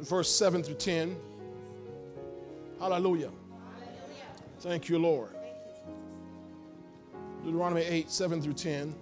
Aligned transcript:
verse 0.00 0.30
7 0.34 0.62
through 0.62 0.74
10. 0.74 1.16
Hallelujah. 2.78 3.30
Thank 4.60 4.88
you, 4.88 4.98
Lord. 4.98 5.30
Deuteronomy 7.44 7.82
8, 7.82 8.10
7 8.10 8.42
through 8.42 8.54
10. 8.54 8.94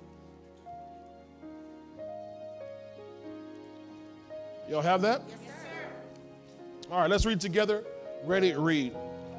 Y'all 4.69 4.83
have 4.83 5.01
that? 5.03 5.23
Yes, 5.29 5.39
sir. 5.63 6.93
All 6.93 7.01
right, 7.01 7.11
let's 7.11 7.25
read 7.25 7.41
together. 7.41 7.85
Ready, 8.25 8.53
read. 8.55 8.95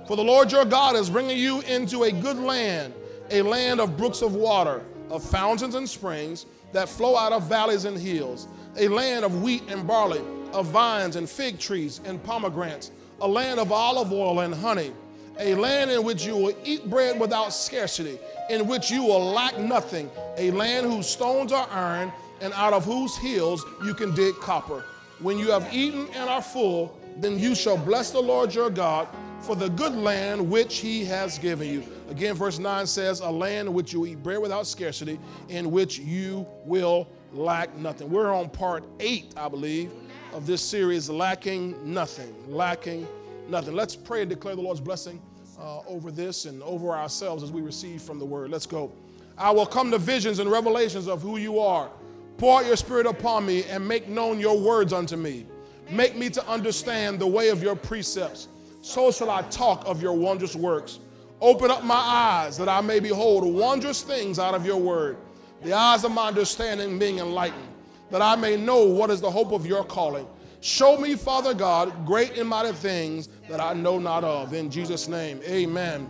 For 0.07 0.15
the 0.17 0.23
Lord 0.23 0.51
your 0.51 0.65
God 0.65 0.95
is 0.95 1.09
bringing 1.09 1.37
you 1.37 1.61
into 1.61 2.03
a 2.03 2.11
good 2.11 2.37
land, 2.37 2.93
a 3.29 3.41
land 3.41 3.79
of 3.79 3.95
brooks 3.95 4.21
of 4.21 4.33
water, 4.33 4.83
of 5.09 5.23
fountains 5.23 5.75
and 5.75 5.87
springs 5.87 6.45
that 6.71 6.89
flow 6.89 7.15
out 7.15 7.31
of 7.31 7.43
valleys 7.43 7.85
and 7.85 7.97
hills, 7.97 8.47
a 8.77 8.87
land 8.87 9.23
of 9.23 9.41
wheat 9.41 9.63
and 9.69 9.85
barley, 9.87 10.21
of 10.53 10.67
vines 10.67 11.15
and 11.15 11.29
fig 11.29 11.59
trees 11.59 12.01
and 12.05 12.21
pomegranates, 12.23 12.91
a 13.21 13.27
land 13.27 13.59
of 13.59 13.71
olive 13.71 14.11
oil 14.11 14.39
and 14.41 14.53
honey, 14.53 14.91
a 15.39 15.55
land 15.55 15.89
in 15.91 16.03
which 16.03 16.25
you 16.25 16.35
will 16.35 16.55
eat 16.63 16.89
bread 16.89 17.19
without 17.19 17.49
scarcity, 17.49 18.19
in 18.49 18.67
which 18.67 18.91
you 18.91 19.03
will 19.03 19.23
lack 19.31 19.57
nothing, 19.57 20.09
a 20.37 20.51
land 20.51 20.85
whose 20.85 21.07
stones 21.07 21.51
are 21.51 21.67
iron, 21.71 22.11
and 22.41 22.53
out 22.53 22.73
of 22.73 22.85
whose 22.85 23.15
hills 23.17 23.65
you 23.83 23.93
can 23.93 24.13
dig 24.15 24.35
copper. 24.35 24.83
When 25.19 25.37
you 25.37 25.51
have 25.51 25.73
eaten 25.73 26.07
and 26.15 26.29
are 26.29 26.41
full, 26.41 26.97
then 27.17 27.37
you 27.37 27.53
shall 27.55 27.77
bless 27.77 28.11
the 28.11 28.21
Lord 28.21 28.53
your 28.53 28.69
God 28.69 29.07
for 29.41 29.55
the 29.55 29.69
good 29.69 29.93
land 29.93 30.49
which 30.49 30.77
he 30.77 31.05
has 31.05 31.37
given 31.37 31.67
you. 31.67 31.83
Again, 32.09 32.35
verse 32.35 32.59
9 32.59 32.87
says, 32.87 33.19
A 33.19 33.29
land 33.29 33.67
in 33.69 33.73
which 33.73 33.93
you 33.93 34.05
eat 34.05 34.21
bread 34.23 34.39
without 34.39 34.67
scarcity, 34.67 35.19
in 35.49 35.71
which 35.71 35.99
you 35.99 36.45
will 36.65 37.07
lack 37.31 37.75
nothing. 37.75 38.09
We're 38.09 38.33
on 38.33 38.49
part 38.49 38.83
eight, 38.99 39.33
I 39.37 39.47
believe, 39.47 39.91
of 40.33 40.45
this 40.45 40.61
series, 40.61 41.09
Lacking 41.09 41.75
Nothing. 41.83 42.33
Lacking 42.47 43.07
Nothing. 43.47 43.75
Let's 43.75 43.95
pray 43.95 44.21
and 44.21 44.29
declare 44.29 44.55
the 44.55 44.61
Lord's 44.61 44.79
blessing 44.79 45.21
uh, 45.59 45.79
over 45.87 46.11
this 46.11 46.45
and 46.45 46.61
over 46.63 46.91
ourselves 46.91 47.43
as 47.43 47.51
we 47.51 47.61
receive 47.61 48.01
from 48.01 48.19
the 48.19 48.25
word. 48.25 48.49
Let's 48.49 48.65
go. 48.65 48.91
I 49.37 49.51
will 49.51 49.65
come 49.65 49.91
to 49.91 49.97
visions 49.97 50.39
and 50.39 50.51
revelations 50.51 51.07
of 51.07 51.21
who 51.21 51.37
you 51.37 51.59
are. 51.59 51.89
Pour 52.37 52.59
out 52.59 52.65
your 52.65 52.75
spirit 52.75 53.05
upon 53.05 53.45
me 53.45 53.63
and 53.65 53.85
make 53.85 54.07
known 54.07 54.39
your 54.39 54.59
words 54.59 54.93
unto 54.93 55.15
me. 55.15 55.45
Make 55.89 56.15
me 56.15 56.29
to 56.29 56.47
understand 56.47 57.19
the 57.19 57.27
way 57.27 57.49
of 57.49 57.63
your 57.63 57.75
precepts. 57.75 58.47
So 58.81 59.11
shall 59.11 59.29
I 59.29 59.41
talk 59.43 59.83
of 59.85 60.01
your 60.01 60.13
wondrous 60.13 60.55
works. 60.55 60.99
Open 61.41 61.71
up 61.71 61.83
my 61.83 61.95
eyes 61.95 62.57
that 62.57 62.69
I 62.69 62.81
may 62.81 62.99
behold 62.99 63.45
wondrous 63.45 64.03
things 64.03 64.39
out 64.39 64.53
of 64.53 64.65
your 64.65 64.77
word. 64.77 65.17
The 65.63 65.73
eyes 65.73 66.03
of 66.03 66.11
my 66.11 66.27
understanding 66.27 66.99
being 66.99 67.19
enlightened, 67.19 67.68
that 68.11 68.21
I 68.21 68.35
may 68.35 68.57
know 68.57 68.83
what 68.83 69.09
is 69.09 69.21
the 69.21 69.29
hope 69.29 69.51
of 69.51 69.65
your 69.65 69.83
calling. 69.83 70.27
Show 70.61 70.97
me, 70.97 71.15
Father 71.15 71.53
God, 71.53 72.05
great 72.05 72.37
and 72.37 72.49
mighty 72.49 72.73
things 72.73 73.29
that 73.47 73.61
I 73.61 73.73
know 73.73 73.97
not 73.97 74.23
of. 74.23 74.53
In 74.53 74.69
Jesus' 74.69 75.07
name, 75.07 75.39
amen 75.45 76.09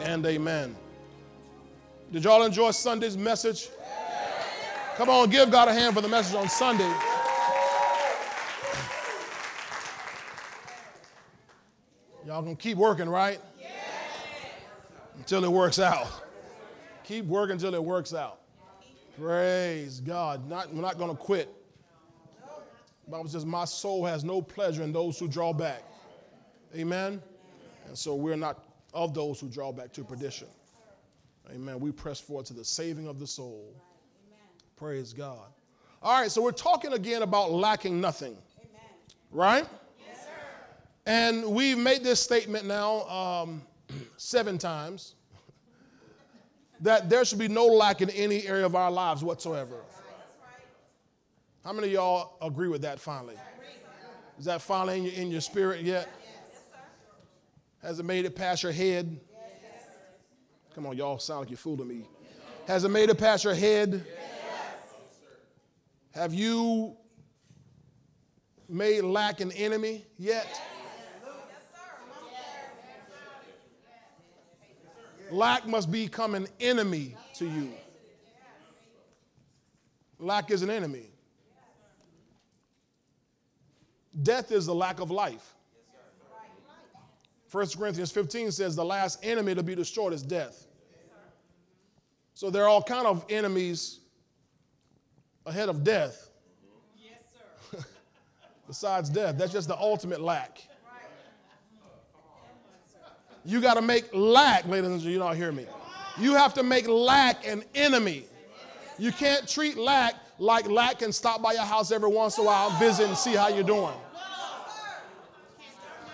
and 0.00 0.24
amen. 0.26 0.74
Did 2.10 2.24
y'all 2.24 2.42
enjoy 2.42 2.70
Sunday's 2.70 3.16
message? 3.16 3.68
Come 4.96 5.10
on, 5.10 5.30
give 5.30 5.50
God 5.50 5.68
a 5.68 5.72
hand 5.72 5.94
for 5.94 6.00
the 6.00 6.08
message 6.08 6.34
on 6.34 6.48
Sunday. 6.48 6.92
Y'all 12.26 12.42
gonna 12.42 12.56
keep 12.56 12.76
working, 12.76 13.08
right? 13.08 13.40
Until 15.16 15.44
it 15.44 15.50
works 15.50 15.78
out. 15.78 16.06
Keep 17.04 17.26
working 17.26 17.52
until 17.52 17.74
it 17.74 17.82
works 17.82 18.12
out. 18.12 18.37
Praise 19.18 20.00
God. 20.00 20.48
Not, 20.48 20.72
we're 20.72 20.82
not 20.82 20.96
gonna 20.98 21.14
quit. 21.14 21.52
The 23.04 23.10
Bible 23.10 23.28
says, 23.28 23.44
My 23.44 23.64
soul 23.64 24.04
has 24.04 24.22
no 24.22 24.40
pleasure 24.40 24.82
in 24.82 24.92
those 24.92 25.18
who 25.18 25.26
draw 25.28 25.52
back. 25.52 25.82
Amen. 26.76 27.20
And 27.86 27.96
so 27.96 28.14
we're 28.14 28.36
not 28.36 28.64
of 28.94 29.14
those 29.14 29.40
who 29.40 29.48
draw 29.48 29.72
back 29.72 29.92
to 29.94 30.04
perdition. 30.04 30.48
Amen. 31.50 31.80
We 31.80 31.90
press 31.90 32.20
forward 32.20 32.46
to 32.46 32.54
the 32.54 32.64
saving 32.64 33.08
of 33.08 33.18
the 33.18 33.26
soul. 33.26 33.74
Praise 34.76 35.12
God. 35.12 35.46
All 36.02 36.20
right, 36.20 36.30
so 36.30 36.40
we're 36.40 36.52
talking 36.52 36.92
again 36.92 37.22
about 37.22 37.50
lacking 37.50 38.00
nothing. 38.00 38.36
Right? 39.30 39.66
Yes, 40.06 40.24
sir. 40.24 40.30
And 41.06 41.44
we've 41.46 41.78
made 41.78 42.04
this 42.04 42.20
statement 42.20 42.66
now 42.66 43.08
um, 43.08 43.62
seven 44.16 44.58
times 44.58 45.14
that 46.80 47.08
there 47.08 47.24
should 47.24 47.38
be 47.38 47.48
no 47.48 47.66
lack 47.66 48.00
in 48.00 48.10
any 48.10 48.46
area 48.46 48.66
of 48.66 48.74
our 48.74 48.90
lives 48.90 49.22
whatsoever. 49.22 49.76
How 51.64 51.72
many 51.72 51.88
of 51.88 51.92
y'all 51.92 52.36
agree 52.40 52.68
with 52.68 52.82
that 52.82 53.00
finally? 53.00 53.36
Is 54.38 54.44
that 54.44 54.62
finally 54.62 54.98
in 54.98 55.04
your, 55.04 55.12
in 55.14 55.30
your 55.30 55.40
spirit 55.40 55.82
yet? 55.82 56.08
Has 57.82 57.98
it 57.98 58.04
made 58.04 58.24
it 58.24 58.34
past 58.34 58.62
your 58.62 58.72
head? 58.72 59.20
Come 60.74 60.86
on, 60.86 60.96
y'all 60.96 61.18
sound 61.18 61.40
like 61.40 61.50
you're 61.50 61.56
fooling 61.56 61.88
me. 61.88 62.04
Has 62.66 62.84
it 62.84 62.90
made 62.90 63.10
it 63.10 63.18
past 63.18 63.44
your 63.44 63.54
head? 63.54 64.04
Have 66.12 66.34
you 66.34 66.96
made 68.68 69.02
lack 69.02 69.40
an 69.40 69.50
enemy 69.52 70.04
yet? 70.18 70.60
Lack 75.30 75.66
must 75.66 75.90
become 75.90 76.34
an 76.34 76.46
enemy 76.60 77.16
to 77.34 77.46
you. 77.46 77.72
Lack 80.18 80.50
is 80.50 80.62
an 80.62 80.70
enemy. 80.70 81.10
Death 84.22 84.50
is 84.50 84.66
the 84.66 84.74
lack 84.74 85.00
of 85.00 85.10
life. 85.10 85.54
1 87.50 87.66
Corinthians 87.78 88.10
15 88.10 88.52
says 88.52 88.76
the 88.76 88.84
last 88.84 89.24
enemy 89.24 89.54
to 89.54 89.62
be 89.62 89.74
destroyed 89.74 90.12
is 90.12 90.22
death. 90.22 90.66
So 92.34 92.50
there 92.50 92.64
are 92.64 92.68
all 92.68 92.82
kind 92.82 93.06
of 93.06 93.24
enemies 93.28 94.00
ahead 95.46 95.68
of 95.68 95.82
death. 95.82 96.30
Yes, 96.96 97.20
sir. 97.72 97.78
Besides 98.66 99.08
death, 99.08 99.38
that's 99.38 99.52
just 99.52 99.66
the 99.66 99.78
ultimate 99.78 100.20
lack. 100.20 100.67
You 103.44 103.60
got 103.60 103.74
to 103.74 103.82
make 103.82 104.12
lack, 104.12 104.66
ladies 104.66 104.90
and 104.90 105.00
gentlemen, 105.00 105.12
you 105.12 105.18
don't 105.18 105.36
hear 105.36 105.52
me. 105.52 105.66
You 106.18 106.34
have 106.34 106.54
to 106.54 106.62
make 106.62 106.88
lack 106.88 107.46
an 107.46 107.64
enemy. 107.74 108.24
You 108.98 109.12
can't 109.12 109.48
treat 109.48 109.76
lack 109.76 110.14
like 110.38 110.68
lack 110.68 111.00
can 111.00 111.12
stop 111.12 111.42
by 111.42 111.52
your 111.52 111.64
house 111.64 111.90
every 111.90 112.08
once 112.08 112.38
in 112.38 112.44
a 112.44 112.46
while, 112.46 112.70
visit 112.78 113.08
and 113.08 113.16
see 113.16 113.34
how 113.34 113.48
you're 113.48 113.64
doing. 113.64 113.94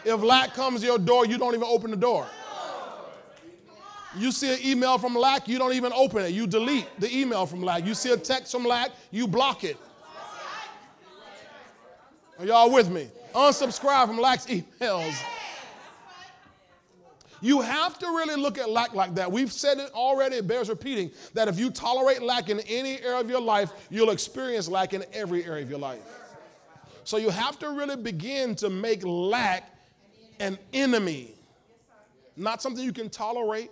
If 0.05 0.23
lack 0.23 0.55
comes 0.55 0.81
to 0.81 0.87
your 0.87 0.99
door, 0.99 1.27
you 1.27 1.39
don't 1.39 1.55
even 1.55 1.67
open 1.67 1.91
the 1.91 1.97
door. 1.97 2.27
You 4.17 4.31
see 4.31 4.53
an 4.53 4.59
email 4.65 4.99
from 4.99 5.15
lack, 5.15 5.49
you 5.49 5.59
don't 5.59 5.73
even 5.73 5.93
open 5.93 6.25
it. 6.25 6.33
You 6.33 6.47
delete 6.47 6.87
the 6.99 7.15
email 7.15 7.47
from 7.47 7.63
lack. 7.63 7.85
You 7.85 7.95
see 7.95 8.13
a 8.13 8.17
text 8.17 8.53
from 8.53 8.65
lack, 8.65 8.91
you 9.11 9.27
block 9.27 9.65
it. 9.65 9.77
Are 12.39 12.47
y'all 12.47 12.71
with 12.71 12.91
me? 12.91 13.09
Unsubscribe 13.35 14.07
from 14.07 14.19
lack's 14.19 14.47
emails. 14.47 15.15
You 17.45 17.61
have 17.61 17.99
to 17.99 18.07
really 18.07 18.37
look 18.37 18.57
at 18.57 18.71
lack 18.71 18.95
like 18.95 19.17
that. 19.17 19.31
We've 19.31 19.53
said 19.53 19.77
it 19.77 19.91
already, 19.93 20.37
it 20.37 20.47
bears 20.47 20.71
repeating 20.71 21.11
that 21.35 21.47
if 21.47 21.59
you 21.59 21.71
tolerate 21.71 22.23
lack 22.23 22.49
in 22.49 22.61
any 22.61 22.99
area 23.03 23.21
of 23.21 23.29
your 23.29 23.43
life, 23.43 23.71
you'll 23.91 24.09
experience 24.09 24.67
lack 24.67 24.95
in 24.95 25.05
every 25.13 25.45
area 25.45 25.63
of 25.63 25.69
your 25.69 25.79
life. 25.79 26.01
So 27.05 27.19
you 27.19 27.29
have 27.29 27.59
to 27.59 27.69
really 27.69 27.97
begin 27.97 28.55
to 28.55 28.71
make 28.71 29.05
lack 29.05 29.71
an 30.41 30.59
enemy, 30.73 31.35
not 32.35 32.63
something 32.63 32.83
you 32.83 32.95
can 32.95 33.11
tolerate, 33.11 33.71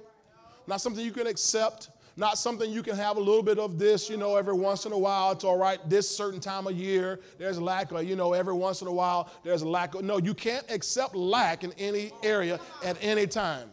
not 0.66 0.82
something 0.82 1.02
you 1.02 1.10
can 1.10 1.26
accept, 1.26 1.88
not 2.16 2.38
something 2.38 2.70
you 2.70 2.82
can 2.82 2.96
have 2.96 3.16
a 3.16 3.20
little 3.20 3.42
bit 3.42 3.58
of 3.58 3.78
this, 3.78 4.10
you 4.10 4.16
know, 4.16 4.36
every 4.36 4.54
once 4.54 4.84
in 4.84 4.92
a 4.92 4.98
while. 4.98 5.32
It's 5.32 5.44
all 5.44 5.56
right. 5.56 5.78
This 5.88 6.08
certain 6.08 6.40
time 6.40 6.66
of 6.66 6.74
year, 6.74 7.20
there's 7.38 7.60
lack 7.60 7.90
of, 7.92 8.04
you 8.04 8.16
know, 8.16 8.32
every 8.32 8.54
once 8.54 8.82
in 8.82 8.88
a 8.88 8.92
while, 8.92 9.30
there's 9.44 9.62
a 9.62 9.68
lack 9.68 9.94
of. 9.94 10.04
No, 10.04 10.18
you 10.18 10.34
can't 10.34 10.70
accept 10.70 11.14
lack 11.14 11.64
in 11.64 11.72
any 11.78 12.12
area 12.22 12.60
at 12.84 12.96
any 13.00 13.26
time. 13.26 13.70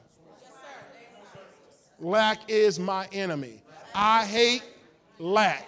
Lack 2.00 2.50
is 2.50 2.80
my 2.80 3.08
enemy. 3.12 3.62
I 3.94 4.26
hate 4.26 4.64
lack. 5.18 5.68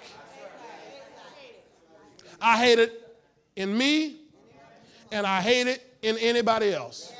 I 2.39 2.57
hate 2.57 2.79
it 2.79 3.17
in 3.55 3.77
me, 3.77 4.21
and 5.11 5.27
I 5.27 5.41
hate 5.41 5.67
it 5.67 5.85
in 6.01 6.17
anybody 6.17 6.73
else. 6.73 7.13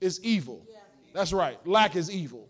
It's 0.00 0.20
evil. 0.22 0.64
That's 1.12 1.32
right. 1.32 1.58
Lack 1.66 1.96
is 1.96 2.10
evil. 2.10 2.48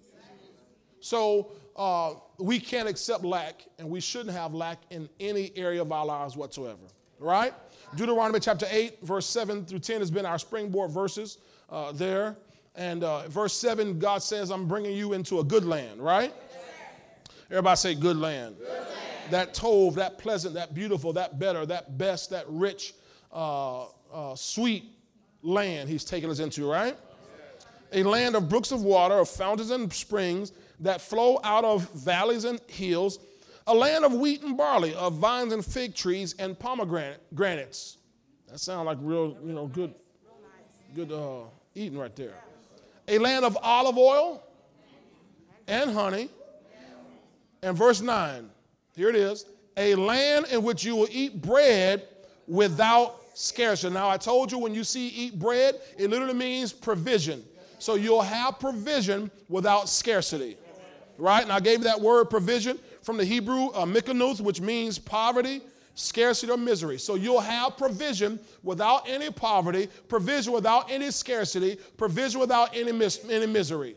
So 1.01 1.53
uh, 1.77 2.15
we 2.39 2.61
can't 2.61 2.89
accept 2.89 3.25
lack, 3.25 3.65
and 3.79 3.89
we 3.89 4.01
shouldn't 4.01 4.35
have 4.37 4.55
lack 4.55 4.79
in 4.91 5.09
any 5.19 5.53
area 5.57 5.83
of 5.83 5.93
our 5.93 6.05
lives 6.05 6.37
whatsoever. 6.37 6.79
Right? 7.19 7.53
Deuteronomy 7.97 8.41
chapter 8.41 8.67
8, 8.71 9.03
verse 9.03 9.27
7 9.27 9.65
through 9.65 9.81
10 9.81 10.01
has 10.01 10.11
been 10.11 10.25
our 10.25 10.39
springboard 10.39 10.91
verses 10.91 11.39
uh, 11.69 11.93
there. 11.93 12.37
And 12.77 13.03
uh, 13.03 13.29
verse 13.29 13.53
7, 13.55 13.99
God 13.99 14.23
says, 14.23 14.51
I'm 14.51 14.69
bringing 14.69 14.97
you 14.97 15.13
into 15.13 15.41
a 15.41 15.45
good 15.45 15.65
land, 15.65 16.01
right? 16.01 16.33
Everybody 17.51 17.77
say 17.77 17.95
good 17.95 18.17
land. 18.17 18.57
Good 18.59 18.69
land. 18.69 18.87
that 19.31 19.55
tove, 19.55 19.97
that 19.97 20.19
pleasant, 20.19 20.55
that 20.55 20.73
beautiful, 20.73 21.13
that 21.15 21.39
better, 21.39 21.67
that 21.67 21.99
best, 21.99 22.31
that 22.31 22.45
rich, 22.49 22.95
uh, 23.33 23.87
uh, 24.13 24.35
sweet 24.37 24.85
land 25.43 25.89
he's 25.89 26.05
taking 26.05 26.31
us 26.31 26.39
into, 26.39 26.71
right? 26.71 26.97
A 27.93 28.05
land 28.05 28.37
of 28.37 28.49
brooks 28.49 28.71
of 28.71 28.83
water, 28.83 29.19
of 29.19 29.29
fountains 29.29 29.73
and 29.73 29.93
springs 29.93 30.53
that 30.81 31.01
flow 31.01 31.39
out 31.45 31.65
of 31.65 31.89
valleys 31.91 32.45
and 32.45 32.61
hills, 32.67 33.19
a 33.67 33.75
land 33.75 34.05
of 34.05 34.13
wheat 34.13 34.43
and 34.43 34.57
barley, 34.57 34.95
of 34.95 35.15
vines 35.15 35.53
and 35.53 35.65
fig 35.65 35.95
trees 35.95 36.35
and 36.39 36.59
pomegranates. 36.59 37.99
That 38.49 38.59
sounds 38.59 38.87
like 38.87 38.99
real, 39.01 39.37
you 39.45 39.53
know, 39.53 39.67
good, 39.67 39.95
good 40.95 41.13
uh, 41.13 41.43
eating 41.75 41.99
right 41.99 42.15
there. 42.17 42.35
A 43.09 43.19
land 43.19 43.45
of 43.45 43.57
olive 43.63 43.97
oil 43.99 44.43
and 45.69 45.91
honey. 45.93 46.29
And 47.63 47.77
verse 47.77 48.01
9, 48.01 48.49
here 48.97 49.11
it 49.11 49.17
is 49.17 49.45
a 49.77 49.95
land 49.95 50.47
in 50.51 50.63
which 50.63 50.85
you 50.85 50.97
will 50.97 51.09
eat 51.11 51.41
bread 51.41 52.07
without 52.47 53.21
scarcity. 53.35 53.93
Now, 53.93 54.09
I 54.09 54.17
told 54.17 54.53
you 54.53 54.59
when 54.59 54.75
you 54.75 54.85
see 54.85 55.09
eat 55.09 55.39
bread, 55.39 55.77
it 55.99 56.11
literally 56.11 56.35
means 56.35 56.73
provision. 56.73 57.45
So 57.79 57.95
you'll 57.95 58.21
have 58.23 58.59
provision 58.59 59.31
without 59.49 59.89
scarcity. 59.89 60.59
Right? 61.21 61.43
And 61.43 61.53
I 61.53 61.61
gave 61.61 61.79
you 61.79 61.85
that 61.85 62.01
word 62.01 62.31
provision 62.31 62.79
from 63.03 63.19
the 63.19 63.25
Hebrew 63.25 63.67
uh, 63.69 63.85
mikanuth, 63.85 64.41
which 64.41 64.61
means 64.61 64.99
poverty, 64.99 65.61
scarcity, 65.95 66.51
or 66.51 66.57
misery. 66.57 66.99
So 66.99 67.15
you'll 67.15 67.41
have 67.41 67.77
provision 67.77 68.41
without 68.63 69.07
any 69.07 69.31
poverty, 69.31 69.89
provision 70.09 70.53
without 70.53 70.91
any 70.91 71.11
scarcity, 71.11 71.77
provision 71.99 72.41
without 72.41 72.75
any, 72.75 72.93
mis- 72.93 73.25
any 73.29 73.47
misery. 73.47 73.97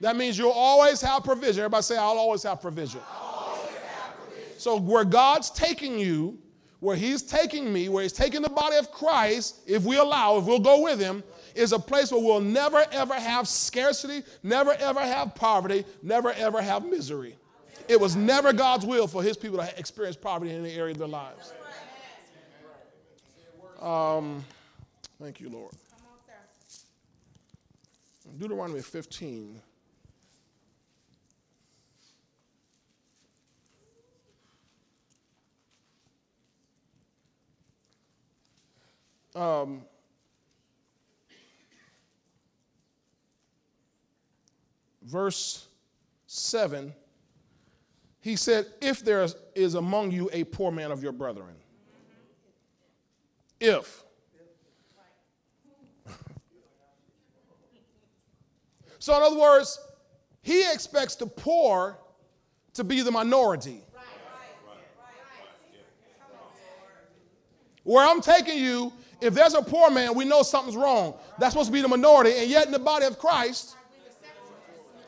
That 0.00 0.16
means 0.16 0.38
you'll 0.38 0.50
always 0.50 1.00
have 1.02 1.24
provision. 1.24 1.60
Everybody 1.60 1.82
say, 1.82 1.96
I'll 1.96 2.18
always 2.18 2.42
have 2.44 2.62
provision. 2.62 3.00
Always 3.20 3.68
have 3.70 4.16
provision. 4.16 4.52
So 4.56 4.78
where 4.78 5.04
God's 5.04 5.50
taking 5.50 5.98
you, 5.98 6.38
where 6.80 6.96
He's 6.96 7.22
taking 7.22 7.70
me, 7.70 7.88
where 7.88 8.02
He's 8.02 8.12
taking 8.12 8.40
the 8.40 8.48
body 8.48 8.76
of 8.76 8.90
Christ, 8.92 9.60
if 9.66 9.84
we 9.84 9.98
allow, 9.98 10.38
if 10.38 10.44
we'll 10.44 10.60
go 10.60 10.80
with 10.80 11.00
Him, 11.00 11.22
is 11.58 11.72
a 11.72 11.78
place 11.78 12.12
where 12.12 12.20
we'll 12.20 12.40
never 12.40 12.84
ever 12.92 13.14
have 13.14 13.48
scarcity, 13.48 14.22
never 14.42 14.72
ever 14.74 15.00
have 15.00 15.34
poverty, 15.34 15.84
never 16.02 16.32
ever 16.32 16.62
have 16.62 16.84
misery. 16.84 17.36
It 17.88 17.98
was 17.98 18.14
never 18.14 18.52
God's 18.52 18.86
will 18.86 19.06
for 19.06 19.22
His 19.22 19.36
people 19.36 19.58
to 19.58 19.78
experience 19.78 20.16
poverty 20.16 20.52
in 20.52 20.64
any 20.64 20.74
area 20.74 20.92
of 20.92 20.98
their 20.98 21.08
lives. 21.08 21.52
Um, 23.80 24.44
thank 25.20 25.40
you, 25.40 25.48
Lord. 25.48 25.72
Deuteronomy 28.38 28.82
15. 28.82 29.60
Um, 39.34 39.82
verse 45.08 45.66
7, 46.26 46.94
he 48.20 48.36
said, 48.36 48.66
If 48.80 49.04
there 49.04 49.26
is 49.54 49.74
among 49.74 50.10
you 50.10 50.28
a 50.32 50.44
poor 50.44 50.70
man 50.70 50.92
of 50.92 51.02
your 51.02 51.12
brethren, 51.12 51.54
if. 53.58 54.04
so, 58.98 59.16
in 59.16 59.22
other 59.22 59.38
words, 59.38 59.80
he 60.42 60.60
expects 60.72 61.16
the 61.16 61.26
poor 61.26 61.98
to 62.74 62.84
be 62.84 63.00
the 63.00 63.10
minority. 63.10 63.82
Where 67.82 68.06
I'm 68.06 68.20
taking 68.20 68.58
you, 68.58 68.92
if 69.22 69.32
there's 69.32 69.54
a 69.54 69.62
poor 69.62 69.90
man, 69.90 70.14
we 70.14 70.26
know 70.26 70.42
something's 70.42 70.76
wrong. 70.76 71.14
That's 71.38 71.54
supposed 71.54 71.68
to 71.68 71.72
be 71.72 71.80
the 71.80 71.88
minority. 71.88 72.32
And 72.36 72.50
yet, 72.50 72.66
in 72.66 72.72
the 72.72 72.78
body 72.78 73.06
of 73.06 73.18
Christ, 73.18 73.77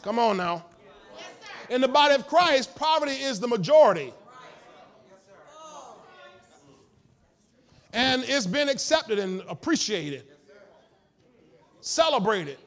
come 0.03 0.19
on 0.19 0.37
now. 0.37 0.65
In 1.69 1.81
the 1.81 1.89
body 1.89 2.15
of 2.15 2.27
Christ, 2.27 2.75
poverty 2.75 3.13
is 3.13 3.39
the 3.39 3.47
majority. 3.47 4.13
And 7.93 8.23
it's 8.25 8.47
been 8.47 8.69
accepted 8.69 9.19
and 9.19 9.43
appreciated, 9.49 10.25
celebrated. 11.81 12.59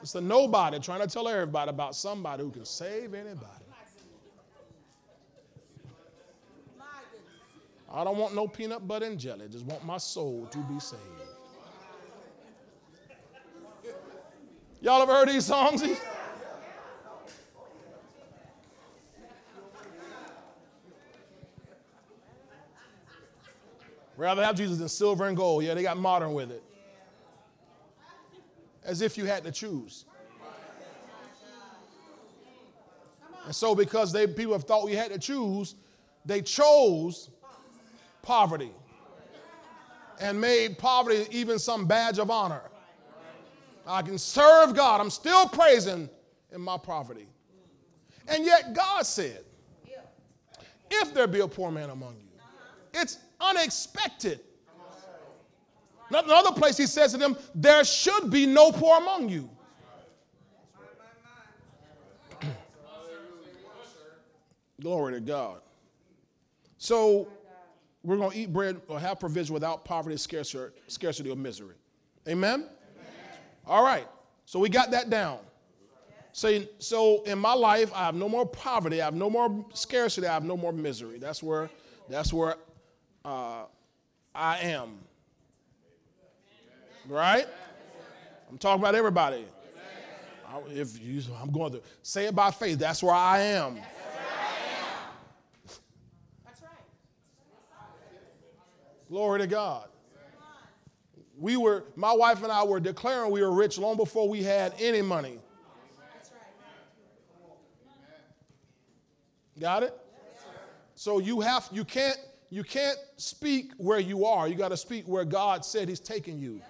It's 0.00 0.14
a 0.14 0.20
nobody 0.20 0.78
trying 0.78 1.00
to 1.00 1.08
tell 1.08 1.26
everybody 1.26 1.70
about 1.70 1.96
somebody 1.96 2.42
who 2.44 2.50
can 2.50 2.64
save 2.64 3.14
anybody. 3.14 3.64
I 7.92 8.04
don't 8.04 8.18
want 8.18 8.34
no 8.34 8.46
peanut 8.46 8.86
butter 8.86 9.06
and 9.06 9.18
jelly. 9.18 9.48
Just 9.48 9.64
want 9.64 9.84
my 9.84 9.96
soul 9.96 10.46
to 10.50 10.58
be 10.58 10.78
saved. 10.78 11.00
Y'all 14.86 15.02
ever 15.02 15.12
heard 15.12 15.28
these 15.28 15.44
songs? 15.44 15.82
Rather 24.16 24.44
have 24.44 24.54
Jesus 24.56 24.78
in 24.80 24.88
silver 24.88 25.26
and 25.26 25.36
gold. 25.36 25.64
Yeah, 25.64 25.74
they 25.74 25.82
got 25.82 25.96
modern 25.96 26.34
with 26.34 26.52
it. 26.52 26.62
As 28.84 29.02
if 29.02 29.18
you 29.18 29.24
had 29.24 29.42
to 29.42 29.50
choose. 29.50 30.04
And 33.44 33.56
so, 33.56 33.74
because 33.74 34.12
they 34.12 34.28
people 34.28 34.52
have 34.52 34.62
thought 34.62 34.84
we 34.84 34.92
had 34.92 35.10
to 35.10 35.18
choose, 35.18 35.74
they 36.24 36.42
chose 36.42 37.30
poverty 38.22 38.70
and 40.20 40.40
made 40.40 40.78
poverty 40.78 41.26
even 41.32 41.58
some 41.58 41.86
badge 41.86 42.20
of 42.20 42.30
honor. 42.30 42.62
I 43.86 44.02
can 44.02 44.18
serve 44.18 44.74
God. 44.74 45.00
I'm 45.00 45.10
still 45.10 45.48
praising 45.48 46.08
in 46.52 46.60
my 46.60 46.76
poverty. 46.76 47.28
And 48.28 48.44
yet 48.44 48.74
God 48.74 49.06
said, 49.06 49.44
if 50.90 51.14
there 51.14 51.26
be 51.26 51.40
a 51.40 51.48
poor 51.48 51.70
man 51.70 51.90
among 51.90 52.16
you, 52.16 52.26
it's 52.94 53.18
unexpected. 53.40 54.40
Another 56.10 56.52
place 56.52 56.76
he 56.76 56.86
says 56.86 57.12
to 57.12 57.18
them, 57.18 57.36
there 57.54 57.84
should 57.84 58.30
be 58.30 58.46
no 58.46 58.70
poor 58.70 58.98
among 58.98 59.28
you. 59.28 59.50
Glory 64.80 65.14
to 65.14 65.20
God. 65.20 65.60
So 66.78 67.26
we're 68.04 68.16
going 68.16 68.30
to 68.30 68.38
eat 68.38 68.52
bread 68.52 68.80
or 68.86 69.00
have 69.00 69.18
provision 69.18 69.52
without 69.52 69.84
poverty, 69.84 70.16
scarcity, 70.16 71.30
or 71.30 71.36
misery. 71.36 71.74
Amen? 72.28 72.68
All 73.66 73.84
right. 73.84 74.06
So 74.44 74.58
we 74.58 74.68
got 74.68 74.92
that 74.92 75.10
down. 75.10 75.38
So, 76.32 76.62
so 76.78 77.22
in 77.22 77.38
my 77.38 77.54
life, 77.54 77.90
I 77.94 78.04
have 78.04 78.14
no 78.14 78.28
more 78.28 78.44
poverty, 78.44 79.00
I 79.00 79.06
have 79.06 79.14
no 79.14 79.30
more 79.30 79.64
scarcity, 79.72 80.26
I 80.26 80.34
have 80.34 80.44
no 80.44 80.54
more 80.54 80.70
misery. 80.70 81.18
That's 81.18 81.42
where, 81.42 81.70
that's 82.10 82.30
where 82.30 82.56
uh, 83.24 83.62
I 84.34 84.58
am. 84.58 84.98
Right? 87.08 87.46
I'm 88.50 88.58
talking 88.58 88.82
about 88.82 88.94
everybody. 88.94 89.46
I, 90.46 90.60
if 90.72 91.00
you, 91.02 91.22
I'm 91.40 91.50
going 91.50 91.72
to 91.72 91.80
say 92.02 92.26
it 92.26 92.34
by 92.34 92.50
faith. 92.50 92.78
That's 92.78 93.02
where 93.02 93.14
I 93.14 93.40
am. 93.40 93.76
That's 96.44 96.60
right. 96.62 96.70
Glory 99.08 99.40
to 99.40 99.46
God. 99.46 99.88
We 101.38 101.56
were, 101.56 101.84
my 101.96 102.12
wife 102.12 102.42
and 102.42 102.50
I 102.50 102.64
were 102.64 102.80
declaring 102.80 103.30
we 103.30 103.42
were 103.42 103.52
rich 103.52 103.78
long 103.78 103.96
before 103.96 104.28
we 104.28 104.42
had 104.42 104.74
any 104.78 105.02
money. 105.02 105.38
Got 109.58 109.82
it? 109.82 109.98
So 110.94 111.18
you 111.18 111.40
have, 111.40 111.68
you 111.70 111.84
can't, 111.84 112.18
you 112.50 112.62
can't 112.62 112.98
speak 113.16 113.72
where 113.76 113.98
you 113.98 114.24
are. 114.24 114.48
You 114.48 114.54
got 114.54 114.68
to 114.68 114.76
speak 114.76 115.06
where 115.06 115.24
God 115.24 115.64
said 115.64 115.88
He's 115.88 116.00
taking 116.00 116.38
you. 116.38 116.60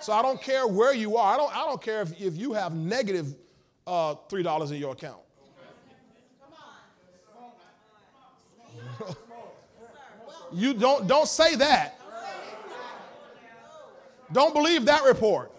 So 0.00 0.12
I 0.12 0.22
don't 0.22 0.40
care 0.40 0.66
where 0.66 0.94
you 0.94 1.16
are. 1.16 1.34
I 1.34 1.36
don't, 1.36 1.56
I 1.56 1.64
don't 1.64 1.80
care 1.80 2.02
if, 2.02 2.20
if 2.20 2.36
you 2.36 2.52
have 2.52 2.74
negative 2.74 3.34
uh, 3.86 4.14
$3 4.28 4.70
in 4.70 4.76
your 4.78 4.92
account. 4.92 5.20
You 10.54 10.74
don't 10.74 11.06
don't 11.06 11.28
say 11.28 11.56
that. 11.56 11.98
Don't 14.32 14.54
believe 14.54 14.84
that 14.86 15.04
report. 15.04 15.52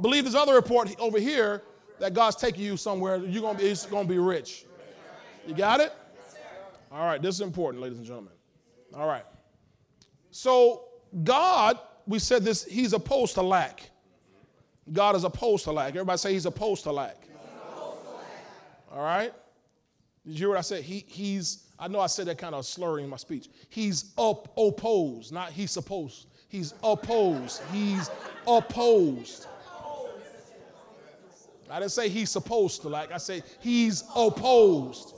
Believe 0.00 0.24
this 0.24 0.34
other 0.34 0.54
report 0.54 0.94
over 0.98 1.18
here 1.18 1.62
that 2.00 2.14
God's 2.14 2.36
taking 2.36 2.64
you 2.64 2.76
somewhere. 2.76 3.16
You're 3.18 3.42
gonna 3.42 3.58
be 3.58 3.74
gonna 3.90 4.08
be 4.08 4.18
rich. 4.18 4.66
You 5.46 5.54
got 5.54 5.80
it? 5.80 5.92
All 6.90 7.04
right, 7.04 7.20
this 7.20 7.34
is 7.36 7.40
important, 7.40 7.82
ladies 7.82 7.98
and 7.98 8.06
gentlemen. 8.06 8.32
All 8.94 9.06
right. 9.06 9.24
So 10.30 10.84
God, 11.22 11.78
we 12.06 12.18
said 12.18 12.42
this, 12.42 12.64
He's 12.64 12.92
opposed 12.92 13.34
to 13.34 13.42
lack. 13.42 13.90
God 14.92 15.16
is 15.16 15.24
opposed 15.24 15.64
to 15.64 15.72
lack. 15.72 15.90
Everybody 15.90 16.18
say 16.18 16.32
He's 16.32 16.46
opposed 16.46 16.82
to 16.84 16.92
lack. 16.92 17.16
Opposed 17.72 18.04
to 18.04 18.10
lack. 18.10 18.26
All 18.92 19.02
right. 19.02 19.32
Did 20.24 20.32
you 20.32 20.38
hear 20.38 20.48
what 20.48 20.58
I 20.58 20.62
said? 20.62 20.82
He, 20.82 21.04
he's, 21.06 21.66
I 21.78 21.88
know 21.88 22.00
I 22.00 22.06
said 22.06 22.26
that 22.26 22.38
kind 22.38 22.54
of 22.54 22.64
slurring 22.64 23.04
in 23.04 23.10
my 23.10 23.16
speech. 23.16 23.48
He's 23.68 24.12
up, 24.16 24.52
opposed, 24.56 25.32
not 25.32 25.52
he's 25.52 25.70
supposed. 25.70 26.28
He's 26.54 26.72
opposed. 26.84 27.60
He's 27.72 28.08
opposed. 28.46 29.48
I 31.68 31.80
didn't 31.80 31.90
say 31.90 32.08
he's 32.08 32.30
supposed 32.30 32.82
to 32.82 32.88
like, 32.88 33.10
I 33.10 33.16
say 33.16 33.42
he's 33.58 34.04
opposed. 34.14 35.16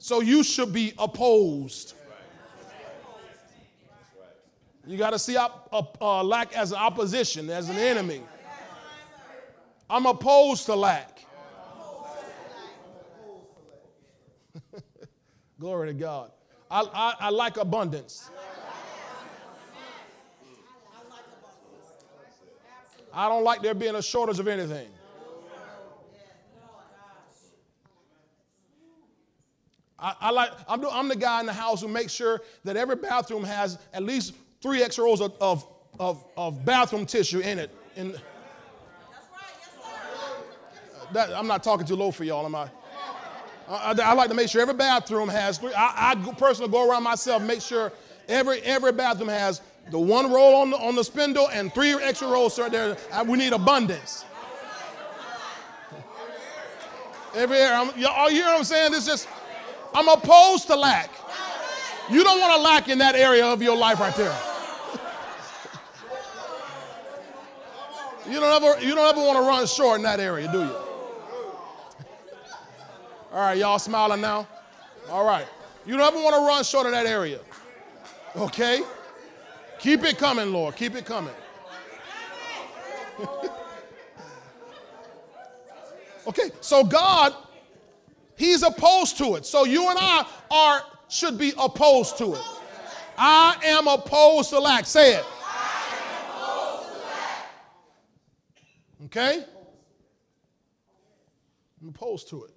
So 0.00 0.20
you 0.20 0.42
should 0.42 0.72
be 0.72 0.94
opposed. 0.98 1.94
You 4.84 4.96
got 4.98 5.10
to 5.10 5.18
see 5.20 5.36
op- 5.36 5.68
op- 5.70 6.02
uh, 6.02 6.24
lack 6.24 6.52
as 6.56 6.72
an 6.72 6.78
opposition, 6.78 7.48
as 7.48 7.70
an 7.70 7.76
enemy. 7.76 8.22
I'm 9.88 10.06
opposed 10.06 10.66
to 10.66 10.74
lack. 10.74 11.20
Glory 15.60 15.86
to 15.86 15.94
God. 15.94 16.32
I, 16.68 16.80
I, 16.80 17.14
I 17.26 17.30
like 17.30 17.58
abundance. 17.58 18.28
I 23.16 23.30
don't 23.30 23.44
like 23.44 23.62
there 23.62 23.74
being 23.74 23.94
a 23.94 24.02
shortage 24.02 24.38
of 24.38 24.46
anything. 24.46 24.88
I, 29.98 30.14
I 30.20 30.30
like, 30.30 30.50
I'm, 30.68 30.82
the- 30.82 30.90
I'm 30.90 31.08
the 31.08 31.16
guy 31.16 31.40
in 31.40 31.46
the 31.46 31.52
house 31.54 31.80
who 31.80 31.88
makes 31.88 32.12
sure 32.12 32.42
that 32.64 32.76
every 32.76 32.96
bathroom 32.96 33.42
has 33.44 33.78
at 33.94 34.02
least 34.02 34.34
three 34.60 34.82
extra 34.82 35.04
rolls 35.04 35.22
of, 35.22 35.32
of, 35.40 35.66
of, 35.98 36.22
of 36.36 36.62
bathroom 36.66 37.06
tissue 37.06 37.40
in 37.40 37.58
it. 37.58 37.70
In, 37.96 38.14
that, 41.12 41.30
I'm 41.32 41.46
not 41.46 41.62
talking 41.62 41.86
too 41.86 41.96
low 41.96 42.10
for 42.10 42.24
y'all, 42.24 42.44
am 42.44 42.54
I? 42.54 42.68
I, 43.68 43.92
I- 43.92 44.10
I 44.10 44.12
like 44.12 44.28
to 44.28 44.34
make 44.34 44.50
sure 44.50 44.60
every 44.60 44.74
bathroom 44.74 45.30
has 45.30 45.56
three. 45.56 45.72
I, 45.72 46.12
I 46.12 46.32
personally 46.32 46.70
go 46.70 46.86
around 46.90 47.02
myself, 47.04 47.42
make 47.42 47.62
sure 47.62 47.90
every 48.28 48.60
every 48.60 48.92
bathroom 48.92 49.30
has 49.30 49.62
the 49.90 49.98
one 49.98 50.32
roll 50.32 50.56
on 50.56 50.70
the, 50.70 50.76
on 50.78 50.96
the 50.96 51.04
spindle 51.04 51.48
and 51.48 51.72
three 51.72 51.92
extra 51.94 52.28
rolls 52.28 52.58
right 52.58 52.72
there. 52.72 52.96
We 53.26 53.38
need 53.38 53.52
abundance. 53.52 54.24
Every 57.34 57.58
area, 57.58 57.74
I'm, 57.74 58.00
y'all 58.00 58.30
you 58.30 58.36
hear 58.36 58.46
what 58.46 58.58
I'm 58.58 58.64
saying? 58.64 58.92
This 58.92 59.06
just, 59.06 59.28
I'm 59.94 60.08
opposed 60.08 60.66
to 60.68 60.76
lack. 60.76 61.10
You 62.10 62.24
don't 62.24 62.40
want 62.40 62.56
to 62.56 62.62
lack 62.62 62.88
in 62.88 62.98
that 62.98 63.14
area 63.14 63.44
of 63.44 63.60
your 63.60 63.76
life 63.76 64.00
right 64.00 64.14
there. 64.16 64.36
You 68.28 68.40
don't 68.40 68.60
ever, 68.60 68.84
you 68.84 68.92
don't 68.96 69.08
ever 69.08 69.24
want 69.24 69.38
to 69.38 69.42
run 69.42 69.64
short 69.68 69.98
in 69.98 70.02
that 70.02 70.18
area, 70.18 70.50
do 70.50 70.58
you? 70.58 70.76
All 73.32 73.38
right, 73.38 73.56
y'all 73.56 73.78
smiling 73.78 74.20
now? 74.20 74.48
All 75.08 75.24
right. 75.24 75.46
You 75.86 75.96
don't 75.96 76.12
ever 76.12 76.20
want 76.20 76.34
to 76.34 76.40
run 76.40 76.64
short 76.64 76.86
of 76.86 76.92
that 76.92 77.06
area. 77.06 77.38
Okay? 78.34 78.82
Keep 79.78 80.04
it 80.04 80.18
coming, 80.18 80.52
Lord. 80.52 80.76
Keep 80.76 80.94
it 80.96 81.04
coming. 81.04 81.34
okay, 86.26 86.50
so 86.60 86.84
God, 86.84 87.34
He's 88.36 88.62
opposed 88.62 89.16
to 89.18 89.36
it. 89.36 89.46
So 89.46 89.64
you 89.64 89.88
and 89.88 89.98
I 90.00 90.26
are 90.50 90.82
should 91.08 91.38
be 91.38 91.52
opposed 91.58 92.18
to 92.18 92.34
it. 92.34 92.42
I 93.16 93.56
am 93.64 93.88
opposed 93.88 94.50
to 94.50 94.58
lack. 94.58 94.84
Say 94.84 95.14
it. 95.14 95.24
I 95.24 95.84
am 95.92 96.76
opposed 96.76 96.88
to 96.92 96.98
lack. 96.98 97.48
Okay? 99.06 99.44
I'm 101.80 101.88
opposed 101.88 102.28
to 102.30 102.44
it. 102.44 102.50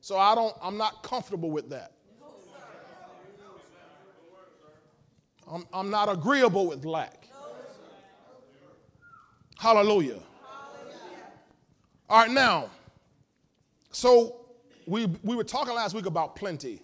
So 0.00 0.18
I 0.18 0.34
don't, 0.34 0.54
I'm 0.62 0.76
not 0.76 1.02
comfortable 1.02 1.50
with 1.50 1.70
that. 1.70 1.92
I'm, 5.50 5.66
I'm 5.72 5.90
not 5.90 6.08
agreeable 6.08 6.66
with 6.66 6.84
lack. 6.84 7.28
Hallelujah. 9.58 10.20
All 12.08 12.22
right, 12.22 12.30
now, 12.30 12.70
so 13.90 14.40
we, 14.86 15.06
we 15.22 15.36
were 15.36 15.44
talking 15.44 15.74
last 15.74 15.94
week 15.94 16.06
about 16.06 16.34
plenty 16.34 16.82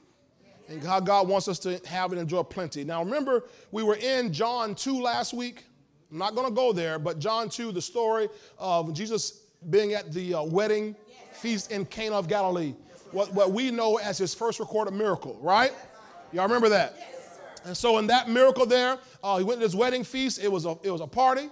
and 0.68 0.82
how 0.82 1.00
God 1.00 1.28
wants 1.28 1.48
us 1.48 1.58
to 1.60 1.80
have 1.86 2.12
and 2.12 2.20
enjoy 2.20 2.42
plenty. 2.42 2.84
Now, 2.84 3.02
remember, 3.02 3.44
we 3.70 3.82
were 3.82 3.96
in 3.96 4.32
John 4.32 4.74
2 4.74 5.00
last 5.00 5.32
week. 5.32 5.64
I'm 6.10 6.18
not 6.18 6.34
going 6.34 6.46
to 6.46 6.54
go 6.54 6.72
there, 6.72 6.98
but 6.98 7.18
John 7.18 7.48
2, 7.48 7.72
the 7.72 7.82
story 7.82 8.28
of 8.58 8.92
Jesus 8.92 9.42
being 9.70 9.94
at 9.94 10.12
the 10.12 10.34
uh, 10.34 10.42
wedding 10.42 10.94
feast 11.32 11.70
in 11.70 11.84
Cana 11.86 12.16
of 12.16 12.28
Galilee, 12.28 12.74
what, 13.12 13.32
what 13.32 13.52
we 13.52 13.70
know 13.70 13.96
as 13.96 14.18
his 14.18 14.34
first 14.34 14.60
recorded 14.60 14.92
miracle, 14.94 15.38
right? 15.40 15.72
Y'all 16.32 16.44
remember 16.44 16.68
that? 16.68 17.15
And 17.66 17.76
so, 17.76 17.98
in 17.98 18.06
that 18.06 18.28
miracle 18.28 18.64
there, 18.64 18.96
uh, 19.24 19.38
he 19.38 19.44
went 19.44 19.60
to 19.60 19.66
this 19.66 19.74
wedding 19.74 20.04
feast. 20.04 20.40
It 20.40 20.50
was 20.50 20.66
a, 20.66 20.78
it 20.84 20.90
was 20.90 21.00
a 21.00 21.06
party, 21.06 21.50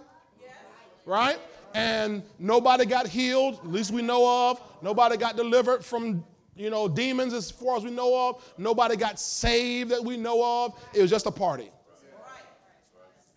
right? 1.05 1.39
And 1.75 2.23
nobody 2.39 2.87
got 2.87 3.09
healed, 3.09 3.59
at 3.59 3.67
least 3.67 3.91
we 3.91 4.01
know 4.01 4.51
of. 4.51 4.61
Nobody 4.81 5.17
got 5.17 5.37
delivered 5.37 5.85
from, 5.85 6.25
you 6.55 6.71
know, 6.71 6.87
demons 6.87 7.35
as 7.35 7.51
far 7.51 7.77
as 7.77 7.83
we 7.83 7.91
know 7.91 8.29
of. 8.29 8.55
Nobody 8.57 8.95
got 8.95 9.19
saved 9.19 9.91
that 9.91 10.05
we 10.05 10.17
know 10.17 10.65
of. 10.65 10.81
It 10.95 11.03
was 11.03 11.11
just 11.11 11.27
a 11.27 11.33
party. 11.33 11.69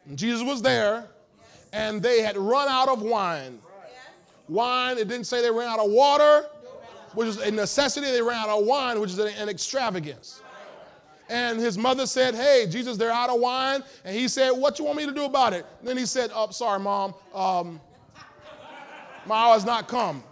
And 0.06 0.16
Jesus 0.16 0.44
was 0.44 0.62
there, 0.62 1.08
and 1.74 2.00
they 2.00 2.22
had 2.22 2.38
run 2.38 2.68
out 2.70 2.90
of 2.90 3.02
wine. 3.02 3.58
Wine, 4.48 5.00
it 5.00 5.08
didn't 5.08 5.26
say 5.26 5.42
they 5.42 5.50
ran 5.50 5.68
out 5.68 5.80
of 5.80 5.90
water, 5.90 6.46
which 7.16 7.28
is 7.28 7.38
a 7.40 7.50
necessity. 7.50 8.12
They 8.12 8.22
ran 8.22 8.38
out 8.38 8.60
of 8.60 8.66
wine, 8.66 9.02
which 9.02 9.10
is 9.10 9.18
an, 9.18 9.30
an 9.30 9.50
extravagance. 9.50 10.44
And 11.30 11.60
his 11.60 11.78
mother 11.78 12.06
said, 12.06 12.36
Hey, 12.36 12.68
Jesus, 12.70 12.98
they're 12.98 13.12
out 13.12 13.30
of 13.30 13.40
wine. 13.40 13.84
And 14.06 14.16
he 14.16 14.28
said, 14.28 14.52
What 14.52 14.80
you 14.80 14.86
want 14.86 14.98
me 14.98 15.06
to 15.06 15.14
do 15.14 15.26
about 15.26 15.54
it? 15.54 15.66
And 15.80 15.88
then 15.88 15.98
he 15.98 16.06
said, 16.06 16.32
Oh, 16.34 16.50
sorry, 16.52 16.80
mom. 16.80 17.14
Um, 17.34 17.82
my 19.26 19.36
hour's 19.36 19.66
not 19.66 19.88
come. 19.88 20.24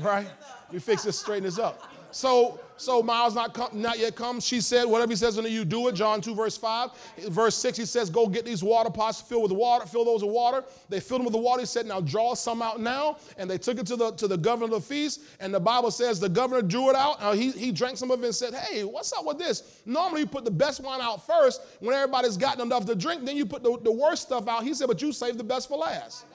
Right? 0.00 0.28
We 0.72 0.78
fix 0.78 1.04
this, 1.04 1.18
straighten 1.18 1.44
this 1.44 1.58
up. 1.58 1.82
So, 2.10 2.60
so 2.78 3.02
Miles 3.02 3.34
not 3.34 3.54
come, 3.54 3.68
not 3.72 3.98
yet 3.98 4.14
come. 4.14 4.40
She 4.40 4.60
said, 4.60 4.84
whatever 4.84 5.10
he 5.10 5.16
says 5.16 5.36
unto 5.36 5.50
you, 5.50 5.64
do 5.64 5.88
it. 5.88 5.94
John 5.94 6.20
2, 6.20 6.34
verse 6.34 6.56
5. 6.56 6.90
Verse 7.28 7.56
6, 7.56 7.76
he 7.76 7.84
says, 7.84 8.08
Go 8.08 8.28
get 8.28 8.44
these 8.44 8.62
water 8.62 8.88
pots 8.88 9.20
filled 9.20 9.42
with 9.42 9.52
water, 9.52 9.84
fill 9.84 10.04
those 10.04 10.22
with 10.22 10.32
water. 10.32 10.64
They 10.88 11.00
filled 11.00 11.20
them 11.20 11.24
with 11.26 11.32
the 11.32 11.40
water. 11.40 11.60
He 11.60 11.66
said, 11.66 11.86
Now 11.86 12.00
draw 12.00 12.34
some 12.34 12.62
out 12.62 12.80
now. 12.80 13.18
And 13.36 13.50
they 13.50 13.58
took 13.58 13.78
it 13.78 13.86
to 13.88 13.96
the 13.96 14.12
to 14.12 14.28
the 14.28 14.36
governor 14.36 14.76
of 14.76 14.82
the 14.82 14.94
feast. 14.94 15.22
And 15.40 15.52
the 15.52 15.60
Bible 15.60 15.90
says 15.90 16.20
the 16.20 16.28
governor 16.28 16.62
drew 16.62 16.88
it 16.90 16.96
out. 16.96 17.16
Uh, 17.20 17.32
he, 17.32 17.50
he 17.50 17.72
drank 17.72 17.98
some 17.98 18.10
of 18.10 18.22
it 18.22 18.26
and 18.26 18.34
said, 18.34 18.54
Hey, 18.54 18.84
what's 18.84 19.12
up 19.12 19.24
with 19.24 19.38
this? 19.38 19.80
Normally 19.84 20.20
you 20.20 20.26
put 20.26 20.44
the 20.44 20.50
best 20.50 20.80
wine 20.80 21.00
out 21.00 21.26
first 21.26 21.62
when 21.80 21.94
everybody's 21.94 22.36
gotten 22.36 22.62
enough 22.62 22.86
to 22.86 22.94
drink. 22.94 23.24
Then 23.24 23.36
you 23.36 23.44
put 23.44 23.62
the, 23.62 23.76
the 23.82 23.92
worst 23.92 24.22
stuff 24.22 24.46
out. 24.46 24.62
He 24.62 24.72
said, 24.72 24.86
But 24.86 25.02
you 25.02 25.12
saved 25.12 25.38
the 25.38 25.44
best 25.44 25.68
for 25.68 25.78
last. 25.78 26.26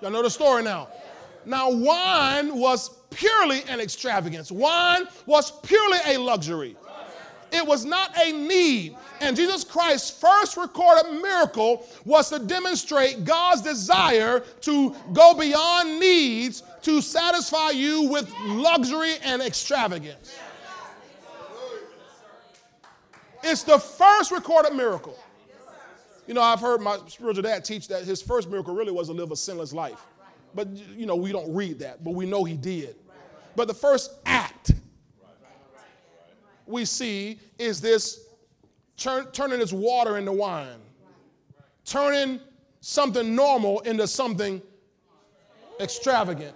Y'all 0.00 0.10
know 0.10 0.22
the 0.22 0.30
story 0.30 0.64
now. 0.64 0.88
Now, 1.44 1.70
wine 1.70 2.58
was 2.58 2.90
purely 3.12 3.62
an 3.68 3.80
extravagance. 3.80 4.50
Wine 4.50 5.06
was 5.26 5.50
purely 5.60 5.98
a 6.06 6.18
luxury. 6.18 6.76
It 7.52 7.66
was 7.66 7.84
not 7.84 8.16
a 8.24 8.32
need. 8.32 8.96
And 9.20 9.36
Jesus 9.36 9.62
Christ's 9.62 10.10
first 10.10 10.56
recorded 10.56 11.20
miracle 11.20 11.86
was 12.04 12.30
to 12.30 12.38
demonstrate 12.38 13.24
God's 13.24 13.60
desire 13.60 14.40
to 14.62 14.96
go 15.12 15.34
beyond 15.34 16.00
needs 16.00 16.62
to 16.82 17.02
satisfy 17.02 17.70
you 17.70 18.08
with 18.08 18.32
luxury 18.40 19.14
and 19.22 19.42
extravagance. 19.42 20.34
It's 23.44 23.64
the 23.64 23.78
first 23.78 24.30
recorded 24.30 24.74
miracle. 24.74 25.18
You 26.26 26.34
know, 26.34 26.42
I've 26.42 26.60
heard 26.60 26.80
my 26.80 26.98
spiritual 27.08 27.42
dad 27.42 27.64
teach 27.64 27.88
that 27.88 28.04
his 28.04 28.22
first 28.22 28.48
miracle 28.48 28.74
really 28.74 28.92
was 28.92 29.08
to 29.08 29.12
live 29.12 29.30
a 29.30 29.36
sinless 29.36 29.72
life. 29.72 30.06
But, 30.54 30.68
you 30.96 31.06
know, 31.06 31.16
we 31.16 31.32
don't 31.32 31.52
read 31.54 31.80
that, 31.80 32.04
but 32.04 32.14
we 32.14 32.26
know 32.26 32.44
he 32.44 32.56
did. 32.56 32.96
But 33.54 33.68
the 33.68 33.74
first 33.74 34.12
act 34.24 34.72
we 36.66 36.84
see 36.84 37.38
is 37.58 37.80
this 37.80 38.20
turn, 38.96 39.26
turning 39.32 39.58
this 39.58 39.72
water 39.72 40.16
into 40.16 40.32
wine, 40.32 40.80
turning 41.84 42.40
something 42.80 43.34
normal 43.34 43.80
into 43.80 44.06
something 44.06 44.62
extravagant, 45.80 46.54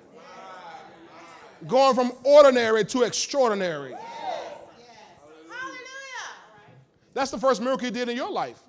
going 1.67 1.95
from 1.95 2.13
ordinary 2.25 2.85
to 2.87 3.03
extraordinary. 3.03 3.95
That's 7.13 7.31
the 7.31 7.39
first 7.39 7.63
miracle 7.63 7.87
he 7.87 7.91
did 7.91 8.09
in 8.09 8.17
your 8.17 8.31
life. 8.31 8.61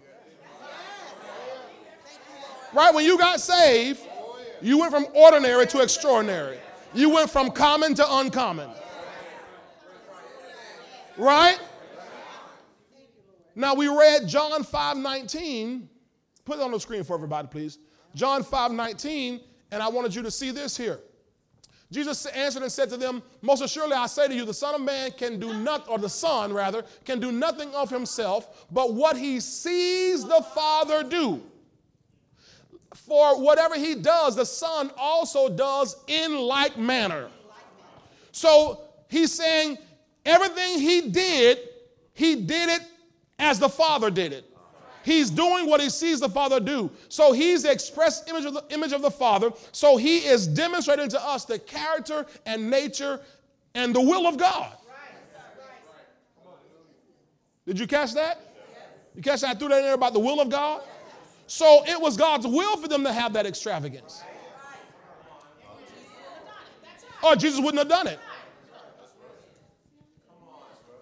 Right? 2.74 2.94
When 2.94 3.06
you 3.06 3.18
got 3.18 3.40
saved, 3.40 4.02
you 4.62 4.78
went 4.80 4.92
from 4.92 5.08
ordinary 5.14 5.68
to 5.68 5.82
extraordinary. 5.82 6.58
You 6.94 7.10
went 7.10 7.30
from 7.30 7.52
common 7.52 7.94
to 7.96 8.06
uncommon. 8.18 8.70
Right? 11.18 11.60
Now 13.56 13.74
we 13.74 13.88
read 13.88 14.28
John 14.28 14.64
5 14.64 14.98
19. 14.98 15.90
Put 16.46 16.60
it 16.60 16.62
on 16.62 16.72
the 16.72 16.80
screen 16.80 17.04
for 17.04 17.16
everybody, 17.16 17.48
please. 17.48 17.80
John 18.16 18.44
5 18.44 18.72
19, 18.72 19.42
and 19.72 19.84
I 19.84 19.90
wanted 19.90 20.14
you 20.16 20.22
to 20.24 20.32
see 20.32 20.52
this 20.52 20.78
here. 20.78 21.00
Jesus 21.92 22.26
answered 22.28 22.64
and 22.64 22.72
said 22.72 22.90
to 22.90 22.98
them, 22.98 23.24
Most 23.42 23.62
assuredly 23.62 23.96
I 23.96 24.08
say 24.08 24.28
to 24.28 24.34
you, 24.34 24.46
the 24.46 24.54
Son 24.54 24.76
of 24.76 24.82
Man 24.82 25.12
can 25.12 25.40
do 25.40 25.54
nothing, 25.54 25.88
or 25.90 25.98
the 25.98 26.10
Son 26.10 26.52
rather, 26.52 26.84
can 27.06 27.20
do 27.20 27.32
nothing 27.32 27.74
of 27.74 27.90
himself, 27.90 28.68
but 28.72 28.94
what 28.94 29.18
he 29.18 29.40
sees 29.40 30.24
the 30.24 30.46
Father 30.54 31.04
do. 31.04 31.42
For 33.08 33.42
whatever 33.42 33.76
he 33.76 33.96
does, 33.96 34.36
the 34.36 34.46
Son 34.46 34.92
also 34.98 35.48
does 35.48 35.96
in 36.08 36.38
like 36.38 36.78
manner. 36.78 37.30
So 38.34 38.82
he's 39.08 39.34
saying 39.34 39.78
everything 40.26 40.80
he 40.80 41.10
did, 41.10 41.58
he 42.14 42.36
did 42.36 42.70
it 42.70 42.82
as 43.40 43.60
the 43.60 43.70
Father 43.70 44.12
did 44.12 44.34
it. 44.34 44.44
He's 45.06 45.30
doing 45.30 45.70
what 45.70 45.80
he 45.80 45.90
sees 45.90 46.20
the 46.20 46.28
Father 46.28 46.60
do. 46.60 46.92
So 47.08 47.32
he's 47.32 47.64
the 47.64 47.72
express 47.72 48.28
image 48.28 48.44
of 48.44 48.56
the, 48.56 48.66
image 48.72 48.92
of 48.92 49.02
the 49.02 49.10
Father. 49.10 49.52
So 49.72 49.96
he 49.96 50.18
is 50.18 50.46
demonstrating 50.46 51.08
to 51.10 51.26
us 51.26 51.46
the 51.46 51.60
character 51.60 52.26
and 52.46 52.70
nature 52.70 53.22
and 53.74 53.96
the 53.96 54.02
will 54.02 54.28
of 54.28 54.38
God. 54.38 54.74
Did 57.66 57.80
you 57.80 57.88
catch 57.88 58.14
that? 58.16 58.42
You 59.16 59.22
catch 59.22 59.42
that 59.42 59.56
I 59.56 59.58
threw 59.58 59.70
that 59.70 59.78
in 59.78 59.84
there 59.84 59.94
about 59.94 60.12
the 60.12 60.20
will 60.20 60.42
of 60.42 60.50
God? 60.50 60.82
So 61.48 61.84
it 61.88 62.00
was 62.00 62.18
God's 62.18 62.46
will 62.46 62.78
for 62.78 62.90
them 62.90 63.04
to 63.06 63.14
have 63.14 63.34
that 63.34 63.46
extravagance. 63.46 64.22
Or 67.24 67.36
Jesus 67.36 67.60
wouldn't 67.60 67.80
have 67.80 67.90
done 67.90 68.08
it. 68.08 68.20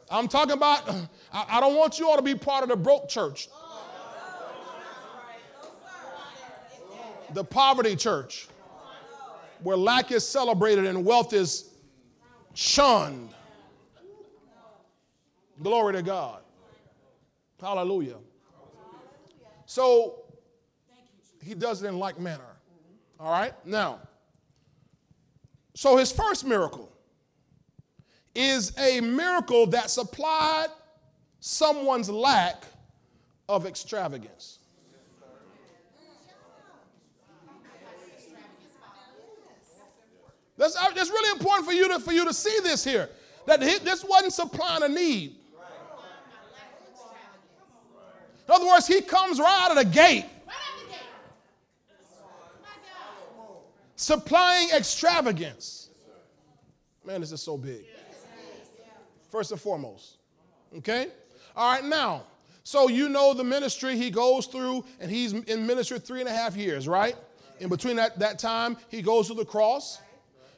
I'm 0.10 0.28
talking 0.28 0.54
about, 0.54 0.88
I, 1.34 1.60
don't 1.60 1.75
want 1.75 2.00
you 2.00 2.08
all 2.08 2.16
to 2.16 2.22
be 2.22 2.36
part 2.36 2.64
of 2.64 2.70
the 2.70 2.75
broke 2.75 3.10
church. 3.10 3.50
The 7.34 7.44
poverty 7.44 7.96
church, 7.96 8.48
where 9.62 9.75
lack 9.75 10.12
is 10.12 10.25
celebrated 10.25 10.86
and 10.86 11.04
wealth 11.04 11.34
is 11.34 11.72
shunned. 12.54 13.34
Glory 15.62 15.94
to 15.94 16.04
God. 16.04 16.42
Hallelujah. 17.60 18.18
So 19.66 20.25
he 21.46 21.54
does 21.54 21.84
it 21.84 21.88
in 21.88 22.00
like 22.00 22.20
manner. 22.20 22.44
All 23.20 23.32
right? 23.32 23.54
Now, 23.66 24.00
so 25.75 25.96
his 25.96 26.12
first 26.12 26.46
miracle 26.46 26.92
is 28.34 28.78
a 28.80 29.00
miracle 29.00 29.68
that 29.68 29.90
supplied 29.90 30.68
someone's 31.40 32.10
lack 32.10 32.64
of 33.48 33.66
extravagance. 33.66 34.60
That's, 40.58 40.75
uh, 40.78 40.90
that's 40.96 41.10
really 41.10 41.32
important 41.32 41.68
for 41.68 41.74
you, 41.74 41.88
to, 41.90 42.00
for 42.00 42.14
you 42.14 42.25
to 42.25 42.34
see 42.34 42.58
this 42.64 42.84
here. 42.84 43.10
That 43.46 43.60
this 43.60 44.04
wasn't 44.04 44.34
supplying 44.34 44.84
a 44.84 44.88
need. 44.88 45.36
In 48.48 48.54
other 48.54 48.66
words, 48.66 48.88
he 48.88 49.02
comes 49.02 49.40
right 49.40 49.66
out 49.66 49.78
of 49.78 49.78
the 49.78 49.92
gate 49.94 50.25
supplying 54.06 54.70
extravagance. 54.70 55.90
Man, 57.04 57.22
this 57.22 57.32
is 57.32 57.42
so 57.42 57.58
big. 57.58 57.86
First 59.32 59.52
and 59.52 59.60
foremost. 59.60 60.18
Okay? 60.78 61.08
All 61.56 61.74
right, 61.74 61.84
now, 61.84 62.22
so 62.64 62.88
you 62.88 63.10
know 63.10 63.34
the 63.34 63.44
ministry 63.44 63.98
he 63.98 64.12
goes 64.12 64.46
through, 64.46 64.86
and 65.00 65.10
he's 65.10 65.34
in 65.34 65.66
ministry 65.66 65.98
three 65.98 66.20
and 66.20 66.30
a 66.30 66.32
half 66.32 66.56
years, 66.56 66.88
right? 66.88 67.16
In 67.60 67.68
between 67.68 67.96
that, 67.96 68.20
that 68.20 68.38
time, 68.38 68.78
he 68.90 69.02
goes 69.02 69.28
to 69.30 69.34
the 69.34 69.46
cross 69.46 70.00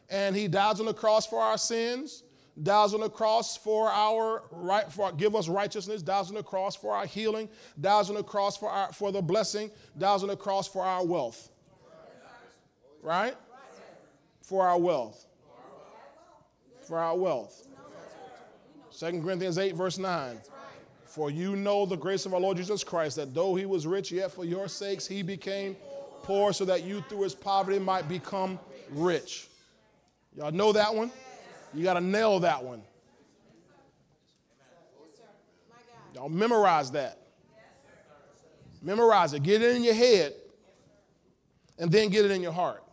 and 0.10 0.36
he 0.36 0.50
dies 0.50 0.82
on 0.82 0.86
the 0.86 0.94
cross 0.94 1.26
for 1.26 1.42
our 1.42 1.58
sins, 1.58 2.24
dies 2.62 2.94
on 2.94 3.00
the 3.00 3.10
cross 3.10 3.56
for 3.56 3.90
our 3.90 4.44
right, 4.52 4.92
for 4.92 5.14
give 5.14 5.38
us 5.38 5.48
righteousness, 5.48 6.02
dies 6.02 6.28
on 6.28 6.36
the 6.36 6.44
cross 6.44 6.76
for 6.76 6.94
our 6.94 7.06
healing, 7.06 7.48
dies 7.80 8.10
on 8.10 8.16
the 8.16 8.24
cross 8.24 8.58
for 8.58 8.70
our 8.70 8.92
for 8.92 9.14
the 9.14 9.22
blessing, 9.22 9.72
dies 9.98 10.22
on 10.22 10.28
the 10.28 10.36
cross 10.36 10.68
for 10.68 10.84
our 10.84 11.06
wealth. 11.06 11.50
Right? 13.08 13.36
For 14.42 14.68
our 14.68 14.78
wealth. 14.78 15.26
For 16.86 17.00
our 17.00 17.16
wealth. 17.16 17.66
2 19.00 19.22
Corinthians 19.22 19.58
8, 19.58 19.76
verse 19.76 19.98
9. 19.98 20.38
For 21.06 21.32
you 21.32 21.56
know 21.56 21.86
the 21.86 21.96
grace 21.96 22.26
of 22.26 22.34
our 22.34 22.40
Lord 22.42 22.58
Jesus 22.58 22.84
Christ, 22.84 23.16
that 23.16 23.34
though 23.34 23.56
he 23.56 23.66
was 23.66 23.88
rich, 23.88 24.12
yet 24.12 24.34
for 24.34 24.44
your 24.44 24.68
sakes 24.68 25.08
he 25.08 25.22
became 25.22 25.78
poor, 26.24 26.52
so 26.52 26.66
that 26.66 26.84
you 26.84 27.02
through 27.08 27.22
his 27.22 27.34
poverty 27.34 27.80
might 27.80 28.10
become 28.10 28.60
rich. 28.92 29.48
Y'all 30.36 30.52
know 30.52 30.74
that 30.74 30.94
one? 30.94 31.10
You 31.74 31.86
got 31.86 31.94
to 31.94 32.02
nail 32.02 32.42
that 32.42 32.62
one. 32.62 32.82
Y'all 36.14 36.28
memorize 36.28 36.92
that. 36.92 37.20
Memorize 38.82 39.32
it. 39.32 39.44
Get 39.44 39.62
it 39.62 39.78
in 39.78 39.84
your 39.86 39.94
head, 39.94 40.34
and 41.80 41.90
then 41.90 42.10
get 42.10 42.26
it 42.26 42.32
in 42.32 42.42
your 42.42 42.52
heart. 42.52 42.84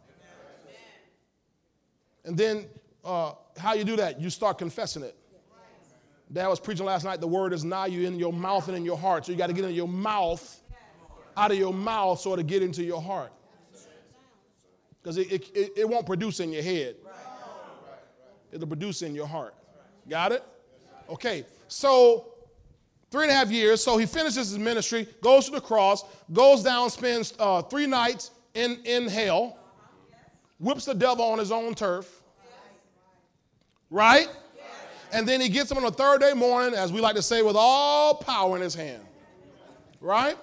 And 2.24 2.36
then, 2.36 2.66
uh, 3.04 3.32
how 3.58 3.74
you 3.74 3.84
do 3.84 3.96
that? 3.96 4.20
You 4.20 4.30
start 4.30 4.58
confessing 4.58 5.02
it. 5.02 5.16
Dad 6.32 6.48
was 6.48 6.58
preaching 6.58 6.86
last 6.86 7.04
night. 7.04 7.20
The 7.20 7.28
word 7.28 7.52
is 7.52 7.64
now 7.64 7.84
you 7.84 8.06
in 8.06 8.18
your 8.18 8.32
mouth 8.32 8.66
and 8.68 8.76
in 8.76 8.84
your 8.84 8.96
heart. 8.96 9.26
So 9.26 9.32
you 9.32 9.38
got 9.38 9.48
to 9.48 9.52
get 9.52 9.64
in 9.64 9.74
your 9.74 9.88
mouth, 9.88 10.62
out 11.36 11.52
of 11.52 11.58
your 11.58 11.72
mouth, 11.72 12.18
so 12.18 12.34
to 12.34 12.42
get 12.42 12.62
into 12.62 12.82
your 12.82 13.00
heart. 13.00 13.32
Because 15.02 15.18
it, 15.18 15.30
it, 15.30 15.72
it 15.76 15.88
won't 15.88 16.06
produce 16.06 16.40
in 16.40 16.50
your 16.50 16.62
head, 16.62 16.96
it'll 18.50 18.66
produce 18.66 19.02
in 19.02 19.14
your 19.14 19.26
heart. 19.26 19.54
Got 20.08 20.32
it? 20.32 20.42
Okay. 21.10 21.44
So 21.68 22.34
three 23.10 23.24
and 23.24 23.30
a 23.30 23.34
half 23.34 23.50
years. 23.50 23.82
So 23.82 23.96
he 23.96 24.06
finishes 24.06 24.48
his 24.48 24.58
ministry, 24.58 25.06
goes 25.20 25.44
to 25.44 25.52
the 25.52 25.60
cross, 25.60 26.04
goes 26.32 26.62
down, 26.62 26.90
spends 26.90 27.34
uh, 27.38 27.62
three 27.62 27.86
nights 27.86 28.32
in, 28.54 28.80
in 28.84 29.06
hell, 29.08 29.56
whips 30.58 30.84
the 30.84 30.94
devil 30.94 31.24
on 31.24 31.38
his 31.38 31.52
own 31.52 31.74
turf. 31.74 32.22
Right? 33.90 34.28
And 35.12 35.28
then 35.28 35.40
he 35.40 35.48
gets 35.48 35.70
him 35.70 35.76
on 35.76 35.84
the 35.84 35.92
third 35.92 36.20
day 36.20 36.32
morning, 36.32 36.74
as 36.74 36.92
we 36.92 37.00
like 37.00 37.14
to 37.16 37.22
say, 37.22 37.42
with 37.42 37.56
all 37.56 38.14
power 38.14 38.56
in 38.56 38.62
his 38.62 38.74
hand. 38.74 39.04
Right? 40.00 40.36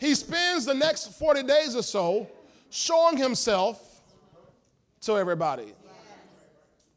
He 0.00 0.14
spends 0.14 0.64
the 0.64 0.74
next 0.74 1.12
40 1.18 1.42
days 1.42 1.76
or 1.76 1.82
so 1.82 2.28
showing 2.70 3.16
himself 3.16 4.02
to 5.02 5.16
everybody 5.16 5.72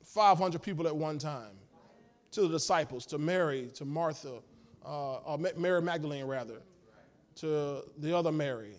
500 0.04 0.62
people 0.62 0.88
at 0.88 0.96
one 0.96 1.20
time, 1.20 1.52
to 2.32 2.42
the 2.42 2.50
disciples, 2.50 3.06
to 3.08 3.18
Mary, 3.18 3.70
to 3.76 3.86
Martha, 3.86 4.40
uh, 4.86 5.38
Mary 5.56 5.82
Magdalene, 5.82 6.26
rather, 6.26 6.62
to 7.36 7.84
the 7.98 8.16
other 8.16 8.32
Mary. 8.32 8.76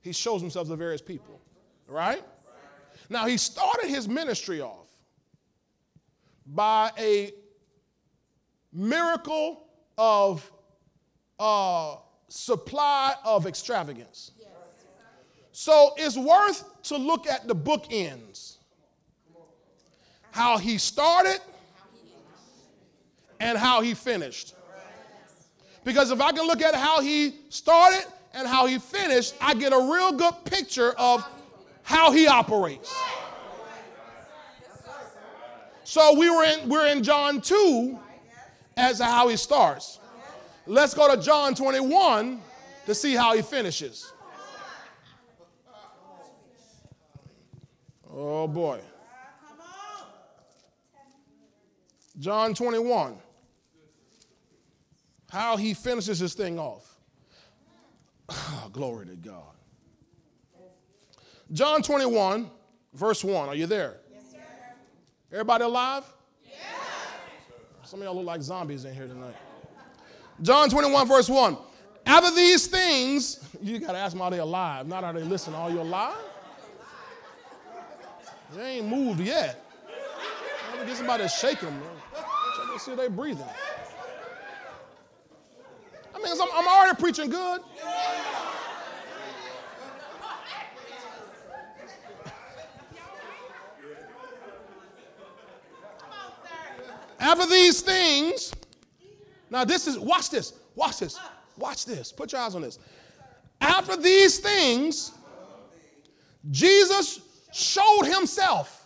He 0.00 0.12
shows 0.12 0.40
himself 0.40 0.68
to 0.68 0.76
various 0.76 1.02
people. 1.02 1.40
Right? 1.86 2.22
Now, 3.08 3.26
he 3.26 3.36
started 3.36 3.88
his 3.88 4.08
ministry 4.08 4.60
off 4.60 4.88
by 6.46 6.90
a 6.98 7.32
miracle 8.72 9.66
of 9.96 10.50
uh, 11.38 11.96
supply 12.28 13.14
of 13.24 13.46
extravagance. 13.46 14.32
So 15.52 15.94
it's 15.96 16.16
worth 16.16 16.82
to 16.84 16.96
look 16.96 17.28
at 17.28 17.46
the 17.46 17.54
bookends. 17.54 18.56
How 20.32 20.58
he 20.58 20.78
started 20.78 21.40
and 23.38 23.56
how 23.56 23.80
he 23.80 23.94
finished. 23.94 24.54
Because 25.84 26.10
if 26.10 26.20
I 26.20 26.32
can 26.32 26.46
look 26.46 26.62
at 26.62 26.74
how 26.74 27.00
he 27.00 27.36
started 27.50 28.04
and 28.32 28.48
how 28.48 28.66
he 28.66 28.78
finished, 28.78 29.34
I 29.40 29.54
get 29.54 29.72
a 29.72 29.78
real 29.78 30.12
good 30.12 30.34
picture 30.44 30.92
of 30.98 31.24
how 31.84 32.10
he 32.10 32.26
operates. 32.26 32.92
So 35.84 36.18
we 36.18 36.28
were 36.28 36.44
in, 36.44 36.68
we're 36.68 36.88
in 36.88 37.02
John 37.04 37.40
2 37.40 37.98
as 38.76 38.98
to 38.98 39.04
how 39.04 39.28
he 39.28 39.36
starts. 39.36 40.00
Let's 40.66 40.94
go 40.94 41.14
to 41.14 41.22
John 41.22 41.54
21 41.54 42.40
to 42.86 42.94
see 42.94 43.14
how 43.14 43.34
he 43.36 43.42
finishes. 43.42 44.12
Oh 48.10 48.48
boy. 48.48 48.80
John 52.18 52.54
21. 52.54 53.16
How 55.30 55.56
he 55.56 55.74
finishes 55.74 56.20
this 56.20 56.34
thing 56.34 56.58
off. 56.58 56.98
Oh, 58.28 58.68
glory 58.72 59.06
to 59.06 59.16
God. 59.16 59.53
John 61.52 61.82
21, 61.82 62.50
verse 62.92 63.22
1. 63.22 63.48
Are 63.48 63.54
you 63.54 63.66
there? 63.66 63.98
Yes, 64.12 64.32
sir. 64.32 64.38
Everybody 65.32 65.64
alive? 65.64 66.04
Yeah. 66.46 66.54
Some 67.84 68.00
of 68.00 68.04
y'all 68.06 68.16
look 68.16 68.24
like 68.24 68.42
zombies 68.42 68.84
in 68.84 68.94
here 68.94 69.06
tonight. 69.06 69.36
John 70.42 70.68
21, 70.68 71.06
verse 71.06 71.28
1. 71.28 71.56
After 72.06 72.34
these 72.34 72.66
things, 72.66 73.40
you 73.62 73.78
got 73.78 73.92
to 73.92 73.98
ask 73.98 74.12
them, 74.12 74.22
are 74.22 74.30
they 74.30 74.38
alive? 74.38 74.86
Not 74.86 75.04
are 75.04 75.12
they 75.12 75.22
listening? 75.22 75.56
Are 75.56 75.70
you 75.70 75.80
alive? 75.80 76.16
They 78.54 78.78
ain't 78.78 78.86
moved 78.88 79.20
yet. 79.20 79.64
Let 80.70 80.80
me 80.80 80.86
get 80.86 80.96
somebody 80.96 81.24
to 81.24 81.28
shake 81.28 81.60
them. 81.60 81.80
Check 82.14 82.66
and 82.70 82.80
see 82.80 82.92
if 82.92 82.96
they're 82.96 83.10
breathing. 83.10 83.44
I 86.14 86.18
mean, 86.18 86.32
I'm, 86.40 86.48
I'm 86.54 86.68
already 86.68 87.00
preaching 87.00 87.30
good. 87.30 87.60
After 97.24 97.46
these 97.46 97.80
things, 97.80 98.52
now 99.48 99.64
this 99.64 99.86
is, 99.86 99.98
watch 99.98 100.28
this, 100.28 100.52
watch 100.74 100.98
this, 100.98 101.18
watch 101.56 101.86
this. 101.86 102.12
Put 102.12 102.32
your 102.32 102.42
eyes 102.42 102.54
on 102.54 102.60
this. 102.60 102.78
After 103.62 103.96
these 103.96 104.40
things, 104.40 105.10
Jesus 106.50 107.20
showed 107.50 108.02
himself. 108.04 108.82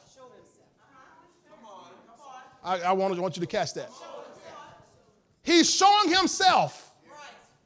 I, 2.62 2.78
I 2.80 2.92
want, 2.92 3.18
want 3.18 3.36
you 3.36 3.40
to 3.40 3.46
catch 3.48 3.74
that. 3.74 3.90
He's 5.42 5.68
showing 5.68 6.14
himself 6.14 6.94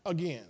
again. 0.06 0.44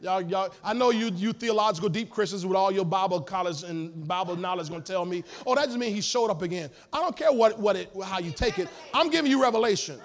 Y'all, 0.00 0.22
y'all, 0.22 0.54
I 0.62 0.74
know 0.74 0.90
you, 0.90 1.10
you 1.14 1.32
theological 1.32 1.88
deep 1.88 2.10
Christians 2.10 2.46
with 2.46 2.56
all 2.56 2.70
your 2.70 2.84
Bible 2.84 3.20
college 3.20 3.64
and 3.64 4.06
Bible 4.06 4.36
knowledge 4.36 4.68
to 4.68 4.80
tell 4.80 5.04
me, 5.04 5.24
oh, 5.44 5.56
that 5.56 5.66
just 5.66 5.78
means 5.78 5.94
he 5.94 6.00
showed 6.00 6.30
up 6.30 6.42
again. 6.42 6.70
I 6.92 7.00
don't 7.00 7.16
care 7.16 7.32
what, 7.32 7.58
what 7.58 7.74
it, 7.74 7.90
how 8.04 8.20
you 8.20 8.30
take 8.30 8.60
it. 8.60 8.68
I'm 8.94 9.10
giving 9.10 9.30
you 9.30 9.42
revelation. 9.42 9.98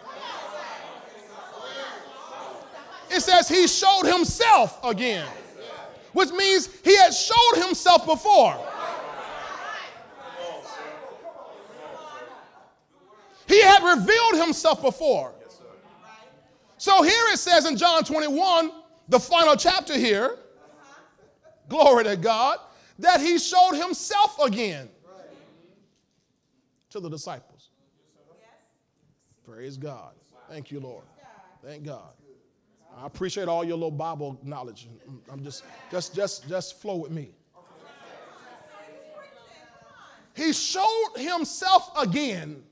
It 3.11 3.21
says 3.21 3.47
he 3.47 3.67
showed 3.67 4.05
himself 4.05 4.83
again, 4.83 5.27
which 6.13 6.31
means 6.31 6.69
he 6.83 6.97
had 6.97 7.13
showed 7.13 7.63
himself 7.63 8.07
before. 8.07 8.57
He 13.47 13.61
had 13.61 13.83
revealed 13.83 14.43
himself 14.43 14.81
before. 14.81 15.31
So 16.77 17.03
here 17.03 17.25
it 17.31 17.37
says 17.37 17.65
in 17.65 17.77
John 17.77 18.03
21, 18.03 18.71
the 19.07 19.19
final 19.19 19.55
chapter 19.55 19.97
here, 19.97 20.37
glory 21.69 22.03
to 22.05 22.15
God, 22.15 22.59
that 22.99 23.19
he 23.19 23.37
showed 23.37 23.73
himself 23.73 24.37
again 24.39 24.89
to 26.89 26.99
the 26.99 27.09
disciples. 27.09 27.69
Praise 29.45 29.77
God. 29.77 30.13
Thank 30.49 30.71
you, 30.71 30.79
Lord. 30.79 31.03
Thank 31.63 31.83
God. 31.83 32.13
I 32.95 33.07
appreciate 33.07 33.47
all 33.47 33.63
your 33.63 33.75
little 33.75 33.91
Bible 33.91 34.39
knowledge. 34.43 34.87
I'm 35.31 35.43
just, 35.43 35.63
just, 35.89 36.13
just, 36.13 36.47
just 36.47 36.79
flow 36.79 36.97
with 36.97 37.11
me. 37.11 37.31
He 40.35 40.53
showed 40.53 41.13
himself 41.17 41.91
again 41.97 42.63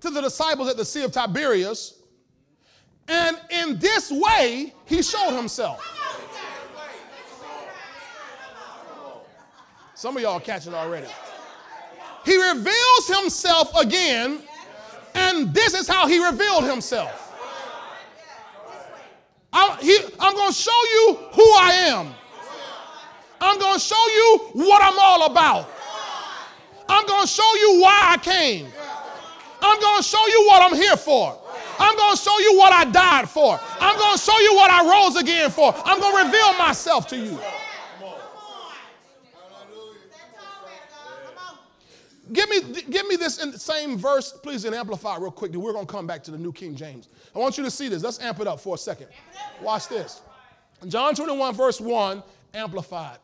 to 0.00 0.10
the 0.10 0.20
disciples 0.20 0.68
at 0.68 0.76
the 0.76 0.84
Sea 0.84 1.04
of 1.04 1.12
Tiberias 1.12 1.97
and 3.08 3.40
in 3.50 3.78
this 3.78 4.10
way, 4.10 4.74
he 4.84 5.02
showed 5.02 5.34
himself. 5.34 5.82
Some 9.94 10.16
of 10.16 10.22
y'all 10.22 10.38
catch 10.38 10.66
it 10.66 10.74
already. 10.74 11.08
He 12.24 12.36
reveals 12.36 13.08
himself 13.08 13.74
again, 13.76 14.40
and 15.14 15.52
this 15.52 15.74
is 15.74 15.88
how 15.88 16.06
he 16.06 16.24
revealed 16.24 16.64
himself. 16.64 17.24
I'm, 19.52 19.78
I'm 20.20 20.34
going 20.34 20.52
to 20.52 20.54
show 20.54 20.70
you 20.70 21.18
who 21.32 21.42
I 21.42 21.72
am. 21.88 22.14
I'm 23.40 23.58
going 23.58 23.74
to 23.74 23.80
show 23.80 24.06
you 24.08 24.38
what 24.54 24.82
I'm 24.82 24.98
all 24.98 25.26
about. 25.30 25.70
I'm 26.88 27.06
going 27.06 27.22
to 27.22 27.28
show 27.28 27.54
you 27.56 27.80
why 27.80 28.00
I 28.02 28.18
came. 28.18 28.66
I'm 29.60 29.80
going 29.80 29.96
to 29.98 30.02
show 30.02 30.24
you 30.26 30.46
what 30.48 30.70
I'm 30.70 30.76
here 30.76 30.96
for. 30.96 31.38
I'm 31.78 31.96
going 31.96 32.16
to 32.16 32.22
show 32.22 32.38
you 32.40 32.58
what 32.58 32.72
I 32.72 32.84
died 32.84 33.28
for. 33.28 33.58
I'm 33.80 33.96
going 33.98 34.16
to 34.16 34.22
show 34.22 34.38
you 34.40 34.54
what 34.54 34.70
I 34.70 35.04
rose 35.04 35.16
again 35.16 35.50
for. 35.50 35.74
I'm 35.84 36.00
going 36.00 36.16
to 36.16 36.24
reveal 36.24 36.52
myself 36.54 37.06
to 37.08 37.16
you. 37.16 37.38
Give 42.32 42.48
me, 42.50 42.60
give 42.90 43.06
me 43.06 43.16
this 43.16 43.42
in 43.42 43.52
the 43.52 43.58
same 43.58 43.96
verse, 43.96 44.32
please, 44.42 44.64
and 44.66 44.74
amplify 44.74 45.16
real 45.16 45.30
quick. 45.30 45.52
We're 45.54 45.72
going 45.72 45.86
to 45.86 45.92
come 45.92 46.06
back 46.06 46.22
to 46.24 46.30
the 46.30 46.36
New 46.36 46.52
King 46.52 46.74
James. 46.74 47.08
I 47.34 47.38
want 47.38 47.56
you 47.56 47.64
to 47.64 47.70
see 47.70 47.88
this. 47.88 48.02
Let's 48.02 48.20
amp 48.20 48.40
it 48.40 48.46
up 48.46 48.60
for 48.60 48.74
a 48.74 48.78
second. 48.78 49.06
Watch 49.62 49.88
this. 49.88 50.20
John 50.86 51.14
21, 51.14 51.54
verse 51.54 51.80
1, 51.80 52.22
amplified. 52.54 53.18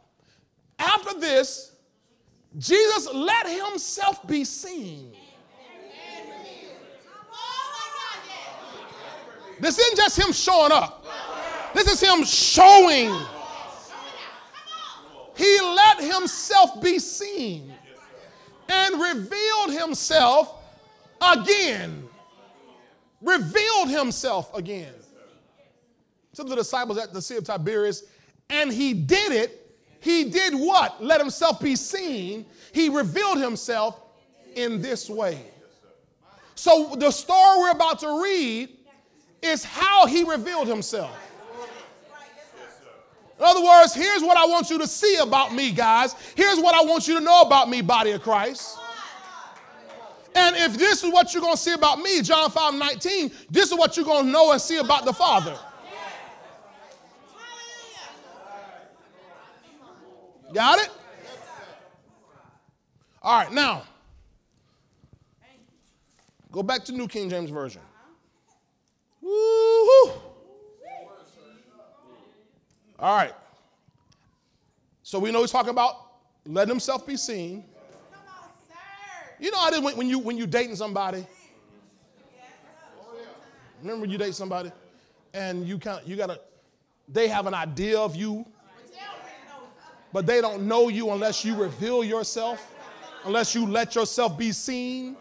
After 0.79 1.19
this, 1.21 1.73
Jesus 2.57 3.13
let 3.13 3.47
himself 3.47 4.27
be 4.27 4.45
seen 4.45 5.15
This 9.65 9.79
isn't 9.79 9.97
just 9.97 10.19
him 10.19 10.31
showing 10.31 10.73
up. 10.73 11.07
This 11.73 11.91
is 11.91 11.99
him 11.99 12.23
showing. 12.23 13.19
He 15.35 15.59
let 15.63 16.03
himself 16.03 16.83
be 16.83 16.99
seen 16.99 17.73
and 18.69 19.01
revealed 19.01 19.73
himself 19.73 20.55
again. 21.23 22.07
Revealed 23.23 23.89
himself 23.89 24.55
again 24.55 24.93
to 26.35 26.45
the 26.45 26.57
disciples 26.57 26.99
at 26.99 27.15
the 27.15 27.23
Sea 27.23 27.37
of 27.37 27.45
Tiberias. 27.45 28.05
And 28.51 28.71
he 28.71 28.93
did 28.93 29.33
it. 29.33 29.79
He 30.01 30.25
did 30.25 30.53
what? 30.53 31.03
Let 31.03 31.23
himself 31.23 31.59
be 31.59 31.75
seen. 31.75 32.45
He 32.73 32.91
revealed 32.91 33.39
himself 33.39 33.99
in 34.57 34.83
this 34.83 35.09
way. 35.09 35.41
So 36.55 36.95
the 36.97 37.11
story 37.11 37.61
we're 37.61 37.71
about 37.71 38.01
to 38.01 38.23
read 38.23 38.69
is 39.45 39.65
how 39.65 40.07
he 40.07 40.25
revealed 40.25 40.69
himself. 40.69 41.17
In 43.39 43.45
other 43.45 43.63
words, 43.63 43.95
here's 43.95 44.23
what 44.23 44.37
I 44.37 44.47
want 44.47 44.71
you 44.71 44.79
to 44.79 44.87
see 44.87 45.17
about 45.17 45.53
me, 45.55 45.73
guys. 45.73 46.15
Here's 46.37 46.59
what 46.59 46.75
I 46.75 46.85
want 46.85 47.09
you 47.09 47.19
to 47.19 47.25
know 47.25 47.43
about 47.43 47.69
me, 47.69 47.83
body 47.83 48.13
of 48.13 48.23
Christ. 48.23 48.79
And 50.37 50.57
if 50.57 50.77
this 50.77 51.05
is 51.05 51.13
what 51.13 51.33
you're 51.33 51.43
going 51.43 51.55
to 51.55 51.61
see 51.61 51.73
about 51.73 52.01
me, 52.01 52.23
John 52.23 52.51
5 52.51 52.75
19, 52.75 53.31
this 53.51 53.71
is 53.71 53.79
what 53.79 53.97
you're 53.97 54.07
going 54.07 54.27
to 54.27 54.31
know 54.31 54.53
and 54.53 54.61
see 54.61 54.79
about 54.79 55.05
the 55.05 55.13
Father. 55.13 55.57
Got 60.53 60.79
it? 60.79 60.91
All 63.23 63.39
right, 63.39 63.53
now, 63.53 63.83
go 66.53 66.63
back 66.63 66.85
to 66.85 66.93
New 66.93 67.09
King 67.09 67.29
James 67.29 67.51
Version. 67.51 67.83
Woo-hoo. 69.25 70.13
All 72.99 73.17
right. 73.17 73.33
So 75.03 75.19
we 75.19 75.33
know 75.33 75.41
he's 75.41 75.51
talking 75.51 75.71
about 75.71 75.95
letting 76.47 76.69
himself 76.69 77.07
be 77.07 77.17
seen. 77.17 77.65
You 79.41 79.51
know, 79.51 79.59
I 79.59 79.71
did 79.71 79.83
when 79.83 80.09
you 80.09 80.19
when 80.19 80.37
you 80.37 80.47
dating 80.47 80.77
somebody. 80.77 81.27
Remember 83.81 84.03
when 84.03 84.11
you 84.11 84.19
date 84.19 84.35
somebody, 84.35 84.71
and 85.33 85.67
you 85.67 85.79
kind 85.79 86.01
you 86.07 86.17
gotta, 86.17 86.41
they 87.09 87.29
have 87.29 87.47
an 87.47 87.55
idea 87.55 87.99
of 87.99 88.17
you, 88.17 88.47
but 90.13 90.27
they 90.27 90.41
don't 90.41 90.63
know 90.63 90.89
you 90.89 91.11
unless 91.11 91.45
you 91.45 91.55
reveal 91.57 92.05
yourself, 92.05 92.75
unless 93.25 93.55
you 93.55 93.67
let 93.67 93.95
yourself 93.95 94.39
be 94.39 94.53
seen. 94.53 95.17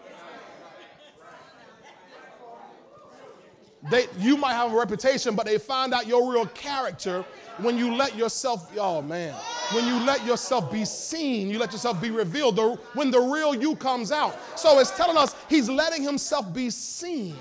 They, 3.90 4.08
you 4.18 4.38
might 4.38 4.54
have 4.54 4.72
a 4.72 4.78
reputation, 4.78 5.36
but 5.36 5.46
they 5.46 5.58
find 5.58 5.94
out 5.94 6.08
your 6.08 6.32
real 6.32 6.46
character 6.48 7.26
when 7.58 7.78
you 7.78 7.94
let 7.94 8.16
yourself, 8.16 8.72
oh 8.78 9.02
man, 9.02 9.36
when 9.74 9.86
you 9.86 10.00
let 10.06 10.26
yourself 10.26 10.72
be 10.72 10.86
seen, 10.86 11.50
you 11.50 11.60
let 11.60 11.72
yourself 11.74 12.02
be 12.02 12.10
revealed, 12.10 12.56
the, 12.56 12.80
when 12.94 13.12
the 13.12 13.20
real 13.20 13.54
you 13.54 13.76
comes 13.76 14.12
out. 14.12 14.38
So 14.58 14.80
it's 14.80 14.92
telling 14.92 15.18
us 15.18 15.36
he's 15.50 15.70
letting 15.70 16.02
himself 16.02 16.54
be 16.54 16.70
seen. 16.70 17.36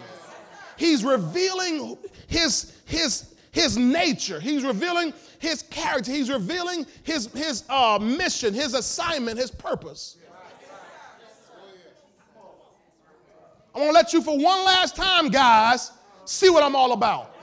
He's 0.77 1.05
revealing 1.05 1.97
his, 2.27 2.73
his, 2.87 3.35
his 3.53 3.79
nature. 3.79 4.41
He's 4.41 4.65
revealing 4.65 5.15
his 5.39 5.63
character. 5.63 6.11
He's 6.11 6.29
revealing 6.29 6.87
his, 7.05 7.27
his 7.35 7.65
uh, 7.69 7.99
mission, 8.01 8.53
his 8.53 8.75
assignment, 8.75 9.39
his 9.39 9.51
purpose. 9.51 10.17
I'm 13.75 13.81
gonna 13.81 13.93
let 13.93 14.13
you 14.13 14.21
for 14.21 14.37
one 14.37 14.65
last 14.65 14.97
time, 14.97 15.29
guys, 15.29 15.93
see 16.25 16.51
what 16.51 16.63
I'm 16.63 16.77
all 16.77 16.93
about. 16.93 17.35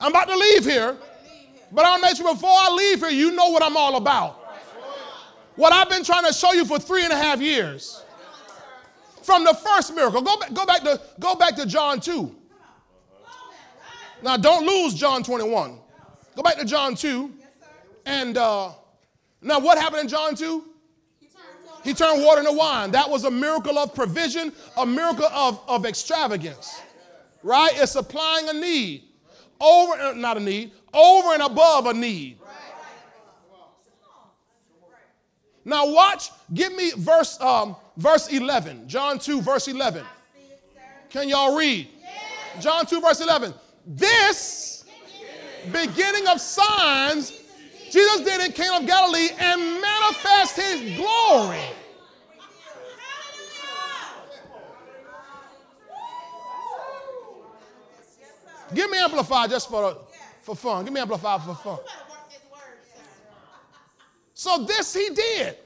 I'm 0.00 0.10
about 0.10 0.28
to 0.28 0.36
leave 0.36 0.64
here, 0.64 0.96
but 1.72 1.84
I'll 1.84 2.00
make 2.00 2.16
sure 2.16 2.32
before 2.32 2.50
I 2.50 2.70
leave 2.70 3.00
here, 3.00 3.10
you 3.10 3.32
know 3.32 3.48
what 3.48 3.62
I'm 3.62 3.76
all 3.76 3.96
about. 3.96 4.36
What 5.56 5.72
I've 5.72 5.90
been 5.90 6.04
trying 6.04 6.24
to 6.24 6.32
show 6.32 6.52
you 6.52 6.64
for 6.64 6.78
three 6.78 7.04
and 7.04 7.12
a 7.12 7.16
half 7.16 7.40
years. 7.40 8.02
From 9.22 9.44
the 9.44 9.52
first 9.52 9.94
miracle. 9.94 10.22
Go 10.22 10.38
back, 10.38 10.54
go 10.54 10.64
back, 10.64 10.82
to, 10.82 11.00
go 11.20 11.34
back 11.34 11.54
to 11.56 11.66
John 11.66 12.00
2. 12.00 12.34
Now, 14.22 14.36
don't 14.36 14.66
lose 14.66 14.94
John 14.94 15.22
21. 15.22 15.78
Go 16.34 16.42
back 16.42 16.56
to 16.56 16.64
John 16.64 16.94
2 16.94 17.32
and 18.06 18.36
uh, 18.38 18.72
Now, 19.42 19.60
what 19.60 19.78
happened 19.78 20.02
in 20.02 20.08
John 20.08 20.34
2? 20.34 20.64
He 21.82 21.94
turned 21.94 22.22
water 22.22 22.40
into 22.40 22.52
wine. 22.52 22.90
That 22.90 23.08
was 23.08 23.24
a 23.24 23.30
miracle 23.30 23.78
of 23.78 23.94
provision, 23.94 24.52
a 24.76 24.84
miracle 24.84 25.26
of, 25.26 25.60
of 25.66 25.86
extravagance, 25.86 26.80
right? 27.42 27.72
It's 27.74 27.92
supplying 27.92 28.48
a 28.48 28.52
need 28.52 29.04
over, 29.60 29.92
uh, 29.94 30.12
not 30.14 30.36
a 30.36 30.40
need, 30.40 30.72
over 30.92 31.34
and 31.34 31.42
above 31.42 31.86
a 31.86 31.94
need. 31.94 32.38
Now 35.64 35.90
watch, 35.90 36.30
give 36.52 36.74
me 36.74 36.90
verse, 36.96 37.40
um, 37.40 37.76
verse 37.96 38.28
11, 38.28 38.88
John 38.88 39.18
2, 39.18 39.42
verse 39.42 39.68
11. 39.68 40.04
Can 41.10 41.28
y'all 41.28 41.56
read? 41.56 41.88
John 42.60 42.86
2, 42.86 43.00
verse 43.00 43.20
11. 43.20 43.52
This 43.86 44.84
beginning 45.70 46.26
of 46.28 46.40
signs 46.40 47.39
Jesus 47.90 48.20
did 48.20 48.40
in 48.40 48.52
Cana 48.52 48.78
of 48.78 48.86
Galilee 48.86 49.28
and 49.38 49.80
manifest 49.80 50.56
his 50.56 50.96
glory. 50.96 51.58
Give 58.72 58.88
me 58.88 58.98
amplified 58.98 59.50
just 59.50 59.68
for, 59.68 59.96
for 60.42 60.54
fun. 60.54 60.84
Give 60.84 60.92
me 60.92 61.00
amplified 61.00 61.42
for 61.42 61.54
fun. 61.54 61.78
So 64.34 64.64
this 64.64 64.94
he 64.94 65.10
did. 65.10 65.56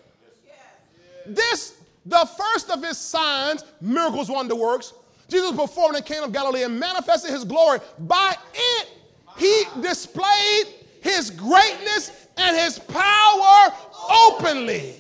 This, 1.27 1.77
the 2.05 2.29
first 2.39 2.71
of 2.71 2.83
his 2.83 2.99
signs, 2.99 3.65
miracles, 3.81 4.31
wonder 4.31 4.55
works, 4.55 4.95
Jesus 5.29 5.53
performed 5.53 5.97
in 5.97 6.03
Cana 6.03 6.27
of 6.27 6.33
Galilee 6.33 6.65
and 6.65 6.79
manifested 6.79 7.31
his 7.31 7.45
glory. 7.45 7.81
By 7.99 8.35
it, 8.55 8.89
he 9.37 9.65
displayed 9.81 10.67
his 11.05 11.31
greatness 11.31 12.27
and 12.39 12.57
his 12.57 12.79
power 12.79 13.73
openly. 14.11 14.95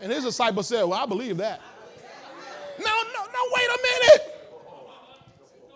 And 0.00 0.10
his 0.10 0.24
disciples 0.24 0.66
said, 0.66 0.82
Well, 0.82 0.98
I 0.98 1.06
believe 1.06 1.36
that. 1.36 1.60
No, 2.80 2.84
no, 2.84 3.24
no, 3.24 3.40
wait 3.54 3.68
a 3.68 3.78
minute. 3.82 4.32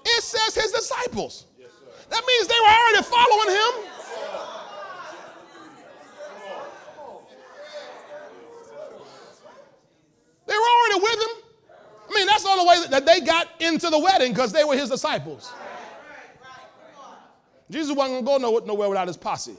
It 0.05 0.22
says 0.22 0.55
his 0.57 0.72
disciples. 0.72 1.46
That 2.11 2.22
means 2.26 2.48
they 2.48 2.55
were 2.61 2.68
already 2.68 3.02
following 3.05 3.50
him. 3.50 3.92
They 10.46 10.55
were 10.55 10.59
already 10.59 11.02
with 11.02 11.20
him. 11.20 11.42
I 12.09 12.14
mean, 12.14 12.26
that's 12.26 12.42
the 12.42 12.48
only 12.48 12.66
way 12.66 12.87
that 12.90 13.07
they 13.07 13.20
got 13.20 13.48
into 13.61 13.88
the 13.90 13.98
wedding 13.98 14.33
because 14.33 14.52
they 14.52 14.64
were 14.64 14.76
his 14.76 14.90
disciples. 14.90 15.52
Jesus 17.70 17.96
wasn't 17.96 18.24
going 18.24 18.40
to 18.40 18.46
go 18.46 18.59
nowhere 18.64 18.88
without 18.88 19.09
his 19.09 19.16
posse. 19.16 19.57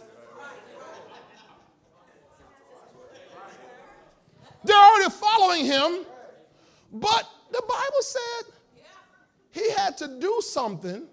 They're 4.64 4.76
already 4.76 5.12
following 5.12 5.66
him, 5.66 6.06
but 6.92 7.30
the 7.52 7.62
Bible 7.62 8.02
said 8.02 8.54
he 9.52 9.72
had 9.72 9.98
to 9.98 10.20
do 10.20 10.42
something 10.42 11.06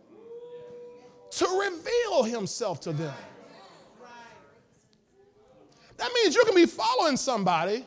to 1.30 1.46
reveal 1.46 2.22
himself 2.24 2.80
to 2.80 2.92
them. 2.92 3.14
That 5.96 6.10
means 6.14 6.34
you 6.34 6.44
can 6.44 6.54
be 6.54 6.66
following 6.66 7.16
somebody 7.16 7.84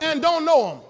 and 0.00 0.22
don't 0.22 0.44
know 0.44 0.68
them. 0.68 0.80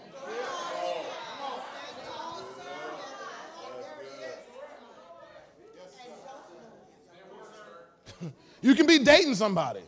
You 8.61 8.75
can 8.75 8.87
be 8.87 8.99
dating 8.99 9.35
somebody 9.35 9.81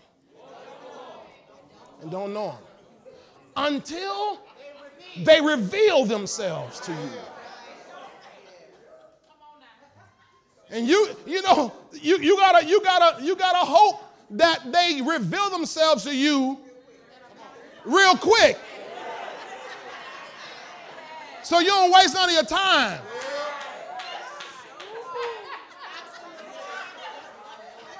and 2.02 2.10
don't 2.10 2.32
know 2.32 2.46
them 2.46 2.58
until 3.56 4.40
they 5.24 5.40
reveal 5.40 6.04
themselves 6.04 6.80
to 6.80 6.92
you. 6.92 7.10
And 10.70 10.86
you, 10.86 11.16
you 11.26 11.42
know, 11.42 11.72
you, 11.92 12.18
you 12.18 12.36
gotta, 12.36 12.64
you 12.64 12.80
gotta, 12.82 13.24
you 13.24 13.34
gotta 13.34 13.58
hope 13.58 14.04
that 14.30 14.72
they 14.72 15.02
reveal 15.02 15.50
themselves 15.50 16.04
to 16.04 16.14
you 16.14 16.58
real 17.84 18.14
quick. 18.14 18.56
So 21.42 21.58
you 21.58 21.66
don't 21.66 21.92
waste 21.92 22.14
none 22.14 22.28
of 22.28 22.34
your 22.34 22.44
time. 22.44 23.00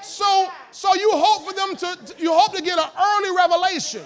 So, 0.01 0.49
so 0.81 0.95
you 0.95 1.11
hope 1.13 1.47
for 1.47 1.53
them 1.53 1.77
to, 1.77 2.15
you 2.17 2.33
hope 2.33 2.57
to 2.57 2.63
get 2.63 2.79
an 2.79 2.89
early 2.99 3.37
revelation. 3.37 4.01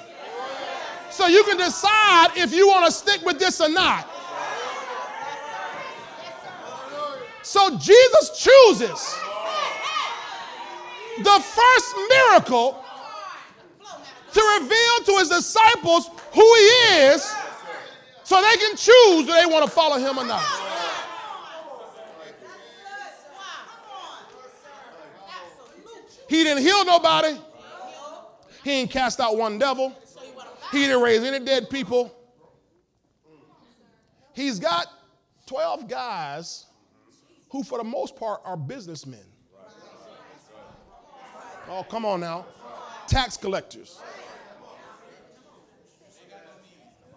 So 1.09 1.29
you 1.29 1.45
can 1.45 1.57
decide 1.57 2.31
if 2.35 2.53
you 2.53 2.67
want 2.67 2.85
to 2.87 2.91
stick 2.91 3.25
with 3.25 3.39
this 3.39 3.61
or 3.61 3.69
not. 3.69 4.09
So 7.43 7.79
Jesus 7.79 8.43
chooses 8.43 9.15
the 11.23 11.45
first 11.45 11.95
miracle 12.09 12.85
to 14.33 14.59
reveal 14.59 15.05
to 15.05 15.13
his 15.21 15.29
disciples 15.29 16.11
who 16.33 16.55
he 16.57 17.05
is 17.05 17.33
so 18.25 18.43
they 18.43 18.57
can 18.57 18.77
choose 18.77 19.27
do 19.27 19.33
they 19.33 19.47
want 19.47 19.65
to 19.65 19.71
follow 19.71 19.97
him 19.97 20.19
or 20.19 20.25
not. 20.25 20.64
He 26.35 26.43
didn't 26.43 26.65
heal 26.65 26.85
nobody. 26.85 27.39
He 28.65 28.71
didn't 28.71 28.91
cast 28.91 29.21
out 29.21 29.37
one 29.37 29.57
devil. 29.57 29.97
He 30.73 30.81
didn't 30.81 31.01
raise 31.01 31.23
any 31.23 31.45
dead 31.45 31.71
people. 31.71 32.13
He's 34.33 34.59
got 34.59 34.89
12 35.47 35.87
guys 35.87 36.67
who, 37.51 37.63
for 37.63 37.79
the 37.79 37.85
most 37.85 38.17
part, 38.17 38.41
are 38.45 38.57
businessmen. 38.57 39.25
Oh, 41.69 41.85
come 41.89 42.05
on 42.05 42.19
now. 42.19 42.47
Tax 43.07 43.37
collectors. 43.37 44.01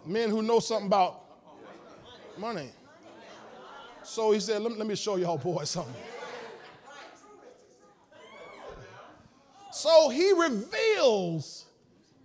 Men 0.06 0.30
who 0.30 0.42
know 0.42 0.60
something 0.60 0.86
about 0.86 1.22
money. 2.38 2.70
So 4.04 4.30
he 4.30 4.38
said, 4.38 4.62
let, 4.62 4.78
let 4.78 4.86
me 4.86 4.94
show 4.94 5.16
y'all 5.16 5.38
boys 5.38 5.70
something. 5.70 5.92
So 9.78 10.08
he 10.08 10.32
reveals 10.32 11.66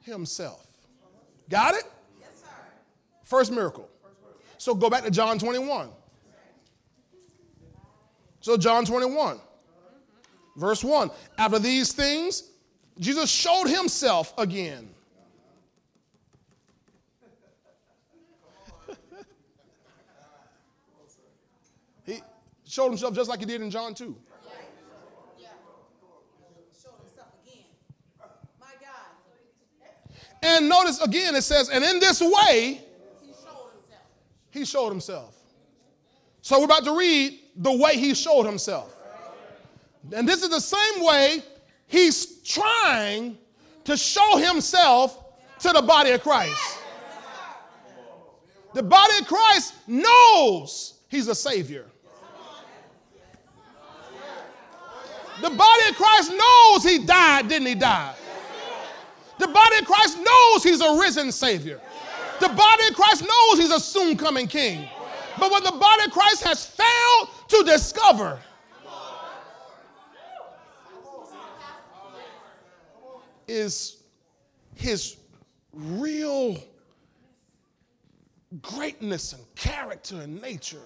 himself. 0.02 0.66
Got 1.52 1.76
it? 1.76 1.84
First 3.22 3.52
miracle. 3.52 3.88
So 4.58 4.74
go 4.74 4.90
back 4.90 5.04
to 5.04 5.12
John 5.12 5.38
21. 5.38 5.90
So, 8.40 8.58
John 8.58 8.86
21, 8.86 9.40
verse 10.56 10.84
1. 10.84 11.12
After 11.38 11.60
these 11.60 11.94
things, 11.94 12.50
Jesus 12.98 13.30
showed 13.30 13.68
himself 13.68 14.34
again. 14.36 14.90
he 22.04 22.20
showed 22.66 22.90
himself 22.90 23.14
just 23.14 23.30
like 23.30 23.42
he 23.42 23.46
did 23.46 23.62
in 23.62 23.70
John 23.70 23.94
2. 23.94 24.18
And 30.44 30.68
notice 30.68 31.02
again, 31.02 31.36
it 31.36 31.42
says, 31.42 31.70
and 31.70 31.84
in 31.86 32.00
this 32.00 32.22
way, 32.22 32.82
he 34.52 34.66
showed 34.66 34.90
himself. 34.90 35.36
So 36.42 36.60
we're 36.60 36.66
about 36.66 36.84
to 36.84 36.98
read 36.98 37.40
the 37.56 37.72
way 37.72 37.96
he 37.96 38.14
showed 38.14 38.46
himself. 38.46 38.94
And 40.12 40.28
this 40.28 40.44
is 40.44 40.50
the 40.50 40.60
same 40.60 41.04
way 41.04 41.42
he's 41.88 42.42
trying 42.42 43.38
to 43.86 43.96
show 43.96 44.36
himself 44.38 45.24
to 45.60 45.70
the 45.70 45.82
body 45.82 46.12
of 46.12 46.22
Christ. 46.22 46.80
The 48.74 48.84
body 48.84 49.20
of 49.20 49.28
Christ 49.28 49.76
knows 49.88 51.00
he's 51.08 51.30
a 51.30 51.36
savior. 51.36 51.86
The 55.42 55.50
body 55.50 55.90
of 55.90 55.96
Christ 55.96 56.32
knows 56.32 56.84
he 56.84 57.06
died, 57.06 57.48
didn't 57.48 57.68
he 57.68 57.76
die? 57.76 58.14
The 59.40 59.48
body 59.48 59.78
of 59.80 59.86
Christ 59.86 60.18
knows 60.20 60.64
he's 60.64 60.82
a 60.82 60.98
risen 60.98 61.32
Savior. 61.32 61.80
The 62.40 62.50
body 62.50 62.88
of 62.88 62.96
Christ 62.96 63.24
knows 63.24 63.60
he's 63.60 63.72
a 63.72 63.80
soon 63.80 64.18
coming 64.18 64.48
King. 64.48 64.88
But 65.40 65.50
what 65.50 65.64
the 65.64 65.72
body 65.72 66.06
of 66.06 66.12
Christ 66.12 66.44
has 66.44 66.66
failed 66.66 67.30
to 67.50 67.64
discover 67.64 68.40
is 73.48 73.98
his 74.76 75.18
real 75.74 76.58
greatness 78.62 79.34
and 79.34 79.44
character 79.56 80.22
and 80.22 80.42
nature. 80.42 80.82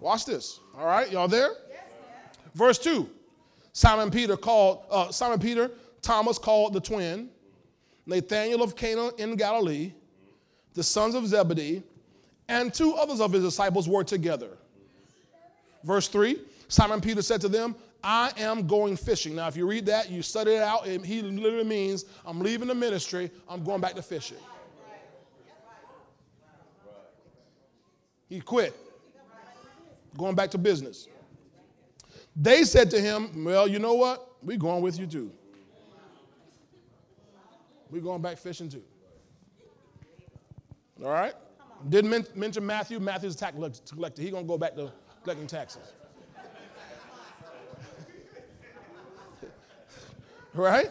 Watch 0.00 0.24
this. 0.24 0.58
All 0.76 0.86
right, 0.86 1.10
y'all 1.10 1.28
there? 1.28 1.50
Verse 2.54 2.78
2 2.78 3.08
Simon 3.72 4.10
Peter 4.10 4.36
called, 4.36 4.84
uh, 4.90 5.10
Simon 5.10 5.38
Peter, 5.38 5.70
Thomas 6.02 6.38
called 6.38 6.72
the 6.72 6.80
twin, 6.80 7.28
Nathanael 8.06 8.62
of 8.62 8.74
Cana 8.74 9.10
in 9.18 9.36
Galilee, 9.36 9.92
the 10.74 10.82
sons 10.82 11.14
of 11.14 11.26
Zebedee, 11.26 11.82
and 12.48 12.74
two 12.74 12.94
others 12.94 13.20
of 13.20 13.32
his 13.32 13.44
disciples 13.44 13.88
were 13.88 14.04
together. 14.04 14.58
Verse 15.84 16.08
3 16.08 16.38
Simon 16.68 17.00
Peter 17.00 17.22
said 17.22 17.40
to 17.40 17.48
them, 17.48 17.74
I 18.02 18.32
am 18.38 18.66
going 18.66 18.96
fishing. 18.96 19.34
Now, 19.34 19.48
if 19.48 19.56
you 19.56 19.66
read 19.66 19.86
that, 19.86 20.10
you 20.10 20.22
study 20.22 20.52
it 20.52 20.62
out, 20.62 20.86
it, 20.86 21.04
he 21.04 21.20
literally 21.20 21.64
means, 21.64 22.04
I'm 22.24 22.40
leaving 22.40 22.68
the 22.68 22.74
ministry, 22.74 23.30
I'm 23.48 23.62
going 23.62 23.80
back 23.80 23.94
to 23.94 24.02
fishing. 24.02 24.38
He 28.28 28.40
quit, 28.40 28.76
going 30.16 30.36
back 30.36 30.52
to 30.52 30.58
business. 30.58 31.08
They 32.40 32.64
said 32.64 32.90
to 32.92 33.00
him, 33.00 33.44
Well, 33.44 33.68
you 33.68 33.78
know 33.78 33.92
what? 33.92 34.26
We're 34.42 34.56
going 34.56 34.82
with 34.82 34.98
you 34.98 35.06
too. 35.06 35.30
We're 37.90 38.00
going 38.00 38.22
back 38.22 38.38
fishing 38.38 38.70
too. 38.70 38.82
All 41.04 41.10
right? 41.10 41.34
Didn't 41.88 42.10
men- 42.10 42.26
mention 42.34 42.64
Matthew. 42.64 42.98
Matthew's 42.98 43.34
a 43.34 43.38
tax 43.38 43.56
collector. 43.90 44.22
He's 44.22 44.30
going 44.30 44.44
to 44.44 44.48
go 44.48 44.56
back 44.56 44.74
to 44.76 44.90
collecting 45.22 45.46
taxes. 45.46 45.92
right? 50.54 50.90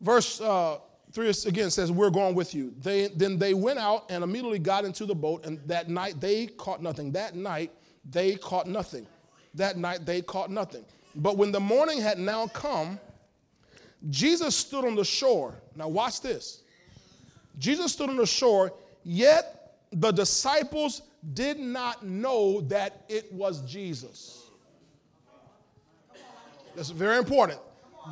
Verse 0.00 0.40
uh, 0.40 0.78
3 1.12 1.32
again 1.46 1.70
says, 1.70 1.92
We're 1.92 2.10
going 2.10 2.34
with 2.34 2.52
you. 2.52 2.74
They, 2.80 3.08
then 3.08 3.38
they 3.38 3.54
went 3.54 3.78
out 3.78 4.10
and 4.10 4.24
immediately 4.24 4.58
got 4.58 4.84
into 4.84 5.06
the 5.06 5.14
boat, 5.14 5.46
and 5.46 5.60
that 5.66 5.88
night 5.88 6.20
they 6.20 6.46
caught 6.46 6.82
nothing. 6.82 7.12
That 7.12 7.36
night 7.36 7.70
they 8.08 8.34
caught 8.34 8.66
nothing. 8.66 9.06
That 9.56 9.76
night 9.76 10.06
they 10.06 10.22
caught 10.22 10.50
nothing. 10.50 10.84
But 11.14 11.36
when 11.36 11.50
the 11.50 11.60
morning 11.60 12.00
had 12.00 12.18
now 12.18 12.46
come, 12.48 13.00
Jesus 14.10 14.54
stood 14.54 14.84
on 14.84 14.94
the 14.94 15.04
shore. 15.04 15.54
Now, 15.74 15.88
watch 15.88 16.20
this. 16.20 16.62
Jesus 17.58 17.92
stood 17.92 18.10
on 18.10 18.16
the 18.16 18.26
shore, 18.26 18.72
yet 19.02 19.78
the 19.90 20.12
disciples 20.12 21.02
did 21.32 21.58
not 21.58 22.04
know 22.04 22.60
that 22.62 23.04
it 23.08 23.32
was 23.32 23.62
Jesus. 23.62 24.44
That's 26.74 26.90
very 26.90 27.16
important. 27.16 27.58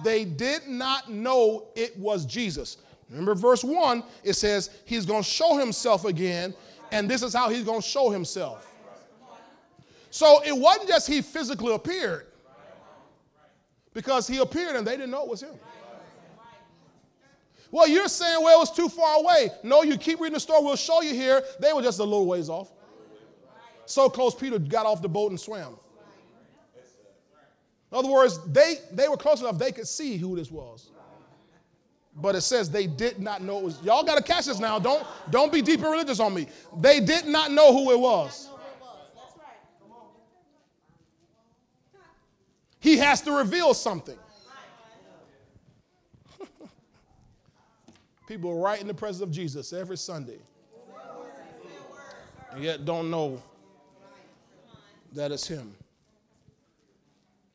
They 0.02 0.24
did 0.24 0.66
not 0.66 1.10
know 1.10 1.66
it 1.76 1.96
was 1.98 2.24
Jesus. 2.24 2.78
Remember, 3.10 3.34
verse 3.34 3.62
1, 3.62 4.02
it 4.24 4.32
says 4.32 4.70
he's 4.86 5.04
going 5.04 5.22
to 5.22 5.28
show 5.28 5.58
himself 5.58 6.06
again, 6.06 6.54
and 6.90 7.08
this 7.08 7.22
is 7.22 7.34
how 7.34 7.50
he's 7.50 7.64
going 7.64 7.82
to 7.82 7.86
show 7.86 8.08
himself. 8.08 8.73
So 10.14 10.40
it 10.44 10.56
wasn't 10.56 10.86
just 10.86 11.08
he 11.08 11.22
physically 11.22 11.74
appeared, 11.74 12.26
because 13.92 14.28
he 14.28 14.38
appeared 14.38 14.76
and 14.76 14.86
they 14.86 14.92
didn't 14.92 15.10
know 15.10 15.24
it 15.24 15.28
was 15.28 15.42
him. 15.42 15.58
Well, 17.72 17.88
you're 17.88 18.06
saying, 18.06 18.40
well, 18.40 18.62
it's 18.62 18.70
too 18.70 18.88
far 18.88 19.18
away. 19.18 19.50
No, 19.64 19.82
you 19.82 19.98
keep 19.98 20.20
reading 20.20 20.34
the 20.34 20.40
story. 20.40 20.62
We'll 20.62 20.76
show 20.76 21.02
you 21.02 21.14
here. 21.14 21.42
They 21.58 21.72
were 21.72 21.82
just 21.82 21.98
a 21.98 22.04
little 22.04 22.26
ways 22.26 22.48
off. 22.48 22.70
So 23.86 24.08
close, 24.08 24.36
Peter 24.36 24.60
got 24.60 24.86
off 24.86 25.02
the 25.02 25.08
boat 25.08 25.32
and 25.32 25.40
swam. 25.40 25.74
In 27.90 27.98
other 27.98 28.08
words, 28.08 28.38
they, 28.46 28.76
they 28.92 29.08
were 29.08 29.16
close 29.16 29.40
enough 29.40 29.58
they 29.58 29.72
could 29.72 29.88
see 29.88 30.16
who 30.16 30.36
this 30.36 30.48
was. 30.48 30.92
But 32.14 32.36
it 32.36 32.42
says 32.42 32.70
they 32.70 32.86
did 32.86 33.18
not 33.18 33.42
know 33.42 33.58
it 33.58 33.64
was. 33.64 33.82
Y'all 33.82 34.04
got 34.04 34.16
to 34.16 34.22
catch 34.22 34.44
this 34.44 34.60
now. 34.60 34.78
Don't, 34.78 35.04
don't 35.30 35.52
be 35.52 35.60
deep 35.60 35.80
and 35.80 35.90
religious 35.90 36.20
on 36.20 36.32
me. 36.32 36.46
They 36.78 37.00
did 37.00 37.26
not 37.26 37.50
know 37.50 37.72
who 37.72 37.90
it 37.90 37.98
was. 37.98 38.50
He 42.84 42.98
has 42.98 43.22
to 43.22 43.32
reveal 43.32 43.72
something. 43.72 44.18
People 48.28 48.50
are 48.50 48.58
right 48.58 48.78
in 48.78 48.86
the 48.86 48.92
presence 48.92 49.22
of 49.22 49.30
Jesus 49.30 49.72
every 49.72 49.96
Sunday, 49.96 50.36
and 52.52 52.62
yet 52.62 52.84
don't 52.84 53.10
know 53.10 53.42
that 55.14 55.32
it's 55.32 55.46
Him. 55.46 55.74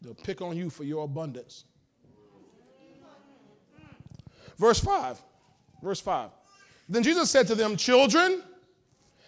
They'll 0.01 0.15
pick 0.15 0.41
on 0.41 0.57
you 0.57 0.71
for 0.71 0.83
your 0.83 1.03
abundance. 1.03 1.65
Verse 4.57 4.79
5. 4.79 5.21
Verse 5.83 6.01
5. 6.01 6.31
Then 6.89 7.03
Jesus 7.03 7.29
said 7.29 7.45
to 7.45 7.55
them, 7.55 7.77
Children, 7.77 8.41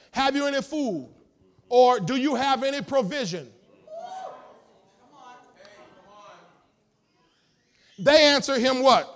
have 0.10 0.36
you 0.36 0.48
any 0.48 0.64
food? 0.64 1.10
Or 1.70 2.00
do 2.00 2.16
you 2.16 2.34
have 2.34 2.64
any 2.64 2.82
provision? 2.82 3.52
They 8.02 8.26
answer 8.26 8.60
him 8.60 8.82
what? 8.82 9.08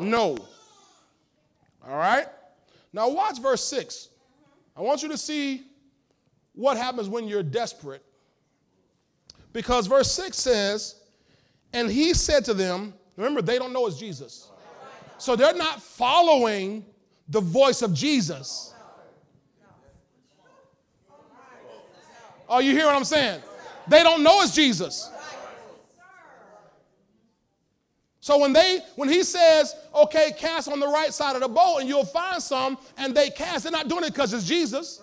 No. 0.00 0.36
no. 0.36 0.46
All 1.86 1.96
right? 1.96 2.26
Now 2.92 3.10
watch 3.10 3.40
verse 3.40 3.62
6. 3.64 4.08
I 4.74 4.80
want 4.80 5.02
you 5.02 5.10
to 5.10 5.18
see 5.18 5.64
what 6.54 6.78
happens 6.78 7.10
when 7.10 7.28
you're 7.28 7.42
desperate. 7.42 8.02
Because 9.52 9.86
verse 9.86 10.10
6 10.12 10.36
says, 10.36 11.02
And 11.74 11.90
he 11.90 12.14
said 12.14 12.44
to 12.46 12.54
them, 12.54 12.94
remember, 13.16 13.42
they 13.42 13.58
don't 13.58 13.74
know 13.74 13.86
it's 13.86 13.98
Jesus. 13.98 14.50
So 15.18 15.36
they're 15.36 15.54
not 15.54 15.82
following 15.82 16.86
the 17.28 17.40
voice 17.40 17.82
of 17.82 17.92
Jesus. 17.92 18.74
Are 22.48 22.62
you 22.62 22.72
hearing 22.72 22.86
what 22.86 22.96
I'm 22.96 23.04
saying? 23.04 23.42
They 23.88 24.02
don't 24.02 24.22
know 24.22 24.40
it's 24.40 24.54
Jesus. 24.54 25.10
So 28.26 28.38
when 28.38 28.52
they 28.52 28.80
when 28.96 29.08
he 29.08 29.22
says, 29.22 29.76
okay, 29.94 30.32
cast 30.36 30.68
on 30.68 30.80
the 30.80 30.88
right 30.88 31.14
side 31.14 31.36
of 31.36 31.42
the 31.42 31.48
boat 31.48 31.78
and 31.78 31.88
you'll 31.88 32.04
find 32.04 32.42
some, 32.42 32.76
and 32.98 33.16
they 33.16 33.30
cast, 33.30 33.62
they're 33.62 33.70
not 33.70 33.86
doing 33.86 34.02
it 34.02 34.12
because 34.12 34.34
it's 34.34 34.42
Jesus. 34.42 35.00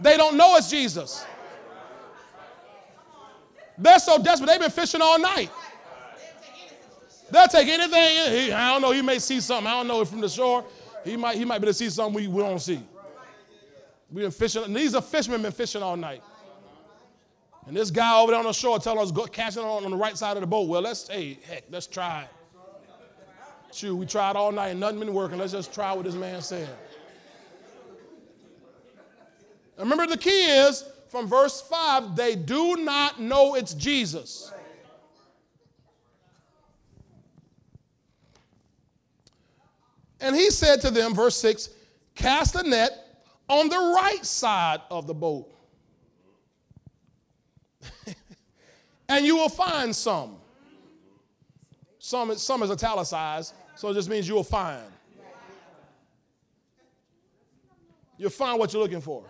They 0.00 0.16
don't 0.16 0.36
know 0.36 0.56
it's 0.56 0.68
Jesus. 0.68 1.24
They're 3.78 4.00
so 4.00 4.20
desperate, 4.20 4.48
they've 4.48 4.58
been 4.58 4.72
fishing 4.72 5.00
all 5.00 5.20
night. 5.20 5.52
They'll 7.30 7.46
take 7.46 7.68
anything. 7.68 8.52
I 8.52 8.72
don't 8.72 8.82
know, 8.82 8.90
he 8.90 9.02
may 9.02 9.20
see 9.20 9.38
something. 9.38 9.68
I 9.68 9.74
don't 9.74 9.86
know 9.86 10.04
from 10.04 10.20
the 10.20 10.28
shore. 10.28 10.64
He 11.04 11.16
might, 11.16 11.36
he 11.36 11.44
might 11.44 11.60
be 11.60 11.68
to 11.68 11.74
see 11.74 11.88
something 11.90 12.12
we, 12.12 12.26
we 12.26 12.42
don't 12.42 12.58
see. 12.58 12.82
We've 14.10 14.24
been 14.24 14.32
fishing. 14.32 14.72
These 14.72 14.96
are 14.96 15.00
fishermen 15.00 15.42
been 15.42 15.52
fishing 15.52 15.80
all 15.80 15.96
night. 15.96 16.24
And 17.66 17.76
this 17.76 17.90
guy 17.90 18.20
over 18.20 18.30
there 18.30 18.38
on 18.38 18.46
the 18.46 18.52
shore 18.52 18.78
telling 18.78 19.00
us 19.00 19.10
go 19.10 19.24
it 19.24 19.58
on, 19.58 19.84
on 19.84 19.90
the 19.90 19.96
right 19.96 20.16
side 20.16 20.36
of 20.36 20.40
the 20.40 20.46
boat. 20.46 20.68
Well, 20.68 20.82
let's 20.82 21.08
hey 21.08 21.38
heck, 21.48 21.64
let's 21.70 21.86
try 21.86 22.22
it. 22.22 22.28
Shoot, 23.74 23.96
we 23.96 24.06
tried 24.06 24.36
all 24.36 24.52
night 24.52 24.68
and 24.68 24.80
nothing 24.80 25.00
been 25.00 25.12
working. 25.12 25.38
Let's 25.38 25.52
just 25.52 25.74
try 25.74 25.92
what 25.92 26.04
this 26.04 26.14
man 26.14 26.40
said. 26.40 26.68
remember 29.76 30.06
the 30.06 30.16
key 30.16 30.30
is 30.30 30.84
from 31.08 31.26
verse 31.26 31.60
5, 31.60 32.16
they 32.16 32.36
do 32.36 32.76
not 32.76 33.20
know 33.20 33.54
it's 33.54 33.74
Jesus. 33.74 34.52
And 40.20 40.34
he 40.34 40.50
said 40.50 40.80
to 40.80 40.90
them, 40.90 41.14
verse 41.14 41.36
6, 41.36 41.68
cast 42.14 42.54
the 42.54 42.62
net 42.62 42.92
on 43.48 43.68
the 43.68 43.76
right 43.76 44.24
side 44.24 44.80
of 44.90 45.06
the 45.06 45.14
boat 45.14 45.55
and 49.08 49.24
you 49.24 49.36
will 49.36 49.48
find 49.48 49.94
some. 49.94 50.36
Some, 51.98 52.36
some 52.36 52.62
is 52.62 52.70
italicized, 52.70 53.54
so 53.74 53.88
it 53.88 53.94
just 53.94 54.08
means 54.08 54.28
you 54.28 54.34
will 54.34 54.44
find. 54.44 54.82
You'll 58.18 58.30
find 58.30 58.58
what 58.58 58.72
you're 58.72 58.82
looking 58.82 59.00
for. 59.00 59.24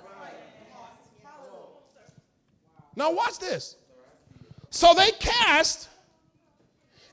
Now, 2.95 3.13
watch 3.13 3.39
this. 3.39 3.77
So 4.71 4.95
they 4.95 5.11
cast, 5.13 5.89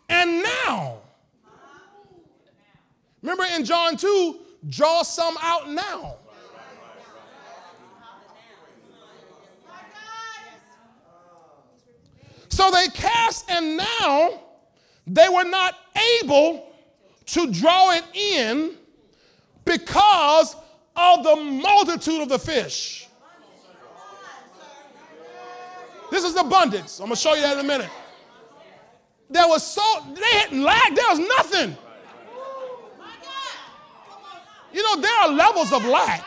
and 0.10 0.44
now, 0.44 0.98
remember 3.22 3.46
in 3.56 3.66
John 3.66 3.98
2, 3.98 4.40
draw 4.70 5.04
some 5.04 5.36
out 5.42 5.70
now. 5.70 6.18
So 12.54 12.70
they 12.70 12.88
cast, 12.90 13.50
and 13.50 13.78
now 13.78 14.40
they 15.08 15.28
were 15.28 15.44
not 15.44 15.74
able 16.22 16.72
to 17.26 17.52
draw 17.52 17.94
it 17.94 18.04
in 18.14 18.76
because 19.66 20.56
of 20.96 21.24
the 21.24 21.36
multitude 21.36 22.22
of 22.22 22.30
the 22.30 22.38
fish. 22.38 23.08
This 26.12 26.24
is 26.24 26.36
abundance. 26.36 27.00
I'm 27.00 27.08
going 27.08 27.16
to 27.16 27.22
show 27.22 27.34
you 27.34 27.42
that 27.42 27.58
in 27.58 27.66
a 27.66 27.68
minute. 27.68 27.90
There 29.32 29.48
was 29.48 29.66
so, 29.66 29.82
they 30.14 30.38
hadn't 30.38 30.62
lack, 30.62 30.94
there 30.94 31.10
was 31.10 31.20
nothing. 31.20 31.76
You 34.72 34.84
know, 34.84 35.02
there 35.02 35.20
are 35.22 35.30
levels 35.30 35.74
of 35.74 35.84
lack. 35.86 36.24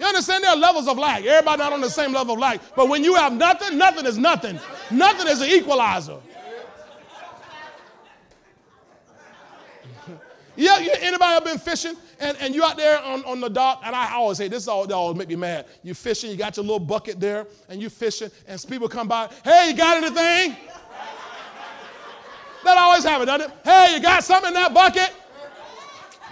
You 0.00 0.06
understand? 0.06 0.42
There 0.42 0.50
are 0.50 0.56
levels 0.56 0.88
of 0.88 0.96
lack. 0.96 1.24
Everybody 1.24 1.58
not 1.58 1.74
on 1.74 1.82
the 1.82 1.90
same 1.90 2.12
level 2.12 2.32
of 2.32 2.40
lack. 2.40 2.62
But 2.74 2.88
when 2.88 3.04
you 3.04 3.16
have 3.16 3.34
nothing, 3.34 3.76
nothing 3.76 4.06
is 4.06 4.16
nothing. 4.16 4.58
Nothing 4.90 5.28
is 5.28 5.42
an 5.42 5.48
equalizer. 5.48 6.16
Yeah, 10.56 10.78
yeah, 10.78 10.96
anybody 11.00 11.36
ever 11.36 11.44
been 11.44 11.58
fishing 11.58 11.94
and, 12.18 12.36
and 12.38 12.54
you 12.54 12.62
out 12.62 12.76
there 12.76 13.00
on, 13.00 13.24
on 13.24 13.40
the 13.40 13.48
dock, 13.48 13.80
and 13.82 13.96
I 13.96 14.12
always 14.12 14.36
say 14.36 14.48
this 14.48 14.68
all 14.68 14.92
always 14.92 15.16
make 15.16 15.28
me 15.28 15.36
mad. 15.36 15.64
You 15.82 15.94
fishing, 15.94 16.30
you 16.30 16.36
got 16.36 16.56
your 16.56 16.64
little 16.64 16.80
bucket 16.80 17.18
there, 17.18 17.46
and 17.70 17.80
you 17.80 17.88
fishing, 17.88 18.30
and 18.46 18.62
people 18.68 18.86
come 18.86 19.08
by, 19.08 19.30
hey, 19.42 19.70
you 19.70 19.76
got 19.76 19.96
anything? 19.96 20.56
that 22.64 22.76
always 22.76 23.04
happens, 23.04 23.26
doesn't 23.26 23.50
it? 23.50 23.56
Hey, 23.64 23.94
you 23.94 24.02
got 24.02 24.22
something 24.22 24.48
in 24.48 24.54
that 24.54 24.74
bucket? 24.74 25.14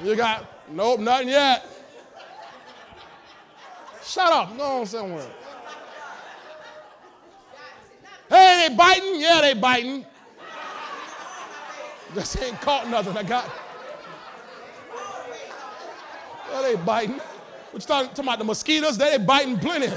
You 0.05 0.15
got, 0.15 0.45
nope, 0.71 1.01
nothing 1.01 1.29
yet. 1.29 1.65
Shut 4.09 4.33
up, 4.33 4.57
go 4.57 4.81
on 4.81 4.87
somewhere. 4.87 5.29
Hey, 8.31 8.69
they 8.69 8.75
biting? 8.75 9.21
Yeah, 9.21 9.43
they 9.43 9.53
biting. 9.53 10.07
Just 12.15 12.43
ain't 12.43 12.59
caught 12.63 12.89
nothing. 12.89 13.15
I 13.19 13.23
got. 13.23 13.45
Yeah, 16.51 16.63
they 16.63 16.77
biting. 16.77 17.21
What 17.71 17.75
you 17.75 17.81
talking, 17.81 18.25
about 18.25 18.39
the 18.39 18.47
mosquitoes? 18.47 18.97
They 18.97 19.19
biting 19.19 19.59
plenty. 19.59 19.87
you 19.89 19.93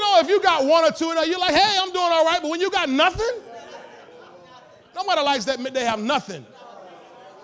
know, 0.00 0.20
if 0.20 0.28
you 0.28 0.42
got 0.42 0.66
one 0.66 0.84
or 0.84 0.92
two 0.92 1.06
you're 1.06 1.38
like, 1.38 1.54
hey, 1.54 1.78
I'm 1.80 1.92
doing 1.94 2.10
all 2.10 2.26
right. 2.26 2.42
But 2.42 2.50
when 2.50 2.60
you 2.60 2.70
got 2.70 2.90
nothing, 2.90 3.40
nobody 4.94 5.22
likes 5.22 5.46
that 5.46 5.58
they 5.72 5.86
have 5.86 5.98
nothing. 5.98 6.44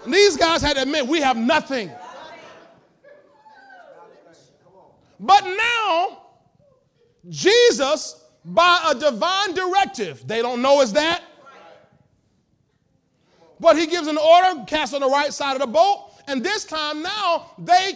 And 0.05 0.13
these 0.13 0.37
guys 0.37 0.61
had 0.61 0.77
to 0.77 0.83
admit 0.83 1.07
we 1.07 1.21
have 1.21 1.37
nothing. 1.37 1.91
But 5.19 5.45
now, 5.45 6.23
Jesus, 7.29 8.23
by 8.45 8.91
a 8.91 8.95
divine 8.95 9.55
directive, 9.55 10.27
they 10.27 10.43
don't 10.43 10.61
know 10.61 10.83
is 10.83 10.93
that, 10.93 11.23
but 13.59 13.79
he 13.79 13.87
gives 13.87 14.09
an 14.09 14.19
order, 14.19 14.65
cast 14.67 14.93
on 14.93 15.01
the 15.01 15.09
right 15.09 15.33
side 15.33 15.55
of 15.55 15.61
the 15.61 15.67
boat, 15.67 16.11
and 16.27 16.45
this 16.45 16.65
time 16.65 17.03
now 17.03 17.53
they 17.59 17.93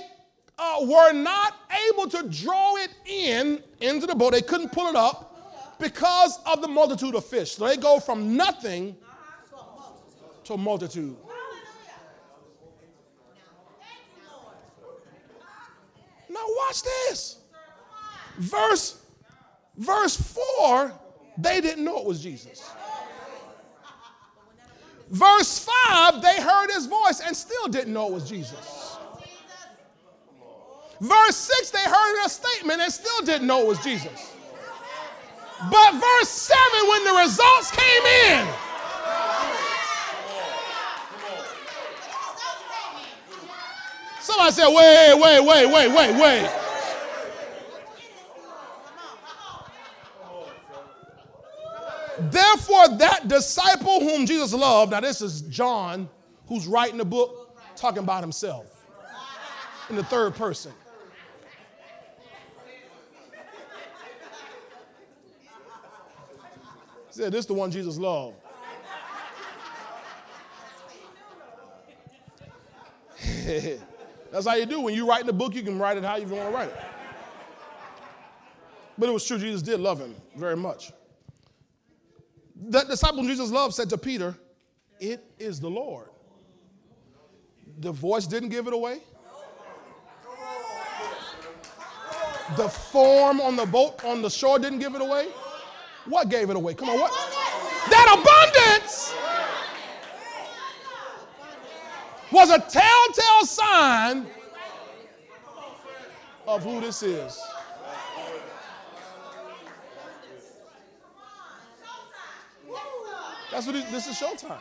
uh, 0.59 0.79
were 0.81 1.13
not 1.13 1.55
able 1.91 2.09
to 2.09 2.23
draw 2.29 2.77
it 2.77 2.91
in 3.05 3.63
into 3.81 4.07
the 4.07 4.15
boat. 4.15 4.33
They 4.33 4.43
couldn't 4.43 4.73
pull 4.73 4.87
it 4.87 4.97
up 4.97 5.77
because 5.79 6.41
of 6.47 6.63
the 6.63 6.69
multitude 6.69 7.15
of 7.15 7.25
fish. 7.25 7.53
So 7.53 7.67
they 7.67 7.77
go 7.77 8.01
from 8.01 8.37
nothing 8.37 8.97
to 10.45 10.57
multitude. 10.57 11.17
Now 16.29 16.45
watch 16.47 16.83
this. 16.83 17.39
Verse 18.39 18.99
verse 19.79 20.17
4, 20.17 20.93
they 21.39 21.61
didn't 21.61 21.85
know 21.85 21.99
it 21.99 22.07
was 22.07 22.23
Jesus. 22.23 22.71
Verse 25.11 25.67
5, 25.89 26.21
they 26.21 26.41
heard 26.41 26.71
his 26.71 26.87
voice 26.87 27.23
and 27.25 27.35
still 27.35 27.69
didn't 27.69 27.93
know 27.93 28.09
it 28.09 28.13
was 28.13 28.29
Jesus. 28.29 28.97
Verse 31.01 31.37
6, 31.37 31.71
they 31.71 31.85
heard 31.85 32.27
a 32.27 32.29
statement 32.29 32.81
and 32.81 32.93
still 32.93 33.25
didn't 33.25 33.47
know 33.47 33.63
it 33.63 33.69
was 33.69 33.83
Jesus. 33.83 34.35
But 35.71 35.93
verse 35.93 36.29
7, 36.29 36.89
when 36.89 37.05
the 37.05 37.21
results 37.23 37.71
came 37.71 38.05
in, 38.31 38.49
somebody 44.29 44.53
said, 44.53 44.69
wait, 44.69 45.15
wait, 45.19 45.41
wait, 45.41 45.67
wait, 45.67 45.89
wait, 45.89 46.21
wait. 46.21 46.51
Therefore, 52.31 52.89
that 52.99 53.29
disciple 53.29 54.01
whom 54.01 54.27
Jesus 54.27 54.53
loved, 54.53 54.91
now 54.91 55.01
this 55.01 55.23
is 55.23 55.41
John 55.43 56.09
who's 56.47 56.67
writing 56.67 56.99
the 56.99 57.05
book 57.05 57.57
talking 57.75 58.03
about 58.03 58.23
himself 58.23 58.85
in 59.89 59.97
the 59.97 60.05
third 60.05 60.35
person. 60.35 60.73
He 67.07 67.23
said, 67.23 67.33
This 67.33 67.41
is 67.41 67.47
the 67.47 67.55
one 67.55 67.71
Jesus 67.71 67.97
loved. 67.97 68.37
That's 74.31 74.47
how 74.47 74.55
you 74.55 74.67
do. 74.67 74.81
When 74.81 74.95
you 74.95 75.09
write 75.09 75.23
in 75.23 75.27
the 75.27 75.33
book, 75.33 75.55
you 75.55 75.63
can 75.63 75.79
write 75.79 75.97
it 75.97 76.05
how 76.05 76.17
you 76.17 76.27
want 76.27 76.49
to 76.49 76.55
write 76.55 76.69
it. 76.69 76.77
But 78.99 79.09
it 79.09 79.13
was 79.13 79.25
true, 79.25 79.39
Jesus 79.39 79.63
did 79.63 79.81
love 79.81 80.01
him 80.01 80.15
very 80.37 80.57
much. 80.57 80.93
The 82.57 82.83
disciple 82.83 83.23
Jesus 83.23 83.51
loved 83.51 83.75
said 83.75 83.89
to 83.91 83.99
Peter, 83.99 84.37
It 84.99 85.25
is 85.39 85.61
the 85.61 85.71
Lord. 85.71 86.09
The 87.79 87.93
voice 87.93 88.27
didn't 88.27 88.49
give 88.49 88.67
it 88.67 88.73
away. 88.73 89.01
The 92.57 92.69
form 92.69 93.41
on 93.41 93.57
the 93.57 93.67
boat 93.67 94.05
on 94.05 94.23
the 94.23 94.31
shore 94.31 94.59
didn't 94.59 94.81
give 94.81 94.95
it 94.95 95.03
away. 95.03 95.29
What 96.07 96.29
gave 96.29 96.51
it 96.51 96.57
away? 96.57 96.75
Come 96.75 96.89
on, 96.89 96.99
what? 96.99 97.13
That 97.91 98.17
abundance 98.19 99.15
was 102.39 102.51
a 102.51 102.59
telltale 102.61 103.47
sign 103.47 104.25
of 106.47 106.63
who 106.63 106.81
this 106.81 107.03
is. 107.03 107.37
That's 113.51 113.67
what 113.67 113.75
this 113.91 114.07
is 114.07 114.21
showtime. 114.21 114.61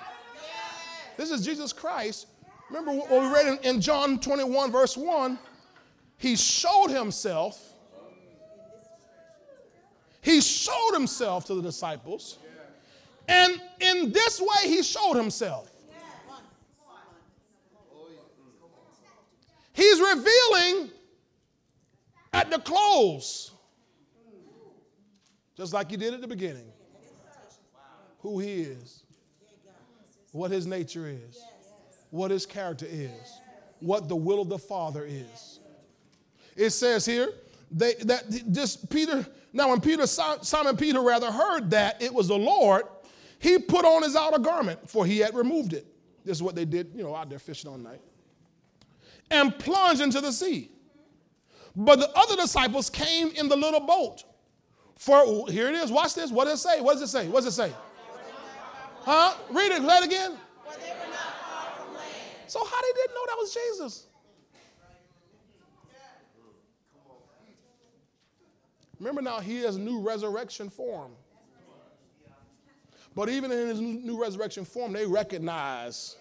This 1.18 1.30
is 1.30 1.46
Jesus 1.46 1.72
Christ. 1.72 2.26
Remember 2.72 2.94
what 2.94 3.12
we 3.12 3.28
read 3.28 3.46
in, 3.46 3.76
in 3.76 3.80
John 3.80 4.20
21, 4.20 4.72
verse 4.72 4.98
1? 4.98 5.38
He 6.18 6.36
showed 6.36 6.88
himself. 6.88 7.62
He 10.22 10.42
showed 10.42 10.94
himself 10.94 11.46
to 11.46 11.54
the 11.54 11.62
disciples. 11.62 12.40
And 13.28 13.62
in 13.80 14.12
this 14.12 14.42
way, 14.42 14.64
he 14.64 14.82
showed 14.82 15.14
himself. 15.14 15.77
He's 19.78 20.00
revealing 20.00 20.90
at 22.34 22.50
the 22.50 22.58
close, 22.58 23.52
just 25.56 25.72
like 25.72 25.92
he 25.92 25.98
did 25.98 26.16
at 26.16 26.22
the 26.22 26.28
beginning 26.28 26.66
who 28.22 28.40
he 28.40 28.62
is, 28.62 29.04
what 30.32 30.50
his 30.50 30.66
nature 30.66 31.08
is, 31.08 31.40
what 32.10 32.32
his 32.32 32.48
character 32.48 32.88
is, 32.90 33.12
what 33.80 34.10
the 34.10 34.16
will 34.16 34.42
of 34.42 34.50
the 34.50 34.58
Father 34.58 35.06
is. 35.06 35.60
It 36.56 36.72
says 36.72 37.06
here 37.06 37.30
they, 37.70 37.94
that 38.06 38.24
this 38.48 38.78
Peter, 38.78 39.28
now 39.54 39.70
when 39.70 39.80
Peter, 39.80 40.08
Simon 40.08 40.76
Peter 40.76 41.02
rather 41.02 41.32
heard 41.32 41.70
that 41.70 42.02
it 42.02 42.12
was 42.12 42.30
the 42.30 42.38
Lord, 42.38 42.86
he 43.38 43.60
put 43.60 43.86
on 43.86 44.02
his 44.02 44.16
outer 44.16 44.40
garment, 44.40 44.90
for 44.90 45.06
he 45.06 45.20
had 45.20 45.36
removed 45.36 45.74
it. 45.74 45.86
This 46.26 46.38
is 46.38 46.42
what 46.42 46.56
they 46.56 46.66
did, 46.66 46.94
you 46.96 47.04
know, 47.04 47.16
out 47.16 47.30
there 47.30 47.38
fishing 47.38 47.70
all 47.70 47.78
night. 47.78 48.02
And 49.30 49.58
plunged 49.58 50.02
into 50.02 50.22
the 50.22 50.32
sea. 50.32 50.72
But 51.76 52.00
the 52.00 52.10
other 52.16 52.36
disciples 52.36 52.90
came 52.90 53.30
in 53.30 53.50
the 53.50 53.56
little 53.56 53.82
boat. 53.82 54.24
For 54.96 55.50
here 55.50 55.68
it 55.68 55.76
is, 55.76 55.92
watch 55.92 56.16
this. 56.16 56.32
What 56.32 56.46
does 56.46 56.60
it 56.60 56.64
say? 56.64 56.82
What 56.82 56.94
does 56.94 57.04
it 57.04 57.08
say? 57.08 57.28
What 57.28 57.44
does 57.44 57.48
it 57.48 57.56
say? 57.56 57.72
Huh? 59.02 59.36
Read 59.52 59.72
it, 59.72 59.82
read 59.84 60.04
it 60.04 60.08
again. 60.08 60.34
So 62.48 62.64
how 62.64 62.82
they 62.82 62.94
didn't 62.96 63.14
know 63.14 63.26
that 63.28 63.36
was 63.38 63.54
Jesus? 63.54 64.08
Remember 69.00 69.22
now, 69.22 69.40
he 69.40 69.58
has 69.62 69.78
new 69.78 70.00
resurrection 70.00 70.70
form. 70.70 71.12
But 73.14 73.30
even 73.30 73.52
in 73.52 73.68
his 73.68 73.80
new 73.80 74.20
resurrection 74.20 74.66
form, 74.66 74.94
they 74.94 75.06
recognize 75.06 76.16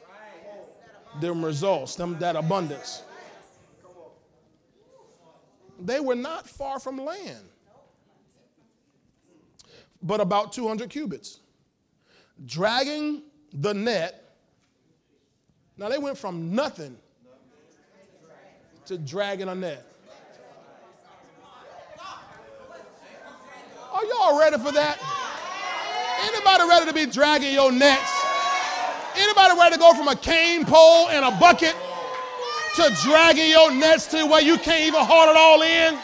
them 1.20 1.44
results, 1.44 1.96
them, 1.96 2.18
that 2.18 2.36
abundance. 2.36 3.02
They 5.80 6.00
were 6.00 6.14
not 6.14 6.48
far 6.48 6.80
from 6.80 7.04
land, 7.04 7.44
but 10.02 10.20
about 10.20 10.52
200 10.52 10.88
cubits 10.88 11.40
dragging 12.44 13.22
the 13.52 13.72
net. 13.72 14.22
Now 15.76 15.88
they 15.88 15.98
went 15.98 16.18
from 16.18 16.54
nothing 16.54 16.96
to 18.86 18.98
dragging 18.98 19.48
a 19.48 19.54
net. 19.54 19.84
Are 23.92 24.04
y'all 24.04 24.38
ready 24.38 24.58
for 24.58 24.72
that? 24.72 24.98
Anybody 26.20 26.68
ready 26.68 26.86
to 26.86 26.92
be 26.92 27.06
dragging 27.06 27.52
your 27.54 27.72
nets? 27.72 28.25
Anybody 29.16 29.58
ready 29.58 29.74
to 29.74 29.80
go 29.80 29.94
from 29.94 30.08
a 30.08 30.16
cane 30.16 30.64
pole 30.64 31.08
and 31.08 31.24
a 31.24 31.30
bucket 31.38 31.74
to 32.76 32.94
dragging 33.02 33.50
your 33.50 33.72
nets 33.72 34.06
to 34.08 34.26
where 34.26 34.42
you 34.42 34.58
can't 34.58 34.84
even 34.84 35.00
haul 35.00 35.30
it 35.30 35.36
all 35.36 35.62
in. 35.62 35.98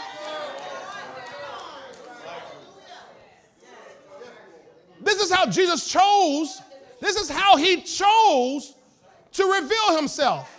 This 5.03 5.21
is 5.21 5.31
how 5.31 5.47
Jesus 5.47 5.89
chose, 5.89 6.63
this 7.01 7.17
is 7.17 7.29
how 7.29 7.57
he 7.57 7.83
chose 7.83 8.75
to 9.33 9.45
reveal 9.45 9.97
himself. 9.97 10.59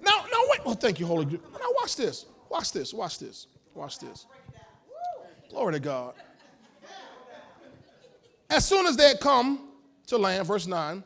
Now, 0.00 0.24
now 0.30 0.40
wait. 0.50 0.60
Oh, 0.66 0.74
thank 0.74 1.00
you, 1.00 1.06
Holy 1.06 1.24
Ghost. 1.24 1.42
Now 1.52 1.68
watch 1.76 1.96
this. 1.96 2.26
Watch 2.48 2.72
this. 2.72 2.92
Watch 2.92 3.18
this. 3.18 3.46
Watch 3.74 3.98
this. 3.98 4.26
Glory 5.50 5.74
to 5.74 5.80
God. 5.80 6.14
As 8.50 8.66
soon 8.66 8.86
as 8.86 8.96
they 8.96 9.08
had 9.08 9.20
come 9.20 9.68
to 10.06 10.18
land, 10.18 10.46
verse 10.46 10.66
9, 10.66 11.04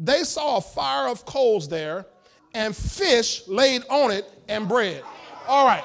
they 0.00 0.24
saw 0.24 0.56
a 0.56 0.60
fire 0.62 1.08
of 1.08 1.26
coals 1.26 1.68
there 1.68 2.06
and 2.54 2.74
fish 2.74 3.46
laid 3.46 3.82
on 3.90 4.10
it 4.10 4.26
and 4.48 4.66
bread. 4.66 5.02
All 5.46 5.66
right. 5.66 5.84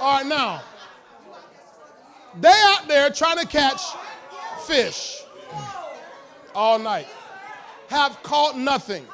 All 0.00 0.18
right, 0.18 0.26
now, 0.26 0.62
they 2.40 2.48
out 2.48 2.86
there 2.86 3.10
trying 3.10 3.38
to 3.38 3.46
catch 3.46 3.80
fish 4.64 5.22
all 6.54 6.78
night, 6.78 7.08
have 7.88 8.20
caught 8.22 8.56
nothing. 8.56 9.04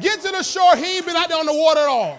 Get 0.00 0.20
to 0.22 0.30
the 0.30 0.42
shore, 0.42 0.76
he 0.76 0.98
ain't 0.98 1.06
been 1.06 1.16
out 1.16 1.28
there 1.28 1.38
on 1.38 1.46
the 1.46 1.54
water 1.54 1.80
at 1.80 1.88
all. 1.88 2.18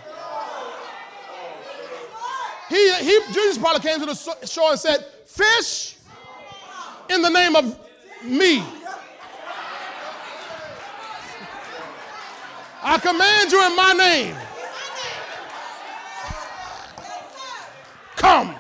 He, 2.76 2.94
he, 3.06 3.20
Jesus 3.32 3.58
probably 3.58 3.80
came 3.90 4.02
to 4.02 4.06
the 4.06 4.46
shore 4.46 4.72
and 4.72 4.80
said, 4.80 5.06
Fish 5.26 5.96
in 7.10 7.22
the 7.22 7.30
name 7.30 7.56
of 7.56 7.80
me. 8.22 8.62
I 12.84 12.98
command 12.98 13.52
you 13.52 13.66
in 13.66 13.76
my 13.78 13.94
name. 13.94 14.36
Come. 18.18 18.56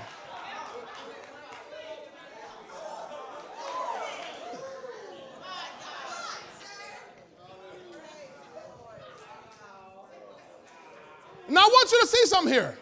Now 11.49 11.61
I 11.61 11.67
want 11.67 11.91
you 11.91 11.99
to 11.99 12.07
see 12.07 12.25
something 12.27 12.53
here. 12.53 12.77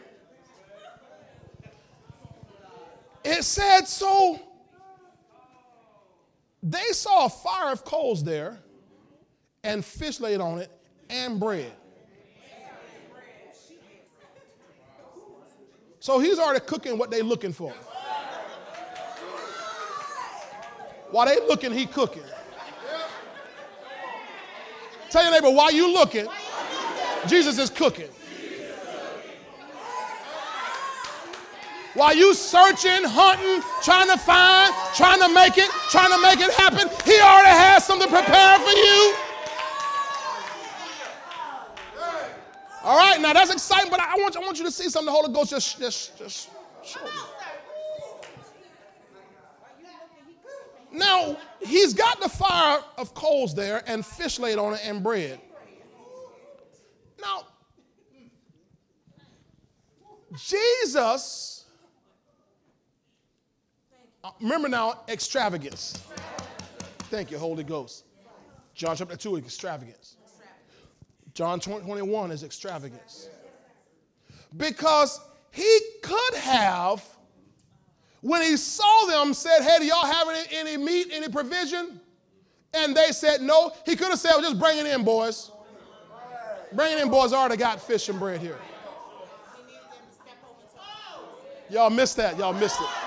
It 3.36 3.44
said, 3.44 3.88
so 3.88 4.40
they 6.62 6.92
saw 6.92 7.26
a 7.26 7.30
fire 7.30 7.72
of 7.72 7.84
coals 7.84 8.24
there 8.24 8.60
and 9.64 9.84
fish 9.84 10.20
laid 10.20 10.40
on 10.40 10.60
it 10.60 10.72
and 11.10 11.40
bread. 11.40 11.74
So 16.00 16.20
he's 16.20 16.38
already 16.38 16.64
cooking 16.64 17.00
what 17.00 17.10
they're 17.10 17.24
looking 17.24 17.54
for. 17.54 17.74
While 21.10 21.26
they 21.26 21.40
looking, 21.48 21.72
he 21.72 21.88
cooking. 21.88 22.24
Tell 25.10 25.24
your 25.24 25.32
neighbor, 25.32 25.50
while 25.50 25.72
you 25.72 25.92
looking, 25.92 26.28
Jesus 27.26 27.58
is 27.58 27.72
cooking. 27.72 28.10
While 32.04 32.18
you 32.18 32.34
searching, 32.34 33.06
hunting, 33.06 33.64
trying 33.82 34.10
to 34.10 34.18
find, 34.18 34.74
trying 34.94 35.22
to 35.22 35.30
make 35.30 35.58
it, 35.58 35.70
trying 35.90 36.12
to 36.12 36.22
make 36.22 36.42
it 36.42 36.52
happen, 36.52 36.90
he 37.06 37.18
already 37.22 37.48
has 37.48 37.86
something 37.86 38.10
prepared 38.10 38.60
for 38.60 38.72
you. 38.72 39.16
All 42.84 42.98
right, 42.98 43.22
now 43.22 43.32
that's 43.32 43.54
exciting, 43.54 43.90
but 43.90 44.02
I 44.02 44.18
want, 44.18 44.36
I 44.36 44.42
want 44.42 44.60
you 44.60 44.66
to 44.66 44.72
see 44.72 44.90
something 44.90 45.06
the 45.06 45.14
Holy 45.14 45.32
Ghost 45.34 45.52
just, 45.52 45.80
just, 45.80 46.18
just 46.18 46.50
show 46.84 47.00
you. 47.06 47.12
Now, 50.92 51.38
he's 51.62 51.94
got 51.94 52.20
the 52.20 52.28
fire 52.28 52.80
of 52.98 53.14
coals 53.14 53.56
there 53.56 53.82
and 53.88 54.06
fish 54.06 54.40
laid 54.40 54.58
on 54.58 54.74
it 54.74 54.82
and 54.84 55.02
bread. 55.02 55.40
Now, 57.22 57.48
Jesus, 60.36 61.63
Uh, 64.24 64.32
remember 64.40 64.70
now, 64.70 65.02
extravagance. 65.10 66.02
Thank 67.10 67.30
you, 67.30 67.38
Holy 67.38 67.64
Ghost. 67.64 68.06
John 68.74 68.96
chapter 68.96 69.18
2, 69.18 69.38
extravagance. 69.38 70.16
John 71.34 71.60
21 71.60 72.32
is 72.32 72.44
extravagance. 72.44 73.28
Because 74.56 75.20
he 75.52 75.80
could 76.02 76.36
have, 76.36 77.04
when 78.22 78.42
he 78.44 78.56
saw 78.56 79.06
them, 79.08 79.34
said, 79.34 79.62
Hey, 79.62 79.80
do 79.80 79.86
y'all 79.86 80.06
have 80.06 80.30
any, 80.30 80.48
any 80.52 80.78
meat, 80.78 81.08
any 81.12 81.28
provision? 81.28 82.00
And 82.74 82.96
they 82.96 83.12
said 83.12 83.42
no. 83.42 83.74
He 83.86 83.96
could 83.96 84.08
have 84.08 84.20
said, 84.20 84.32
well, 84.32 84.42
just 84.42 84.58
bring 84.58 84.80
it 84.80 84.88
in, 84.88 85.04
boys. 85.04 85.52
Bring 86.72 86.94
it 86.94 87.02
in, 87.02 87.10
boys. 87.10 87.34
I 87.34 87.38
already 87.38 87.58
got 87.58 87.80
fish 87.80 88.10
and 88.10 88.18
bread 88.18 88.42
here. 88.42 88.58
Y'all 91.70 91.90
missed 91.90 92.18
that. 92.18 92.38
Y'all 92.38 92.54
missed 92.54 92.82
it. 92.82 93.03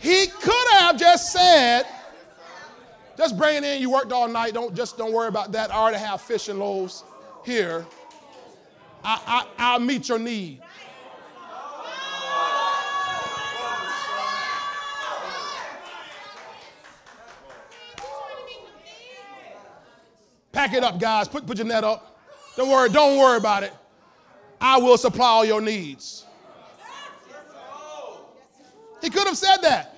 He 0.00 0.26
could 0.26 0.68
have 0.72 0.98
just 0.98 1.32
said, 1.32 1.84
just 3.16 3.36
bring 3.36 3.56
it 3.56 3.64
in. 3.64 3.80
You 3.80 3.90
worked 3.90 4.12
all 4.12 4.26
night. 4.28 4.54
Don't 4.54 4.74
just 4.74 4.96
don't 4.96 5.12
worry 5.12 5.28
about 5.28 5.52
that. 5.52 5.70
I 5.70 5.76
already 5.76 5.98
have 5.98 6.20
fish 6.22 6.48
and 6.48 6.58
loaves 6.58 7.04
here, 7.44 7.86
I, 9.02 9.46
I, 9.58 9.76
will 9.76 9.84
meet 9.84 10.08
your 10.08 10.18
need. 10.18 10.60
Pack 20.52 20.74
it 20.74 20.82
up, 20.82 21.00
guys. 21.00 21.28
Put, 21.28 21.46
put 21.46 21.56
your 21.56 21.66
net 21.66 21.84
up. 21.84 22.18
Don't 22.56 22.68
worry, 22.68 22.90
don't 22.90 23.18
worry 23.18 23.38
about 23.38 23.62
it. 23.62 23.72
I 24.60 24.78
will 24.78 24.98
supply 24.98 25.26
all 25.26 25.44
your 25.44 25.60
needs. 25.62 26.26
He 29.00 29.10
could 29.10 29.26
have 29.26 29.36
said 29.36 29.58
that. 29.58 29.96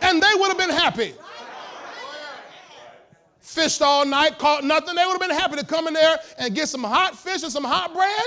And 0.00 0.22
they 0.22 0.34
would 0.34 0.48
have 0.48 0.58
been 0.58 0.70
happy 0.70 1.14
fished 3.52 3.82
all 3.82 4.06
night, 4.06 4.38
caught 4.38 4.64
nothing, 4.64 4.94
they 4.94 5.04
would 5.04 5.12
have 5.12 5.20
been 5.20 5.30
happy 5.30 5.56
to 5.56 5.64
come 5.64 5.86
in 5.86 5.92
there 5.92 6.18
and 6.38 6.54
get 6.54 6.68
some 6.68 6.82
hot 6.82 7.14
fish 7.16 7.42
and 7.42 7.52
some 7.52 7.64
hot 7.64 7.92
bread. 7.92 8.24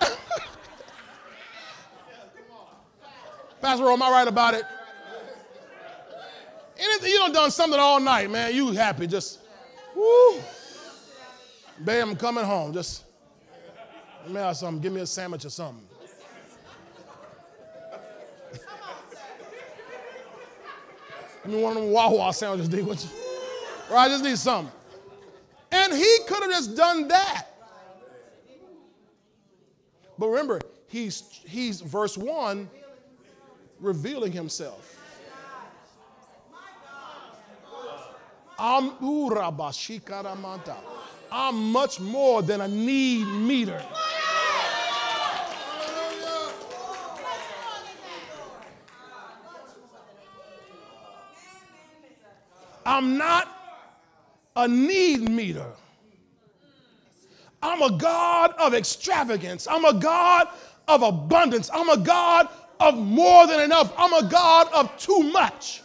Pastor, 3.62 3.88
am 3.88 4.02
I 4.02 4.10
right 4.10 4.28
about 4.28 4.52
it? 4.54 4.64
Anything 6.78 7.10
you 7.10 7.18
done 7.20 7.32
done 7.32 7.50
something 7.50 7.80
all 7.80 7.98
night, 7.98 8.30
man. 8.30 8.54
You 8.54 8.72
happy? 8.72 9.06
Just 9.06 9.38
woo. 9.94 10.38
Bam, 11.78 12.10
I'm 12.10 12.16
coming 12.16 12.44
home. 12.44 12.74
Just 12.74 13.05
let 14.26 14.34
me 14.34 14.40
have 14.40 14.56
something. 14.56 14.82
Give 14.82 14.92
me 14.92 15.02
a 15.02 15.06
sandwich 15.06 15.44
or 15.44 15.50
something. 15.50 15.86
I 21.44 21.48
mean, 21.48 21.62
one 21.62 21.76
of 21.76 21.82
them 21.84 21.92
Wawa 21.92 22.34
sandwiches, 22.34 22.68
D. 22.68 22.82
What 22.82 23.04
you, 23.04 23.10
or 23.88 23.96
I 23.96 24.08
just 24.08 24.24
need 24.24 24.36
something. 24.36 24.72
And 25.70 25.92
he 25.92 26.18
could 26.26 26.42
have 26.42 26.50
just 26.50 26.76
done 26.76 27.06
that. 27.06 27.46
But 30.18 30.26
remember, 30.26 30.60
he's, 30.88 31.22
he's 31.46 31.80
verse 31.80 32.18
1 32.18 32.68
revealing 33.78 34.32
himself. 34.32 35.00
I'm, 38.58 38.92
I'm 41.30 41.70
much 41.70 42.00
more 42.00 42.42
than 42.42 42.62
a 42.62 42.68
need 42.68 43.26
meter. 43.26 43.80
I'm 52.96 53.18
not 53.18 53.46
a 54.56 54.66
need 54.66 55.28
meter. 55.28 55.66
I'm 57.62 57.82
a 57.82 57.98
God 57.98 58.54
of 58.58 58.72
extravagance. 58.72 59.68
I'm 59.70 59.84
a 59.84 59.92
God 59.92 60.48
of 60.88 61.02
abundance. 61.02 61.68
I'm 61.74 61.90
a 61.90 61.98
God 61.98 62.48
of 62.80 62.96
more 62.96 63.46
than 63.46 63.60
enough. 63.60 63.92
I'm 63.98 64.14
a 64.14 64.26
God 64.30 64.68
of 64.72 64.96
too 64.96 65.24
much. 65.24 65.82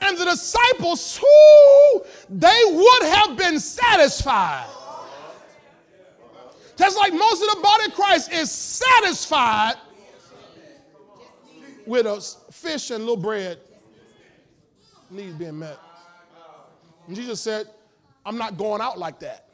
And 0.00 0.18
the 0.18 0.24
disciples, 0.24 1.16
who 1.16 2.02
they 2.28 2.62
would 2.66 3.02
have 3.04 3.36
been 3.36 3.60
satisfied 3.60 4.66
Just 6.76 6.96
like 6.96 7.12
most 7.12 7.40
of 7.40 7.54
the 7.54 7.60
body 7.62 7.84
of 7.84 7.94
Christ 7.94 8.32
is 8.32 8.50
satisfied 8.50 9.74
with 11.86 12.06
a 12.06 12.20
fish 12.50 12.90
and 12.90 12.96
a 12.96 13.04
little 13.04 13.16
bread 13.16 13.60
needs 15.12 15.34
being 15.34 15.58
met. 15.58 15.78
And 17.06 17.16
Jesus 17.16 17.40
said, 17.40 17.68
I'm 18.24 18.38
not 18.38 18.56
going 18.56 18.80
out 18.80 18.98
like 18.98 19.18
that. 19.20 19.48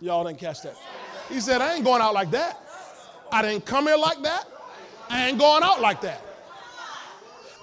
Y'all 0.00 0.24
didn't 0.24 0.38
catch 0.38 0.62
that. 0.62 0.76
He 1.28 1.40
said, 1.40 1.60
I 1.60 1.74
ain't 1.74 1.84
going 1.84 2.02
out 2.02 2.14
like 2.14 2.30
that. 2.32 2.58
I 3.30 3.42
didn't 3.42 3.64
come 3.64 3.86
here 3.86 3.96
like 3.96 4.20
that. 4.22 4.46
I 5.08 5.28
ain't 5.28 5.38
going 5.38 5.62
out 5.62 5.80
like 5.80 6.00
that. 6.00 6.20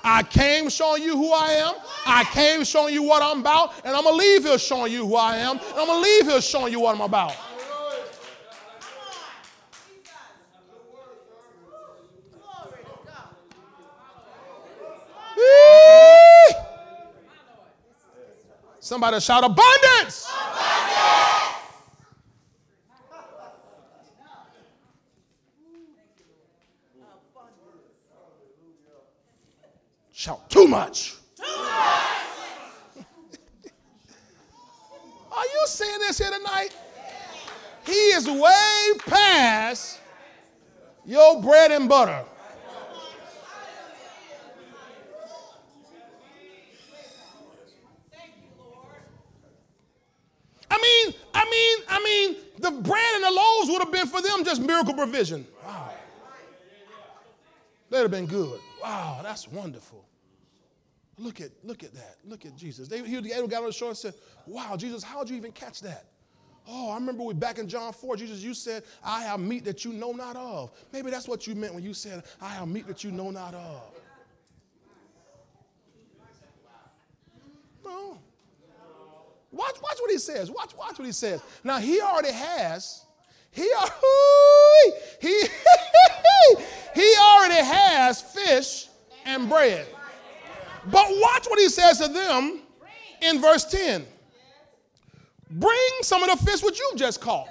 I 0.04 0.24
came 0.24 0.70
showing 0.70 1.04
you 1.04 1.18
who 1.18 1.34
I 1.34 1.52
am. 1.52 1.74
I 2.06 2.24
came 2.26 2.64
showing 2.64 2.94
you 2.94 3.04
what 3.04 3.22
I'm 3.22 3.42
about. 3.42 3.74
And 3.84 3.96
I'm 3.96 4.04
going 4.04 4.18
to 4.18 4.26
leave 4.26 4.44
here 4.46 4.58
showing 4.58 4.94
you 4.94 5.06
who 5.06 5.16
I 5.16 5.38
am. 5.38 5.58
And 5.58 5.78
I'm 5.78 5.88
going 5.88 6.02
to 6.04 6.10
leave 6.10 6.26
here 6.28 6.42
showing 6.42 6.72
you 6.72 6.80
what 6.80 6.96
I'm 6.96 7.02
about. 7.02 7.36
Somebody 18.90 19.20
shout 19.20 19.44
abundance. 19.44 20.26
abundance. 20.26 20.26
Shout 30.12 30.50
too 30.50 30.68
much. 30.68 31.18
Too 31.38 31.44
much. 31.46 33.06
Are 35.34 35.46
you 35.46 35.62
seeing 35.68 36.00
this 36.00 36.18
here 36.18 36.32
tonight? 36.32 36.70
He 37.86 37.92
is 37.92 38.28
way 38.28 38.94
past 39.06 40.00
your 41.06 41.44
bread 41.44 41.70
and 41.70 41.88
butter. 41.88 42.26
I 50.80 51.06
mean, 51.06 51.16
I 51.34 51.46
mean, 51.50 51.86
I 51.88 52.04
mean, 52.04 52.36
the 52.58 52.72
bread 52.82 53.16
and 53.16 53.24
the 53.24 53.32
loaves 53.32 53.70
would 53.70 53.80
have 53.80 53.92
been 53.92 54.08
for 54.08 54.22
them 54.22 54.44
just 54.44 54.62
miracle 54.62 54.94
provision. 54.94 55.46
Wow. 55.66 55.92
That'd 57.90 58.04
have 58.04 58.12
been 58.12 58.28
good. 58.28 58.60
Wow, 58.82 59.20
that's 59.24 59.48
wonderful. 59.48 60.06
Look 61.18 61.42
at, 61.42 61.50
look 61.64 61.84
at 61.84 61.94
that. 61.96 62.18
Look 62.24 62.46
at 62.46 62.56
Jesus. 62.56 62.88
They, 62.88 63.02
he 63.02 63.20
the 63.20 63.30
got 63.30 63.62
on 63.62 63.66
the 63.66 63.74
shore 63.74 63.90
and 63.90 63.98
said, 63.98 64.14
Wow, 64.46 64.78
Jesus, 64.78 65.04
how'd 65.04 65.30
you 65.30 65.36
even 65.36 65.52
catch 65.52 65.82
that? 65.82 66.06
Oh, 66.68 66.92
I 66.92 66.96
remember 66.96 67.24
we 67.24 67.34
back 67.34 67.58
in 67.58 67.68
John 67.68 67.92
4, 67.92 68.16
Jesus, 68.16 68.44
you 68.44 68.54
said, 68.54 68.84
I 69.04 69.24
have 69.24 69.40
meat 69.40 69.66
that 69.66 69.84
you 69.84 69.92
know 69.92 70.12
not 70.12 70.36
of. 70.36 70.72
Maybe 70.94 71.10
that's 71.10 71.28
what 71.28 71.48
you 71.48 71.56
meant 71.56 71.74
when 71.74 71.84
you 71.84 71.94
said, 71.94 72.24
I 72.40 72.50
have 72.50 72.68
meat 72.68 72.88
that 72.88 73.04
you 73.04 73.12
know 73.12 73.32
not 73.32 73.56
of. 73.56 73.82
No. 77.84 78.20
Watch, 79.52 79.76
watch 79.82 79.98
what 80.00 80.12
he 80.12 80.18
says. 80.18 80.52
Watch, 80.52 80.76
watch 80.78 81.00
what 81.00 81.06
he 81.06 81.12
says. 81.12 81.42
Now 81.64 81.80
he 81.80 82.02
already 82.02 82.32
has, 82.32 83.06
he, 83.52 83.64
he, 85.22 85.44
he 86.96 87.14
already 87.20 87.64
has 87.64 88.22
fish 88.22 88.88
and 89.26 89.50
bread. 89.50 89.88
But 90.86 91.06
watch 91.10 91.48
what 91.48 91.60
he 91.60 91.70
says 91.70 92.00
to 92.00 92.08
them 92.08 92.62
in 93.22 93.42
verse 93.42 93.66
10. 93.66 94.06
Bring 95.52 95.90
some 96.02 96.24
of 96.24 96.30
the 96.40 96.46
fish 96.46 96.64
which 96.64 96.80
you've 96.80 97.00
just 97.00 97.20
caught. 97.22 97.50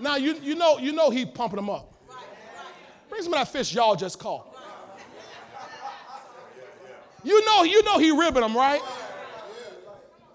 Now 0.00 0.16
you, 0.16 0.34
you 0.42 0.56
know 0.56 0.78
you 0.78 0.92
know 0.92 1.10
he 1.10 1.24
pumping 1.24 1.56
them 1.56 1.70
up. 1.70 1.94
Bring 3.08 3.22
some 3.22 3.32
of 3.34 3.38
that 3.38 3.48
fish 3.48 3.72
y'all 3.72 3.94
just 3.94 4.18
caught. 4.18 4.51
You 7.24 7.44
know, 7.44 7.62
you 7.62 7.82
know 7.84 7.98
he 7.98 8.10
ribbing 8.10 8.42
them, 8.42 8.56
right? 8.56 8.80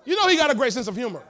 You 0.06 0.16
know 0.16 0.28
he 0.28 0.38
got 0.38 0.52
a 0.52 0.56
great 0.56 0.74
sense 0.74 0.88
of 0.88 0.96
humor. 0.96 1.24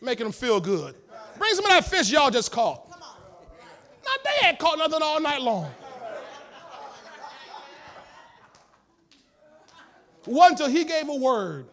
Making 0.00 0.24
them 0.24 0.32
feel 0.32 0.60
good. 0.60 0.94
Bring 1.38 1.54
some 1.54 1.64
of 1.64 1.70
that 1.70 1.84
fish 1.86 2.10
y'all 2.10 2.30
just 2.30 2.52
caught. 2.52 2.88
Now 2.90 4.10
they 4.24 4.48
ain't 4.48 4.58
caught 4.58 4.78
nothing 4.78 5.00
all 5.02 5.20
night 5.20 5.40
long. 5.40 5.70
Wasn't 10.26 10.60
until 10.60 10.72
he 10.72 10.84
gave 10.84 11.08
a 11.08 11.14
word. 11.14 11.66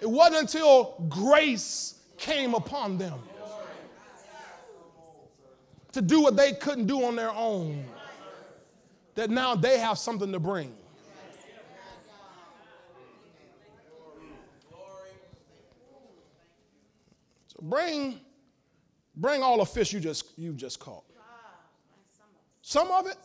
It 0.00 0.10
wasn't 0.10 0.36
until 0.42 0.96
grace 1.08 2.00
came 2.18 2.54
upon 2.54 2.98
them 2.98 3.18
to 5.92 6.02
do 6.02 6.20
what 6.20 6.36
they 6.36 6.52
couldn't 6.52 6.86
do 6.86 7.04
on 7.04 7.14
their 7.14 7.30
own 7.30 7.84
that 9.14 9.30
now 9.30 9.54
they 9.54 9.78
have 9.78 9.98
something 9.98 10.32
to 10.32 10.40
bring. 10.40 10.74
So 17.46 17.58
bring, 17.62 18.20
bring 19.16 19.42
all 19.42 19.58
the 19.58 19.64
fish 19.64 19.92
you 19.92 20.00
just 20.00 20.36
you 20.38 20.52
just 20.52 20.80
caught. 20.80 21.04
Some 22.62 22.90
of 22.90 23.06
it? 23.06 23.16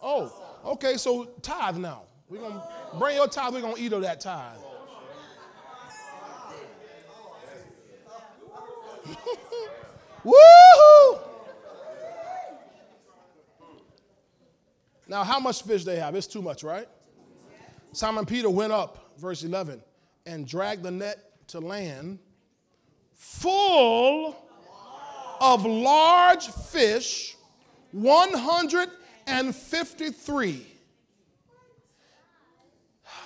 Oh, 0.00 0.30
okay. 0.64 0.96
So 0.96 1.24
tithe 1.42 1.78
now. 1.78 2.02
We're 2.28 2.40
gonna 2.40 2.62
bring 2.98 3.16
your 3.16 3.28
tithe. 3.28 3.54
We're 3.54 3.62
gonna 3.62 3.74
eat 3.78 3.92
of 3.92 4.02
that 4.02 4.20
tithe. 4.20 4.58
Woohoo! 10.24 11.33
Now, 15.06 15.22
how 15.22 15.38
much 15.38 15.62
fish 15.62 15.84
they 15.84 15.96
have? 15.96 16.14
It's 16.14 16.26
too 16.26 16.40
much, 16.40 16.64
right? 16.64 16.88
Simon 17.92 18.24
Peter 18.26 18.50
went 18.50 18.72
up, 18.72 19.12
verse 19.18 19.44
11, 19.44 19.82
and 20.26 20.46
dragged 20.46 20.82
the 20.82 20.90
net 20.90 21.18
to 21.48 21.60
land 21.60 22.18
full 23.14 24.34
of 25.40 25.66
large 25.66 26.48
fish, 26.48 27.36
153. 27.92 30.66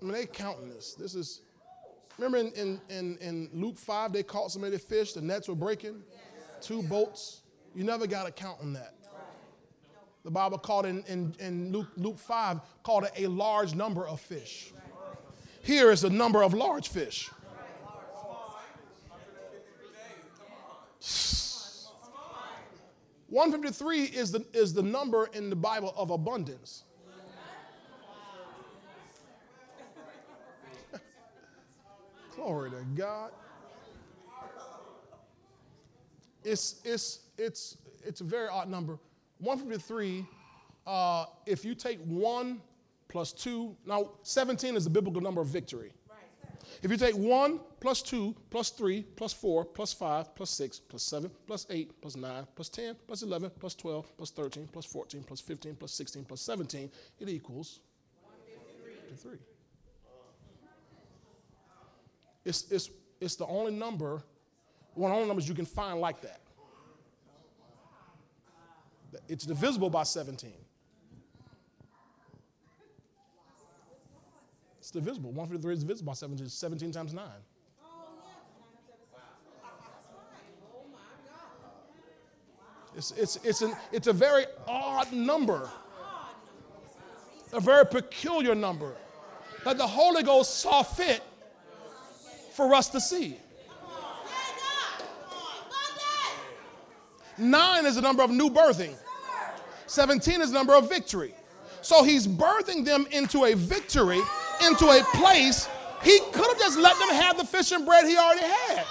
I 0.00 0.04
mean, 0.04 0.12
they 0.12 0.26
counting 0.26 0.68
this. 0.68 0.94
This 0.94 1.14
is, 1.14 1.40
remember 2.18 2.38
in, 2.38 2.52
in, 2.52 2.80
in, 2.90 3.16
in 3.18 3.50
Luke 3.54 3.78
5, 3.78 4.12
they 4.12 4.22
caught 4.22 4.52
so 4.52 4.60
many 4.60 4.78
fish, 4.78 5.14
the 5.14 5.22
nets 5.22 5.48
were 5.48 5.54
breaking? 5.54 6.02
Two 6.60 6.82
boats. 6.82 7.40
You 7.74 7.84
never 7.84 8.06
got 8.06 8.26
to 8.26 8.32
count 8.32 8.58
on 8.60 8.72
that. 8.74 8.94
The 10.24 10.30
Bible 10.30 10.58
called 10.58 10.86
in, 10.86 11.04
in, 11.06 11.34
in 11.38 11.72
Luke, 11.72 11.88
Luke 11.96 12.18
5, 12.18 12.60
called 12.82 13.04
it 13.04 13.12
a 13.16 13.26
large 13.26 13.74
number 13.74 14.06
of 14.06 14.20
fish. 14.20 14.72
Here 15.62 15.90
is 15.90 16.00
the 16.02 16.10
number 16.10 16.42
of 16.42 16.54
large 16.54 16.88
fish. 16.88 17.30
One 23.34 23.50
fifty 23.50 23.70
three 23.70 24.04
is 24.04 24.30
the 24.30 24.44
is 24.52 24.74
the 24.74 24.82
number 24.82 25.28
in 25.32 25.50
the 25.50 25.56
Bible 25.56 25.92
of 25.96 26.10
abundance. 26.10 26.84
Glory 32.36 32.70
to 32.70 32.84
God. 32.94 33.32
It's 36.44 36.80
it's 36.84 37.20
it's 37.38 37.76
it's 38.04 38.20
a 38.20 38.24
very 38.24 38.48
odd 38.48 38.68
number. 38.68 38.98
153, 39.38 40.24
uh, 40.86 41.24
if 41.46 41.64
you 41.64 41.74
take 41.74 41.98
one 42.00 42.60
plus 43.08 43.32
two, 43.32 43.76
now 43.86 44.10
17 44.22 44.76
is 44.76 44.84
the 44.84 44.90
biblical 44.90 45.20
number 45.20 45.40
of 45.40 45.48
victory. 45.48 45.92
If 46.82 46.90
you 46.90 46.96
take 46.96 47.14
1 47.14 47.60
plus 47.80 48.02
2 48.02 48.34
plus 48.50 48.70
3 48.70 49.02
plus 49.16 49.32
4 49.32 49.64
plus 49.64 49.92
5 49.92 50.34
plus 50.34 50.50
6 50.50 50.80
plus 50.80 51.02
7 51.02 51.30
plus 51.46 51.66
8 51.70 52.00
plus 52.00 52.16
9 52.16 52.46
plus 52.54 52.68
10 52.68 52.96
plus 53.06 53.22
11 53.22 53.50
plus 53.58 53.74
12 53.74 54.16
plus 54.16 54.30
13 54.30 54.68
plus 54.72 54.84
14 54.84 55.22
plus 55.22 55.40
15 55.40 55.74
plus 55.76 55.92
16 55.92 56.24
plus 56.24 56.40
17, 56.40 56.90
it 57.20 57.28
equals 57.28 57.80
153. 58.22 59.38
It's, 62.44 62.70
it's, 62.70 62.90
it's 63.20 63.36
the 63.36 63.46
only 63.46 63.72
number, 63.72 64.22
one 64.94 65.10
of 65.10 65.14
the 65.14 65.16
only 65.16 65.28
numbers 65.28 65.48
you 65.48 65.54
can 65.54 65.66
find 65.66 66.00
like 66.00 66.20
that. 66.22 66.40
It's 69.28 69.44
divisible 69.44 69.90
by 69.90 70.02
17. 70.02 70.52
It's 74.78 74.90
divisible. 74.90 75.30
153 75.30 75.72
is 75.72 75.80
divisible 75.80 76.10
by 76.10 76.14
17. 76.14 76.48
17 76.48 76.92
times 76.92 77.14
9. 77.14 77.24
It's, 82.96 83.10
it's, 83.12 83.36
it's, 83.42 83.62
an, 83.62 83.74
it's 83.90 84.06
a 84.06 84.12
very 84.12 84.44
odd 84.68 85.12
number. 85.12 85.68
a 87.52 87.60
very 87.60 87.86
peculiar 87.86 88.54
number 88.54 88.94
that 89.64 89.78
the 89.78 89.86
Holy 89.86 90.22
Ghost 90.22 90.60
saw 90.60 90.82
fit 90.82 91.22
for 92.52 92.74
us 92.74 92.88
to 92.90 93.00
see. 93.00 93.38
Nine 97.38 97.86
is 97.86 97.96
the 97.96 98.02
number 98.02 98.22
of 98.22 98.30
new 98.30 98.50
birthing. 98.50 98.94
17 99.86 100.40
is 100.40 100.50
the 100.50 100.54
number 100.54 100.74
of 100.74 100.88
victory. 100.88 101.34
So 101.82 102.02
he's 102.02 102.26
birthing 102.26 102.84
them 102.84 103.06
into 103.10 103.44
a 103.44 103.54
victory, 103.54 104.20
into 104.66 104.86
a 104.86 105.02
place. 105.14 105.68
He 106.02 106.18
could 106.32 106.46
have 106.46 106.58
just 106.58 106.78
let 106.78 106.98
them 106.98 107.08
have 107.10 107.36
the 107.36 107.44
fish 107.44 107.72
and 107.72 107.84
bread 107.84 108.06
he 108.06 108.16
already 108.16 108.46
had. 108.46 108.84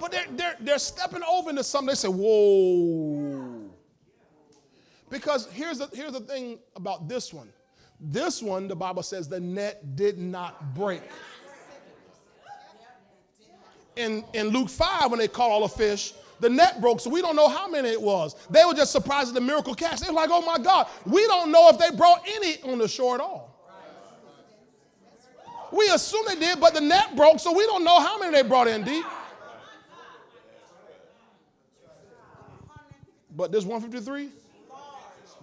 But 0.00 0.12
they're, 0.12 0.26
they're, 0.30 0.56
they're 0.60 0.78
stepping 0.78 1.22
over 1.22 1.50
into 1.50 1.62
something. 1.62 1.88
They 1.88 1.94
say, 1.94 2.08
whoa. 2.08 3.70
Because 5.10 5.50
here's 5.50 5.78
the, 5.78 5.90
here's 5.92 6.12
the 6.12 6.20
thing 6.20 6.58
about 6.74 7.06
this 7.06 7.34
one. 7.34 7.52
This 8.00 8.42
one, 8.42 8.66
the 8.66 8.76
Bible 8.76 9.02
says, 9.02 9.28
the 9.28 9.40
net 9.40 9.94
did 9.96 10.18
not 10.18 10.74
break. 10.74 11.02
In, 14.00 14.24
in 14.32 14.48
Luke 14.48 14.70
5, 14.70 15.10
when 15.10 15.20
they 15.20 15.28
caught 15.28 15.50
all 15.50 15.60
the 15.60 15.68
fish, 15.68 16.14
the 16.40 16.48
net 16.48 16.80
broke, 16.80 17.00
so 17.00 17.10
we 17.10 17.20
don't 17.20 17.36
know 17.36 17.48
how 17.48 17.68
many 17.68 17.90
it 17.90 18.00
was. 18.00 18.34
They 18.48 18.64
were 18.64 18.72
just 18.72 18.92
surprised 18.92 19.28
at 19.28 19.34
the 19.34 19.42
miracle 19.42 19.74
catch. 19.74 20.00
They 20.00 20.08
were 20.08 20.14
like, 20.14 20.30
oh 20.32 20.40
my 20.40 20.58
God, 20.58 20.88
we 21.04 21.26
don't 21.26 21.52
know 21.52 21.68
if 21.68 21.78
they 21.78 21.90
brought 21.94 22.26
any 22.26 22.62
on 22.62 22.78
the 22.78 22.88
shore 22.88 23.14
at 23.14 23.20
all. 23.20 23.48
We 25.70 25.88
assume 25.90 26.22
they 26.26 26.36
did, 26.36 26.58
but 26.58 26.74
the 26.74 26.80
net 26.80 27.14
broke, 27.14 27.38
so 27.38 27.52
we 27.52 27.64
don't 27.66 27.84
know 27.84 28.00
how 28.00 28.18
many 28.18 28.32
they 28.32 28.48
brought 28.48 28.68
in 28.68 28.82
deep. 28.82 29.04
But 33.36 33.52
this 33.52 33.64
153, 33.64 34.30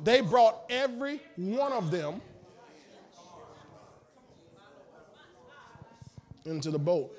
they 0.03 0.21
brought 0.21 0.63
every 0.69 1.21
one 1.35 1.71
of 1.71 1.91
them 1.91 2.21
into 6.45 6.71
the 6.71 6.79
boat. 6.79 7.13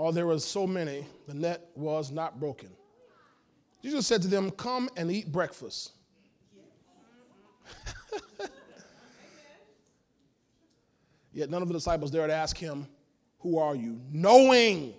Oh, 0.00 0.12
there 0.12 0.28
were 0.28 0.38
so 0.38 0.64
many, 0.64 1.04
the 1.26 1.34
net 1.34 1.70
was 1.74 2.12
not 2.12 2.38
broken. 2.38 2.68
Jesus 3.82 4.06
said 4.06 4.22
to 4.22 4.28
them, 4.28 4.52
Come 4.52 4.88
and 4.96 5.10
eat 5.10 5.32
breakfast. 5.32 5.90
Yet 11.32 11.50
none 11.50 11.62
of 11.62 11.68
the 11.68 11.74
disciples 11.74 12.12
dared 12.12 12.30
ask 12.30 12.56
him, 12.56 12.86
Who 13.40 13.58
are 13.58 13.74
you? 13.74 14.00
Knowing. 14.12 14.94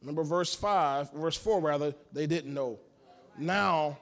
Remember 0.00 0.24
verse 0.24 0.56
5, 0.56 1.12
verse 1.12 1.36
4 1.36 1.60
rather, 1.60 1.94
they 2.12 2.26
didn't 2.26 2.52
know. 2.52 2.80
Now, 3.38 3.96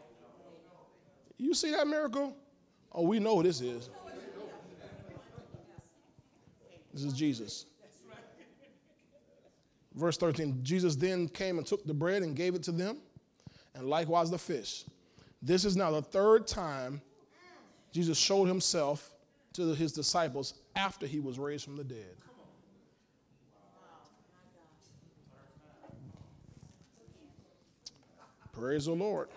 you 1.36 1.52
see 1.52 1.72
that 1.72 1.86
miracle? 1.86 2.34
Oh, 2.90 3.02
we 3.02 3.18
know 3.18 3.36
who 3.36 3.42
this 3.42 3.60
is. 3.60 3.90
This 6.94 7.04
is 7.04 7.12
Jesus. 7.12 7.66
Verse 9.94 10.16
13 10.16 10.60
Jesus 10.62 10.96
then 10.96 11.28
came 11.28 11.58
and 11.58 11.66
took 11.66 11.84
the 11.84 11.94
bread 11.94 12.22
and 12.22 12.36
gave 12.36 12.54
it 12.54 12.62
to 12.64 12.72
them, 12.72 12.98
and 13.74 13.88
likewise 13.88 14.30
the 14.30 14.38
fish. 14.38 14.84
This 15.42 15.64
is 15.64 15.76
now 15.76 15.90
the 15.90 16.02
third 16.02 16.46
time 16.46 17.00
Jesus 17.92 18.18
showed 18.18 18.46
himself 18.46 19.12
to 19.54 19.74
his 19.74 19.92
disciples 19.92 20.54
after 20.76 21.06
he 21.06 21.18
was 21.18 21.38
raised 21.38 21.64
from 21.64 21.76
the 21.76 21.84
dead. 21.84 22.16
Praise 28.52 28.84
the 28.84 28.92
Lord. 28.92 29.28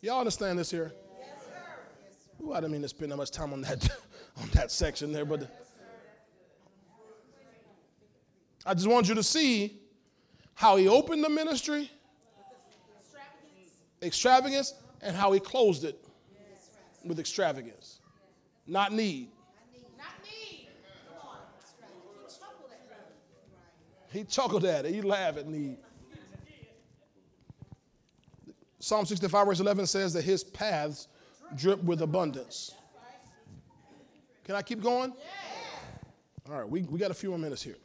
Y'all 0.00 0.18
understand 0.18 0.58
this 0.58 0.70
here? 0.70 0.92
Ooh, 2.42 2.52
I 2.52 2.60
didn't 2.60 2.72
mean 2.72 2.82
to 2.82 2.88
spend 2.88 3.12
that 3.12 3.16
much 3.16 3.30
time 3.30 3.52
on 3.52 3.60
that 3.62 3.88
on 4.40 4.48
that 4.52 4.70
section 4.70 5.12
there, 5.12 5.24
but 5.24 5.65
I 8.66 8.74
just 8.74 8.88
want 8.88 9.08
you 9.08 9.14
to 9.14 9.22
see 9.22 9.80
how 10.54 10.76
he 10.76 10.88
opened 10.88 11.22
the 11.22 11.28
ministry, 11.28 11.88
extravagance, 14.02 14.74
and 15.00 15.16
how 15.16 15.30
he 15.30 15.38
closed 15.38 15.84
it 15.84 16.04
with 17.04 17.20
extravagance, 17.20 18.00
not 18.66 18.92
need. 18.92 19.28
He 24.12 24.24
chuckled 24.24 24.64
at 24.64 24.84
it. 24.84 24.94
He 24.94 25.00
laughed 25.02 25.38
at 25.38 25.46
need. 25.46 25.76
Psalm 28.80 29.04
65, 29.04 29.46
verse 29.46 29.60
11 29.60 29.86
says 29.86 30.12
that 30.14 30.22
his 30.22 30.42
paths 30.42 31.08
drip 31.54 31.82
with 31.84 32.02
abundance. 32.02 32.74
Can 34.44 34.54
I 34.54 34.62
keep 34.62 34.82
going? 34.82 35.12
All 36.48 36.60
right, 36.60 36.68
we, 36.68 36.82
we 36.82 36.98
got 36.98 37.10
a 37.10 37.14
few 37.14 37.30
more 37.30 37.38
minutes 37.38 37.62
here. 37.62 37.76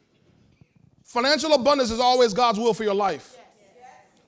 Financial 1.12 1.52
abundance 1.52 1.90
is 1.90 2.00
always 2.00 2.32
God's 2.32 2.58
will 2.58 2.72
for 2.72 2.84
your 2.84 2.94
life. 2.94 3.36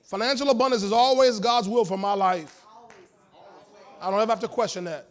Financial 0.03 0.51
abundance 0.51 0.83
is 0.83 0.91
always 0.91 1.39
God's 1.39 1.67
will 1.67 1.83
for 1.83 1.97
my 1.97 2.13
life. 2.13 2.63
I 3.99 4.11
don't 4.11 4.21
ever 4.21 4.31
have 4.31 4.39
to 4.41 4.47
question 4.47 4.83
that. 4.83 5.07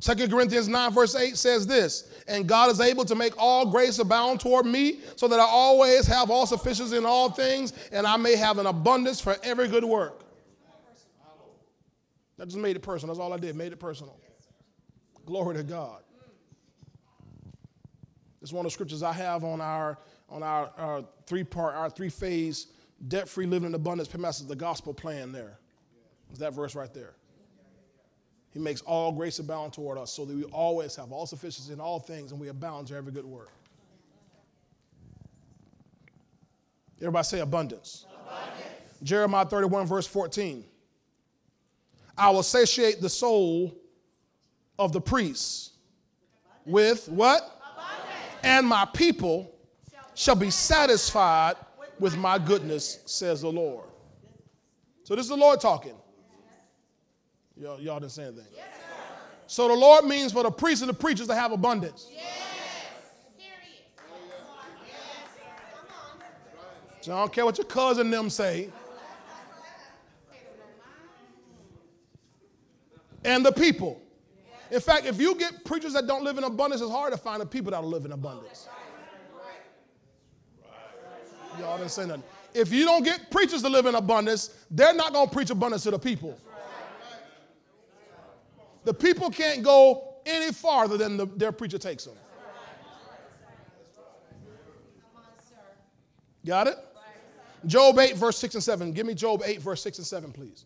2 0.00 0.28
Corinthians 0.28 0.66
9, 0.66 0.92
verse 0.92 1.14
8 1.14 1.36
says 1.36 1.66
this 1.66 2.10
And 2.26 2.46
God 2.46 2.70
is 2.70 2.80
able 2.80 3.04
to 3.04 3.14
make 3.14 3.34
all 3.36 3.66
grace 3.66 3.98
abound 3.98 4.40
toward 4.40 4.64
me, 4.64 5.00
so 5.14 5.28
that 5.28 5.38
I 5.38 5.44
always 5.44 6.06
have 6.06 6.30
all 6.30 6.46
sufficiency 6.46 6.96
in 6.96 7.04
all 7.04 7.28
things, 7.28 7.74
and 7.92 8.06
I 8.06 8.16
may 8.16 8.34
have 8.34 8.56
an 8.56 8.64
abundance 8.64 9.20
for 9.20 9.36
every 9.42 9.68
good 9.68 9.84
work. 9.84 10.22
That 12.38 12.46
just 12.46 12.56
made 12.56 12.76
it 12.76 12.80
personal. 12.80 13.14
That's 13.14 13.22
all 13.22 13.34
I 13.34 13.36
did, 13.36 13.56
made 13.56 13.72
it 13.72 13.78
personal. 13.78 14.18
Glory 15.26 15.56
to 15.56 15.62
God. 15.62 16.00
It's 18.40 18.54
one 18.54 18.64
of 18.64 18.70
the 18.70 18.74
scriptures 18.74 19.02
I 19.02 19.12
have 19.12 19.44
on 19.44 19.60
our 19.60 19.98
on 20.30 20.42
our, 20.42 20.70
our 20.76 21.04
three 21.26 21.44
part, 21.44 21.74
our 21.74 21.90
three 21.90 22.08
phase 22.08 22.68
debt 23.08 23.28
free 23.28 23.46
living 23.46 23.68
in 23.68 23.74
abundance. 23.74 24.08
Pastor 24.08 24.44
the 24.44 24.56
gospel 24.56 24.94
plan 24.94 25.32
there. 25.32 25.58
Is 26.32 26.38
that 26.38 26.54
verse 26.54 26.74
right 26.74 26.92
there? 26.92 27.14
He 28.52 28.58
makes 28.58 28.80
all 28.82 29.12
grace 29.12 29.38
abound 29.38 29.72
toward 29.72 29.96
us 29.98 30.12
so 30.12 30.24
that 30.24 30.36
we 30.36 30.44
always 30.44 30.96
have 30.96 31.12
all 31.12 31.26
sufficiency 31.26 31.72
in 31.72 31.80
all 31.80 32.00
things 32.00 32.32
and 32.32 32.40
we 32.40 32.48
abound 32.48 32.88
to 32.88 32.96
every 32.96 33.12
good 33.12 33.24
work. 33.24 33.50
Everybody 37.00 37.24
say 37.24 37.40
abundance. 37.40 38.06
abundance. 38.12 38.98
Jeremiah 39.02 39.46
31, 39.46 39.86
verse 39.86 40.06
14. 40.06 40.64
I 42.18 42.30
will 42.30 42.42
satiate 42.42 43.00
the 43.00 43.08
soul 43.08 43.74
of 44.78 44.92
the 44.92 45.00
priests 45.00 45.70
with 46.66 47.08
what? 47.08 47.40
Abundance. 47.40 48.40
And 48.42 48.66
my 48.66 48.84
people 48.92 49.50
shall 50.14 50.36
be 50.36 50.50
satisfied 50.50 51.56
with 51.98 52.16
my 52.16 52.38
goodness, 52.38 53.00
says 53.06 53.42
the 53.42 53.52
Lord. 53.52 53.86
So 55.04 55.14
this 55.14 55.24
is 55.24 55.30
the 55.30 55.36
Lord 55.36 55.60
talking. 55.60 55.94
Y'all, 57.56 57.80
y'all 57.80 58.00
didn't 58.00 58.12
say 58.12 58.24
anything. 58.24 58.46
Yes, 58.54 58.66
so 59.46 59.68
the 59.68 59.74
Lord 59.74 60.04
means 60.04 60.32
for 60.32 60.42
the 60.42 60.50
priests 60.50 60.80
and 60.82 60.88
the 60.88 60.94
preachers 60.94 61.26
to 61.26 61.34
have 61.34 61.52
abundance. 61.52 62.08
Yes. 62.10 62.24
So 67.00 67.14
I 67.14 67.18
don't 67.18 67.32
care 67.32 67.46
what 67.46 67.56
your 67.56 67.66
cousin 67.66 68.10
them 68.10 68.28
say. 68.28 68.68
And 73.24 73.44
the 73.44 73.52
people. 73.52 74.00
In 74.70 74.80
fact, 74.80 75.06
if 75.06 75.20
you 75.20 75.34
get 75.34 75.64
preachers 75.64 75.94
that 75.94 76.06
don't 76.06 76.22
live 76.24 76.38
in 76.38 76.44
abundance, 76.44 76.80
it's 76.80 76.90
hard 76.90 77.12
to 77.12 77.18
find 77.18 77.40
the 77.40 77.46
people 77.46 77.72
that 77.72 77.82
live 77.82 78.04
in 78.04 78.12
abundance. 78.12 78.68
Y'all 81.60 81.78
didn't 81.78 81.90
say 81.90 82.06
nothing. 82.06 82.24
If 82.54 82.72
you 82.72 82.84
don't 82.84 83.04
get 83.04 83.30
preachers 83.30 83.62
to 83.62 83.68
live 83.68 83.86
in 83.86 83.94
abundance, 83.94 84.50
they're 84.70 84.94
not 84.94 85.12
going 85.12 85.28
to 85.28 85.34
preach 85.34 85.50
abundance 85.50 85.84
to 85.84 85.90
the 85.90 85.98
people. 85.98 86.38
The 88.84 88.94
people 88.94 89.30
can't 89.30 89.62
go 89.62 90.14
any 90.26 90.52
farther 90.52 90.96
than 90.96 91.16
the, 91.16 91.26
their 91.26 91.52
preacher 91.52 91.78
takes 91.78 92.04
them. 92.04 92.16
Got 96.44 96.68
it? 96.68 96.76
Job 97.66 97.98
8, 97.98 98.16
verse 98.16 98.38
6 98.38 98.54
and 98.54 98.64
7. 98.64 98.92
Give 98.92 99.06
me 99.06 99.14
Job 99.14 99.42
8, 99.44 99.60
verse 99.60 99.82
6 99.82 99.98
and 99.98 100.06
7, 100.06 100.32
please. 100.32 100.64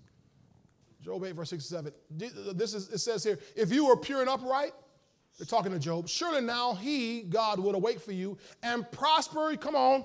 Job 1.03 1.25
8, 1.25 1.33
verse 1.33 1.51
6 1.51 1.71
and 1.73 1.93
7. 2.11 2.57
This 2.57 2.75
is, 2.75 2.89
it 2.91 2.99
says 2.99 3.25
here, 3.25 3.39
if 3.57 3.73
you 3.73 3.87
were 3.87 3.97
pure 3.97 4.21
and 4.21 4.31
upright, 4.31 4.73
they're 5.37 5.47
talking 5.47 5.73
to 5.73 5.81
Job, 5.81 6.09
surely 6.09 6.41
now 6.41 6.75
he, 6.75 7.23
God, 7.23 7.59
would 7.59 7.75
await 7.75 8.01
for 8.01 8.13
you 8.13 8.39
and 8.63 8.91
prosper. 8.93 9.57
Come 9.57 9.75
on. 9.75 10.05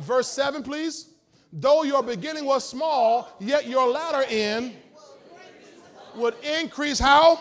Verse 0.00 0.28
7, 0.28 0.62
please. 0.62 1.10
Though 1.52 1.82
your 1.82 2.02
beginning 2.02 2.44
was 2.44 2.68
small, 2.68 3.28
yet 3.40 3.66
your 3.66 3.88
latter 3.88 4.24
end 4.28 4.74
would 6.14 6.34
increase 6.44 6.98
how? 6.98 7.40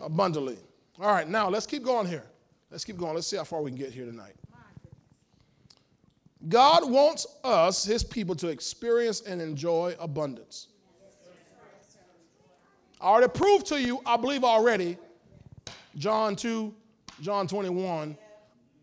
Abundantly. 0.00 0.58
All 0.98 1.12
right, 1.12 1.28
now 1.28 1.48
let's 1.48 1.66
keep 1.66 1.82
going 1.82 2.06
here. 2.06 2.24
Let's 2.70 2.84
keep 2.84 2.96
going. 2.96 3.14
Let's 3.14 3.26
see 3.26 3.36
how 3.36 3.44
far 3.44 3.60
we 3.60 3.70
can 3.70 3.78
get 3.78 3.92
here 3.92 4.06
tonight. 4.06 4.34
God 6.48 6.88
wants 6.88 7.26
us, 7.44 7.84
his 7.84 8.04
people, 8.04 8.34
to 8.36 8.48
experience 8.48 9.20
and 9.22 9.42
enjoy 9.42 9.94
abundance. 9.98 10.68
I 13.00 13.06
already 13.08 13.32
proved 13.32 13.66
to 13.66 13.80
you, 13.80 14.00
I 14.06 14.16
believe 14.16 14.42
already, 14.42 14.96
John 15.96 16.34
2, 16.34 16.74
John 17.20 17.46
21, 17.46 18.16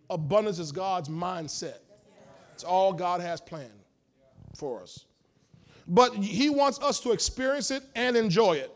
abundance 0.09 0.59
is 0.59 0.71
God's 0.71 1.09
mindset. 1.09 1.77
It's 2.53 2.63
all 2.63 2.93
God 2.93 3.21
has 3.21 3.41
planned 3.41 3.69
for 4.55 4.81
us. 4.81 5.05
But 5.87 6.13
he 6.15 6.49
wants 6.49 6.79
us 6.79 6.99
to 7.01 7.11
experience 7.11 7.71
it 7.71 7.83
and 7.95 8.15
enjoy 8.15 8.53
it. 8.53 8.71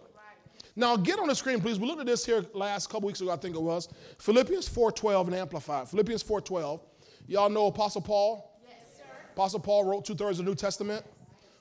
Now 0.75 0.95
get 0.95 1.19
on 1.19 1.27
the 1.27 1.35
screen, 1.35 1.59
please. 1.59 1.79
We 1.79 1.87
looked 1.87 2.01
at 2.01 2.05
this 2.05 2.25
here 2.25 2.45
last 2.53 2.89
couple 2.89 3.07
weeks 3.07 3.21
ago, 3.21 3.31
I 3.31 3.37
think 3.37 3.55
it 3.55 3.61
was. 3.61 3.89
Philippians 4.19 4.69
4.12 4.69 5.27
and 5.27 5.35
Amplified. 5.35 5.89
Philippians 5.89 6.23
4.12. 6.23 6.81
Y'all 7.27 7.49
know 7.49 7.65
Apostle 7.67 8.01
Paul? 8.01 8.59
Yes, 8.63 8.97
sir. 8.97 9.03
Apostle 9.33 9.59
Paul 9.59 9.85
wrote 9.85 10.05
two 10.05 10.15
thirds 10.15 10.39
of 10.39 10.45
the 10.45 10.51
New 10.51 10.55
Testament. 10.55 11.03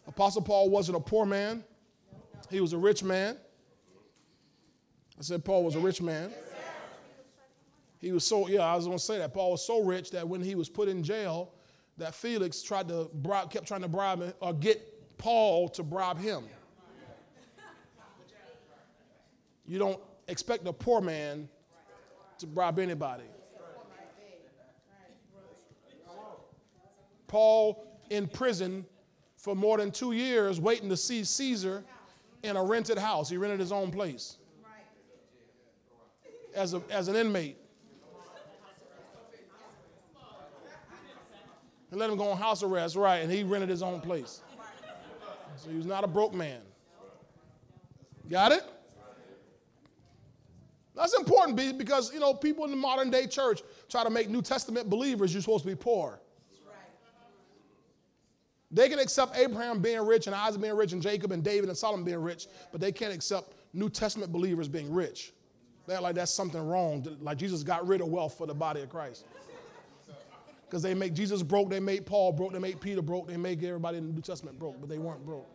Apostle 0.06 0.42
Paul 0.42 0.68
wasn't 0.68 0.96
a 0.96 1.00
poor 1.00 1.26
man, 1.26 1.64
he 2.50 2.60
was 2.60 2.72
a 2.72 2.78
rich 2.78 3.02
man. 3.02 3.36
I 5.18 5.22
said 5.22 5.44
Paul 5.44 5.64
was 5.64 5.74
a 5.74 5.80
rich 5.80 6.02
man. 6.02 6.30
He 7.98 8.12
was 8.12 8.24
so, 8.24 8.46
yeah, 8.48 8.60
I 8.60 8.76
was 8.76 8.84
going 8.84 8.98
to 8.98 9.02
say 9.02 9.18
that. 9.18 9.32
Paul 9.32 9.52
was 9.52 9.66
so 9.66 9.82
rich 9.82 10.10
that 10.10 10.28
when 10.28 10.42
he 10.42 10.54
was 10.54 10.68
put 10.68 10.88
in 10.88 11.02
jail, 11.02 11.52
that 11.98 12.14
Felix 12.14 12.62
tried 12.62 12.88
to 12.88 13.10
bribe, 13.14 13.50
kept 13.50 13.66
trying 13.66 13.82
to 13.82 13.88
bribe 13.88 14.20
him 14.20 14.32
or 14.40 14.52
get 14.52 15.18
Paul 15.18 15.68
to 15.70 15.82
bribe 15.82 16.18
him. 16.18 16.44
You 19.66 19.78
don't 19.78 20.00
expect 20.28 20.66
a 20.66 20.72
poor 20.72 21.00
man 21.00 21.48
to 22.38 22.46
bribe 22.46 22.78
anybody. 22.78 23.24
Paul 27.26 27.84
in 28.10 28.28
prison 28.28 28.86
for 29.36 29.56
more 29.56 29.78
than 29.78 29.90
two 29.90 30.12
years 30.12 30.60
waiting 30.60 30.88
to 30.88 30.96
see 30.96 31.24
Caesar 31.24 31.84
in 32.42 32.56
a 32.56 32.62
rented 32.62 32.98
house. 32.98 33.28
He 33.28 33.36
rented 33.36 33.58
his 33.58 33.72
own 33.72 33.90
place 33.90 34.36
as, 36.54 36.74
a, 36.74 36.82
as 36.90 37.08
an 37.08 37.16
inmate. 37.16 37.56
And 41.90 42.00
let 42.00 42.10
him 42.10 42.16
go 42.16 42.30
on 42.30 42.36
house 42.36 42.62
arrest, 42.62 42.96
right, 42.96 43.18
and 43.18 43.30
he 43.30 43.44
rented 43.44 43.68
his 43.68 43.82
own 43.82 44.00
place. 44.00 44.42
So 45.56 45.70
he 45.70 45.76
was 45.76 45.86
not 45.86 46.04
a 46.04 46.08
broke 46.08 46.34
man. 46.34 46.60
Got 48.28 48.52
it? 48.52 48.64
That's 50.94 51.14
important 51.14 51.56
because, 51.78 52.12
you 52.12 52.20
know, 52.20 52.32
people 52.32 52.64
in 52.64 52.70
the 52.70 52.76
modern 52.76 53.10
day 53.10 53.26
church 53.26 53.62
try 53.88 54.02
to 54.02 54.10
make 54.10 54.30
New 54.30 54.42
Testament 54.42 54.88
believers 54.88 55.32
you're 55.32 55.42
supposed 55.42 55.64
to 55.64 55.68
be 55.68 55.76
poor. 55.76 56.20
They 58.70 58.88
can 58.88 58.98
accept 58.98 59.36
Abraham 59.36 59.80
being 59.80 60.00
rich 60.00 60.26
and 60.26 60.34
Isaac 60.34 60.60
being 60.60 60.74
rich 60.74 60.92
and 60.92 61.00
Jacob 61.00 61.32
and 61.32 61.44
David 61.44 61.68
and 61.68 61.78
Solomon 61.78 62.04
being 62.04 62.20
rich, 62.20 62.48
but 62.72 62.80
they 62.80 62.90
can't 62.90 63.14
accept 63.14 63.54
New 63.72 63.88
Testament 63.88 64.32
believers 64.32 64.68
being 64.68 64.92
rich. 64.92 65.32
They're 65.86 66.00
like 66.00 66.16
that's 66.16 66.32
something 66.32 66.60
wrong. 66.60 67.06
Like 67.20 67.38
Jesus 67.38 67.62
got 67.62 67.86
rid 67.86 68.00
of 68.00 68.08
wealth 68.08 68.36
for 68.36 68.46
the 68.46 68.54
body 68.54 68.80
of 68.80 68.88
Christ. 68.88 69.24
Because 70.66 70.82
they 70.82 70.94
make 70.94 71.14
Jesus 71.14 71.42
broke, 71.42 71.70
they 71.70 71.80
made 71.80 72.06
Paul 72.06 72.32
broke, 72.32 72.52
they 72.52 72.58
made 72.58 72.80
Peter 72.80 73.02
broke, 73.02 73.28
they 73.28 73.36
make 73.36 73.62
everybody 73.62 73.98
in 73.98 74.08
the 74.08 74.12
New 74.12 74.20
Testament 74.20 74.58
broke, 74.58 74.80
but 74.80 74.88
they 74.88 74.98
weren't 74.98 75.24
broke. 75.24 75.48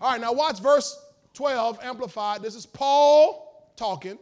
All 0.00 0.10
right, 0.10 0.20
now 0.20 0.32
watch 0.32 0.60
verse 0.60 1.00
12, 1.34 1.78
amplified. 1.82 2.42
This 2.42 2.54
is 2.54 2.66
Paul 2.66 3.72
talking. 3.76 4.18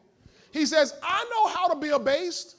He 0.51 0.67
says, 0.67 0.95
I 1.03 1.25
know 1.31 1.49
how 1.49 1.69
to 1.69 1.77
be 1.77 1.91
abased 1.91 2.57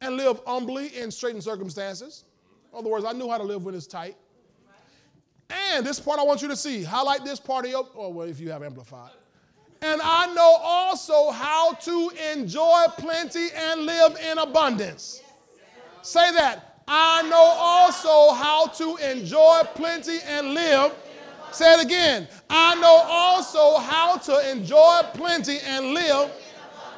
and 0.00 0.16
live 0.16 0.40
humbly 0.46 0.88
in 0.96 1.10
straitened 1.10 1.42
circumstances. 1.42 2.24
In 2.72 2.78
other 2.78 2.88
words, 2.88 3.04
I 3.04 3.12
knew 3.12 3.28
how 3.28 3.38
to 3.38 3.44
live 3.44 3.64
when 3.64 3.74
it's 3.74 3.86
tight. 3.86 4.16
And 5.50 5.84
this 5.84 5.98
part 5.98 6.18
I 6.18 6.24
want 6.24 6.42
you 6.42 6.48
to 6.48 6.56
see. 6.56 6.82
Highlight 6.82 7.24
this 7.24 7.40
part 7.40 7.64
of 7.64 7.70
your, 7.70 7.88
oh, 7.96 8.10
well, 8.10 8.28
if 8.28 8.38
you 8.38 8.50
have 8.50 8.62
amplified. 8.62 9.10
And 9.80 10.00
I 10.02 10.32
know 10.34 10.58
also 10.60 11.30
how 11.30 11.72
to 11.72 12.10
enjoy 12.32 12.84
plenty 12.98 13.48
and 13.54 13.86
live 13.86 14.16
in 14.30 14.38
abundance. 14.38 15.22
Say 16.02 16.32
that. 16.32 16.82
I 16.86 17.22
know 17.28 17.36
also 17.36 18.34
how 18.34 18.66
to 18.68 18.96
enjoy 19.10 19.62
plenty 19.74 20.18
and 20.26 20.54
live. 20.54 20.94
Say 21.52 21.74
it 21.74 21.84
again. 21.84 22.28
I 22.48 22.74
know 22.76 23.02
also 23.06 23.78
how 23.78 24.16
to 24.16 24.50
enjoy 24.50 25.00
plenty 25.14 25.58
and 25.66 25.92
live. 25.92 26.30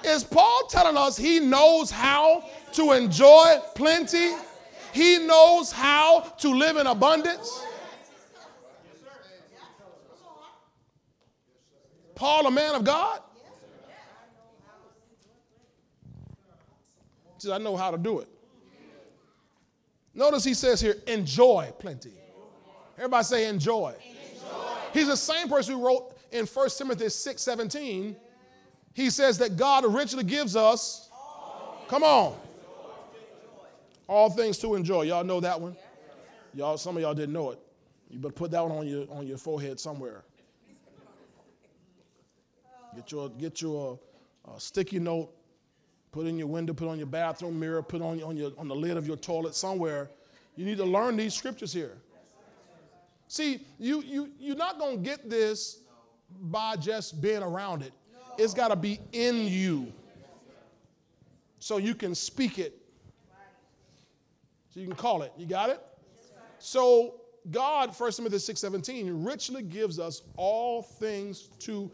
Is 0.05 0.25
Paul 0.25 0.67
telling 0.69 0.97
us 0.97 1.17
he 1.17 1.41
knows 1.41 1.91
how 1.91 2.45
to 2.73 2.93
enjoy 2.93 3.59
plenty 3.75 4.33
he 4.93 5.19
knows 5.19 5.71
how 5.73 6.21
to 6.39 6.51
live 6.51 6.77
in 6.77 6.87
abundance. 6.87 7.65
Paul, 12.15 12.47
a 12.47 12.51
man 12.51 12.75
of 12.75 12.85
God? 12.85 13.21
Says, 17.39 17.53
I 17.53 17.59
know 17.59 17.77
how 17.77 17.91
to 17.91 17.97
do 17.97 18.19
it. 18.19 18.29
Notice 20.15 20.45
he 20.45 20.55
says 20.55 20.81
here, 20.81 20.97
enjoy 21.07 21.73
plenty. 21.79 22.13
Everybody 22.97 23.25
say 23.25 23.49
enjoy. 23.49 23.95
enjoy. 24.05 24.75
He's 24.93 25.07
the 25.07 25.17
same 25.17 25.49
person 25.49 25.75
who 25.75 25.87
wrote 25.87 26.17
in 26.33 26.47
1 26.47 26.69
Timothy 26.77 27.09
6 27.09 27.43
17. 27.43 28.17
He 28.93 29.11
says 29.11 29.39
that 29.39 29.57
God 29.57 29.85
richly 29.93 30.25
gives 30.25 30.57
us, 30.57 31.11
come 31.89 32.03
on, 32.03 32.37
all 34.09 34.29
things 34.29 34.59
to 34.59 34.75
enjoy. 34.75 35.03
Y'all 35.03 35.25
know 35.25 35.41
that 35.41 35.61
one? 35.61 35.77
Y'all, 36.53 36.77
some 36.77 36.97
of 36.97 37.03
y'all 37.03 37.15
didn't 37.15 37.33
know 37.33 37.53
it. 37.53 37.61
You 38.11 38.19
better 38.19 38.35
put 38.35 38.51
that 38.51 38.61
one 38.61 38.77
on 38.77 38.87
your 38.87 39.07
on 39.11 39.27
your 39.27 39.39
forehead 39.39 39.79
somewhere. 39.79 40.25
Get 42.97 43.13
your 43.13 43.29
get 43.29 43.63
your 43.63 44.01
uh, 44.47 44.59
sticky 44.59 44.99
note, 44.99 45.33
put 46.13 46.27
in 46.27 46.39
your 46.39 46.47
window, 46.47 46.73
put 46.73 46.89
on 46.89 46.99
your 46.99 47.07
bathroom 47.07 47.59
mirror, 47.59 47.83
put 47.83 48.03
on 48.03 48.23
on 48.23 48.37
your 48.37 48.53
on 48.59 48.69
the 48.69 48.75
lid 48.75 48.97
of 48.97 49.07
your 49.07 49.17
toilet 49.17 49.55
somewhere. 49.55 50.11
You 50.57 50.65
need 50.65 50.79
to 50.79 50.85
learn 50.85 51.17
these 51.17 51.35
scriptures 51.35 51.73
here. 51.73 51.97
See, 53.29 53.67
you 53.79 54.03
you 54.03 54.31
you're 54.39 54.57
not 54.57 54.79
gonna 54.79 54.97
get 54.97 55.29
this 55.31 55.81
by 56.41 56.77
just 56.77 57.21
being 57.21 57.43
around 57.43 57.83
it. 57.83 57.93
It's 58.39 58.55
got 58.55 58.69
to 58.69 58.77
be 58.77 59.01
in 59.13 59.47
you, 59.49 59.93
so 61.59 61.77
you 61.77 61.95
can 61.95 62.15
speak 62.15 62.59
it 62.59 62.81
so 64.73 64.81
you 64.81 64.87
can 64.87 64.97
call 64.97 65.23
it. 65.23 65.33
You 65.37 65.47
got 65.47 65.71
it? 65.71 65.81
So 66.59 67.21
God, 67.51 67.91
1 67.97 68.13
Timothy 68.13 68.39
6 68.39 68.61
17, 68.61 69.25
richly 69.25 69.63
gives 69.63 69.99
us 69.99 70.23
all 70.37 70.83
things 70.83 71.49
to, 71.61 71.91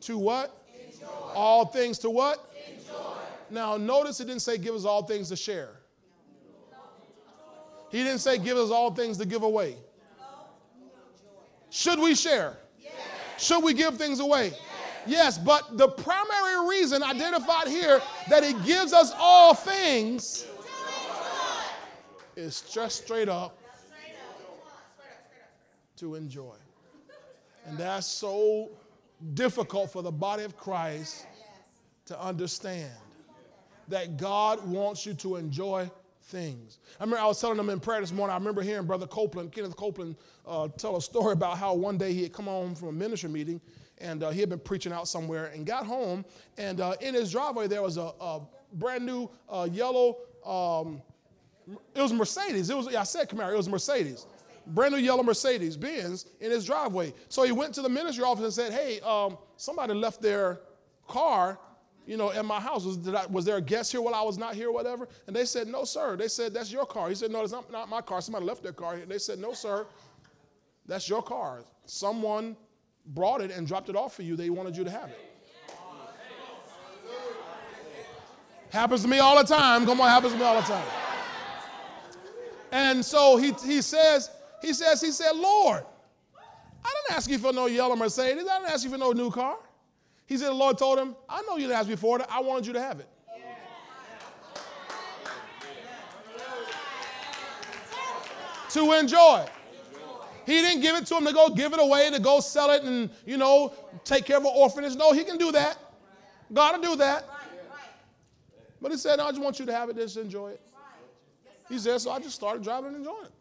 to 0.00 0.18
what? 0.18 0.64
Enjoy. 0.86 1.06
All 1.34 1.64
things 1.64 1.98
to 2.00 2.10
what? 2.10 2.52
Enjoy. 2.68 2.94
Now, 3.50 3.76
notice 3.76 4.20
it 4.20 4.26
didn't 4.26 4.42
say 4.42 4.58
give 4.58 4.74
us 4.74 4.84
all 4.84 5.02
things 5.02 5.28
to 5.30 5.36
share. 5.36 5.70
He 7.90 8.04
didn't 8.04 8.18
say 8.18 8.38
give 8.38 8.56
us 8.58 8.70
all 8.70 8.92
things 8.94 9.16
to 9.18 9.26
give 9.26 9.42
away. 9.42 9.76
Should 11.70 11.98
we 11.98 12.14
share? 12.14 12.56
Should 13.38 13.62
we 13.62 13.72
give 13.72 13.96
things 13.96 14.20
away? 14.20 14.52
Yes. 15.06 15.36
yes, 15.36 15.38
but 15.38 15.78
the 15.78 15.88
primary 15.88 16.68
reason 16.68 17.02
identified 17.02 17.68
here 17.68 18.00
that 18.28 18.44
he 18.44 18.52
gives 18.66 18.92
us 18.92 19.12
all 19.16 19.54
things 19.54 20.46
is 22.36 22.62
just 22.62 23.04
straight 23.04 23.28
up 23.28 23.58
to 25.96 26.14
enjoy. 26.14 26.54
And 27.66 27.78
that's 27.78 28.06
so 28.06 28.70
difficult 29.34 29.92
for 29.92 30.02
the 30.02 30.12
body 30.12 30.44
of 30.44 30.56
Christ 30.56 31.26
to 32.06 32.20
understand 32.20 32.92
that 33.88 34.16
God 34.16 34.66
wants 34.66 35.04
you 35.06 35.14
to 35.14 35.36
enjoy 35.36 35.90
things. 36.24 36.78
I 37.00 37.04
remember 37.04 37.22
I 37.22 37.26
was 37.26 37.40
telling 37.40 37.56
them 37.56 37.70
in 37.70 37.80
prayer 37.80 38.00
this 38.00 38.12
morning. 38.12 38.34
I 38.34 38.38
remember 38.38 38.62
hearing 38.62 38.86
Brother 38.86 39.06
Copeland, 39.06 39.52
Kenneth 39.52 39.76
Copeland, 39.76 40.16
uh, 40.46 40.68
tell 40.68 40.96
a 40.96 41.02
story 41.02 41.32
about 41.32 41.58
how 41.58 41.74
one 41.74 41.96
day 41.96 42.12
he 42.12 42.22
had 42.22 42.32
come 42.32 42.46
home 42.46 42.74
from 42.74 42.88
a 42.88 42.92
ministry 42.92 43.30
meeting 43.30 43.60
and 43.98 44.22
uh, 44.22 44.30
he 44.30 44.40
had 44.40 44.48
been 44.48 44.58
preaching 44.60 44.92
out 44.92 45.08
somewhere 45.08 45.46
and 45.46 45.66
got 45.66 45.86
home. 45.86 46.24
And 46.56 46.80
uh, 46.80 46.94
in 47.00 47.14
his 47.14 47.32
driveway, 47.32 47.66
there 47.66 47.82
was 47.82 47.96
a, 47.96 48.12
a 48.20 48.40
brand 48.74 49.04
new 49.04 49.28
uh, 49.48 49.68
yellow 49.72 50.18
um, 50.46 51.02
it 51.94 52.00
was 52.00 52.12
Mercedes. 52.12 52.70
It 52.70 52.76
was, 52.76 52.94
I 52.94 53.02
said 53.04 53.28
Camaro, 53.28 53.52
it 53.52 53.56
was 53.56 53.68
Mercedes. 53.68 54.26
Brand 54.68 54.94
new 54.94 55.00
yellow 55.00 55.22
Mercedes 55.22 55.76
Benz 55.76 56.26
in 56.40 56.50
his 56.50 56.64
driveway. 56.64 57.12
So 57.28 57.42
he 57.42 57.52
went 57.52 57.74
to 57.74 57.82
the 57.82 57.88
ministry 57.88 58.24
office 58.24 58.44
and 58.44 58.52
said, 58.52 58.72
Hey, 58.72 59.00
um, 59.00 59.38
somebody 59.56 59.94
left 59.94 60.20
their 60.20 60.60
car, 61.06 61.58
you 62.08 62.16
know, 62.16 62.32
at 62.32 62.44
my 62.44 62.58
house. 62.58 62.86
Was, 62.86 63.06
I, 63.06 63.26
was, 63.26 63.44
there 63.44 63.58
a 63.58 63.60
guest 63.60 63.92
here 63.92 64.00
while 64.00 64.14
I 64.14 64.22
was 64.22 64.38
not 64.38 64.54
here 64.54 64.72
whatever? 64.72 65.06
And 65.26 65.36
they 65.36 65.44
said, 65.44 65.68
No, 65.68 65.84
sir. 65.84 66.16
They 66.16 66.28
said, 66.28 66.54
That's 66.54 66.72
your 66.72 66.86
car. 66.86 67.10
He 67.10 67.14
said, 67.14 67.30
No, 67.30 67.40
that's 67.40 67.52
not, 67.52 67.70
not 67.70 67.90
my 67.90 68.00
car. 68.00 68.22
Somebody 68.22 68.46
left 68.46 68.62
their 68.62 68.72
car 68.72 68.94
here. 68.94 69.02
And 69.02 69.10
They 69.10 69.18
said, 69.18 69.38
No, 69.38 69.52
sir. 69.52 69.86
That's 70.86 71.06
your 71.06 71.22
car. 71.22 71.64
Someone 71.84 72.56
brought 73.04 73.42
it 73.42 73.50
and 73.50 73.66
dropped 73.66 73.90
it 73.90 73.96
off 73.96 74.16
for 74.16 74.22
you. 74.22 74.36
They 74.36 74.48
wanted 74.48 74.74
you 74.74 74.84
to 74.84 74.90
have 74.90 75.10
it. 75.10 75.18
Happens 78.70 79.02
to 79.02 79.08
me 79.08 79.18
all 79.18 79.36
the 79.36 79.44
time. 79.44 79.84
Come 79.84 80.00
on, 80.00 80.08
happens 80.08 80.32
to 80.32 80.38
me 80.38 80.44
all 80.44 80.56
the 80.56 80.66
time. 80.66 80.86
And 82.72 83.04
so 83.04 83.36
he, 83.36 83.52
he 83.64 83.82
says, 83.82 84.30
he 84.62 84.72
says, 84.72 85.02
he 85.02 85.10
said, 85.10 85.32
Lord, 85.36 85.84
I 86.84 86.94
didn't 86.94 87.16
ask 87.16 87.30
you 87.30 87.38
for 87.38 87.52
no 87.52 87.66
yellow 87.66 87.96
Mercedes. 87.96 88.46
I 88.50 88.58
didn't 88.58 88.72
ask 88.72 88.84
you 88.84 88.90
for 88.90 88.98
no 88.98 89.12
new 89.12 89.30
car. 89.30 89.56
He 90.28 90.36
said, 90.36 90.48
the 90.48 90.54
Lord 90.54 90.76
told 90.76 90.98
him, 90.98 91.16
I 91.26 91.40
know 91.42 91.56
you 91.56 91.62
didn't 91.62 91.78
ask 91.78 91.88
me 91.88 91.96
for 91.96 92.20
it. 92.20 92.26
I 92.28 92.40
wanted 92.40 92.66
you 92.66 92.74
to 92.74 92.80
have 92.82 93.00
it. 93.00 93.08
To 98.70 98.92
enjoy. 98.92 99.46
He 100.44 100.60
didn't 100.60 100.82
give 100.82 100.96
it 100.96 101.06
to 101.06 101.16
him 101.16 101.24
to 101.24 101.32
go 101.32 101.48
give 101.48 101.72
it 101.72 101.80
away, 101.80 102.10
to 102.10 102.20
go 102.20 102.40
sell 102.40 102.70
it 102.72 102.82
and, 102.82 103.08
you 103.24 103.38
know, 103.38 103.72
take 104.04 104.26
care 104.26 104.36
of 104.36 104.44
an 104.44 104.52
orphanage. 104.54 104.96
No, 104.96 105.12
he 105.12 105.24
can 105.24 105.38
do 105.38 105.50
that. 105.52 105.78
God 106.52 106.78
will 106.78 106.90
do 106.90 106.96
that. 106.96 107.26
But 108.82 108.90
he 108.92 108.98
said, 108.98 109.16
no, 109.16 109.24
I 109.26 109.30
just 109.30 109.40
want 109.40 109.58
you 109.58 109.64
to 109.64 109.72
have 109.72 109.88
it, 109.88 109.96
just 109.96 110.18
enjoy 110.18 110.50
it. 110.50 110.60
He 111.70 111.78
said, 111.78 112.02
so 112.02 112.10
I 112.10 112.20
just 112.20 112.34
started 112.34 112.62
driving 112.62 112.88
and 112.88 112.98
enjoying 112.98 113.24
it. 113.24 113.32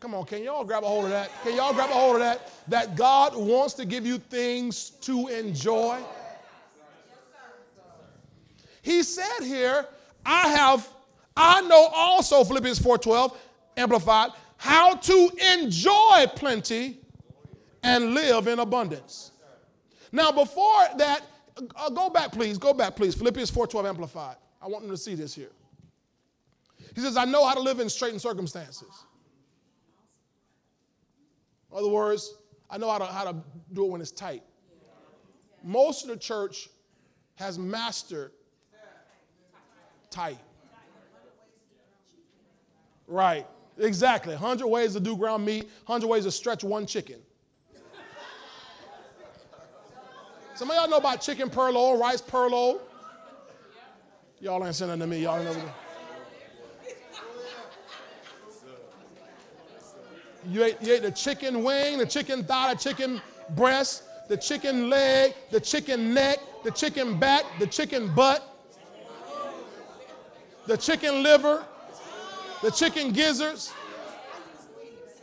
Come 0.00 0.14
on, 0.14 0.24
can 0.24 0.42
y'all 0.42 0.64
grab 0.64 0.82
a 0.82 0.86
hold 0.86 1.04
of 1.04 1.10
that? 1.10 1.30
Can 1.42 1.54
y'all 1.54 1.74
grab 1.74 1.90
a 1.90 1.92
hold 1.92 2.16
of 2.16 2.20
that? 2.20 2.50
That 2.68 2.96
God 2.96 3.36
wants 3.36 3.74
to 3.74 3.84
give 3.84 4.06
you 4.06 4.16
things 4.16 4.90
to 5.02 5.28
enjoy. 5.28 5.98
He 8.80 9.02
said 9.02 9.40
here, 9.42 9.86
I 10.24 10.48
have, 10.48 10.88
I 11.36 11.60
know 11.60 11.90
also, 11.94 12.42
Philippians 12.44 12.78
4:12, 12.78 13.36
amplified, 13.76 14.30
how 14.56 14.94
to 14.94 15.30
enjoy 15.54 16.26
plenty 16.34 16.98
and 17.82 18.14
live 18.14 18.46
in 18.46 18.58
abundance. 18.58 19.32
Now, 20.12 20.32
before 20.32 20.86
that, 20.96 21.20
uh, 21.76 21.90
go 21.90 22.08
back, 22.08 22.32
please. 22.32 22.56
Go 22.56 22.72
back, 22.72 22.96
please. 22.96 23.14
Philippians 23.14 23.50
4:12 23.50 23.86
amplified. 23.86 24.36
I 24.62 24.66
want 24.66 24.82
them 24.84 24.90
to 24.90 24.96
see 24.96 25.14
this 25.14 25.34
here. 25.34 25.52
He 26.94 27.02
says, 27.02 27.18
I 27.18 27.26
know 27.26 27.46
how 27.46 27.54
to 27.54 27.60
live 27.60 27.80
in 27.80 27.88
straitened 27.88 28.20
circumstances. 28.20 29.04
In 31.70 31.78
other 31.78 31.88
words, 31.88 32.34
I 32.68 32.78
know 32.78 32.90
how 32.90 32.98
to, 32.98 33.06
how 33.06 33.24
to 33.24 33.36
do 33.72 33.84
it 33.84 33.90
when 33.90 34.00
it's 34.00 34.10
tight. 34.10 34.42
Most 35.62 36.04
of 36.04 36.10
the 36.10 36.16
church 36.16 36.68
has 37.36 37.58
mastered 37.58 38.32
tight. 40.10 40.38
Right, 43.06 43.46
exactly. 43.78 44.34
100 44.34 44.66
ways 44.68 44.92
to 44.94 45.00
do 45.00 45.16
ground 45.16 45.44
meat, 45.44 45.64
100 45.86 46.06
ways 46.06 46.24
to 46.24 46.30
stretch 46.30 46.62
one 46.62 46.86
chicken. 46.86 47.20
Some 50.54 50.70
of 50.70 50.76
y'all 50.76 50.88
know 50.88 50.98
about 50.98 51.22
chicken 51.22 51.48
perlo, 51.48 51.98
rice 51.98 52.20
perlo. 52.20 52.80
Y'all 54.40 54.64
ain't 54.64 54.78
nothing 54.80 55.00
to 55.00 55.06
me. 55.06 55.22
Y'all 55.22 55.38
ain't 55.38 55.46
know. 55.46 55.72
You 60.48 60.64
ate, 60.64 60.76
you 60.80 60.94
ate 60.94 61.02
the 61.02 61.10
chicken 61.10 61.62
wing, 61.62 61.98
the 61.98 62.06
chicken 62.06 62.44
thigh, 62.44 62.74
the 62.74 62.80
chicken 62.80 63.20
breast, 63.50 64.04
the 64.28 64.36
chicken 64.36 64.88
leg, 64.88 65.34
the 65.50 65.60
chicken 65.60 66.14
neck, 66.14 66.38
the 66.64 66.70
chicken 66.70 67.18
back, 67.18 67.44
the 67.58 67.66
chicken 67.66 68.14
butt, 68.14 68.46
the 70.66 70.76
chicken 70.76 71.22
liver, 71.22 71.64
the 72.62 72.70
chicken 72.70 73.12
gizzards. 73.12 73.72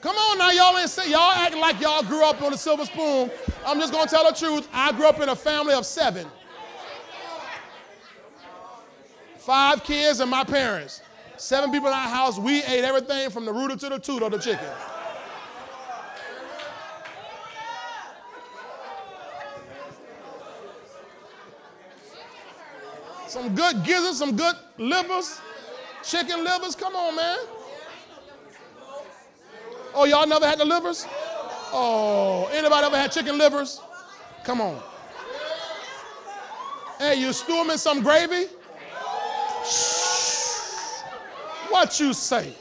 Come 0.02 0.16
on 0.16 0.38
now, 0.38 0.52
y'all 0.52 0.78
ain't 0.78 0.90
say, 0.90 1.10
y'all 1.10 1.32
acting 1.32 1.60
like 1.60 1.82
y'all 1.82 2.04
grew 2.04 2.24
up 2.24 2.42
on 2.42 2.54
a 2.54 2.58
silver 2.58 2.86
spoon. 2.86 3.32
I'm 3.66 3.80
just 3.80 3.92
gonna 3.92 4.08
tell 4.10 4.30
the 4.30 4.38
truth. 4.38 4.68
I 4.72 4.92
grew 4.92 5.08
up 5.08 5.20
in 5.20 5.30
a 5.30 5.36
family 5.36 5.74
of 5.74 5.86
seven. 5.86 6.28
Five 9.38 9.84
kids 9.84 10.20
and 10.20 10.30
my 10.30 10.44
parents. 10.44 11.02
Seven 11.38 11.72
people 11.72 11.88
in 11.88 11.94
our 11.94 12.10
house. 12.10 12.38
We 12.38 12.64
ate 12.64 12.84
everything 12.84 13.30
from 13.30 13.46
the 13.46 13.54
rooter 13.54 13.76
to 13.78 13.90
the 13.90 14.00
toot 14.00 14.22
of 14.22 14.32
the 14.32 14.38
chicken. 14.38 14.68
Some 23.28 23.56
good 23.56 23.84
gizzards, 23.84 24.20
some 24.20 24.38
good 24.38 24.56
livers, 24.78 25.42
chicken 26.02 26.44
livers. 26.46 26.76
Come 26.76 26.96
on, 26.96 27.16
man. 27.16 27.38
Oh, 29.94 30.06
y'all 30.06 30.26
never 30.26 30.48
had 30.48 30.60
the 30.60 30.66
livers? 30.66 31.06
Oh, 31.74 32.50
anybody 32.54 32.86
ever 32.86 32.98
had 32.98 33.12
chicken 33.12 33.38
livers? 33.38 33.82
Come 34.46 34.62
on. 34.62 34.82
Hey, 37.00 37.20
you 37.20 37.34
stew 37.34 37.54
them 37.58 37.70
in 37.70 37.78
some 37.78 38.02
gravy? 38.02 38.46
Shh. 39.66 41.02
What 41.70 42.00
you 42.00 42.14
say? 42.14 42.54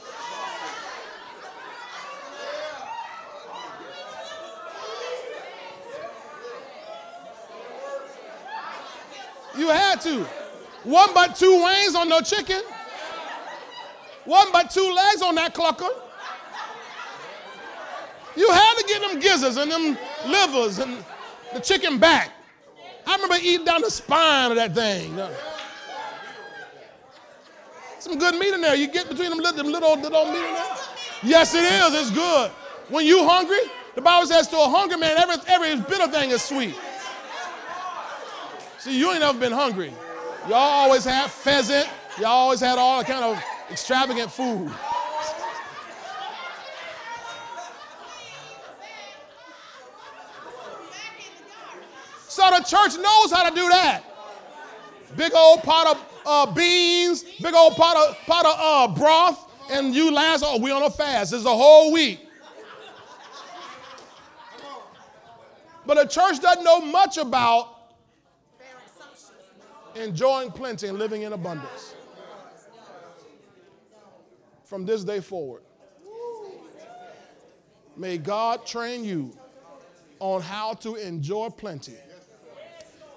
You 9.57 9.69
had 9.69 10.01
to. 10.01 10.27
One 10.83 11.13
but 11.13 11.35
two 11.35 11.63
wings 11.63 11.95
on 11.95 12.09
no 12.09 12.21
chicken. 12.21 12.61
One 14.25 14.51
but 14.51 14.69
two 14.69 14.93
legs 14.93 15.21
on 15.21 15.35
that 15.35 15.53
clucker. 15.53 15.89
You 18.35 18.51
had 18.51 18.75
to 18.75 18.83
get 18.87 19.01
them 19.01 19.19
gizzards 19.19 19.57
and 19.57 19.71
them 19.71 19.97
livers 20.27 20.79
and 20.79 21.03
the 21.53 21.59
chicken 21.59 21.97
back. 21.97 22.31
I 23.05 23.15
remember 23.15 23.37
eating 23.41 23.65
down 23.65 23.81
the 23.81 23.89
spine 23.89 24.51
of 24.51 24.57
that 24.57 24.75
thing. 24.75 25.19
Some 27.99 28.19
good 28.19 28.35
meat 28.35 28.53
in 28.53 28.61
there. 28.61 28.75
You 28.75 28.87
get 28.87 29.09
between 29.09 29.29
them 29.29 29.39
little, 29.39 29.63
them 29.63 29.71
little, 29.71 29.95
little 29.95 30.25
meat 30.25 30.45
in 30.45 30.53
there. 30.53 30.77
Yes, 31.23 31.55
it 31.55 31.63
is. 31.63 32.01
It's 32.01 32.11
good. 32.11 32.51
When 32.89 33.05
you 33.05 33.27
hungry, 33.27 33.59
the 33.95 34.01
Bible 34.01 34.27
says 34.27 34.47
to 34.49 34.57
a 34.57 34.69
hungry 34.69 34.97
man, 34.97 35.17
every, 35.17 35.35
every 35.47 35.75
bitter 35.75 36.07
thing 36.11 36.29
is 36.29 36.41
sweet. 36.41 36.75
See, 38.77 38.99
you 38.99 39.11
ain't 39.11 39.21
never 39.21 39.37
been 39.39 39.51
hungry. 39.51 39.93
Y'all 40.43 40.55
always 40.55 41.03
had 41.03 41.29
pheasant. 41.29 41.87
Y'all 42.17 42.27
always 42.27 42.59
had 42.59 42.77
all 42.77 43.03
kind 43.03 43.23
of 43.23 43.43
extravagant 43.69 44.31
food. 44.31 44.71
So 52.27 52.43
the 52.51 52.63
church 52.63 52.97
knows 52.97 53.31
how 53.31 53.49
to 53.49 53.55
do 53.55 53.67
that. 53.69 54.03
Big 55.15 55.33
old 55.33 55.63
pot 55.63 55.87
of 55.87 56.21
uh, 56.25 56.51
beans, 56.53 57.23
big 57.41 57.53
old 57.53 57.73
pot 57.73 57.97
of, 57.97 58.17
pot 58.25 58.45
of 58.45 58.55
uh, 58.59 58.93
broth, 58.93 59.51
and 59.71 59.95
you 59.95 60.11
last, 60.11 60.43
oh, 60.45 60.59
we 60.59 60.69
on 60.71 60.83
a 60.83 60.89
fast. 60.89 61.33
It's 61.33 61.45
a 61.45 61.49
whole 61.49 61.91
week. 61.91 62.19
But 65.85 65.95
the 65.95 66.05
church 66.05 66.41
doesn't 66.41 66.63
know 66.63 66.81
much 66.81 67.17
about 67.17 67.76
enjoying 69.97 70.51
plenty 70.51 70.87
and 70.87 70.97
living 70.97 71.23
in 71.23 71.33
abundance. 71.33 71.95
From 74.63 74.85
this 74.85 75.03
day 75.03 75.19
forward, 75.19 75.61
may 77.95 78.17
God 78.17 78.65
train 78.65 79.03
you 79.03 79.37
on 80.19 80.41
how 80.41 80.73
to 80.73 80.95
enjoy 80.95 81.49
plenty 81.49 81.95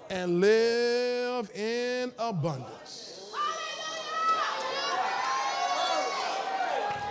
and 0.09 0.41
live 0.41 1.51
in 1.57 2.13
abundance. 2.19 3.33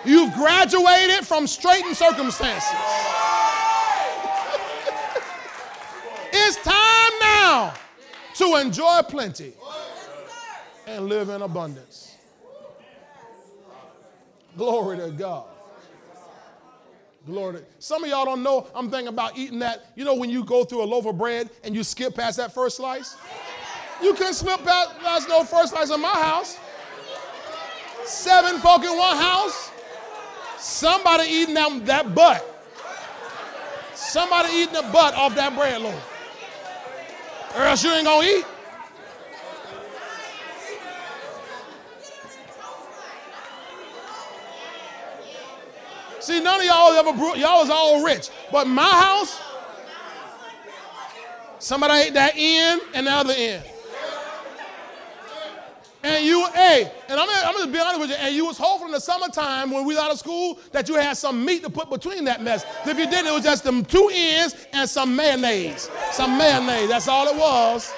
You've 0.06 0.34
graduated 0.34 1.28
from 1.28 1.46
straitened 1.46 1.98
circumstances. 1.98 2.70
it's 6.32 6.56
time 6.64 7.20
now 7.20 7.74
to 8.40 8.56
enjoy 8.56 9.02
plenty 9.04 9.54
and 10.88 11.08
live 11.08 11.28
in 11.28 11.42
abundance. 11.42 12.16
Glory 14.58 14.98
to 14.98 15.12
God. 15.12 15.46
Glory 17.26 17.62
Some 17.80 18.06
of 18.06 18.10
y'all 18.10 18.24
don't 18.24 18.42
know, 18.42 18.68
I'm 18.74 18.90
thinking 18.90 19.10
about 19.10 19.38
eating 19.38 19.60
that. 19.60 19.92
You 19.96 20.06
know, 20.06 20.16
when 20.16 20.30
you 20.30 20.46
go 20.46 20.64
through 20.64 20.84
a 20.84 20.86
loaf 20.86 21.06
of 21.06 21.18
bread 21.18 21.50
and 21.66 21.76
you 21.76 21.84
skip 21.84 22.16
past 22.16 22.38
that 22.38 22.54
first 22.54 22.78
slice? 22.78 23.18
You 24.02 24.14
can't 24.14 24.34
slip 24.34 24.64
past, 24.64 24.92
there's 25.04 25.28
no 25.28 25.44
first 25.44 25.74
slice 25.74 25.92
in 25.92 26.02
my 26.02 26.08
house. 26.08 26.58
Seven 28.06 28.60
folk 28.62 28.84
in 28.84 28.98
one 28.98 29.18
house. 29.18 29.70
Somebody 30.58 31.30
eating 31.30 31.56
that, 31.56 31.86
that 31.86 32.16
butt. 32.16 32.46
Somebody 33.94 34.54
eating 34.54 34.74
the 34.74 34.90
butt 34.94 35.14
off 35.14 35.36
that 35.36 35.54
bread 35.56 35.82
loaf. 35.82 36.19
Or 37.56 37.62
else 37.64 37.84
you 37.84 37.92
ain't 37.92 38.06
gonna 38.06 38.28
eat. 38.28 38.46
See, 46.20 46.42
none 46.42 46.60
of 46.60 46.66
y'all 46.66 46.92
ever 46.94 47.14
bro- 47.14 47.36
y'all 47.36 47.62
was 47.62 47.70
all 47.70 48.04
rich, 48.04 48.30
but 48.52 48.68
my 48.68 48.84
house, 48.84 49.42
somebody 51.60 52.08
ate 52.08 52.14
that 52.14 52.34
end 52.36 52.82
and 52.94 53.08
the 53.08 53.12
other 53.12 53.34
end. 53.36 53.64
And 56.02 56.26
you, 56.26 56.48
hey, 56.54 56.90
and 57.10 57.20
I'm 57.20 57.28
I'm 57.30 57.72
be 57.72 57.80
honest 57.80 58.00
with 58.00 58.10
you, 58.10 58.16
and 58.16 58.34
you 58.34 58.46
was 58.46 58.58
hoping 58.58 58.88
in 58.88 58.94
the 58.94 59.02
summertime 59.02 59.70
when 59.70 59.86
we 59.86 59.96
was 59.96 60.04
out 60.04 60.12
of 60.12 60.18
school 60.18 60.58
that 60.72 60.88
you 60.88 60.96
had 60.96 61.18
some 61.18 61.44
meat 61.44 61.62
to 61.64 61.70
put 61.70 61.90
between 61.90 62.24
that 62.24 62.42
mess. 62.42 62.66
If 62.86 62.98
you 62.98 63.06
didn't, 63.06 63.28
it 63.28 63.34
was 63.34 63.44
just 63.44 63.66
them 63.66 63.84
two 63.84 64.10
ends 64.14 64.56
and 64.72 64.90
some 64.90 65.14
mayonnaise. 65.14 65.90
Some 66.14 66.38
mayonnaise, 66.38 66.88
that's 66.88 67.10
all 67.10 67.28
it 67.28 67.36
was. 67.36 67.92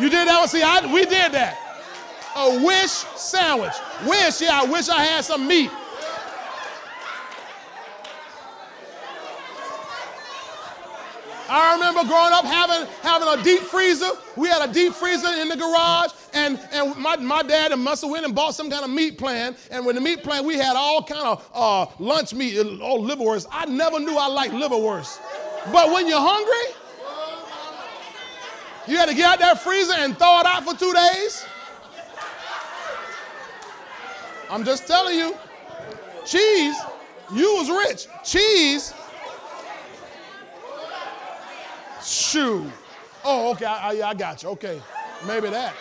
You 0.00 0.08
did 0.08 0.26
that 0.26 0.38
one? 0.38 0.48
See, 0.48 0.62
I, 0.62 0.92
we 0.92 1.04
did 1.04 1.32
that. 1.32 1.56
A 2.36 2.64
wish 2.64 2.90
sandwich. 2.90 3.74
Wish, 4.04 4.40
yeah, 4.40 4.62
I 4.62 4.64
wish 4.64 4.88
I 4.88 5.04
had 5.04 5.24
some 5.24 5.46
meat. 5.46 5.70
I 11.52 11.74
remember 11.74 12.04
growing 12.04 12.32
up 12.32 12.44
having, 12.44 12.86
having 13.02 13.26
a 13.26 13.42
deep 13.42 13.62
freezer. 13.62 14.10
We 14.36 14.46
had 14.46 14.70
a 14.70 14.72
deep 14.72 14.92
freezer 14.92 15.26
in 15.40 15.48
the 15.48 15.56
garage, 15.56 16.12
and, 16.32 16.60
and 16.70 16.96
my, 16.96 17.16
my 17.16 17.42
dad 17.42 17.76
must 17.76 18.02
have 18.02 18.10
went 18.10 18.24
and 18.24 18.32
bought 18.32 18.54
some 18.54 18.70
kind 18.70 18.84
of 18.84 18.90
meat 18.90 19.18
plan. 19.18 19.56
And 19.72 19.84
with 19.84 19.96
the 19.96 20.00
meat 20.00 20.22
plan, 20.22 20.46
we 20.46 20.54
had 20.54 20.76
all 20.76 21.02
kind 21.02 21.26
of 21.26 21.50
uh, 21.52 21.86
lunch 21.98 22.34
meat, 22.34 22.56
uh, 22.56 22.62
oh, 22.80 23.00
liverwurst. 23.00 23.48
I 23.50 23.66
never 23.66 23.98
knew 23.98 24.16
I 24.16 24.28
liked 24.28 24.54
liverwurst. 24.54 25.18
But 25.72 25.92
when 25.92 26.06
you're 26.06 26.20
hungry, 26.20 26.76
you 28.86 28.96
had 28.96 29.08
to 29.08 29.14
get 29.14 29.32
out 29.32 29.38
that 29.40 29.60
freezer 29.60 29.94
and 29.94 30.16
thaw 30.16 30.40
it 30.40 30.46
out 30.46 30.64
for 30.64 30.74
two 30.74 30.92
days. 30.92 31.44
I'm 34.48 34.64
just 34.64 34.86
telling 34.86 35.18
you, 35.18 35.34
cheese, 36.24 36.76
you 37.34 37.54
was 37.56 37.68
rich. 37.88 38.06
Cheese 38.24 38.94
Shoe. 42.02 42.70
Oh, 43.24 43.50
okay. 43.52 43.66
I, 43.66 43.92
I, 43.92 44.08
I 44.10 44.14
got 44.14 44.42
you. 44.42 44.50
Okay. 44.50 44.80
Maybe 45.26 45.50
that. 45.50 45.74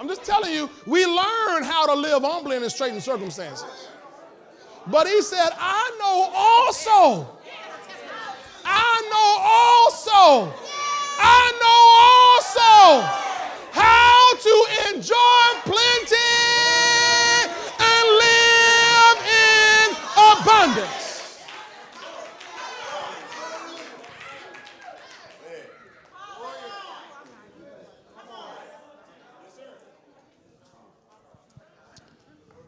I'm 0.00 0.08
just 0.08 0.24
telling 0.24 0.52
you, 0.52 0.68
we 0.86 1.04
learn 1.06 1.62
how 1.62 1.86
to 1.86 1.94
live 1.94 2.22
humbly 2.22 2.56
in 2.56 2.62
straitened 2.70 3.02
circumstances. 3.02 3.88
But 4.86 5.06
he 5.06 5.22
said, 5.22 5.50
I 5.58 5.96
know 5.98 6.30
also. 6.34 7.38
I 8.64 9.08
know 9.10 9.36
also. 9.44 10.52
I 11.18 11.52
know 11.62 11.80
also 12.32 13.22
how 13.72 14.34
to 14.34 14.54
enjoy 14.94 15.44
plenty 15.62 16.16
and 17.78 18.04
live 18.22 19.18
in 19.30 19.96
abundance. 20.16 21.02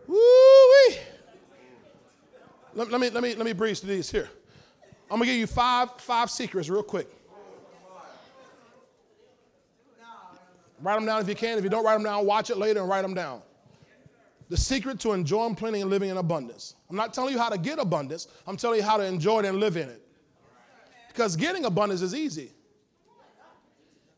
Woo-wee. 0.07 0.99
Let, 2.95 3.01
me, 3.01 3.11
let, 3.11 3.25
me, 3.25 3.35
let 3.35 3.45
me 3.45 3.53
breeze 3.53 3.81
through 3.81 3.97
these 3.97 4.09
here. 4.09 4.31
I'm 5.11 5.19
to 5.19 5.27
give 5.27 5.35
you 5.35 5.49
five, 5.49 5.91
five 5.99 6.31
secrets 6.31 6.69
real 6.69 6.85
quick. 6.85 7.09
Write 10.81 10.95
them 10.95 11.05
down 11.05 11.21
if 11.21 11.29
you 11.29 11.35
can. 11.35 11.59
If 11.59 11.65
you 11.65 11.71
don't 11.71 11.85
write 11.85 11.95
them 11.95 12.05
down, 12.05 12.25
watch 12.25 12.51
it 12.51 12.57
later 12.57 12.79
and 12.79 12.89
write 12.89 13.03
them 13.03 13.13
down. 13.13 13.43
The 14.49 14.57
secret 14.57 15.01
to 15.01 15.11
enjoying 15.11 15.57
plenty 15.57 15.81
and 15.81 15.91
living 15.91 16.09
in 16.09 16.19
abundance. 16.19 16.77
I'm 16.89 16.95
not 16.95 17.13
telling 17.13 17.33
you 17.33 17.39
how 17.41 17.49
to 17.49 17.59
get 17.59 17.81
abundance, 17.81 18.29
I'm 18.47 18.57
telling 18.57 18.79
you 18.79 18.85
how 18.85 18.97
to 18.97 19.05
enjoy 19.05 19.41
it 19.41 19.47
and 19.47 19.59
live 19.59 19.77
in 19.77 19.89
it. 19.89 20.01
Because 21.09 21.35
getting 21.35 21.65
abundance 21.65 22.01
is 22.01 22.15
easy. 22.15 22.53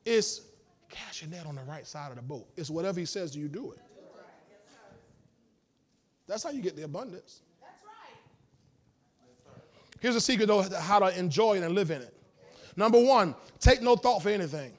It's 0.04 0.42
cashing 0.90 1.30
net 1.30 1.46
on 1.46 1.54
the 1.54 1.62
right 1.62 1.86
side 1.86 2.10
of 2.10 2.16
the 2.16 2.22
boat. 2.22 2.46
It's 2.58 2.68
whatever 2.68 3.00
he 3.00 3.06
says, 3.06 3.30
do 3.30 3.40
you 3.40 3.48
do 3.48 3.72
it? 3.72 3.80
That's 6.26 6.42
how 6.42 6.50
you 6.50 6.60
get 6.60 6.76
the 6.76 6.82
abundance. 6.82 7.40
Here's 10.00 10.16
a 10.16 10.20
secret, 10.20 10.46
though, 10.46 10.62
how 10.62 10.98
to 10.98 11.18
enjoy 11.18 11.56
it 11.56 11.62
and 11.62 11.74
live 11.74 11.90
in 11.90 12.02
it. 12.02 12.14
Number 12.76 13.00
one, 13.00 13.34
take 13.58 13.80
no 13.80 13.96
thought 13.96 14.22
for 14.22 14.28
anything. 14.28 14.72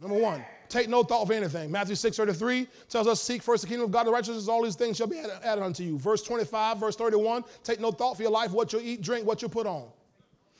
Number 0.00 0.18
one, 0.18 0.42
take 0.70 0.88
no 0.88 1.02
thought 1.02 1.26
for 1.26 1.34
anything. 1.34 1.70
Matthew 1.70 1.94
6 1.94 2.16
33 2.16 2.66
tells 2.88 3.06
us, 3.06 3.20
Seek 3.20 3.42
first 3.42 3.62
the 3.62 3.68
kingdom 3.68 3.84
of 3.84 3.92
God 3.92 4.06
and 4.06 4.12
righteousness, 4.12 4.48
all 4.48 4.62
these 4.62 4.76
things 4.76 4.96
shall 4.96 5.06
be 5.06 5.18
added, 5.18 5.32
added 5.44 5.62
unto 5.62 5.82
you. 5.82 5.98
Verse 5.98 6.22
25, 6.22 6.78
verse 6.78 6.96
31, 6.96 7.44
take 7.62 7.80
no 7.80 7.90
thought 7.90 8.16
for 8.16 8.22
your 8.22 8.32
life, 8.32 8.52
what 8.52 8.72
you 8.72 8.80
eat, 8.82 9.02
drink, 9.02 9.26
what 9.26 9.42
you 9.42 9.48
put 9.48 9.66
on. 9.66 9.88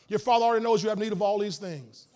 Your 0.08 0.18
father 0.18 0.44
already 0.44 0.62
knows 0.62 0.82
you 0.82 0.90
have 0.90 0.98
need 0.98 1.12
of 1.12 1.22
all 1.22 1.38
these 1.38 1.56
things. 1.56 2.08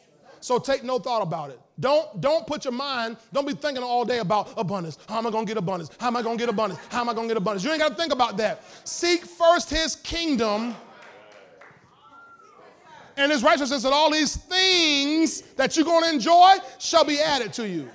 So 0.44 0.58
take 0.58 0.84
no 0.84 0.98
thought 0.98 1.22
about 1.22 1.48
it. 1.48 1.58
Don't, 1.80 2.20
don't 2.20 2.46
put 2.46 2.66
your 2.66 2.74
mind, 2.74 3.16
don't 3.32 3.46
be 3.46 3.54
thinking 3.54 3.82
all 3.82 4.04
day 4.04 4.18
about 4.18 4.52
abundance. 4.58 4.98
How 5.08 5.16
am 5.16 5.26
I 5.26 5.30
to 5.30 5.44
get 5.46 5.56
abundance? 5.56 5.90
How 5.98 6.08
am 6.08 6.18
I 6.18 6.22
to 6.22 6.36
get 6.36 6.50
abundance? 6.50 6.78
How 6.90 7.00
am 7.00 7.08
I 7.08 7.14
to 7.14 7.26
get 7.26 7.38
abundance? 7.38 7.64
You 7.64 7.70
ain't 7.70 7.80
got 7.80 7.88
to 7.88 7.94
think 7.94 8.12
about 8.12 8.36
that. 8.36 8.62
Seek 8.86 9.24
first 9.24 9.70
his 9.70 9.96
kingdom 9.96 10.76
and 13.16 13.32
his 13.32 13.42
righteousness, 13.42 13.84
and 13.84 13.94
all 13.94 14.10
these 14.12 14.36
things 14.36 15.40
that 15.56 15.78
you're 15.78 15.86
to 15.86 16.10
enjoy 16.10 16.56
shall 16.78 17.06
be 17.06 17.18
added 17.18 17.54
to 17.54 17.66
you. 17.66 17.88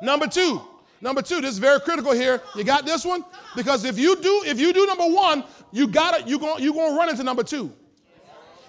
Number 0.00 0.28
two, 0.28 0.62
number 1.00 1.20
two, 1.20 1.40
this 1.40 1.50
is 1.50 1.58
very 1.58 1.80
critical 1.80 2.12
here. 2.12 2.40
You 2.54 2.62
got 2.62 2.86
this 2.86 3.04
one? 3.04 3.24
Because 3.56 3.84
if 3.84 3.98
you 3.98 4.14
do, 4.22 4.44
if 4.46 4.60
you 4.60 4.72
do 4.72 4.86
number 4.86 5.08
one, 5.08 5.42
you 5.72 5.88
got 5.88 6.20
it, 6.20 6.28
you're 6.28 6.38
going 6.38 6.62
you're 6.62 6.74
to 6.74 6.96
run 6.96 7.08
into 7.08 7.24
number 7.24 7.42
two. 7.42 7.72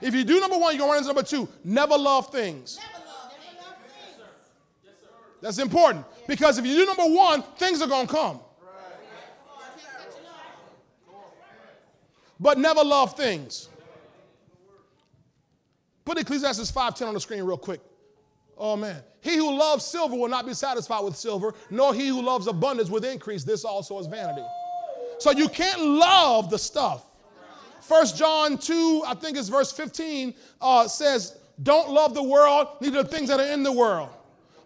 If 0.02 0.16
you 0.16 0.24
do 0.24 0.40
number 0.40 0.58
one, 0.58 0.76
you're 0.76 0.80
going 0.80 0.90
to 0.90 0.94
run 0.94 0.98
into 0.98 1.08
number 1.08 1.24
two. 1.24 1.48
Never 1.64 1.98
love 1.98 2.32
things. 2.32 2.80
That's 5.42 5.58
important 5.58 6.06
because 6.28 6.58
if 6.58 6.66
you 6.66 6.76
do 6.76 6.86
number 6.86 7.06
one, 7.06 7.44
things 7.58 7.82
are 7.82 7.88
going 7.88 8.08
to 8.08 8.14
come. 8.14 8.40
But 12.40 12.58
never 12.58 12.84
love 12.84 13.16
things. 13.16 13.70
Put 16.04 16.18
Ecclesiastes 16.18 16.72
5:10 16.72 17.08
on 17.08 17.14
the 17.14 17.20
screen 17.20 17.44
real 17.44 17.58
quick. 17.58 17.82
Oh 18.58 18.76
man. 18.76 19.04
He 19.22 19.38
who 19.38 19.56
loves 19.56 19.86
silver 19.86 20.16
will 20.16 20.28
not 20.28 20.48
be 20.48 20.56
satisfied 20.56 21.02
with 21.02 21.16
silver, 21.16 21.54
nor 21.70 21.94
he 21.94 22.08
who 22.08 22.24
loves 22.24 22.48
abundance 22.48 22.90
with 22.90 23.06
increase. 23.06 23.44
This 23.44 23.64
also 23.64 24.00
is 24.00 24.08
vanity. 24.08 24.44
So 25.20 25.30
you 25.32 25.48
can't 25.48 25.80
love 25.80 26.50
the 26.50 26.58
stuff. 26.58 27.04
First 27.92 28.16
John 28.16 28.58
2, 28.58 29.04
I 29.06 29.16
think 29.16 29.38
it's 29.38 29.50
verse 29.50 29.70
15, 29.74 30.34
uh, 30.62 30.88
says, 30.88 31.38
Don't 31.62 31.90
love 31.90 32.14
the 32.14 32.24
world, 32.24 32.70
neither 32.80 33.04
the 33.04 33.10
things 33.10 33.28
that 33.28 33.42
are 33.42 33.52
in 33.52 33.64
the 33.64 33.72
world. 33.72 34.08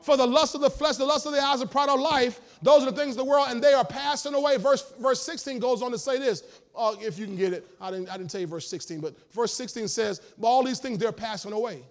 For 0.04 0.16
the 0.16 0.28
lust 0.28 0.54
of 0.54 0.62
the 0.62 0.70
flesh, 0.70 0.98
the 0.98 1.06
lust 1.06 1.26
of 1.26 1.32
the 1.32 1.42
eyes, 1.42 1.60
the 1.60 1.66
pride 1.66 1.90
of 1.90 2.00
life, 2.00 2.40
those 2.62 2.84
are 2.84 2.92
the 2.92 2.96
things 2.96 3.14
of 3.14 3.18
the 3.18 3.24
world, 3.24 3.48
and 3.50 3.64
they 3.64 3.74
are 3.74 3.84
passing 3.84 4.36
away. 4.36 4.58
Verse, 4.58 4.94
verse 5.00 5.24
16 5.24 5.58
goes 5.58 5.82
on 5.82 5.90
to 5.90 5.98
say 5.98 6.20
this, 6.20 6.44
uh, 6.78 6.94
if 7.02 7.18
you 7.18 7.26
can 7.26 7.36
get 7.36 7.52
it. 7.52 7.66
I 7.82 7.90
didn't, 7.90 8.10
I 8.10 8.18
didn't 8.18 8.30
tell 8.30 8.42
you 8.42 8.48
verse 8.48 8.68
16, 8.68 9.00
but 9.00 9.16
verse 9.34 9.52
16 9.54 9.88
says, 9.88 10.22
All 10.40 10.64
these 10.64 10.78
things, 10.78 11.00
they're 11.00 11.12
passing 11.12 11.52
away. 11.52 11.82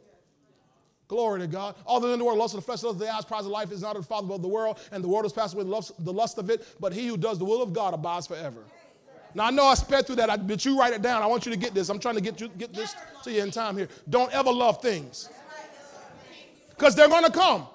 Glory 1.09 1.41
to 1.41 1.49
God. 1.49 1.75
All 1.85 1.99
the 1.99 2.13
in 2.13 2.21
the 2.21 2.25
world, 2.25 2.39
lust 2.39 2.55
of 2.55 2.61
the 2.61 2.65
flesh, 2.65 2.85
lust 2.85 2.95
of 2.95 3.01
the 3.01 3.13
eyes, 3.13 3.25
pride 3.25 3.41
of 3.41 3.47
life 3.47 3.73
is 3.73 3.83
not 3.83 3.97
of 3.97 4.03
the 4.03 4.09
Father, 4.09 4.29
but 4.29 4.35
of 4.35 4.43
the 4.43 4.47
world, 4.47 4.79
and 4.93 5.03
the 5.03 5.09
world 5.09 5.27
is 5.27 5.33
passed 5.33 5.55
away, 5.55 5.65
the 5.65 5.71
lust, 5.71 5.93
the 5.99 6.13
lust 6.13 6.39
of 6.39 6.49
it, 6.49 6.65
but 6.79 6.93
he 6.93 7.09
who 7.09 7.17
does 7.17 7.41
the 7.41 7.45
will 7.45 7.61
of 7.61 7.73
God 7.73 7.93
abides 7.93 8.29
forever. 8.29 8.63
Now 9.35 9.47
I 9.47 9.51
know 9.51 9.65
I 9.65 9.75
sped 9.75 10.07
through 10.07 10.17
that, 10.17 10.47
but 10.47 10.65
you 10.65 10.79
write 10.79 10.93
it 10.93 11.03
down. 11.03 11.23
I 11.23 11.27
want 11.27 11.45
you 11.45 11.53
to 11.53 11.59
get 11.59 11.75
this. 11.75 11.89
I'm 11.89 11.99
trying 11.99 12.15
to 12.15 12.21
get 12.21 12.41
you 12.41 12.49
get 12.49 12.73
this 12.73 12.95
to 13.25 13.33
you 13.33 13.43
in 13.43 13.51
time 13.51 13.77
here. 13.77 13.89
Don't 14.09 14.33
ever 14.33 14.53
love 14.53 14.81
things. 14.81 15.29
Because 16.71 16.95
they're 16.95 17.09
going 17.09 17.25
to 17.25 17.33
come. 17.33 17.67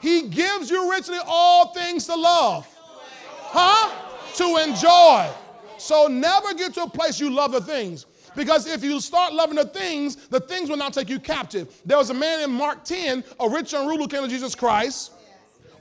He 0.00 0.28
gives 0.28 0.70
you 0.70 0.90
richly 0.90 1.18
all 1.26 1.72
things 1.74 2.06
to 2.06 2.14
love. 2.14 2.66
Huh? 3.40 3.90
To 4.36 4.56
enjoy. 4.56 5.28
So 5.78 6.06
never 6.06 6.54
get 6.54 6.74
to 6.74 6.82
a 6.82 6.90
place 6.90 7.18
you 7.20 7.30
love 7.30 7.52
the 7.52 7.60
things. 7.60 8.06
Because 8.36 8.66
if 8.66 8.84
you 8.84 9.00
start 9.00 9.32
loving 9.32 9.56
the 9.56 9.64
things, 9.64 10.16
the 10.28 10.40
things 10.40 10.70
will 10.70 10.76
not 10.76 10.92
take 10.92 11.08
you 11.08 11.18
captive. 11.18 11.80
There 11.84 11.98
was 11.98 12.10
a 12.10 12.14
man 12.14 12.40
in 12.40 12.50
Mark 12.50 12.84
10, 12.84 13.24
a 13.40 13.48
rich 13.48 13.74
and 13.74 13.88
ruler 13.88 14.06
came 14.06 14.22
to 14.22 14.28
Jesus 14.28 14.54
Christ. 14.54 15.12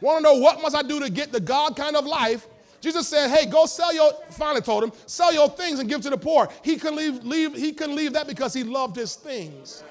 Want 0.01 0.19
to 0.19 0.23
know 0.23 0.39
what 0.39 0.61
must 0.61 0.75
I 0.75 0.81
do 0.81 0.99
to 0.99 1.09
get 1.09 1.31
the 1.31 1.39
God 1.39 1.75
kind 1.75 1.95
of 1.95 2.05
life? 2.05 2.47
Jesus 2.79 3.07
said, 3.07 3.29
Hey, 3.29 3.45
go 3.45 3.65
sell 3.65 3.93
your, 3.93 4.11
finally 4.31 4.61
told 4.61 4.83
him, 4.83 4.91
sell 5.05 5.33
your 5.33 5.49
things 5.49 5.79
and 5.79 5.89
give 5.89 6.01
to 6.01 6.09
the 6.09 6.17
poor. 6.17 6.49
He 6.63 6.77
couldn't 6.77 6.97
leave, 6.97 7.23
leave, 7.23 7.55
he 7.55 7.73
couldn't 7.73 7.95
leave 7.95 8.13
that 8.13 8.27
because 8.27 8.53
he 8.53 8.63
loved 8.63 8.95
his 8.95 9.15
things. 9.15 9.83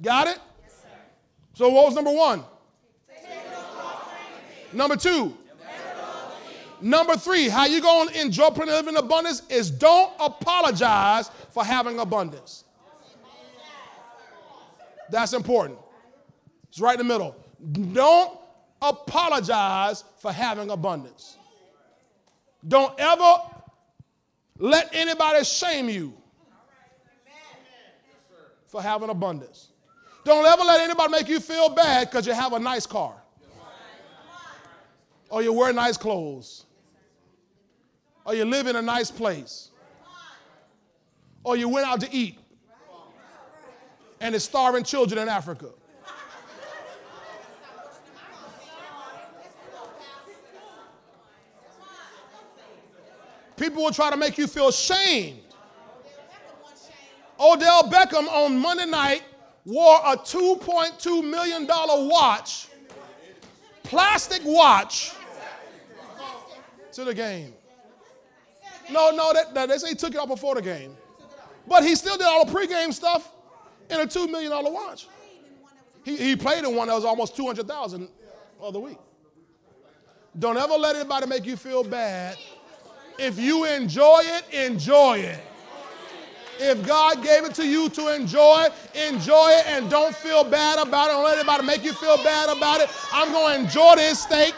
Got 0.00 0.28
it? 0.28 0.38
So 1.54 1.68
what 1.68 1.86
was 1.86 1.94
number 1.94 2.12
one? 2.12 2.42
Number 4.72 4.96
two. 4.96 5.36
Number 6.82 7.16
three, 7.16 7.48
how 7.48 7.66
you 7.66 7.82
going 7.82 8.08
to 8.08 8.20
enjoy 8.20 8.48
plenty 8.50 8.72
living 8.72 8.96
abundance 8.96 9.42
is 9.50 9.70
don't 9.70 10.12
apologize 10.18 11.30
for 11.50 11.62
having 11.62 11.98
abundance. 11.98 12.64
That's 15.10 15.34
important. 15.34 15.78
It's 16.68 16.80
right 16.80 16.98
in 16.98 17.06
the 17.06 17.12
middle. 17.12 17.36
Don't 17.92 18.39
apologize 18.82 20.04
for 20.18 20.32
having 20.32 20.70
abundance. 20.70 21.36
Don't 22.66 22.98
ever 22.98 23.34
let 24.58 24.94
anybody 24.94 25.44
shame 25.44 25.88
you. 25.88 26.14
for 28.66 28.80
having 28.80 29.10
abundance. 29.10 29.68
Don't 30.24 30.46
ever 30.46 30.62
let 30.62 30.80
anybody 30.80 31.10
make 31.10 31.28
you 31.28 31.40
feel 31.40 31.68
bad 31.70 32.08
because 32.08 32.24
you 32.26 32.32
have 32.32 32.52
a 32.52 32.58
nice 32.58 32.86
car. 32.86 33.14
Or 35.28 35.42
you 35.42 35.52
wear 35.52 35.72
nice 35.72 35.96
clothes. 35.96 36.66
Or 38.24 38.34
you 38.34 38.44
live 38.44 38.66
in 38.66 38.76
a 38.76 38.82
nice 38.82 39.10
place. 39.10 39.70
Or 41.42 41.56
you 41.56 41.68
went 41.68 41.86
out 41.86 42.00
to 42.02 42.14
eat. 42.14 42.38
And 44.20 44.34
it's 44.34 44.44
starving 44.44 44.84
children 44.84 45.20
in 45.20 45.28
Africa. 45.28 45.70
People 53.60 53.84
will 53.84 53.90
try 53.90 54.08
to 54.10 54.16
make 54.16 54.38
you 54.38 54.46
feel 54.46 54.72
shamed. 54.72 55.38
Odell 57.38 57.82
Beckham 57.84 58.26
on 58.26 58.58
Monday 58.58 58.86
night 58.86 59.22
wore 59.66 59.96
a 59.96 60.16
$2.2 60.16 61.22
million 61.30 61.66
watch, 62.08 62.68
plastic 63.82 64.40
watch, 64.46 65.12
to 66.92 67.04
the 67.04 67.12
game. 67.12 67.52
No, 68.90 69.10
no, 69.10 69.30
that, 69.34 69.52
that, 69.52 69.68
they 69.68 69.76
say 69.76 69.90
he 69.90 69.94
took 69.94 70.14
it 70.14 70.16
off 70.16 70.28
before 70.28 70.54
the 70.54 70.62
game. 70.62 70.96
But 71.68 71.84
he 71.84 71.94
still 71.96 72.16
did 72.16 72.26
all 72.26 72.46
the 72.46 72.50
pregame 72.52 72.94
stuff 72.94 73.30
in 73.90 74.00
a 74.00 74.06
$2 74.06 74.30
million 74.30 74.50
watch. 74.72 75.06
He, 76.02 76.16
he 76.16 76.34
played 76.34 76.64
in 76.64 76.74
one 76.74 76.88
that 76.88 76.94
was 76.94 77.04
almost 77.04 77.36
200000 77.36 78.08
other 78.62 78.80
week. 78.80 78.98
Don't 80.38 80.56
ever 80.56 80.74
let 80.74 80.96
anybody 80.96 81.26
make 81.26 81.44
you 81.44 81.56
feel 81.56 81.84
bad. 81.84 82.38
If 83.20 83.38
you 83.38 83.66
enjoy 83.66 84.22
it, 84.22 84.44
enjoy 84.50 85.18
it. 85.18 85.40
If 86.58 86.86
God 86.86 87.22
gave 87.22 87.44
it 87.44 87.54
to 87.56 87.66
you 87.66 87.90
to 87.90 88.14
enjoy, 88.14 88.68
enjoy 88.94 89.50
it 89.50 89.66
and 89.66 89.90
don't 89.90 90.14
feel 90.14 90.42
bad 90.42 90.78
about 90.78 91.10
it. 91.10 91.12
Don't 91.12 91.24
let 91.24 91.36
anybody 91.36 91.66
make 91.66 91.84
you 91.84 91.92
feel 91.92 92.16
bad 92.16 92.48
about 92.54 92.80
it. 92.80 92.88
I'm 93.12 93.30
going 93.30 93.58
to 93.58 93.64
enjoy 93.64 93.96
this 93.96 94.22
steak. 94.22 94.54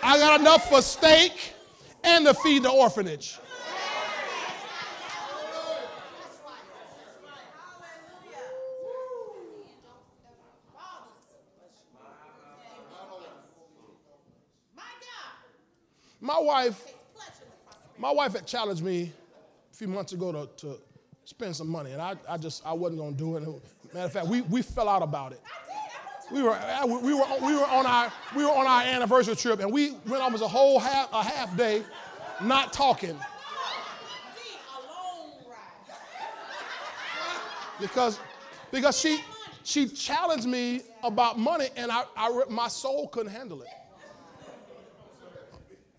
I 0.00 0.16
got 0.18 0.38
enough 0.40 0.68
for 0.68 0.80
steak 0.80 1.54
and 2.04 2.24
to 2.24 2.34
feed 2.34 2.62
the 2.62 2.70
orphanage. 2.70 3.40
My 16.20 16.38
wife, 16.38 16.94
my 17.96 18.10
wife 18.10 18.32
had 18.32 18.46
challenged 18.46 18.82
me 18.82 19.12
a 19.72 19.76
few 19.76 19.88
months 19.88 20.12
ago 20.12 20.32
to, 20.32 20.66
to 20.66 20.78
spend 21.24 21.54
some 21.54 21.68
money, 21.68 21.92
and 21.92 22.02
I, 22.02 22.16
I 22.28 22.36
just 22.36 22.66
I 22.66 22.72
wasn't 22.72 23.00
gonna 23.00 23.12
do 23.12 23.36
it. 23.36 23.42
Matter 23.94 24.06
of 24.06 24.12
fact, 24.12 24.26
we, 24.26 24.40
we 24.42 24.62
fell 24.62 24.88
out 24.88 25.02
about 25.02 25.32
it. 25.32 25.40
We 26.30 26.42
were, 26.42 26.50
uh, 26.50 26.86
we, 26.86 27.14
were, 27.14 27.24
we, 27.42 27.54
were 27.54 27.66
on 27.66 27.86
our, 27.86 28.12
we 28.36 28.44
were 28.44 28.50
on 28.50 28.66
our 28.66 28.82
anniversary 28.82 29.34
trip, 29.34 29.60
and 29.60 29.72
we 29.72 29.92
went 30.06 30.22
almost 30.22 30.42
a 30.42 30.48
whole 30.48 30.78
half, 30.78 31.08
a 31.12 31.22
half 31.22 31.56
day 31.56 31.82
not 32.42 32.72
talking. 32.72 33.18
Because, 37.80 38.18
because 38.72 38.98
she, 38.98 39.20
she 39.62 39.88
challenged 39.88 40.46
me 40.46 40.82
about 41.02 41.38
money, 41.38 41.68
and 41.76 41.90
I, 41.90 42.02
I, 42.16 42.42
my 42.50 42.68
soul 42.68 43.08
couldn't 43.08 43.32
handle 43.32 43.62
it. 43.62 43.68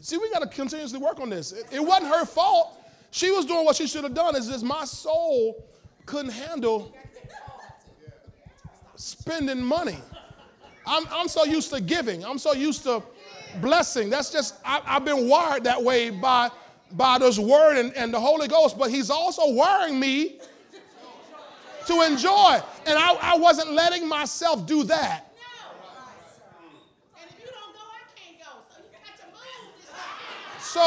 See, 0.01 0.17
we 0.17 0.29
got 0.31 0.39
to 0.39 0.47
continuously 0.47 0.99
work 0.99 1.19
on 1.19 1.29
this. 1.29 1.51
It, 1.51 1.65
it, 1.71 1.83
wasn't 1.83 2.13
her 2.13 2.25
fault. 2.25 2.81
She 3.11 3.31
was 3.31 3.45
doing 3.45 3.65
what 3.65 3.75
she 3.75 3.85
should 3.85 4.03
have 4.03 4.13
done. 4.13 4.35
Is 4.35 4.47
just 4.47 4.63
my 4.63 4.85
soul 4.85 5.65
couldn't 6.05 6.31
handle 6.31 6.95
spending 8.95 9.61
money. 9.61 9.97
I'm, 10.85 11.05
I'm 11.11 11.27
so 11.27 11.43
used 11.43 11.71
to 11.73 11.81
giving. 11.81 12.23
I'm 12.23 12.37
so 12.37 12.53
used 12.53 12.83
to 12.83 13.03
blessing. 13.61 14.09
That's 14.09 14.31
just, 14.31 14.55
I, 14.65 14.79
have 14.85 15.05
been 15.05 15.27
wired 15.27 15.65
that 15.65 15.81
way 15.81 16.09
by, 16.09 16.49
by 16.93 17.17
this 17.17 17.37
word 17.37 17.77
and, 17.77 17.93
and 17.95 18.13
the 18.13 18.19
Holy 18.19 18.47
Ghost, 18.47 18.77
but 18.77 18.89
He's 18.89 19.09
also 19.09 19.51
wiring 19.51 19.99
me 19.99 20.39
to 21.87 22.01
enjoy. 22.01 22.59
And 22.85 22.97
I, 22.97 23.13
I 23.21 23.37
wasn't 23.37 23.71
letting 23.73 24.07
myself 24.07 24.65
do 24.65 24.83
that. 24.85 25.28
So, 30.69 30.79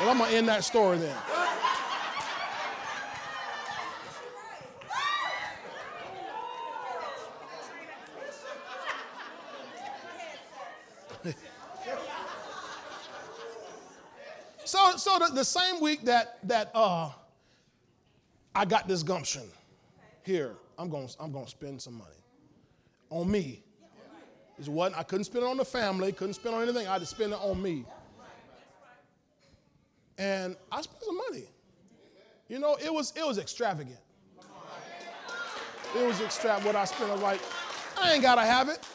well, 0.00 0.08
I'm 0.08 0.16
going 0.16 0.30
to 0.30 0.36
end 0.38 0.48
that 0.48 0.64
story 0.64 0.96
then. 0.96 1.14
so, 14.64 14.96
so 14.96 15.18
the, 15.18 15.30
the, 15.34 15.44
same 15.44 15.82
week 15.82 16.06
that 16.06 16.38
that 16.48 16.70
uh, 16.74 17.10
I 18.54 18.64
got 18.64 18.88
this 18.88 19.02
gumption, 19.02 19.42
here 20.22 20.56
I'm 20.78 20.88
going 20.88 21.10
I'm 21.20 21.32
going 21.32 21.44
to 21.44 21.50
spend 21.50 21.82
some 21.82 21.98
money 21.98 22.10
on 23.10 23.30
me. 23.30 23.63
It 24.58 24.68
wasn't, 24.68 24.98
I 24.98 25.02
couldn't 25.02 25.24
spend 25.24 25.44
it 25.44 25.48
on 25.48 25.56
the 25.56 25.64
family, 25.64 26.12
couldn't 26.12 26.34
spend 26.34 26.54
it 26.54 26.58
on 26.58 26.62
anything. 26.62 26.86
I 26.86 26.92
had 26.92 27.00
to 27.00 27.06
spend 27.06 27.32
it 27.32 27.38
on 27.40 27.60
me. 27.60 27.84
And 30.16 30.56
I 30.70 30.80
spent 30.82 31.02
some 31.02 31.16
money. 31.16 31.44
You 32.48 32.60
know, 32.60 32.76
it 32.76 32.92
was 32.92 33.12
it 33.16 33.26
was 33.26 33.38
extravagant. 33.38 33.98
It 35.96 36.06
was 36.06 36.20
extravagant. 36.20 36.66
What 36.66 36.76
I 36.76 36.84
spent, 36.84 37.10
I 37.10 37.14
was 37.14 37.22
like, 37.22 37.40
I 38.00 38.12
ain't 38.12 38.22
gotta 38.22 38.42
have 38.42 38.68
it. 38.68 38.86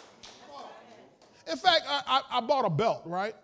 In 1.49 1.57
fact, 1.57 1.81
I, 1.87 2.01
I, 2.07 2.37
I 2.37 2.41
bought 2.41 2.65
a 2.65 2.69
belt, 2.69 3.01
right? 3.05 3.35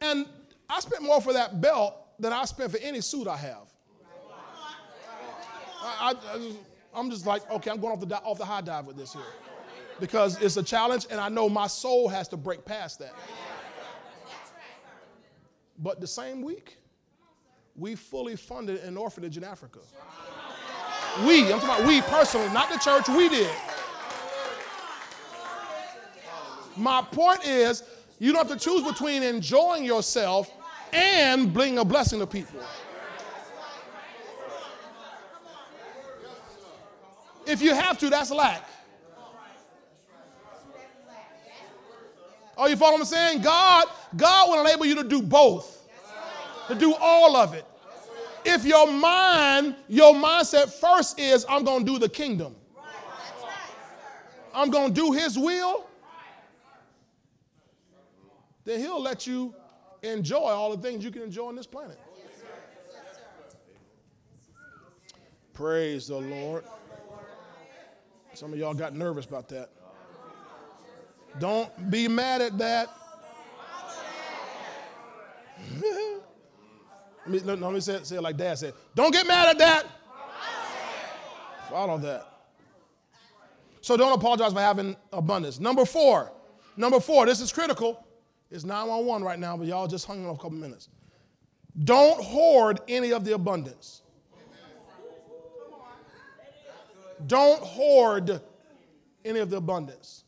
And 0.00 0.26
I 0.68 0.80
spent 0.80 1.02
more 1.02 1.20
for 1.20 1.32
that 1.32 1.60
belt 1.60 1.94
than 2.18 2.32
I 2.32 2.44
spent 2.44 2.72
for 2.72 2.78
any 2.78 3.00
suit 3.00 3.28
I 3.28 3.36
have. 3.36 3.72
I, 5.82 6.14
I, 6.94 6.98
am 6.98 7.10
just 7.10 7.26
like, 7.26 7.48
okay, 7.50 7.70
I'm 7.70 7.80
going 7.80 7.92
off 7.92 8.06
the, 8.06 8.16
off 8.16 8.38
the 8.38 8.44
high 8.44 8.60
dive 8.60 8.86
with 8.86 8.96
this 8.96 9.14
here 9.14 9.22
because 10.00 10.40
it's 10.40 10.56
a 10.56 10.62
challenge, 10.62 11.06
and 11.10 11.20
I 11.20 11.28
know 11.28 11.48
my 11.48 11.66
soul 11.66 12.08
has 12.08 12.28
to 12.28 12.36
break 12.36 12.64
past 12.64 12.98
that. 12.98 13.14
But 15.78 16.00
the 16.00 16.06
same 16.06 16.42
week, 16.42 16.78
we 17.76 17.94
fully 17.94 18.36
funded 18.36 18.82
an 18.82 18.96
orphanage 18.96 19.36
in 19.36 19.44
Africa. 19.44 19.78
We, 21.26 21.44
I'm 21.44 21.60
talking 21.60 21.68
about 21.68 21.86
we 21.86 22.02
personally, 22.02 22.48
not 22.52 22.70
the 22.70 22.78
church, 22.78 23.08
we 23.08 23.28
did. 23.28 23.50
My 26.76 27.02
point 27.02 27.46
is, 27.46 27.82
you 28.18 28.32
don't 28.32 28.46
have 28.46 28.58
to 28.58 28.62
choose 28.62 28.82
between 28.86 29.22
enjoying 29.22 29.84
yourself 29.84 30.50
and 30.92 31.52
being 31.52 31.78
a 31.78 31.84
blessing 31.84 32.20
to 32.20 32.26
people. 32.26 32.60
If 37.46 37.62
you 37.62 37.74
have 37.74 37.98
to, 37.98 38.10
that's 38.10 38.30
lack. 38.30 38.68
Are 42.60 42.68
you 42.68 42.76
following 42.76 43.00
what 43.00 43.06
I'm 43.06 43.06
saying? 43.06 43.40
God, 43.40 43.86
God 44.14 44.50
will 44.50 44.60
enable 44.60 44.84
you 44.84 44.94
to 44.96 45.02
do 45.02 45.22
both, 45.22 45.88
to 46.68 46.74
do 46.74 46.94
all 47.00 47.34
of 47.34 47.54
it. 47.54 47.64
If 48.44 48.66
your 48.66 48.86
mind, 48.92 49.76
your 49.88 50.12
mindset 50.12 50.68
first 50.68 51.18
is, 51.18 51.46
I'm 51.48 51.64
going 51.64 51.86
to 51.86 51.92
do 51.92 51.98
the 51.98 52.08
kingdom, 52.08 52.54
I'm 54.52 54.68
going 54.68 54.92
to 54.92 55.00
do 55.00 55.12
His 55.12 55.38
will, 55.38 55.86
then 58.66 58.80
He'll 58.80 59.00
let 59.00 59.26
you 59.26 59.54
enjoy 60.02 60.36
all 60.36 60.76
the 60.76 60.82
things 60.82 61.02
you 61.02 61.10
can 61.10 61.22
enjoy 61.22 61.46
on 61.46 61.56
this 61.56 61.66
planet. 61.66 61.98
Praise 65.54 66.08
the 66.08 66.18
Lord. 66.18 66.64
Some 68.34 68.52
of 68.52 68.58
y'all 68.58 68.74
got 68.74 68.94
nervous 68.94 69.24
about 69.24 69.48
that. 69.48 69.70
Don't 71.38 71.90
be 71.90 72.08
mad 72.08 72.40
at 72.40 72.58
that. 72.58 72.88
let, 77.26 77.28
me, 77.28 77.40
let 77.40 77.72
me 77.72 77.80
say, 77.80 77.94
it, 77.94 78.06
say 78.06 78.16
it 78.16 78.22
like 78.22 78.36
Dad 78.36 78.58
said. 78.58 78.74
Don't 78.94 79.12
get 79.12 79.26
mad 79.26 79.48
at 79.48 79.58
that. 79.58 79.86
Follow 81.68 81.98
that. 81.98 82.26
So 83.80 83.96
don't 83.96 84.12
apologize 84.12 84.52
for 84.52 84.60
having 84.60 84.96
abundance. 85.12 85.60
Number 85.60 85.84
four. 85.84 86.32
Number 86.76 87.00
four, 87.00 87.26
this 87.26 87.40
is 87.40 87.52
critical. 87.52 88.04
It's 88.50 88.64
911 88.64 89.24
right 89.24 89.38
now, 89.38 89.56
but 89.56 89.66
y'all 89.66 89.86
just 89.86 90.06
hung 90.06 90.24
on 90.26 90.34
a 90.34 90.36
couple 90.36 90.52
minutes. 90.52 90.88
Don't 91.84 92.22
hoard 92.22 92.80
any 92.88 93.12
of 93.12 93.24
the 93.24 93.34
abundance. 93.34 94.02
Don't 97.26 97.62
hoard 97.62 98.40
any 99.24 99.38
of 99.38 99.50
the 99.50 99.58
abundance. 99.58 100.24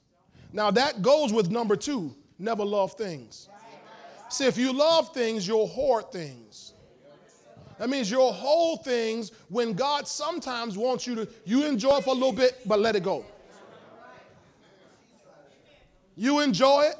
Now 0.52 0.70
that 0.70 1.02
goes 1.02 1.32
with 1.32 1.50
number 1.50 1.76
two 1.76 2.14
never 2.38 2.64
love 2.64 2.92
things. 2.94 3.48
See, 4.28 4.46
if 4.46 4.56
you 4.56 4.72
love 4.72 5.12
things, 5.14 5.46
you'll 5.46 5.66
hoard 5.66 6.10
things. 6.10 6.72
That 7.78 7.90
means 7.90 8.10
you'll 8.10 8.32
hold 8.32 8.84
things 8.84 9.32
when 9.48 9.74
God 9.74 10.06
sometimes 10.08 10.78
wants 10.78 11.06
you 11.06 11.14
to, 11.16 11.28
you 11.44 11.66
enjoy 11.66 12.00
for 12.00 12.10
a 12.10 12.14
little 12.14 12.32
bit, 12.32 12.60
but 12.66 12.80
let 12.80 12.96
it 12.96 13.02
go. 13.02 13.24
You 16.16 16.40
enjoy 16.40 16.82
it, 16.82 16.96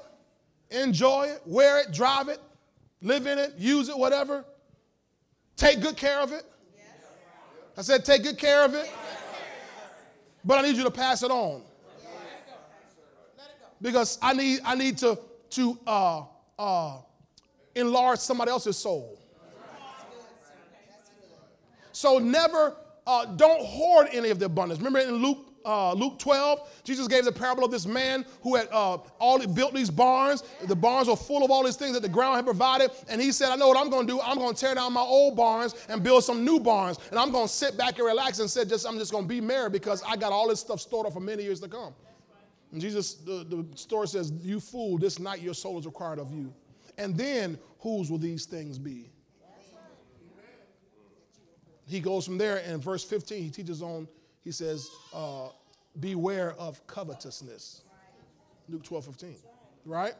enjoy 0.70 1.24
it, 1.24 1.43
wear 1.47 1.81
it, 1.81 1.93
drive 1.93 2.29
it, 2.29 2.41
live 3.01 3.27
in 3.27 3.39
it, 3.39 3.55
use 3.59 3.89
it, 3.89 3.97
whatever. 3.97 4.45
Take 5.57 5.81
good 5.81 5.97
care 5.97 6.20
of 6.20 6.33
it. 6.33 6.45
I 7.77 7.83
said, 7.83 8.05
take 8.05 8.23
good 8.23 8.39
care 8.39 8.65
of 8.65 8.74
it. 8.74 8.91
But 10.45 10.59
I 10.59 10.62
need 10.62 10.77
you 10.77 10.85
to 10.85 10.91
pass 10.91 11.23
it 11.23 11.31
on. 11.31 11.62
Because 13.82 14.18
I 14.22 14.32
need, 14.32 14.60
I 14.64 14.76
need 14.76 14.96
to, 14.98 15.18
to 15.50 15.78
uh, 15.86 16.22
uh, 16.59 16.98
enlarge 17.74 18.20
somebody 18.20 18.50
else's 18.50 18.78
soul. 18.78 19.18
So 21.92 22.18
never, 22.18 22.74
uh, 23.06 23.26
don't 23.26 23.60
hoard 23.60 24.09
any 24.12 24.30
of 24.30 24.38
the 24.38 24.46
abundance. 24.46 24.80
Remember 24.80 25.00
in 25.00 25.16
Luke, 25.16 25.38
uh, 25.64 25.92
Luke 25.92 26.18
12, 26.18 26.82
Jesus 26.84 27.06
gave 27.06 27.24
the 27.24 27.32
parable 27.32 27.64
of 27.64 27.70
this 27.70 27.86
man 27.86 28.24
who 28.42 28.56
had 28.56 28.68
uh, 28.72 28.98
all 29.18 29.46
built 29.46 29.74
these 29.74 29.90
barns. 29.90 30.42
The 30.66 30.74
barns 30.74 31.09
were 31.09 31.16
full 31.16 31.44
of 31.44 31.50
all 31.50 31.64
these 31.64 31.76
things 31.76 31.92
that 31.92 32.02
the 32.02 32.09
ground 32.09 32.36
had 32.36 32.44
provided. 32.44 32.90
And 33.09 33.20
he 33.20 33.30
said, 33.30 33.50
I 33.50 33.56
know 33.56 33.68
what 33.68 33.76
I'm 33.76 33.90
going 33.90 34.06
to 34.06 34.12
do. 34.12 34.20
I'm 34.20 34.38
going 34.38 34.54
to 34.54 34.60
tear 34.60 34.74
down 34.74 34.92
my 34.92 35.00
old 35.00 35.36
barns 35.36 35.74
and 35.88 36.02
build 36.02 36.24
some 36.24 36.44
new 36.44 36.59
barns. 36.59 36.98
And 37.10 37.18
I'm 37.18 37.30
going 37.30 37.46
to 37.46 37.52
sit 37.52 37.76
back 37.76 37.98
and 37.98 38.06
relax 38.06 38.38
and 38.38 38.50
said, 38.50 38.68
just, 38.68 38.86
I'm 38.86 38.98
just 38.98 39.12
going 39.12 39.24
to 39.24 39.28
be 39.28 39.40
merry 39.40 39.70
because 39.70 40.02
I 40.02 40.16
got 40.16 40.32
all 40.32 40.48
this 40.48 40.60
stuff 40.60 40.80
stored 40.80 41.06
up 41.06 41.12
for 41.12 41.20
many 41.20 41.42
years 41.42 41.60
to 41.60 41.68
come. 41.68 41.94
And 42.73 42.81
Jesus, 42.81 43.15
the, 43.15 43.44
the 43.44 43.77
story 43.77 44.09
says, 44.09 44.32
You 44.43 44.59
fool, 44.59 44.99
this 44.99 45.19
night 45.19 45.40
your 45.40 45.55
soul 45.55 45.78
is 45.78 45.86
required 45.86 46.19
of 46.19 46.32
you. 46.32 46.53
And 46.99 47.16
then 47.16 47.59
whose 47.78 48.11
will 48.11 48.19
these 48.19 48.47
things 48.47 48.78
be? 48.78 49.11
He 51.86 52.01
goes 52.01 52.24
from 52.24 52.39
there 52.39 52.59
in 52.59 52.81
verse 52.81 53.05
15, 53.05 53.43
he 53.43 53.51
teaches 53.51 53.82
on, 53.82 54.09
he 54.43 54.51
says, 54.51 54.90
uh, 55.12 55.49
Beware 56.01 56.55
of 56.59 56.85
covetousness. 56.86 57.82
Luke 58.69 58.82
12, 58.82 59.05
15. 59.05 59.36
Right? 59.85 60.15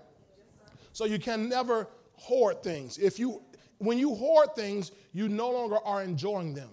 So 0.93 1.07
you 1.07 1.19
can 1.19 1.49
never 1.49 1.89
hoard 2.16 2.62
things. 2.62 2.99
If 2.99 3.19
you 3.19 3.41
when 3.79 3.99
you 3.99 4.15
hoard 4.15 4.55
things, 4.55 4.93
you 5.12 5.29
no 5.29 5.51
longer 5.51 5.79
are 5.85 6.03
enjoying 6.03 6.55
them. 6.55 6.69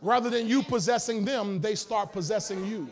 Rather 0.00 0.30
than 0.30 0.46
you 0.46 0.62
possessing 0.62 1.24
them, 1.24 1.60
they 1.60 1.74
start 1.74 2.12
possessing 2.12 2.64
you. 2.64 2.88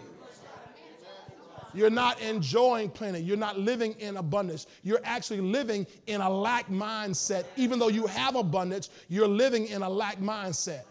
You're 1.75 1.91
not 1.91 2.21
enjoying 2.21 2.91
plenty. 2.91 3.21
You're 3.21 3.37
not 3.37 3.59
living 3.59 3.93
in 3.99 4.17
abundance. 4.17 4.67
You're 4.83 5.01
actually 5.05 5.41
living 5.41 5.87
in 6.07 6.21
a 6.21 6.31
lack 6.31 6.69
mindset. 6.69 7.45
Even 7.57 7.79
though 7.79 7.89
you 7.89 8.07
have 8.07 8.37
abundance, 8.37 8.91
you're 9.09 9.29
living 9.29 9.67
in 9.67 9.83
a 9.83 9.89
lack 9.89 10.19
mindset. 10.19 10.83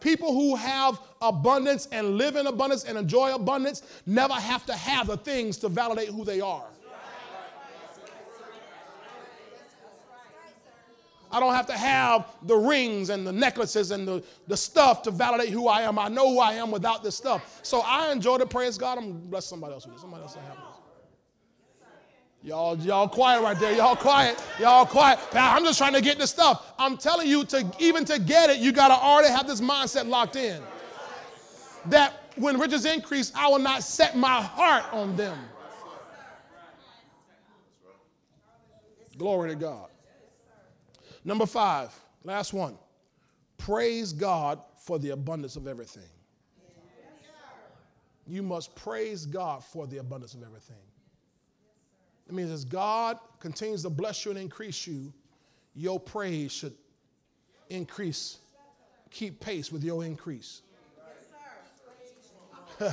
People 0.00 0.32
who 0.32 0.56
have 0.56 1.00
abundance 1.20 1.86
and 1.92 2.18
live 2.18 2.34
in 2.34 2.48
abundance 2.48 2.84
and 2.84 2.98
enjoy 2.98 3.32
abundance 3.34 3.82
never 4.04 4.34
have 4.34 4.66
to 4.66 4.74
have 4.74 5.06
the 5.06 5.16
things 5.16 5.56
to 5.58 5.68
validate 5.68 6.08
who 6.08 6.24
they 6.24 6.40
are. 6.40 6.66
I 11.32 11.40
don't 11.40 11.54
have 11.54 11.66
to 11.66 11.72
have 11.72 12.26
the 12.42 12.56
rings 12.56 13.08
and 13.10 13.26
the 13.26 13.32
necklaces 13.32 13.90
and 13.90 14.06
the, 14.06 14.22
the 14.48 14.56
stuff 14.56 15.02
to 15.02 15.10
validate 15.10 15.48
who 15.48 15.66
I 15.66 15.82
am. 15.82 15.98
I 15.98 16.08
know 16.08 16.28
who 16.28 16.38
I 16.40 16.52
am 16.54 16.70
without 16.70 17.02
this 17.02 17.16
stuff. 17.16 17.60
So 17.62 17.80
I 17.80 18.12
enjoy 18.12 18.38
the 18.38 18.46
praise 18.46 18.76
God. 18.76 18.98
I'm 18.98 19.18
bless 19.18 19.46
somebody 19.46 19.72
else 19.72 19.86
with 19.86 19.96
it. 19.96 20.00
Somebody 20.00 20.22
else 20.22 20.34
have 20.34 20.44
this. 20.44 20.82
Y'all, 22.44 22.76
y'all 22.78 23.08
quiet 23.08 23.40
right 23.40 23.58
there. 23.58 23.72
Y'all 23.72 23.94
quiet. 23.94 24.42
Y'all 24.58 24.84
quiet. 24.84 25.18
I'm 25.32 25.64
just 25.64 25.78
trying 25.78 25.92
to 25.94 26.00
get 26.00 26.18
this 26.18 26.30
stuff. 26.30 26.74
I'm 26.76 26.96
telling 26.96 27.28
you, 27.28 27.44
to 27.46 27.64
even 27.78 28.04
to 28.06 28.18
get 28.18 28.50
it, 28.50 28.58
you 28.58 28.72
gotta 28.72 28.94
already 28.94 29.28
have 29.28 29.46
this 29.46 29.60
mindset 29.60 30.08
locked 30.08 30.36
in. 30.36 30.60
That 31.86 32.14
when 32.36 32.58
riches 32.58 32.84
increase, 32.84 33.32
I 33.34 33.48
will 33.48 33.60
not 33.60 33.84
set 33.84 34.16
my 34.16 34.42
heart 34.42 34.84
on 34.92 35.16
them. 35.16 35.38
Glory 39.16 39.50
to 39.50 39.56
God. 39.56 39.91
Number 41.24 41.46
five, 41.46 41.92
last 42.24 42.52
one. 42.52 42.76
Praise 43.58 44.12
God 44.12 44.60
for 44.76 44.98
the 44.98 45.10
abundance 45.10 45.56
of 45.56 45.66
everything. 45.66 46.02
You 48.26 48.42
must 48.42 48.74
praise 48.74 49.26
God 49.26 49.62
for 49.62 49.86
the 49.86 49.98
abundance 49.98 50.34
of 50.34 50.42
everything. 50.42 50.76
It 52.28 52.34
means 52.34 52.50
as 52.50 52.64
God 52.64 53.18
continues 53.40 53.82
to 53.82 53.90
bless 53.90 54.24
you 54.24 54.30
and 54.30 54.40
increase 54.40 54.86
you, 54.86 55.12
your 55.74 55.98
praise 55.98 56.52
should 56.52 56.74
increase, 57.68 58.38
keep 59.10 59.40
pace 59.40 59.72
with 59.72 59.82
your 59.82 60.04
increase. 60.04 60.62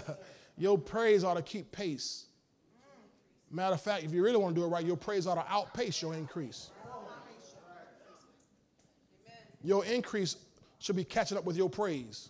your 0.58 0.78
praise 0.78 1.24
ought 1.24 1.36
to 1.36 1.42
keep 1.42 1.72
pace. 1.72 2.26
Matter 3.52 3.74
of 3.74 3.82
fact, 3.82 4.04
if 4.04 4.12
you 4.12 4.24
really 4.24 4.38
want 4.38 4.54
to 4.56 4.62
do 4.62 4.66
it 4.66 4.70
right, 4.70 4.86
your 4.86 4.98
praise 4.98 5.26
ought 5.26 5.36
to 5.36 5.52
outpace 5.52 6.02
your 6.02 6.14
increase. 6.14 6.70
Your 9.64 9.84
increase 9.86 10.38
should 10.80 10.96
be 10.96 11.04
catching 11.04 11.38
up 11.38 11.46
with 11.46 11.58
your 11.58 11.70
praise. 11.70 12.30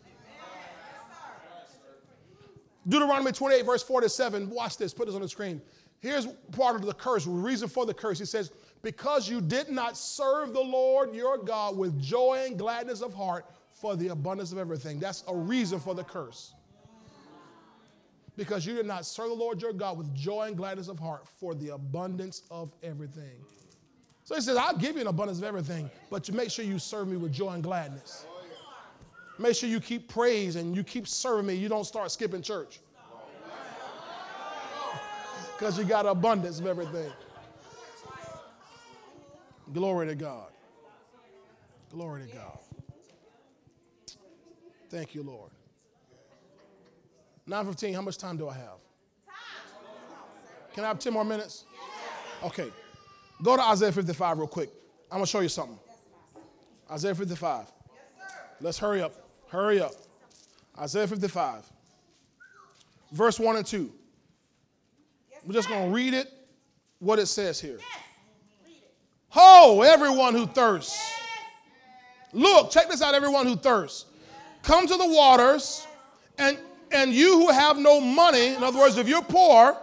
Deuteronomy 2.87 3.31
28, 3.31 3.65
verse 3.65 3.83
47. 3.83 4.49
Watch 4.49 4.77
this, 4.77 4.93
put 4.93 5.05
this 5.05 5.15
on 5.15 5.21
the 5.21 5.29
screen. 5.29 5.61
Here's 5.99 6.25
part 6.53 6.75
of 6.75 6.85
the 6.85 6.93
curse, 6.93 7.27
reason 7.27 7.67
for 7.67 7.85
the 7.85 7.93
curse. 7.93 8.19
He 8.19 8.25
says, 8.25 8.51
Because 8.81 9.29
you 9.29 9.41
did 9.41 9.69
not 9.69 9.97
serve 9.97 10.53
the 10.53 10.61
Lord 10.61 11.13
your 11.13 11.37
God 11.37 11.77
with 11.77 11.99
joy 12.01 12.45
and 12.47 12.57
gladness 12.57 13.01
of 13.01 13.13
heart 13.13 13.45
for 13.73 13.95
the 13.95 14.07
abundance 14.07 14.51
of 14.51 14.57
everything. 14.57 14.99
That's 14.99 15.23
a 15.27 15.35
reason 15.35 15.79
for 15.79 15.93
the 15.93 16.03
curse. 16.03 16.53
Because 18.37 18.65
you 18.65 18.73
did 18.73 18.85
not 18.85 19.05
serve 19.05 19.29
the 19.29 19.35
Lord 19.35 19.61
your 19.61 19.73
God 19.73 19.97
with 19.97 20.15
joy 20.15 20.47
and 20.47 20.55
gladness 20.55 20.87
of 20.87 20.97
heart 20.97 21.27
for 21.27 21.53
the 21.53 21.69
abundance 21.69 22.43
of 22.49 22.73
everything. 22.81 23.43
So 24.29 24.35
he 24.35 24.41
says, 24.41 24.57
I'll 24.57 24.77
give 24.77 24.93
you 24.93 25.01
an 25.01 25.07
abundance 25.07 25.39
of 25.39 25.43
everything, 25.43 25.89
but 26.11 26.27
you 26.27 26.35
make 26.35 26.51
sure 26.51 26.63
you 26.63 26.77
serve 26.77 27.07
me 27.07 27.17
with 27.17 27.33
joy 27.33 27.49
and 27.53 27.63
gladness. 27.63 28.27
Make 29.39 29.55
sure 29.55 29.67
you 29.67 29.79
keep 29.79 30.07
praise 30.07 30.55
and 30.55 30.75
you 30.75 30.83
keep 30.83 31.07
serving 31.07 31.47
me. 31.47 31.55
You 31.55 31.67
don't 31.67 31.83
start 31.83 32.11
skipping 32.11 32.43
church. 32.43 32.79
Because 35.57 35.79
you 35.79 35.83
got 35.83 36.05
abundance 36.05 36.59
of 36.59 36.67
everything. 36.67 37.11
Glory 39.73 40.05
to 40.05 40.15
God. 40.15 40.51
Glory 41.91 42.27
to 42.27 42.35
God. 42.35 42.59
Thank 44.91 45.15
you, 45.15 45.23
Lord. 45.23 45.49
9.15, 47.49 47.95
how 47.95 48.01
much 48.01 48.19
time 48.19 48.37
do 48.37 48.47
I 48.47 48.53
have? 48.53 48.77
Can 50.75 50.83
I 50.83 50.87
have 50.87 50.99
10 50.99 51.13
more 51.13 51.25
minutes? 51.25 51.65
Okay. 52.43 52.69
Go 53.41 53.55
to 53.55 53.63
Isaiah 53.63 53.91
55 53.91 54.37
real 54.37 54.47
quick. 54.47 54.69
I'm 55.11 55.17
going 55.17 55.25
to 55.25 55.31
show 55.31 55.39
you 55.39 55.49
something. 55.49 55.79
Isaiah 56.91 57.15
55. 57.15 57.65
Let's 58.61 58.77
hurry 58.77 59.01
up. 59.01 59.13
Hurry 59.47 59.81
up. 59.81 59.93
Isaiah 60.79 61.07
55, 61.07 61.69
verse 63.11 63.37
1 63.37 63.57
and 63.57 63.65
2. 63.65 63.91
We're 65.45 65.53
just 65.53 65.67
going 65.67 65.89
to 65.89 65.95
read 65.95 66.13
it, 66.13 66.31
what 66.99 67.19
it 67.19 67.25
says 67.25 67.59
here. 67.59 67.79
Ho, 69.29 69.81
everyone 69.81 70.35
who 70.35 70.47
thirsts. 70.47 70.97
Look, 72.31 72.71
check 72.71 72.89
this 72.89 73.01
out, 73.01 73.13
everyone 73.13 73.45
who 73.45 73.57
thirsts. 73.57 74.05
Come 74.63 74.87
to 74.87 74.95
the 74.95 75.07
waters, 75.07 75.85
and, 76.37 76.57
and 76.91 77.13
you 77.13 77.39
who 77.39 77.51
have 77.51 77.77
no 77.77 77.99
money, 77.99 78.53
in 78.53 78.63
other 78.63 78.79
words, 78.79 78.97
if 78.97 79.07
you're 79.07 79.21
poor, 79.21 79.75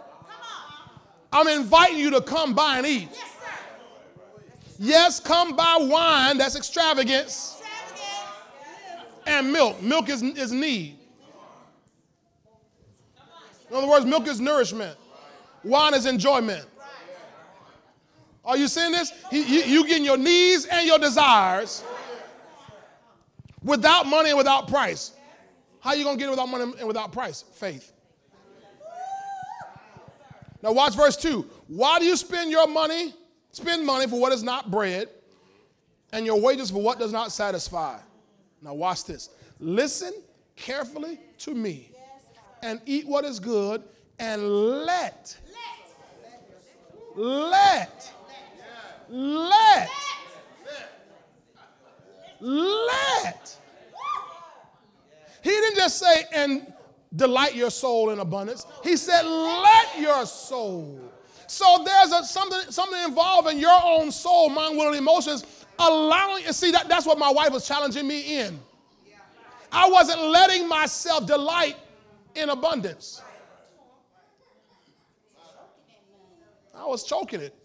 I'm 1.31 1.47
inviting 1.47 1.97
you 1.97 2.09
to 2.11 2.21
come 2.21 2.55
by 2.55 2.77
and 2.77 2.87
eat. 2.87 3.09
Yes, 4.79 5.19
come 5.19 5.55
buy 5.55 5.77
wine, 5.79 6.37
that's 6.37 6.55
extravagance. 6.55 7.61
And 9.25 9.51
milk. 9.51 9.81
Milk 9.81 10.09
is, 10.09 10.21
is 10.23 10.51
need. 10.51 10.97
In 13.69 13.75
other 13.75 13.87
words, 13.87 14.05
milk 14.05 14.27
is 14.27 14.39
nourishment, 14.39 14.97
wine 15.63 15.93
is 15.93 16.05
enjoyment. 16.05 16.65
Are 18.45 18.55
you 18.55 18.69
seeing 18.69 18.93
this? 18.93 19.11
You, 19.29 19.41
you 19.41 19.85
getting 19.85 20.05
your 20.05 20.15
needs 20.15 20.65
and 20.65 20.87
your 20.87 20.97
desires 20.97 21.83
without 23.61 24.05
money 24.05 24.29
and 24.29 24.37
without 24.37 24.69
price. 24.69 25.11
How 25.81 25.93
you 25.93 26.05
gonna 26.05 26.17
get 26.17 26.27
it 26.27 26.31
without 26.31 26.47
money 26.47 26.71
and 26.79 26.87
without 26.87 27.11
price? 27.11 27.43
Faith. 27.53 27.91
Now 30.63 30.71
watch 30.71 30.95
verse 30.95 31.17
2. 31.17 31.45
Why 31.67 31.99
do 31.99 32.05
you 32.05 32.15
spend 32.15 32.49
your 32.49 32.67
money 32.67 33.13
Spend 33.57 33.83
money 33.87 34.05
for 34.05 34.19
what 34.19 34.31
is 34.33 34.43
not 34.43 34.69
bread, 34.69 35.09
and 36.13 36.27
your 36.27 36.39
wages 36.39 36.69
for 36.69 36.79
what 36.79 36.99
does 36.99 37.11
not 37.11 37.31
satisfy. 37.31 37.97
Now, 38.61 38.75
watch 38.75 39.03
this. 39.05 39.31
Listen 39.59 40.13
carefully 40.55 41.19
to 41.39 41.55
me 41.55 41.89
and 42.61 42.79
eat 42.85 43.07
what 43.07 43.25
is 43.25 43.39
good, 43.39 43.81
and 44.19 44.47
let 44.85 45.35
let, 47.15 48.13
let, 49.09 49.89
let. 52.39 53.57
He 55.41 55.49
didn't 55.49 55.77
just 55.77 55.97
say, 55.97 56.25
and 56.31 56.73
delight 57.15 57.55
your 57.55 57.71
soul 57.71 58.11
in 58.11 58.19
abundance. 58.19 58.67
He 58.83 58.97
said, 58.97 59.23
let 59.23 59.99
your 59.99 60.27
soul. 60.27 61.06
So 61.47 61.83
there's 61.85 62.11
a, 62.11 62.23
something, 62.23 62.71
something 62.71 63.01
involved 63.03 63.49
in 63.49 63.57
your 63.57 63.79
own 63.83 64.11
soul, 64.11 64.49
mind, 64.49 64.77
will, 64.77 64.87
and 64.87 64.97
emotions, 64.97 65.45
allowing, 65.79 66.43
see, 66.51 66.71
that, 66.71 66.89
that's 66.89 67.05
what 67.05 67.17
my 67.17 67.31
wife 67.31 67.51
was 67.51 67.65
challenging 67.65 68.07
me 68.07 68.39
in. 68.39 68.59
I 69.71 69.89
wasn't 69.89 70.21
letting 70.21 70.67
myself 70.67 71.25
delight 71.25 71.77
in 72.35 72.49
abundance. 72.49 73.21
I 76.75 76.85
was 76.85 77.03
choking 77.03 77.41
it. 77.41 77.55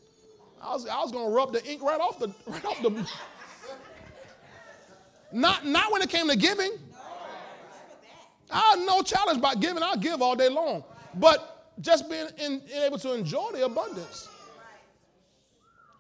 I 0.61 0.73
was, 0.73 0.87
I 0.87 1.01
was 1.01 1.13
going 1.13 1.27
to 1.27 1.35
rub 1.35 1.53
the 1.53 1.65
ink 1.65 1.83
right 1.83 2.01
off 2.01 2.19
the, 2.19 2.29
right 2.47 2.65
off 2.65 2.81
the. 2.83 3.07
Not, 5.33 5.67
not 5.67 5.93
when 5.93 6.03
it 6.03 6.09
came 6.09 6.29
to 6.29 6.37
giving. 6.37 6.73
I 8.51 8.77
have 8.77 8.87
no 8.87 9.03
challenge 9.03 9.39
about 9.39 9.61
giving. 9.61 9.83
I'll 9.83 9.97
give 9.97 10.21
all 10.23 10.37
day 10.37 10.49
long. 10.49 10.85
But 11.15 11.52
just 11.83 12.09
being 12.09 12.29
in, 12.39 12.63
able 12.83 12.99
to 12.99 13.13
enjoy 13.13 13.51
the 13.53 13.65
abundance. 13.65 14.29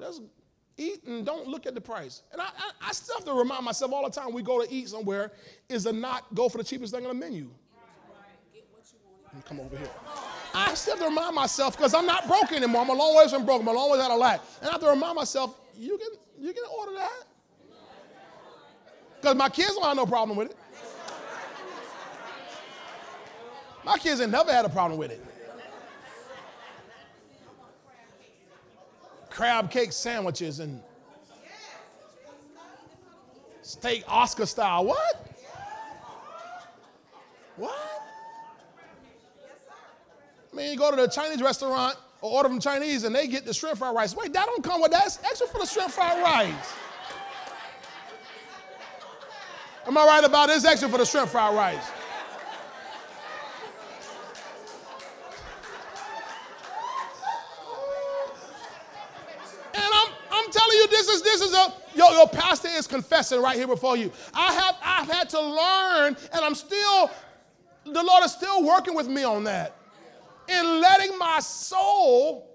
Just 0.01 0.23
eat 0.79 1.05
and 1.05 1.27
don't 1.27 1.47
look 1.47 1.67
at 1.67 1.75
the 1.75 1.81
price. 1.81 2.23
And 2.33 2.41
I, 2.41 2.47
I, 2.47 2.89
I, 2.89 2.93
still 2.93 3.17
have 3.17 3.25
to 3.27 3.35
remind 3.35 3.65
myself 3.65 3.93
all 3.93 4.05
the 4.05 4.11
time 4.11 4.33
we 4.33 4.43
go 4.43 4.65
to 4.65 4.73
eat 4.73 4.89
somewhere 4.89 5.33
is 5.69 5.85
to 5.85 5.93
not 5.93 6.35
go 6.35 6.49
for 6.49 6.59
the 6.59 6.65
cheapest 6.65 6.95
thing 6.95 7.05
on 7.05 7.09
the 7.09 7.27
menu. 7.27 7.51
Come 9.47 9.61
over 9.61 9.77
here. 9.77 9.89
I 10.55 10.75
still 10.75 10.95
have 10.95 11.05
to 11.05 11.09
remind 11.09 11.35
myself 11.35 11.77
because 11.77 11.95
I'm 11.95 12.05
not 12.05 12.29
broke 12.29 12.53
anymore. 12.53 12.83
I'm 12.83 12.91
a 12.91 12.95
long 12.95 13.17
ways 13.17 13.33
from 13.33 13.47
broke. 13.47 13.63
I'm 13.63 13.69
a 13.69 13.73
long 13.73 13.91
ways 13.91 14.01
out 14.01 14.11
of 14.11 14.19
lack. 14.19 14.41
And 14.61 14.69
I 14.69 14.73
have 14.73 14.81
to 14.83 14.89
remind 14.89 15.17
myself, 15.17 15.59
you 15.75 15.97
can 15.97 16.09
you 16.39 16.53
can 16.53 16.65
order 16.79 16.93
that. 16.97 17.23
Because 19.21 19.37
my 19.37 19.49
kids 19.49 19.75
don't 19.75 19.85
have 19.85 19.97
no 19.97 20.05
problem 20.05 20.37
with 20.37 20.51
it. 20.51 20.57
My 23.85 23.97
kids 23.99 24.21
ain't 24.21 24.31
never 24.31 24.53
had 24.53 24.65
a 24.65 24.69
problem 24.69 24.99
with 24.99 25.11
it. 25.11 25.25
Crab 29.33 29.71
cake 29.71 29.93
sandwiches 29.93 30.61
and 30.61 30.81
steak 33.63 34.05
Oscar 34.07 34.45
style. 34.45 34.85
What? 34.85 35.29
What? 37.57 38.03
I 40.53 40.57
mean, 40.57 40.71
you 40.71 40.77
go 40.77 40.91
to 40.91 40.97
the 40.97 41.09
Chinese 41.09 41.41
restaurant 41.41 41.97
or 42.21 42.31
order 42.31 42.51
from 42.51 42.61
Chinese 42.61 43.05
and 43.05 43.15
they 43.15 43.27
get 43.27 43.47
the 43.47 43.55
shrimp 43.55 43.79
fried 43.79 43.95
rice. 43.95 44.15
Wait, 44.15 44.35
that 44.35 44.45
don't 44.45 44.63
come 44.63 44.83
with 44.83 44.93
that. 44.93 45.07
Extra 45.25 45.47
for 45.47 45.59
the 45.59 45.67
shrimp 45.67 45.91
fried 45.91 46.23
rice. 46.23 46.75
Am 49.87 49.97
I 49.97 50.07
right 50.07 50.25
about 50.25 50.49
this? 50.49 50.65
Extra 50.65 50.89
for 50.91 50.99
the 50.99 51.07
shrimp 51.07 51.31
fried 51.31 51.55
rice. 51.55 51.91
This 60.53 61.09
is 61.09 61.23
this 61.23 61.41
is 61.41 61.55
a 61.55 61.73
your, 61.95 62.11
your 62.13 62.29
pastor 62.29 62.69
is 62.69 62.87
confessing 62.87 63.41
right 63.41 63.57
here 63.57 63.67
before 63.67 63.97
you. 63.97 64.13
I 64.35 64.53
have 64.53 64.77
I've 64.83 65.11
had 65.11 65.29
to 65.31 65.41
learn, 65.41 66.17
and 66.33 66.45
I'm 66.45 66.55
still 66.55 67.11
the 67.85 68.03
Lord 68.03 68.25
is 68.25 68.33
still 68.33 68.65
working 68.65 68.95
with 68.95 69.09
me 69.09 69.25
on 69.25 69.45
that. 69.45 69.77
In 70.49 70.81
letting 70.81 71.17
my 71.19 71.41
soul 71.41 72.49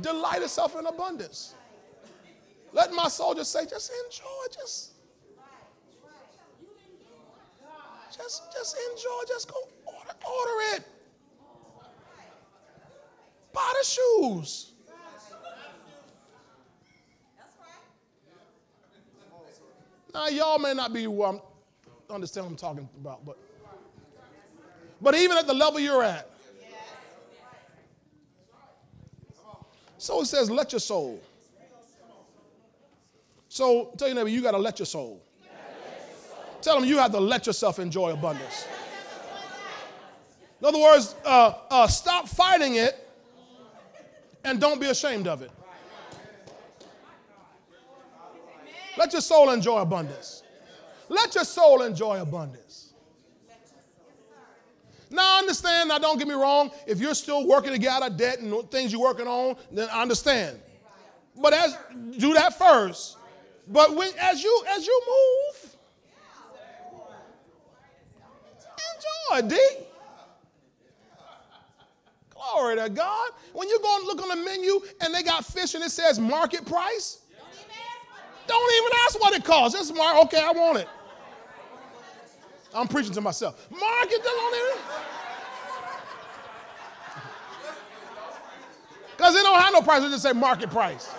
delight 0.00 0.42
itself 0.42 0.78
in 0.78 0.86
abundance. 0.86 1.54
Let 2.72 2.92
my 2.92 3.08
soul 3.08 3.34
just 3.34 3.52
say, 3.52 3.66
just 3.66 3.90
enjoy, 4.04 4.26
just, 4.54 4.92
just, 8.16 8.52
just 8.52 8.76
enjoy, 8.90 9.20
just 9.26 9.50
go 9.50 9.56
order, 9.86 10.12
order 10.26 10.76
it. 10.76 10.84
Buy 13.52 13.74
the 13.80 13.86
shoes. 13.86 14.72
Now, 20.18 20.26
y'all 20.26 20.58
may 20.58 20.74
not 20.74 20.92
be 20.92 21.06
where 21.06 21.28
I'm, 21.28 21.40
understand 22.10 22.46
what 22.46 22.50
I'm 22.50 22.56
talking 22.56 22.88
about, 23.00 23.24
but, 23.24 23.38
but 25.00 25.14
even 25.14 25.36
at 25.36 25.46
the 25.46 25.54
level 25.54 25.78
you're 25.78 26.02
at. 26.02 26.28
So 29.96 30.20
it 30.20 30.26
says, 30.26 30.50
let 30.50 30.72
your 30.72 30.80
soul. 30.80 31.22
So 33.48 33.92
tell 33.96 34.08
your 34.08 34.16
neighbor, 34.16 34.28
you 34.28 34.42
got 34.42 34.50
to 34.50 34.58
let 34.58 34.80
your 34.80 34.86
soul. 34.86 35.22
Tell 36.62 36.80
them 36.80 36.88
you 36.88 36.98
have 36.98 37.12
to 37.12 37.20
let 37.20 37.46
yourself 37.46 37.78
enjoy 37.78 38.10
abundance. 38.10 38.66
In 40.60 40.66
other 40.66 40.80
words, 40.80 41.14
uh, 41.24 41.54
uh, 41.70 41.86
stop 41.86 42.26
fighting 42.26 42.74
it 42.74 43.08
and 44.42 44.60
don't 44.60 44.80
be 44.80 44.88
ashamed 44.88 45.28
of 45.28 45.42
it. 45.42 45.52
Let 48.98 49.12
your 49.12 49.22
soul 49.22 49.50
enjoy 49.50 49.80
abundance. 49.80 50.42
Let 51.08 51.32
your 51.36 51.44
soul 51.44 51.82
enjoy 51.82 52.20
abundance. 52.20 52.92
Now, 55.08 55.36
I 55.36 55.38
understand. 55.38 55.88
Now, 55.88 55.98
don't 55.98 56.18
get 56.18 56.26
me 56.26 56.34
wrong. 56.34 56.72
If 56.84 56.98
you're 56.98 57.14
still 57.14 57.46
working 57.46 57.70
to 57.70 57.78
get 57.78 57.92
out 57.92 58.10
of 58.10 58.16
debt 58.16 58.40
and 58.40 58.68
things 58.72 58.90
you're 58.90 59.00
working 59.00 59.28
on, 59.28 59.56
then 59.70 59.88
I 59.92 60.02
understand. 60.02 60.58
But 61.40 61.54
as 61.54 61.78
do 62.18 62.34
that 62.34 62.58
first. 62.58 63.16
But 63.68 63.94
when 63.94 64.10
as 64.20 64.42
you 64.42 64.64
as 64.68 64.84
you 64.84 65.02
move, 65.06 65.76
enjoy, 69.32 69.48
D. 69.48 69.60
Glory 72.30 72.76
to 72.76 72.88
God. 72.88 73.30
When 73.52 73.68
you 73.68 73.78
go 73.80 73.96
and 73.96 74.06
look 74.06 74.20
on 74.22 74.28
the 74.28 74.44
menu 74.44 74.80
and 75.00 75.14
they 75.14 75.22
got 75.22 75.44
fish 75.44 75.74
and 75.74 75.84
it 75.84 75.90
says 75.90 76.18
market 76.18 76.66
price, 76.66 77.20
don't 78.48 78.74
even 78.82 78.92
ask 79.04 79.20
what 79.20 79.34
it 79.34 79.44
costs. 79.44 79.78
It's 79.78 79.96
mark, 79.96 80.24
okay, 80.24 80.40
I 80.40 80.50
want 80.52 80.78
it. 80.78 80.88
I'm 82.74 82.88
preaching 82.88 83.12
to 83.12 83.20
myself. 83.20 83.70
Mark 83.70 84.08
it. 84.10 84.22
Because 89.16 89.34
they 89.34 89.42
don't 89.42 89.60
have 89.60 89.72
no 89.72 89.82
price, 89.82 90.02
they 90.02 90.08
just 90.08 90.22
say 90.22 90.32
market 90.32 90.70
price. 90.70 91.12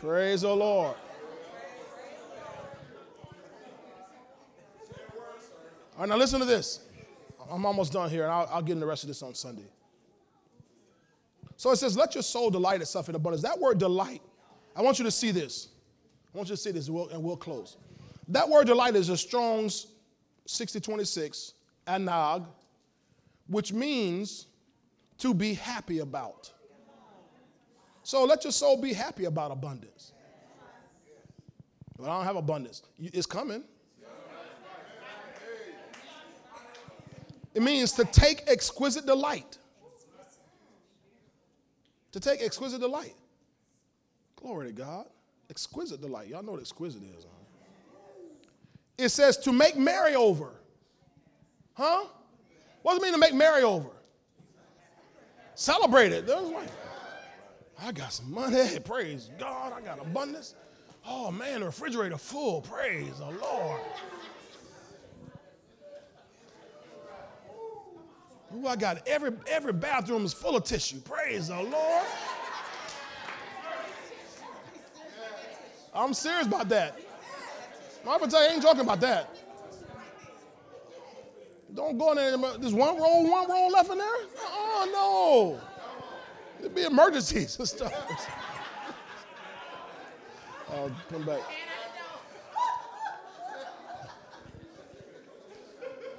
Praise 0.00 0.42
the 0.42 0.54
Lord. 0.54 0.94
All 5.94 6.02
right, 6.02 6.08
now 6.08 6.16
listen 6.16 6.38
to 6.38 6.46
this. 6.46 6.80
I'm 7.50 7.66
almost 7.66 7.92
done 7.92 8.08
here, 8.08 8.22
and 8.22 8.30
I'll, 8.30 8.48
I'll 8.52 8.62
get 8.62 8.74
in 8.74 8.80
the 8.80 8.86
rest 8.86 9.02
of 9.02 9.08
this 9.08 9.20
on 9.22 9.34
Sunday. 9.34 9.64
So 11.58 11.72
it 11.72 11.76
says, 11.76 11.96
let 11.96 12.14
your 12.14 12.22
soul 12.22 12.50
delight 12.50 12.80
itself 12.80 13.08
in 13.08 13.16
abundance. 13.16 13.42
That 13.42 13.58
word 13.58 13.78
delight, 13.78 14.22
I 14.76 14.80
want 14.80 15.00
you 15.00 15.04
to 15.04 15.10
see 15.10 15.32
this. 15.32 15.68
I 16.32 16.36
want 16.38 16.48
you 16.48 16.54
to 16.54 16.62
see 16.62 16.70
this, 16.70 16.86
and 16.86 16.94
we'll, 16.94 17.08
and 17.08 17.20
we'll 17.20 17.36
close. 17.36 17.76
That 18.28 18.48
word 18.48 18.68
delight 18.68 18.94
is 18.94 19.08
a 19.08 19.16
Strong's 19.16 19.88
6026, 20.46 21.54
anag, 21.88 22.46
which 23.48 23.72
means 23.72 24.46
to 25.18 25.34
be 25.34 25.54
happy 25.54 25.98
about. 25.98 26.52
So 28.04 28.24
let 28.24 28.44
your 28.44 28.52
soul 28.52 28.80
be 28.80 28.92
happy 28.92 29.24
about 29.24 29.50
abundance. 29.50 30.12
But 31.98 32.04
I 32.04 32.18
don't 32.18 32.24
have 32.24 32.36
abundance. 32.36 32.82
It's 33.00 33.26
coming. 33.26 33.64
It 37.52 37.62
means 37.62 37.90
to 37.94 38.04
take 38.04 38.44
exquisite 38.46 39.06
delight 39.06 39.58
to 42.18 42.30
take 42.30 42.42
exquisite 42.42 42.80
delight. 42.80 43.14
Glory 44.36 44.68
to 44.68 44.72
God. 44.72 45.06
Exquisite 45.50 46.00
delight. 46.00 46.28
Y'all 46.28 46.42
know 46.42 46.52
what 46.52 46.60
exquisite 46.60 47.02
is. 47.02 47.24
Huh? 47.24 47.92
It 48.96 49.08
says 49.10 49.36
to 49.38 49.52
make 49.52 49.76
merry 49.76 50.14
over. 50.14 50.50
Huh? 51.74 52.04
What 52.82 52.94
does 52.94 53.02
it 53.02 53.04
mean 53.04 53.12
to 53.12 53.18
make 53.18 53.34
merry 53.34 53.62
over? 53.62 53.90
Celebrate 55.54 56.12
it. 56.12 56.28
Like, 56.28 56.68
I 57.80 57.92
got 57.92 58.12
some 58.12 58.32
money. 58.32 58.78
Praise 58.84 59.30
God. 59.38 59.72
I 59.72 59.80
got 59.80 60.00
abundance. 60.00 60.54
Oh 61.06 61.30
man, 61.30 61.60
the 61.60 61.66
refrigerator 61.66 62.18
full. 62.18 62.62
Praise 62.62 63.18
the 63.18 63.30
Lord. 63.30 63.80
Ooh, 68.56 68.66
I 68.66 68.76
got 68.76 69.06
every 69.06 69.32
every 69.46 69.72
bathroom 69.72 70.24
is 70.24 70.32
full 70.32 70.56
of 70.56 70.64
tissue. 70.64 71.00
Praise 71.00 71.48
the 71.48 71.62
Lord. 71.62 72.06
I'm 75.94 76.14
serious 76.14 76.46
about 76.46 76.68
that. 76.68 76.98
My 78.04 78.16
tell 78.18 78.42
you, 78.42 78.50
I 78.50 78.52
ain't 78.54 78.62
joking 78.62 78.80
about 78.80 79.00
that. 79.00 79.34
Don't 81.74 81.98
go 81.98 82.12
in 82.12 82.16
there. 82.16 82.36
There's 82.58 82.72
one 82.72 82.96
roll, 82.96 83.30
one 83.30 83.48
roll 83.48 83.70
left 83.70 83.90
in 83.90 83.98
there. 83.98 84.08
Oh 84.38 85.58
no! 85.60 85.60
There'd 86.60 86.74
be 86.74 86.84
emergencies 86.84 87.56
and 87.58 87.68
stuff. 87.68 87.92
I'll 90.70 90.86
uh, 90.86 90.90
come 91.10 91.24
back. 91.24 91.40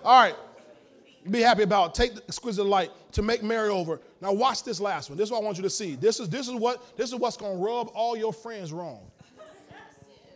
All 0.04 0.22
right. 0.22 0.36
Be 1.30 1.42
happy 1.42 1.64
about. 1.64 1.94
Take 1.94 2.16
the 2.16 2.24
exquisite 2.24 2.64
light 2.64 2.92
to 3.14 3.22
make 3.22 3.44
merry 3.44 3.70
over. 3.70 4.00
Now 4.22 4.34
watch 4.34 4.64
this 4.64 4.80
last 4.80 5.10
one. 5.10 5.18
This 5.18 5.28
is 5.28 5.32
what 5.32 5.42
I 5.42 5.46
want 5.46 5.58
you 5.58 5.64
to 5.64 5.70
see. 5.70 5.96
This 5.96 6.20
is 6.20 6.30
this 6.30 6.48
is 6.48 6.54
what 6.54 6.98
this 6.98 7.10
is 7.10 7.16
what's 7.16 7.38
gonna 7.38 7.56
rub 7.56 7.92
all 7.94 8.18
your 8.18 8.34
friends 8.34 8.72
wrong. 8.74 9.02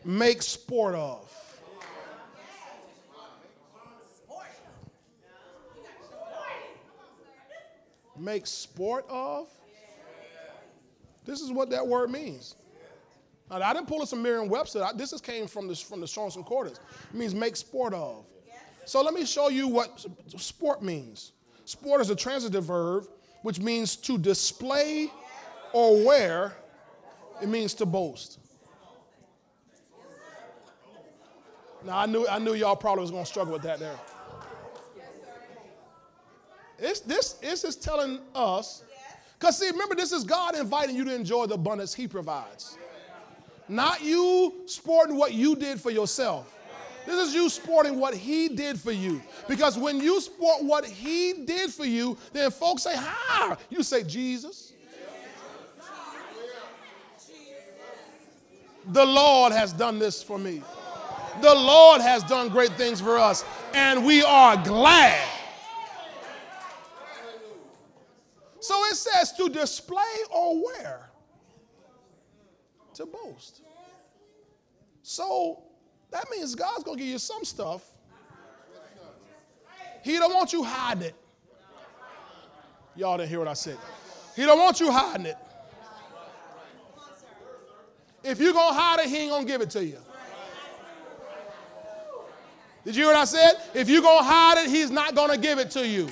Make 0.06 0.42
sport 0.42 0.96
of. 0.96 1.30
Make 8.18 8.46
sport 8.46 9.06
of. 9.10 9.48
This 11.26 11.42
is 11.42 11.52
what 11.52 11.70
that 11.72 11.88
word 11.88 12.12
means. 12.12 12.56
Now, 13.50 13.62
I 13.62 13.74
didn't 13.74 13.88
pull 13.88 14.00
this 14.00 14.10
from 14.10 14.22
Merriam-Webster. 14.22 14.86
This 14.96 15.14
is 15.14 15.22
came 15.22 15.48
from 15.48 15.68
the 15.68 15.76
from 15.76 16.02
the 16.02 16.08
Strong's 16.08 16.34
Concordance. 16.34 16.80
It 17.12 17.16
means 17.16 17.34
make 17.34 17.56
sport 17.56 17.94
of. 17.94 18.26
So 18.86 19.02
let 19.02 19.14
me 19.14 19.26
show 19.26 19.50
you 19.50 19.68
what 19.68 20.06
sport 20.38 20.82
means. 20.82 21.32
Sport 21.66 22.02
is 22.02 22.10
a 22.10 22.16
transitive 22.16 22.66
verb, 22.66 23.08
which 23.42 23.60
means 23.60 23.96
to 23.98 24.18
display 24.18 25.10
or 25.72 26.04
wear. 26.04 26.56
It 27.42 27.48
means 27.48 27.74
to 27.76 27.86
boast. 27.86 28.40
Now 31.86 31.98
I 31.98 32.06
knew 32.06 32.28
I 32.28 32.40
knew 32.40 32.54
y'all 32.54 32.76
probably 32.76 33.02
was 33.02 33.12
to 33.12 33.26
struggle 33.26 33.54
with 33.54 33.64
that 33.64 33.80
there. 33.80 34.00
It's, 36.80 37.00
this, 37.02 37.34
this 37.34 37.64
is 37.64 37.76
telling 37.76 38.20
us, 38.36 38.84
because 39.40 39.58
see, 39.58 39.70
remember, 39.70 39.96
this 39.96 40.12
is 40.12 40.24
God 40.24 40.56
inviting 40.56 40.96
you 40.96 41.06
to 41.06 41.16
enjoy 41.16 41.46
the 41.46 41.54
abundance 41.54 41.94
He 41.94 42.08
provides. 42.08 42.78
Not 43.70 44.04
you 44.04 44.64
sporting 44.66 45.16
what 45.16 45.34
you 45.34 45.56
did 45.56 45.80
for 45.80 45.92
yourself. 45.92 46.58
This 47.06 47.28
is 47.28 47.36
you 47.36 47.50
sporting 47.50 48.00
what 48.00 48.14
he 48.14 48.50
did 48.50 48.80
for 48.80 48.92
you. 48.92 49.22
Because 49.48 49.78
when 49.78 50.00
you 50.00 50.22
sport 50.22 50.64
what 50.64 50.86
he 50.86 51.46
did 51.46 51.72
for 51.72 51.86
you, 51.86 52.18
then 52.32 52.50
folks 52.50 52.84
say, 52.84 52.96
"Ha!" 52.96 53.58
You 53.70 53.84
say, 53.84 54.04
Jesus. 54.04 54.72
The 58.92 59.06
Lord 59.06 59.54
has 59.54 59.72
done 59.72 59.98
this 59.98 60.22
for 60.22 60.38
me. 60.38 60.62
The 61.42 61.54
Lord 61.54 62.02
has 62.02 62.22
done 62.24 62.50
great 62.50 62.74
things 62.74 63.00
for 63.02 63.18
us, 63.18 63.44
and 63.74 64.06
we 64.06 64.24
are 64.24 64.58
glad. 64.58 65.30
So 68.60 68.76
it 68.86 68.96
says 68.96 69.34
to 69.34 69.50
display 69.50 70.16
or 70.30 70.64
wear, 70.64 71.10
to 72.94 73.06
boast. 73.06 73.62
So 75.02 75.63
that 76.14 76.30
means 76.30 76.54
God's 76.54 76.84
going 76.84 76.98
to 76.98 77.04
give 77.04 77.12
you 77.12 77.18
some 77.18 77.44
stuff. 77.44 77.84
He 80.04 80.14
don't 80.14 80.34
want 80.34 80.54
you 80.54 80.64
hiding 80.64 81.04
it. 81.04 81.16
Y'all 82.96 83.18
didn't 83.18 83.30
hear 83.30 83.40
what 83.40 83.48
I 83.48 83.54
said. 83.54 83.78
He 84.36 84.44
don't 84.44 84.60
want 84.60 84.80
you 84.80 84.92
hiding 84.92 85.26
it. 85.26 85.38
If 88.24 88.40
you're 88.40 88.54
going 88.54 88.74
to 88.74 88.80
hide 88.80 89.00
it, 89.00 89.10
he 89.10 89.18
ain't 89.18 89.32
going 89.32 89.46
to 89.46 89.52
give 89.52 89.62
it 89.62 89.72
to 89.72 89.84
you. 89.84 89.98
Did 92.86 92.96
you 92.96 93.06
hear 93.06 93.14
what 93.14 93.20
I 93.20 93.26
said? 93.26 93.54
If 93.74 93.90
you're 93.90 94.02
going 94.02 94.20
to 94.20 94.24
hide 94.24 94.64
it, 94.66 94.70
he's 94.70 94.92
not 94.92 95.16
going 95.16 95.32
to 95.32 95.38
give 95.38 95.58
it 95.58 95.72
to 95.72 95.88
you. 95.88 96.10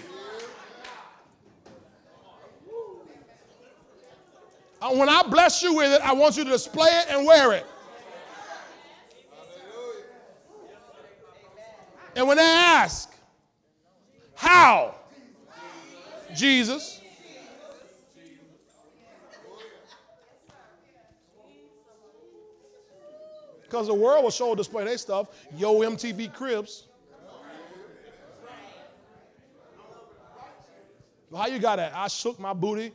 Uh, 4.81 4.89
when 4.95 5.09
I 5.09 5.21
bless 5.21 5.61
you 5.61 5.75
with 5.75 5.93
it, 5.93 6.01
I 6.01 6.13
want 6.13 6.37
you 6.37 6.43
to 6.43 6.49
display 6.49 6.89
it 6.89 7.05
and 7.09 7.25
wear 7.25 7.53
it. 7.53 7.65
And 12.15 12.27
when 12.27 12.37
they 12.37 12.43
ask, 12.43 13.13
how? 14.35 14.95
Jesus. 16.35 17.01
Because 23.63 23.87
the 23.87 23.93
world 23.93 24.23
will 24.23 24.31
show 24.31 24.53
display 24.53 24.83
their 24.83 24.97
stuff. 24.97 25.29
Yo 25.55 25.75
MTV 25.75 26.33
Cribs. 26.33 26.87
How 31.33 31.47
you 31.47 31.59
got 31.59 31.77
that? 31.77 31.93
I 31.95 32.09
shook 32.09 32.37
my 32.39 32.51
booty 32.51 32.91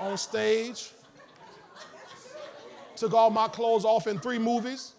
on 0.00 0.18
stage. 0.18 0.90
Took 2.96 3.14
all 3.14 3.30
my 3.30 3.46
clothes 3.46 3.84
off 3.84 4.08
in 4.08 4.18
three 4.18 4.38
movies. 4.38 4.94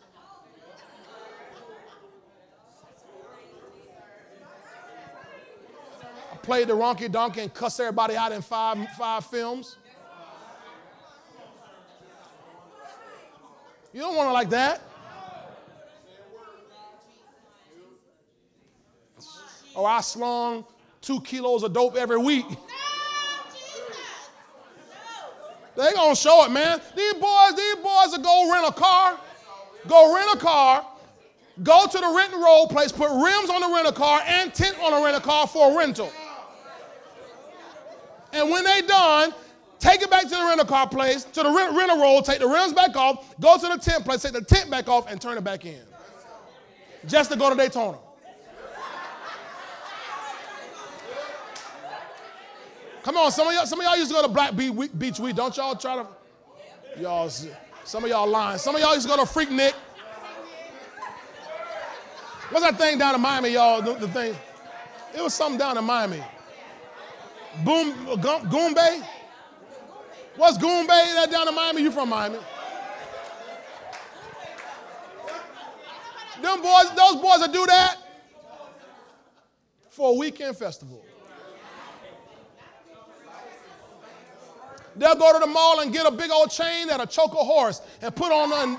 Played 6.43 6.67
the 6.67 6.73
ronky 6.73 7.09
donkey 7.09 7.41
and 7.41 7.53
cussed 7.53 7.79
everybody 7.79 8.15
out 8.15 8.31
in 8.31 8.41
five, 8.41 8.77
five 8.97 9.25
films. 9.25 9.77
You 13.93 14.01
don't 14.01 14.15
want 14.15 14.29
it 14.29 14.33
like 14.33 14.49
that. 14.49 14.81
Or 19.75 19.89
I 19.89 20.01
slung 20.01 20.65
two 21.01 21.21
kilos 21.21 21.63
of 21.63 21.73
dope 21.73 21.95
every 21.95 22.17
week. 22.17 22.45
They 25.75 25.91
gonna 25.93 26.15
show 26.15 26.45
it, 26.45 26.51
man. 26.51 26.79
These 26.95 27.13
boys, 27.13 27.55
these 27.55 27.75
boys 27.75 28.11
will 28.11 28.19
go 28.19 28.51
rent 28.51 28.67
a 28.67 28.71
car, 28.71 29.19
go 29.87 30.15
rent 30.15 30.29
a 30.35 30.37
car, 30.37 30.85
go 31.63 31.87
to 31.87 31.97
the 31.97 32.13
rent 32.15 32.33
and 32.33 32.43
roll 32.43 32.67
place, 32.67 32.91
put 32.91 33.09
rims 33.09 33.49
on 33.49 33.61
the 33.61 33.75
rental 33.75 33.91
car 33.91 34.21
and 34.25 34.53
tent 34.53 34.77
on 34.83 34.91
the 34.91 35.03
rental 35.03 35.21
car 35.21 35.47
for 35.47 35.71
a 35.71 35.75
rental. 35.75 36.11
And 38.33 38.49
when 38.49 38.63
they 38.63 38.81
done, 38.81 39.33
take 39.79 40.01
it 40.01 40.09
back 40.09 40.23
to 40.23 40.29
the 40.29 40.43
rental 40.43 40.65
car 40.65 40.89
place, 40.89 41.23
to 41.23 41.43
the 41.43 41.49
rent, 41.49 41.75
rental 41.75 41.99
roll, 42.01 42.21
take 42.21 42.39
the 42.39 42.47
rims 42.47 42.73
back 42.73 42.95
off, 42.95 43.35
go 43.39 43.57
to 43.57 43.67
the 43.67 43.77
tent 43.77 44.03
place, 44.03 44.23
take 44.23 44.33
the 44.33 44.43
tent 44.43 44.69
back 44.69 44.89
off, 44.89 45.09
and 45.09 45.21
turn 45.21 45.37
it 45.37 45.43
back 45.43 45.65
in. 45.65 45.79
Just 47.05 47.31
to 47.31 47.37
go 47.37 47.49
to 47.49 47.55
Daytona. 47.55 47.97
Come 53.03 53.17
on, 53.17 53.31
some 53.31 53.47
of 53.47 53.53
y'all, 53.53 53.65
some 53.65 53.79
of 53.81 53.85
y'all 53.85 53.97
used 53.97 54.09
to 54.09 54.15
go 54.15 54.21
to 54.21 54.29
Black 54.29 54.55
Beach 54.55 55.19
Week. 55.19 55.35
Don't 55.35 55.55
y'all 55.57 55.75
try 55.75 55.97
to, 55.97 56.07
y'all, 56.99 57.29
some 57.83 58.03
of 58.03 58.09
y'all 58.09 58.27
lying. 58.27 58.57
Some 58.57 58.75
of 58.75 58.81
y'all 58.81 58.93
used 58.93 59.07
to 59.07 59.13
go 59.13 59.21
to 59.21 59.29
Freak 59.29 59.49
Freaknik. 59.49 59.73
What's 62.49 62.65
that 62.65 62.77
thing 62.77 62.97
down 62.97 63.13
in 63.13 63.21
Miami, 63.21 63.49
y'all? 63.49 63.81
The, 63.81 63.93
the 63.95 64.07
thing. 64.07 64.33
It 65.13 65.21
was 65.21 65.33
something 65.33 65.59
down 65.59 65.77
in 65.77 65.83
Miami. 65.83 66.23
Boom, 67.63 67.93
Goombay? 68.17 69.03
What's 70.35 70.57
Goombay? 70.57 70.87
That 70.87 71.29
down 71.29 71.47
in 71.47 71.55
Miami? 71.55 71.83
You 71.83 71.91
from 71.91 72.09
Miami? 72.09 72.39
Them 76.41 76.61
boys, 76.61 76.91
those 76.95 77.15
boys 77.21 77.39
that 77.39 77.51
do 77.53 77.65
that 77.65 77.97
for 79.89 80.09
a 80.09 80.13
weekend 80.13 80.57
festival. 80.57 81.05
They'll 84.95 85.15
go 85.15 85.33
to 85.33 85.39
the 85.39 85.47
mall 85.47 85.79
and 85.79 85.93
get 85.93 86.05
a 86.05 86.11
big 86.11 86.31
old 86.31 86.51
chain 86.51 86.87
that'll 86.87 87.05
choke 87.05 87.33
a 87.33 87.37
horse 87.37 87.81
and 88.01 88.15
put 88.15 88.31
on. 88.31 88.77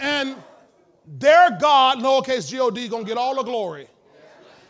And 0.00 0.36
their 1.06 1.56
God, 1.60 1.98
lowercase 1.98 2.48
G-O-D, 2.50 2.88
gonna 2.88 3.04
get 3.04 3.16
all 3.16 3.34
the 3.34 3.42
glory. 3.42 3.88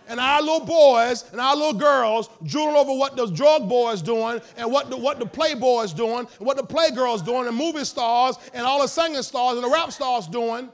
And 0.08 0.18
our 0.18 0.40
little 0.40 0.64
boys 0.64 1.24
and 1.32 1.40
our 1.40 1.54
little 1.54 1.78
girls 1.78 2.30
drooling 2.44 2.76
over 2.76 2.94
what 2.94 3.14
the 3.14 3.26
drug 3.26 3.68
boys 3.68 4.00
doing 4.00 4.40
and 4.56 4.72
what 4.72 4.88
the, 4.88 4.96
what 4.96 5.18
the 5.18 5.26
playboys 5.26 5.94
doing 5.94 6.20
and 6.20 6.46
what 6.46 6.56
the 6.56 6.62
playgirls 6.62 7.22
doing 7.22 7.46
and 7.46 7.54
movie 7.54 7.84
stars 7.84 8.36
and 8.54 8.64
all 8.64 8.80
the 8.80 8.88
singing 8.88 9.20
stars 9.22 9.56
and 9.56 9.64
the 9.64 9.68
rap 9.68 9.92
stars 9.92 10.26
doing 10.26 10.70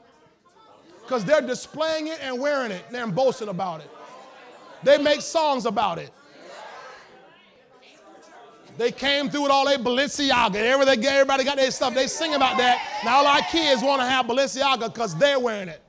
because 1.01 1.25
they're 1.25 1.41
displaying 1.41 2.07
it 2.07 2.19
and 2.21 2.39
wearing 2.39 2.71
it. 2.71 2.85
They're 2.91 3.05
boasting 3.07 3.49
about 3.49 3.81
it. 3.81 3.89
They 4.83 4.97
make 4.97 5.19
songs 5.19 5.65
about 5.65 5.97
it. 5.97 6.11
They 8.77 8.91
came 8.91 9.29
through 9.29 9.43
with 9.43 9.51
all 9.51 9.65
their 9.65 9.77
Balenciaga. 9.77 10.55
Everybody 10.55 11.43
got 11.43 11.55
their 11.55 11.71
stuff. 11.71 11.93
They 11.93 12.07
sing 12.07 12.33
about 12.33 12.57
that. 12.57 13.01
Now 13.05 13.17
all 13.17 13.27
our 13.27 13.41
kids 13.41 13.81
want 13.81 14.01
to 14.01 14.07
have 14.07 14.25
Balenciaga 14.25 14.93
because 14.93 15.15
they're 15.15 15.39
wearing 15.39 15.69
it. 15.69 15.81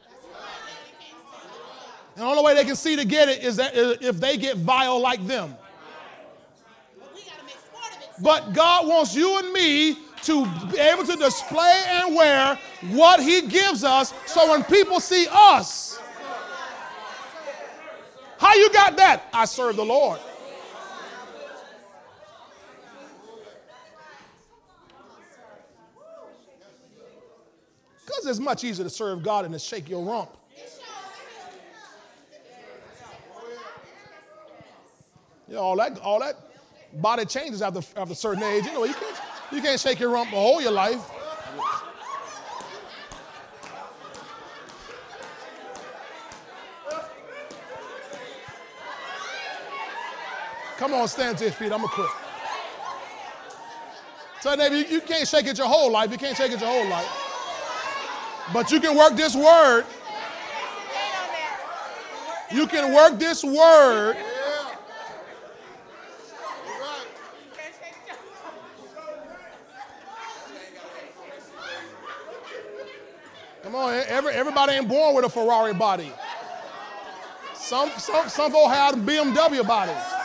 And 2.14 2.24
the 2.24 2.28
only 2.28 2.42
way 2.42 2.54
they 2.54 2.64
can 2.64 2.76
see 2.76 2.96
to 2.96 3.04
get 3.04 3.28
it 3.28 3.42
is 3.42 3.56
that 3.56 3.72
if 3.74 4.18
they 4.18 4.36
get 4.36 4.56
vile 4.56 5.00
like 5.00 5.26
them. 5.26 5.54
But 8.22 8.54
God 8.54 8.86
wants 8.86 9.14
you 9.14 9.38
and 9.38 9.52
me 9.52 9.98
to 10.22 10.46
be 10.70 10.78
able 10.78 11.04
to 11.04 11.16
display 11.16 11.84
and 11.88 12.14
wear 12.14 12.58
what 12.92 13.20
He 13.20 13.42
gives 13.42 13.84
us 13.84 14.14
so 14.24 14.50
when 14.50 14.64
people 14.64 15.00
see 15.00 15.26
us, 15.30 16.00
how 18.38 18.54
you 18.54 18.72
got 18.72 18.96
that? 18.96 19.24
I 19.32 19.44
serve 19.44 19.76
the 19.76 19.84
Lord. 19.84 20.18
Because 28.16 28.30
it's 28.30 28.40
much 28.40 28.64
easier 28.64 28.84
to 28.84 28.90
serve 28.90 29.22
God 29.22 29.44
than 29.44 29.52
to 29.52 29.58
shake 29.58 29.90
your 29.90 30.02
rump. 30.02 30.30
Know, 35.48 35.58
all 35.58 35.76
that, 35.76 35.98
all 36.00 36.18
that 36.20 36.34
body 36.94 37.24
changes 37.24 37.62
after, 37.62 37.80
after 37.96 38.12
a 38.12 38.16
certain 38.16 38.42
age. 38.42 38.64
You 38.64 38.72
know, 38.72 38.84
you 38.84 38.94
can't, 38.94 39.16
you 39.52 39.62
can't 39.62 39.78
shake 39.78 40.00
your 40.00 40.10
rump 40.10 40.32
all 40.32 40.60
your 40.60 40.72
life. 40.72 41.00
Come 50.78 50.94
on, 50.94 51.06
stand 51.08 51.38
to 51.38 51.44
your 51.44 51.52
feet. 51.52 51.72
I'm 51.72 51.80
going 51.80 51.88
to 51.88 51.94
quit. 51.94 52.10
Your 54.44 54.56
neighbor, 54.56 54.76
you, 54.76 54.84
you 54.84 55.00
can't 55.00 55.26
shake 55.26 55.46
it 55.46 55.58
your 55.58 55.66
whole 55.66 55.90
life. 55.90 56.10
You 56.10 56.18
can't 56.18 56.36
shake 56.36 56.52
it 56.52 56.60
your 56.60 56.70
whole 56.70 56.88
life. 56.88 57.25
But 58.52 58.70
you 58.70 58.80
can 58.80 58.96
work 58.96 59.16
this 59.16 59.34
word. 59.34 59.84
You 62.52 62.66
can 62.66 62.94
work 62.94 63.18
this 63.18 63.42
word. 63.42 64.16
Come 73.62 73.74
on, 73.74 73.94
every, 74.06 74.32
everybody 74.32 74.74
ain't 74.74 74.88
born 74.88 75.16
with 75.16 75.24
a 75.24 75.28
Ferrari 75.28 75.74
body. 75.74 76.12
Some, 77.52 77.90
some, 77.98 78.28
some 78.28 78.52
folks 78.52 78.72
have 78.72 78.94
BMW 78.94 79.66
bodies. 79.66 80.15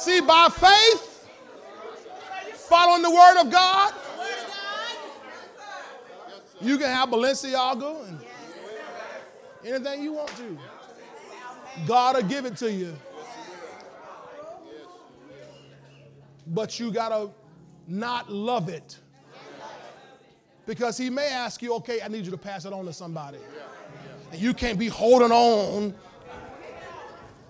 See, 0.00 0.22
by 0.22 0.48
faith, 0.48 1.28
following 2.54 3.02
the 3.02 3.10
word 3.10 3.38
of 3.38 3.50
God, 3.50 3.92
you 6.62 6.78
can 6.78 6.86
have 6.86 7.10
Balenciaga 7.10 8.08
and 8.08 8.20
anything 9.62 10.02
you 10.02 10.14
want 10.14 10.34
to. 10.38 10.58
God 11.86 12.16
will 12.16 12.22
give 12.22 12.46
it 12.46 12.56
to 12.56 12.72
you. 12.72 12.96
But 16.46 16.80
you 16.80 16.90
got 16.90 17.10
to 17.10 17.30
not 17.86 18.32
love 18.32 18.70
it. 18.70 18.96
Because 20.64 20.96
he 20.96 21.10
may 21.10 21.28
ask 21.28 21.60
you, 21.60 21.74
okay, 21.74 22.00
I 22.02 22.08
need 22.08 22.24
you 22.24 22.30
to 22.30 22.38
pass 22.38 22.64
it 22.64 22.72
on 22.72 22.86
to 22.86 22.94
somebody. 22.94 23.38
And 24.32 24.40
you 24.40 24.54
can't 24.54 24.78
be 24.78 24.88
holding 24.88 25.30
on 25.30 25.92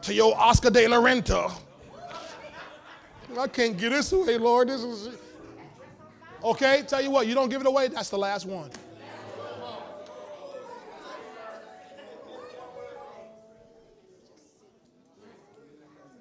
to 0.03 0.13
your 0.13 0.37
Oscar 0.37 0.71
de 0.71 0.89
la 0.89 0.97
Renta. 0.97 1.57
I 3.39 3.49
can't 3.49 3.77
get 3.77 3.91
this 3.91 4.13
away, 4.13 4.39
Lord. 4.39 4.69
This 4.69 4.83
is 4.83 5.09
okay. 6.43 6.83
Tell 6.87 7.01
you 7.01 7.11
what, 7.11 7.27
you 7.27 7.35
don't 7.35 7.49
give 7.49 7.61
it 7.61 7.67
away. 7.67 7.89
That's 7.89 8.11
the 8.11 8.19
last 8.19 8.47
one. 8.47 8.71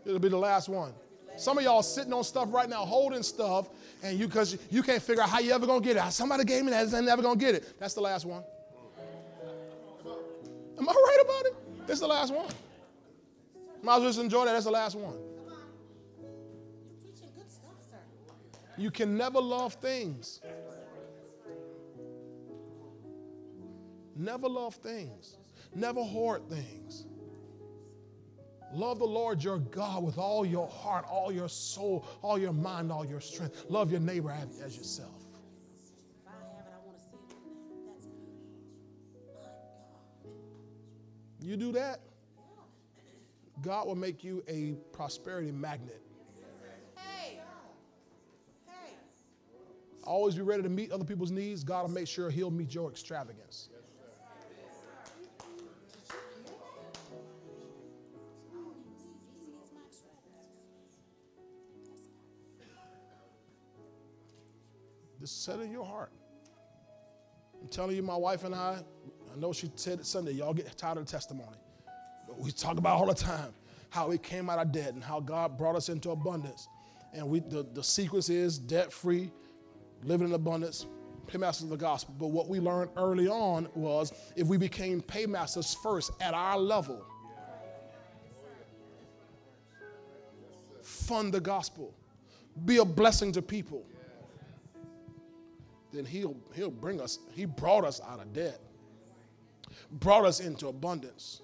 It'll 0.05 0.19
be 0.19 0.29
the 0.29 0.37
last 0.37 0.69
one. 0.69 0.93
Some 1.37 1.57
of 1.57 1.63
y'all 1.63 1.83
sitting 1.83 2.11
on 2.13 2.23
stuff 2.23 2.51
right 2.51 2.67
now, 2.67 2.83
holding 2.85 3.23
stuff, 3.23 3.69
and 4.03 4.17
you 4.17 4.27
because 4.27 4.57
you 4.71 4.81
can't 4.81 5.01
figure 5.01 5.21
out 5.21 5.29
how 5.29 5.39
you 5.39 5.53
ever 5.53 5.65
gonna 5.65 5.81
get 5.81 5.97
it. 5.97 6.03
Ah, 6.03 6.09
somebody 6.09 6.43
gave 6.43 6.65
me 6.65 6.71
that, 6.71 6.93
I'm 6.93 7.05
never 7.05 7.21
gonna 7.21 7.39
get 7.39 7.55
it. 7.55 7.79
That's 7.79 7.93
the 7.93 8.01
last 8.01 8.25
one. 8.25 8.43
Am 10.77 10.89
I 10.89 10.91
right 10.91 11.17
about 11.23 11.45
it? 11.45 11.87
This 11.87 11.95
is 11.95 12.01
the 12.01 12.07
last 12.07 12.33
one. 12.33 12.47
Might 13.83 13.95
as 13.95 13.99
well 14.01 14.09
just 14.09 14.19
enjoy 14.19 14.45
that. 14.45 14.53
That's 14.53 14.65
the 14.65 14.71
last 14.71 14.95
one. 14.95 15.28
You 18.79 18.89
can 18.89 19.17
never 19.17 19.41
love 19.41 19.73
things. 19.73 20.39
Never 24.15 24.47
love 24.47 24.75
things. 24.75 25.35
Never 25.75 26.01
hoard 26.01 26.49
things. 26.49 27.05
Love 28.71 28.99
the 28.99 29.05
Lord 29.05 29.43
your 29.43 29.59
God 29.59 30.03
with 30.03 30.17
all 30.17 30.45
your 30.45 30.67
heart, 30.69 31.05
all 31.09 31.29
your 31.31 31.49
soul, 31.49 32.05
all 32.21 32.39
your 32.39 32.53
mind, 32.53 32.89
all 32.91 33.05
your 33.05 33.19
strength. 33.19 33.65
Love 33.67 33.91
your 33.91 33.99
neighbor 33.99 34.33
as 34.63 34.77
yourself. 34.77 35.11
You 41.41 41.57
do 41.57 41.71
that, 41.73 41.99
God 43.61 43.87
will 43.87 43.95
make 43.95 44.23
you 44.23 44.43
a 44.47 44.75
prosperity 44.93 45.51
magnet. 45.51 46.01
Always 50.09 50.33
be 50.33 50.41
ready 50.41 50.63
to 50.63 50.69
meet 50.69 50.91
other 50.91 51.05
people's 51.05 51.29
needs. 51.29 51.63
God 51.63 51.83
will 51.83 51.93
make 51.93 52.07
sure 52.07 52.31
He'll 52.31 52.49
meet 52.49 52.73
your 52.73 52.89
extravagance. 52.89 53.69
Just 65.19 65.45
set 65.45 65.59
in 65.59 65.71
your 65.71 65.85
heart. 65.85 66.11
I'm 67.61 67.67
telling 67.67 67.95
you, 67.95 68.01
my 68.01 68.15
wife 68.15 68.43
and 68.45 68.55
I, 68.55 68.79
I 69.31 69.39
know 69.39 69.53
she 69.53 69.69
said 69.75 69.99
it 69.99 70.07
Sunday, 70.07 70.31
y'all 70.31 70.55
get 70.55 70.75
tired 70.75 70.97
of 70.97 71.05
the 71.05 71.11
testimony. 71.11 71.57
We 72.35 72.51
talk 72.51 72.79
about 72.79 72.97
all 72.97 73.05
the 73.05 73.13
time 73.13 73.53
how 73.91 74.07
we 74.07 74.17
came 74.17 74.49
out 74.49 74.57
of 74.57 74.71
debt 74.71 74.95
and 74.95 75.03
how 75.03 75.19
God 75.19 75.55
brought 75.55 75.75
us 75.75 75.89
into 75.89 76.09
abundance. 76.09 76.67
And 77.13 77.29
we 77.29 77.41
the, 77.41 77.67
the 77.73 77.83
sequence 77.83 78.29
is 78.29 78.57
debt 78.57 78.91
free, 78.91 79.31
living 80.03 80.27
in 80.27 80.33
abundance, 80.33 80.85
paymasters 81.27 81.63
of 81.63 81.69
the 81.69 81.77
gospel. 81.77 82.15
But 82.17 82.27
what 82.27 82.47
we 82.47 82.59
learned 82.59 82.91
early 82.97 83.27
on 83.27 83.67
was 83.75 84.13
if 84.35 84.47
we 84.47 84.57
became 84.57 85.01
paymasters 85.01 85.73
first 85.73 86.11
at 86.21 86.33
our 86.33 86.57
level, 86.57 87.05
fund 90.81 91.33
the 91.33 91.39
gospel, 91.39 91.93
be 92.65 92.77
a 92.77 92.85
blessing 92.85 93.31
to 93.33 93.41
people, 93.41 93.85
then 95.91 96.05
he'll, 96.05 96.37
he'll 96.53 96.69
bring 96.69 97.01
us, 97.01 97.19
he 97.33 97.45
brought 97.45 97.83
us 97.83 97.99
out 98.07 98.19
of 98.19 98.31
debt, 98.33 98.59
brought 99.91 100.25
us 100.25 100.39
into 100.39 100.67
abundance. 100.67 101.41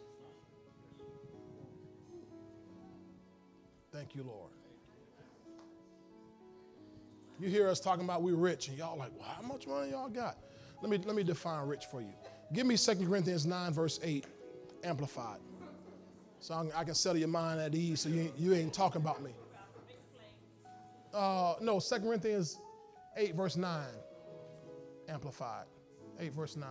Thank 3.92 4.14
you, 4.14 4.24
Lord. 4.24 4.52
You 7.40 7.50
hear 7.50 7.68
us 7.68 7.80
talking 7.80 8.06
about 8.06 8.22
we're 8.22 8.36
rich, 8.36 8.70
and 8.70 8.78
y'all 8.78 8.98
like, 8.98 9.12
well, 9.18 9.28
how 9.28 9.42
much 9.46 9.68
money 9.68 9.92
y'all 9.92 10.10
got? 10.10 10.38
Let 10.82 10.90
me, 10.90 10.98
let 11.06 11.16
me 11.16 11.24
define 11.24 11.68
rich 11.68 11.86
for 11.86 12.02
you. 12.02 12.14
Give 12.54 12.66
me 12.66 12.78
2 12.78 12.96
Corinthians 13.08 13.46
9, 13.46 13.74
verse 13.74 14.00
8, 14.04 14.26
amplified. 14.84 15.40
So 16.40 16.70
I 16.76 16.84
can 16.84 16.94
settle 16.94 17.18
your 17.18 17.28
mind 17.28 17.60
at 17.60 17.74
ease 17.74 18.02
so 18.02 18.10
you 18.10 18.32
you 18.38 18.54
ain't 18.54 18.72
talking 18.72 19.02
about 19.02 19.24
me. 19.24 19.32
Uh, 21.12 21.56
no, 21.60 21.80
2 21.80 22.00
Corinthians 22.02 22.60
8, 23.18 23.34
verse 23.36 23.56
9, 23.56 23.82
amplified. 25.10 25.66
8, 26.20 26.34
verse 26.34 26.56
9. 26.56 26.70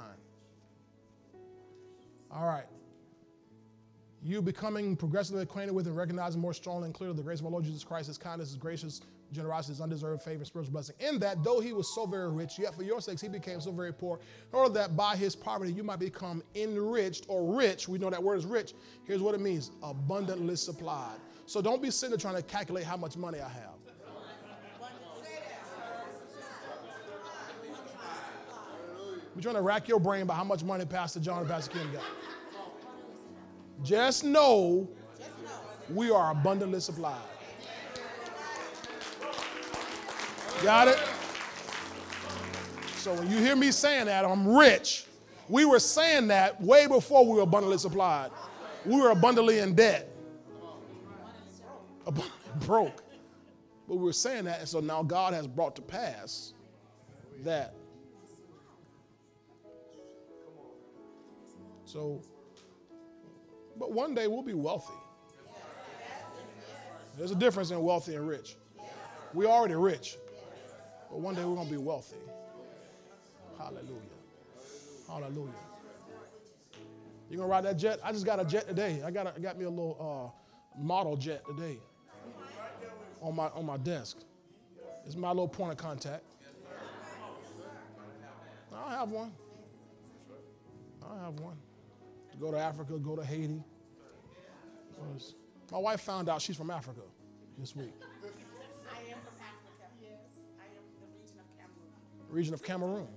All 2.30 2.46
right. 2.46 2.66
You 4.22 4.40
becoming 4.42 4.96
progressively 4.96 5.42
acquainted 5.42 5.74
with 5.74 5.86
and 5.86 5.96
recognizing 5.96 6.40
more 6.40 6.54
strongly 6.54 6.86
and 6.86 6.94
clearly 6.94 7.16
the 7.16 7.22
grace 7.22 7.40
of 7.40 7.46
our 7.46 7.52
Lord 7.52 7.64
Jesus 7.64 7.84
Christ, 7.84 8.06
his 8.06 8.16
kindness, 8.16 8.50
his 8.50 8.56
gracious 8.56 9.00
generosity, 9.32 9.72
is 9.74 9.80
undeserved 9.80 10.22
favor, 10.22 10.44
spiritual 10.44 10.72
blessing. 10.72 10.96
In 11.00 11.18
that, 11.20 11.42
though 11.42 11.60
he 11.60 11.72
was 11.72 11.94
so 11.94 12.06
very 12.06 12.30
rich, 12.30 12.58
yet 12.58 12.74
for 12.74 12.82
your 12.82 13.00
sakes 13.00 13.20
he 13.20 13.28
became 13.28 13.60
so 13.60 13.72
very 13.72 13.92
poor, 13.92 14.20
in 14.52 14.58
order 14.58 14.72
that 14.74 14.96
by 14.96 15.16
his 15.16 15.34
poverty 15.34 15.72
you 15.72 15.82
might 15.82 15.98
become 15.98 16.42
enriched 16.54 17.26
or 17.28 17.54
rich. 17.54 17.88
We 17.88 17.98
know 17.98 18.10
that 18.10 18.22
word 18.22 18.38
is 18.38 18.46
rich. 18.46 18.74
Here's 19.04 19.20
what 19.20 19.34
it 19.34 19.40
means 19.40 19.70
abundantly 19.82 20.56
supplied. 20.56 21.18
So 21.46 21.60
don't 21.60 21.82
be 21.82 21.90
sitting 21.90 22.10
there 22.10 22.18
trying 22.18 22.36
to 22.36 22.42
calculate 22.42 22.84
how 22.84 22.96
much 22.96 23.16
money 23.16 23.40
I 23.40 23.48
have. 23.48 23.74
You're 29.34 29.42
trying 29.42 29.56
to 29.56 29.62
rack 29.62 29.88
your 29.88 29.98
brain 29.98 30.22
about 30.22 30.36
how 30.36 30.44
much 30.44 30.62
money 30.62 30.84
Pastor 30.84 31.18
John 31.18 31.40
and 31.40 31.48
Pastor 31.48 31.72
Kim 31.72 31.92
got. 31.92 32.04
Just 33.82 34.22
know 34.22 34.88
we 35.90 36.10
are 36.10 36.30
abundantly 36.30 36.78
supplied. 36.78 37.20
Got 40.62 40.88
it? 40.88 40.98
So 42.96 43.12
when 43.14 43.30
you 43.30 43.38
hear 43.38 43.54
me 43.56 43.70
saying 43.70 44.06
that, 44.06 44.24
I'm 44.24 44.48
rich, 44.56 45.06
We 45.48 45.66
were 45.66 45.78
saying 45.78 46.28
that 46.28 46.58
way 46.60 46.86
before 46.86 47.26
we 47.26 47.34
were 47.36 47.42
abundantly 47.42 47.76
supplied. 47.76 48.30
We 48.86 48.98
were 49.00 49.10
abundantly 49.10 49.58
in 49.58 49.74
debt, 49.74 50.08
abundantly 52.06 52.40
broke. 52.66 53.02
But 53.86 53.96
we 53.96 54.04
were 54.04 54.12
saying 54.14 54.44
that, 54.44 54.60
and 54.60 54.68
so 54.68 54.80
now 54.80 55.02
God 55.02 55.34
has 55.34 55.46
brought 55.46 55.76
to 55.76 55.82
pass 55.82 56.54
that. 57.42 57.74
So, 61.84 62.22
but 63.78 63.92
one 63.92 64.14
day 64.14 64.26
we'll 64.28 64.42
be 64.42 64.54
wealthy. 64.54 64.94
There's 67.18 67.30
a 67.30 67.36
difference 67.36 67.70
in 67.70 67.82
wealthy 67.82 68.14
and 68.14 68.26
rich. 68.26 68.56
We're 69.34 69.46
already 69.46 69.74
rich, 69.74 70.16
but 71.14 71.20
one 71.20 71.36
day 71.36 71.44
we're 71.44 71.54
going 71.54 71.68
to 71.68 71.72
be 71.72 71.78
wealthy. 71.78 72.16
Hallelujah. 73.56 74.00
Hallelujah. 75.08 75.52
You 77.30 77.36
gonna 77.36 77.48
ride 77.48 77.64
that 77.64 77.76
jet? 77.78 78.00
I 78.02 78.10
just 78.10 78.26
got 78.26 78.40
a 78.40 78.44
jet 78.44 78.66
today. 78.66 79.00
I 79.04 79.12
got 79.12 79.40
got 79.40 79.56
me 79.56 79.64
a 79.64 79.70
little 79.70 80.34
uh, 80.76 80.80
model 80.80 81.16
jet 81.16 81.44
today 81.46 81.78
on 83.20 83.36
my 83.36 83.46
on 83.48 83.64
my 83.64 83.76
desk. 83.76 84.18
It's 85.06 85.14
my 85.14 85.28
little 85.28 85.48
point 85.48 85.72
of 85.72 85.78
contact. 85.78 86.24
I 88.74 88.90
have 88.96 89.10
one. 89.10 89.32
I 91.08 91.24
have 91.24 91.34
one. 91.34 91.56
To 92.32 92.36
go 92.38 92.50
to 92.50 92.58
Africa, 92.58 92.98
go 92.98 93.14
to 93.14 93.24
Haiti. 93.24 93.62
My 95.70 95.78
wife 95.78 96.00
found 96.00 96.28
out 96.28 96.42
she's 96.42 96.56
from 96.56 96.70
Africa 96.70 97.02
this 97.58 97.74
week. 97.76 97.94
Region 102.34 102.52
of 102.52 102.62
Cameroon. 102.62 103.08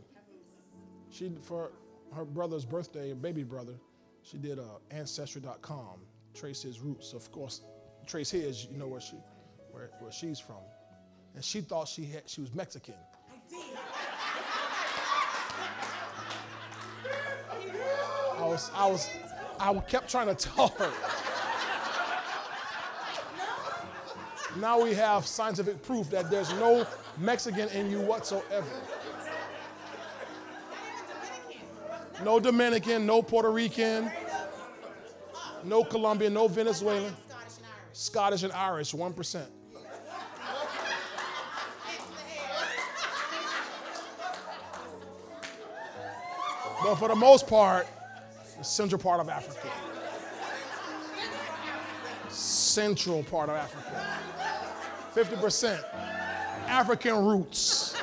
She 1.10 1.32
for 1.42 1.72
her 2.14 2.24
brother's 2.24 2.66
birthday, 2.66 3.14
baby 3.14 3.44
brother, 3.44 3.74
she 4.22 4.38
did 4.38 4.60
uh, 4.60 4.64
ancestry.com, 4.92 6.02
trace 6.34 6.62
his 6.62 6.80
roots. 6.80 7.14
Of 7.14 7.32
course, 7.32 7.62
trace 8.06 8.30
his, 8.30 8.66
you 8.66 8.78
know 8.78 8.88
where 8.88 9.02
she 9.02 9.16
where, 9.72 9.90
where 10.00 10.12
she's 10.12 10.40
from. 10.40 10.62
And 11.34 11.44
she 11.44 11.62
thought 11.62 11.88
she 11.88 12.06
had 12.06 12.30
she 12.30 12.42
was 12.42 12.54
Mexican. 12.54 12.94
I 13.30 13.50
did. 13.50 13.60
I 18.38 18.46
was 18.46 18.72
I 18.76 18.88
was 18.88 19.10
I 19.60 19.74
kept 19.80 20.12
trying 20.12 20.28
to 20.28 20.36
tell 20.36 20.68
her. 20.78 20.92
Now 24.56 24.82
we 24.82 24.94
have 24.94 25.28
scientific 25.28 25.84
proof 25.84 26.10
that 26.10 26.32
there's 26.32 26.52
no 26.54 26.88
Mexican 27.18 27.70
in 27.70 27.92
you 27.92 28.00
whatsoever. 28.00 28.66
No 32.24 32.40
Dominican, 32.40 33.06
no 33.06 33.22
Puerto 33.22 33.52
Rican, 33.52 34.12
no 35.64 35.84
Colombian, 35.84 36.34
no 36.34 36.48
Venezuelan. 36.48 37.16
Scottish 37.94 38.44
and 38.44 38.52
Irish. 38.54 38.90
Scottish 38.90 38.94
and 38.94 38.94
Irish, 38.94 38.94
1%. 38.94 39.46
But 46.84 46.96
for 46.96 47.08
the 47.10 47.16
most 47.16 47.48
part, 47.48 47.88
the 48.58 48.64
central 48.64 49.02
part 49.02 49.20
of 49.20 49.30
Africa. 49.30 49.70
Central 52.30 53.24
part 53.24 53.50
of 53.50 53.56
Africa. 53.56 54.07
50% 55.18 55.84
African 56.68 57.26
roots. 57.26 57.96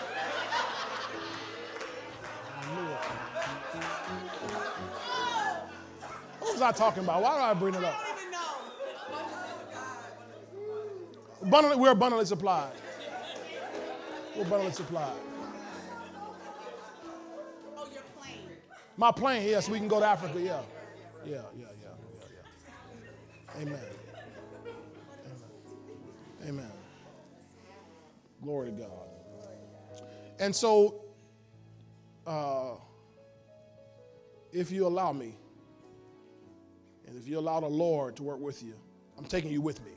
What 6.40 6.52
was 6.54 6.60
I 6.60 6.72
talking 6.72 7.04
about? 7.04 7.22
Why 7.22 7.34
did 7.34 7.42
I 7.42 7.54
bring 7.54 7.74
it 7.76 7.84
up? 7.84 7.94
We're 11.78 11.92
abundantly 11.92 12.26
supplied. 12.26 12.72
We're 14.34 14.42
abundantly 14.42 14.72
supplied. 14.72 15.12
Oh. 17.76 17.88
My 18.96 19.12
plane, 19.12 19.48
yes, 19.48 19.68
we 19.68 19.78
can 19.78 19.86
go 19.86 20.00
to 20.00 20.06
Africa, 20.06 20.40
yeah. 20.40 20.62
Yeah, 21.24 21.34
yeah, 21.34 21.42
yeah, 21.56 21.66
yeah, 21.80 22.26
yeah. 23.54 23.62
Amen. 23.62 23.78
Amen. 26.42 26.48
Amen. 26.48 26.83
Glory 28.44 28.66
to 28.66 28.72
God. 28.72 28.90
And 30.38 30.54
so, 30.54 31.02
uh, 32.26 32.74
if 34.52 34.70
you 34.70 34.86
allow 34.86 35.12
me, 35.12 35.34
and 37.06 37.16
if 37.16 37.26
you 37.26 37.38
allow 37.38 37.60
the 37.60 37.68
Lord 37.68 38.16
to 38.16 38.22
work 38.22 38.38
with 38.40 38.62
you, 38.62 38.74
I'm 39.16 39.24
taking 39.24 39.50
you 39.50 39.62
with 39.62 39.82
me. 39.82 39.92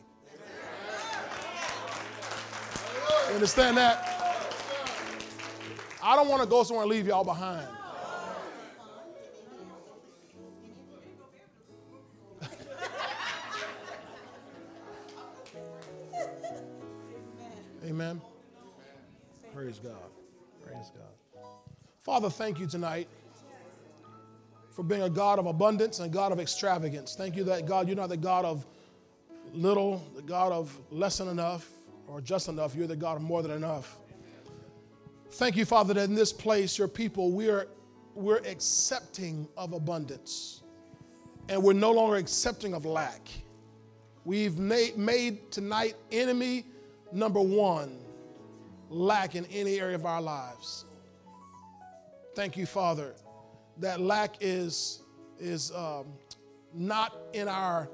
You 3.27 3.33
understand 3.33 3.75
that? 3.75 4.13
I 6.01 6.15
don't 6.15 6.29
want 6.29 6.41
to 6.41 6.47
go 6.47 6.63
somewhere 6.63 6.83
and 6.83 6.91
leave 6.91 7.07
y'all 7.07 7.25
behind. 7.25 7.67
Amen. 17.85 18.21
Praise 19.57 19.79
God. 19.79 19.95
Praise 20.63 20.91
God. 20.93 21.41
Father, 21.97 22.29
thank 22.29 22.59
you 22.59 22.67
tonight 22.67 23.07
for 24.69 24.83
being 24.83 25.01
a 25.01 25.09
God 25.09 25.39
of 25.39 25.47
abundance 25.47 25.97
and 25.97 26.13
God 26.13 26.31
of 26.31 26.39
extravagance. 26.39 27.15
Thank 27.15 27.35
you 27.35 27.43
that, 27.45 27.65
God, 27.65 27.87
you're 27.87 27.97
not 27.97 28.09
the 28.09 28.17
God 28.17 28.45
of 28.45 28.67
little, 29.53 30.07
the 30.15 30.21
God 30.21 30.51
of 30.51 30.79
less 30.91 31.17
than 31.17 31.27
enough 31.27 31.67
or 32.07 32.21
just 32.21 32.49
enough. 32.49 32.75
You're 32.75 32.85
the 32.85 32.95
God 32.95 33.15
of 33.15 33.23
more 33.23 33.41
than 33.41 33.49
enough. 33.49 33.97
Thank 35.31 35.55
you, 35.55 35.65
Father, 35.65 35.95
that 35.95 36.03
in 36.03 36.13
this 36.13 36.31
place, 36.31 36.77
your 36.77 36.87
people, 36.87 37.31
we're, 37.31 37.67
we're 38.13 38.43
accepting 38.45 39.47
of 39.57 39.73
abundance 39.73 40.61
and 41.49 41.63
we're 41.63 41.73
no 41.73 41.93
longer 41.93 42.17
accepting 42.17 42.75
of 42.75 42.85
lack. 42.85 43.27
We've 44.23 44.59
made, 44.59 44.97
made 44.97 45.49
tonight 45.49 45.95
enemy 46.11 46.65
number 47.11 47.41
one 47.41 48.03
lack 48.89 49.35
in 49.35 49.45
any 49.45 49.79
area 49.79 49.95
of 49.95 50.05
our 50.05 50.21
lives. 50.21 50.85
Thank 52.35 52.57
you, 52.57 52.65
Father, 52.65 53.15
that 53.77 53.99
lack 53.99 54.35
is, 54.41 55.01
is 55.39 55.71
um, 55.71 56.05
not 56.73 57.15
in 57.33 57.47
our 57.47 57.89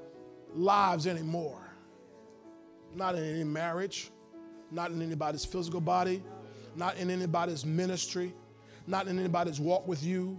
lives 0.53 1.07
anymore. 1.07 1.59
Not 2.95 3.15
in 3.15 3.23
any 3.23 3.43
marriage, 3.43 4.11
not 4.69 4.91
in 4.91 5.01
anybody's 5.01 5.45
physical 5.45 5.81
body, 5.81 6.21
not 6.75 6.97
in 6.97 7.09
anybody's 7.09 7.65
ministry, 7.65 8.33
not 8.85 9.07
in 9.07 9.17
anybody's 9.17 9.59
walk 9.59 9.87
with 9.87 10.03
you. 10.03 10.37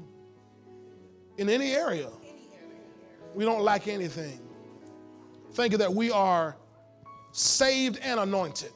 In 1.37 1.49
any 1.49 1.73
area, 1.73 2.11
we 3.35 3.45
don't 3.45 3.63
lack 3.63 3.89
anything. 3.89 4.41
Thank 5.53 5.73
you 5.73 5.79
that 5.79 5.93
we 5.93 6.11
are 6.11 6.57
saved 7.33 7.99
and 8.03 8.21
anointed, 8.21 8.73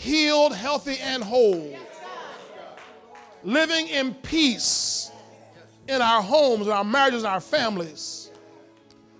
healed, 0.00 0.54
healthy, 0.54 0.96
and 1.02 1.22
whole, 1.22 1.76
living 3.44 3.86
in 3.88 4.14
peace 4.14 5.10
in 5.88 6.00
our 6.00 6.22
homes, 6.22 6.66
in 6.66 6.72
our 6.72 6.84
marriages, 6.84 7.22
in 7.22 7.28
our 7.28 7.40
families. 7.40 8.30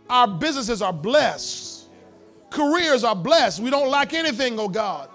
Our 0.08 0.26
businesses 0.26 0.80
are 0.80 0.92
blessed, 0.92 1.86
careers 2.48 3.04
are 3.04 3.14
blessed. 3.14 3.60
We 3.60 3.68
don't 3.68 3.90
lack 3.90 4.14
anything, 4.14 4.58
oh 4.58 4.68
God. 4.68 5.10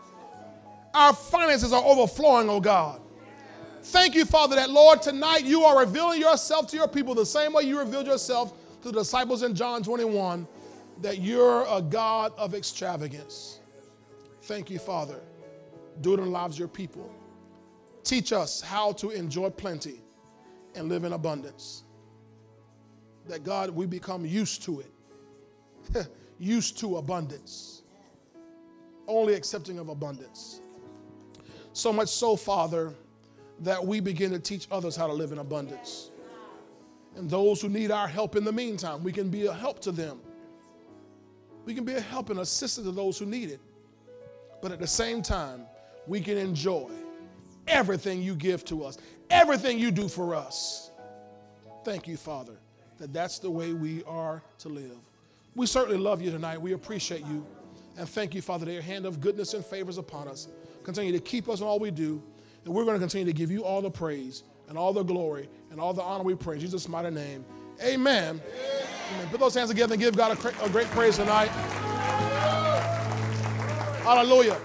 Our 0.93 1.13
finances 1.13 1.73
are 1.73 1.83
overflowing, 1.83 2.47
oh 2.47 2.61
God. 2.61 3.01
Thank 3.81 4.13
you, 4.13 4.25
Father, 4.25 4.55
that 4.55 4.69
Lord, 4.69 5.01
tonight 5.01 5.45
you 5.45 5.63
are 5.63 5.79
revealing 5.79 6.21
yourself 6.21 6.67
to 6.67 6.77
your 6.77 6.87
people 6.87 7.15
the 7.15 7.25
same 7.25 7.53
way 7.53 7.63
you 7.63 7.79
revealed 7.79 8.05
yourself 8.05 8.53
to 8.83 8.91
the 8.91 8.99
disciples 8.99 9.41
in 9.41 9.55
John 9.55 9.81
21 9.81 10.47
that 11.01 11.19
you're 11.19 11.65
a 11.67 11.81
God 11.81 12.33
of 12.37 12.53
extravagance. 12.53 13.59
Thank 14.43 14.69
you, 14.69 14.77
Father. 14.77 15.21
Do 16.01 16.13
it 16.13 16.19
in 16.19 16.25
the 16.25 16.31
lives 16.31 16.55
of 16.55 16.59
your 16.59 16.67
people. 16.67 17.09
Teach 18.03 18.33
us 18.33 18.61
how 18.61 18.91
to 18.93 19.09
enjoy 19.09 19.49
plenty 19.49 20.01
and 20.75 20.89
live 20.89 21.03
in 21.03 21.13
abundance. 21.13 21.83
That 23.27 23.43
God, 23.43 23.71
we 23.71 23.85
become 23.85 24.25
used 24.25 24.63
to 24.63 24.81
it, 24.81 26.07
used 26.39 26.77
to 26.79 26.97
abundance, 26.97 27.81
only 29.07 29.33
accepting 29.33 29.79
of 29.79 29.89
abundance. 29.89 30.61
So 31.73 31.91
much 31.91 32.09
so, 32.09 32.35
Father, 32.35 32.93
that 33.61 33.83
we 33.83 33.99
begin 33.99 34.31
to 34.31 34.39
teach 34.39 34.67
others 34.71 34.95
how 34.95 35.07
to 35.07 35.13
live 35.13 35.31
in 35.31 35.39
abundance. 35.39 36.11
And 37.15 37.29
those 37.29 37.61
who 37.61 37.69
need 37.69 37.91
our 37.91 38.07
help 38.07 38.35
in 38.35 38.43
the 38.43 38.51
meantime, 38.51 39.03
we 39.03 39.11
can 39.11 39.29
be 39.29 39.45
a 39.47 39.53
help 39.53 39.79
to 39.81 39.91
them. 39.91 40.19
We 41.63 41.73
can 41.73 41.85
be 41.85 41.93
a 41.93 42.01
help 42.01 42.29
and 42.29 42.39
assistance 42.39 42.85
to 42.85 42.91
those 42.91 43.17
who 43.17 43.25
need 43.25 43.49
it. 43.49 43.61
But 44.61 44.71
at 44.71 44.79
the 44.79 44.87
same 44.87 45.21
time, 45.21 45.65
we 46.07 46.21
can 46.21 46.37
enjoy 46.37 46.89
everything 47.67 48.21
you 48.21 48.35
give 48.35 48.63
to 48.65 48.83
us, 48.83 48.97
everything 49.29 49.79
you 49.79 49.91
do 49.91 50.07
for 50.07 50.35
us. 50.35 50.91
Thank 51.83 52.07
you, 52.07 52.17
Father, 52.17 52.53
that 52.97 53.13
that's 53.13 53.39
the 53.39 53.49
way 53.49 53.73
we 53.73 54.03
are 54.05 54.41
to 54.59 54.69
live. 54.69 54.97
We 55.55 55.67
certainly 55.67 55.97
love 55.97 56.21
you 56.21 56.31
tonight. 56.31 56.59
We 56.59 56.73
appreciate 56.73 57.21
you. 57.21 57.45
And 57.97 58.09
thank 58.09 58.35
you, 58.35 58.41
Father, 58.41 58.65
that 58.65 58.73
your 58.73 58.81
hand 58.81 59.05
of 59.05 59.21
goodness 59.21 59.53
and 59.53 59.63
favors 59.63 59.97
upon 59.97 60.27
us. 60.27 60.49
Continue 60.83 61.13
to 61.13 61.19
keep 61.19 61.47
us 61.47 61.61
in 61.61 61.65
all 61.65 61.79
we 61.79 61.91
do. 61.91 62.21
And 62.65 62.73
we're 62.73 62.83
going 62.83 62.95
to 62.95 62.99
continue 62.99 63.25
to 63.25 63.33
give 63.33 63.51
you 63.51 63.63
all 63.63 63.81
the 63.81 63.91
praise 63.91 64.43
and 64.67 64.77
all 64.77 64.91
the 64.91 65.03
glory 65.03 65.47
and 65.71 65.79
all 65.79 65.93
the 65.93 66.01
honor 66.01 66.23
we 66.23 66.35
pray. 66.35 66.55
In 66.55 66.61
Jesus' 66.61 66.89
mighty 66.89 67.11
name. 67.11 67.45
Amen. 67.81 68.41
Amen. 68.41 69.27
Put 69.29 69.39
those 69.39 69.53
hands 69.53 69.69
together 69.69 69.93
and 69.93 70.01
give 70.01 70.17
God 70.17 70.37
a, 70.37 70.65
a 70.65 70.69
great 70.69 70.87
praise 70.87 71.17
tonight. 71.17 71.49
Hallelujah. 74.03 74.59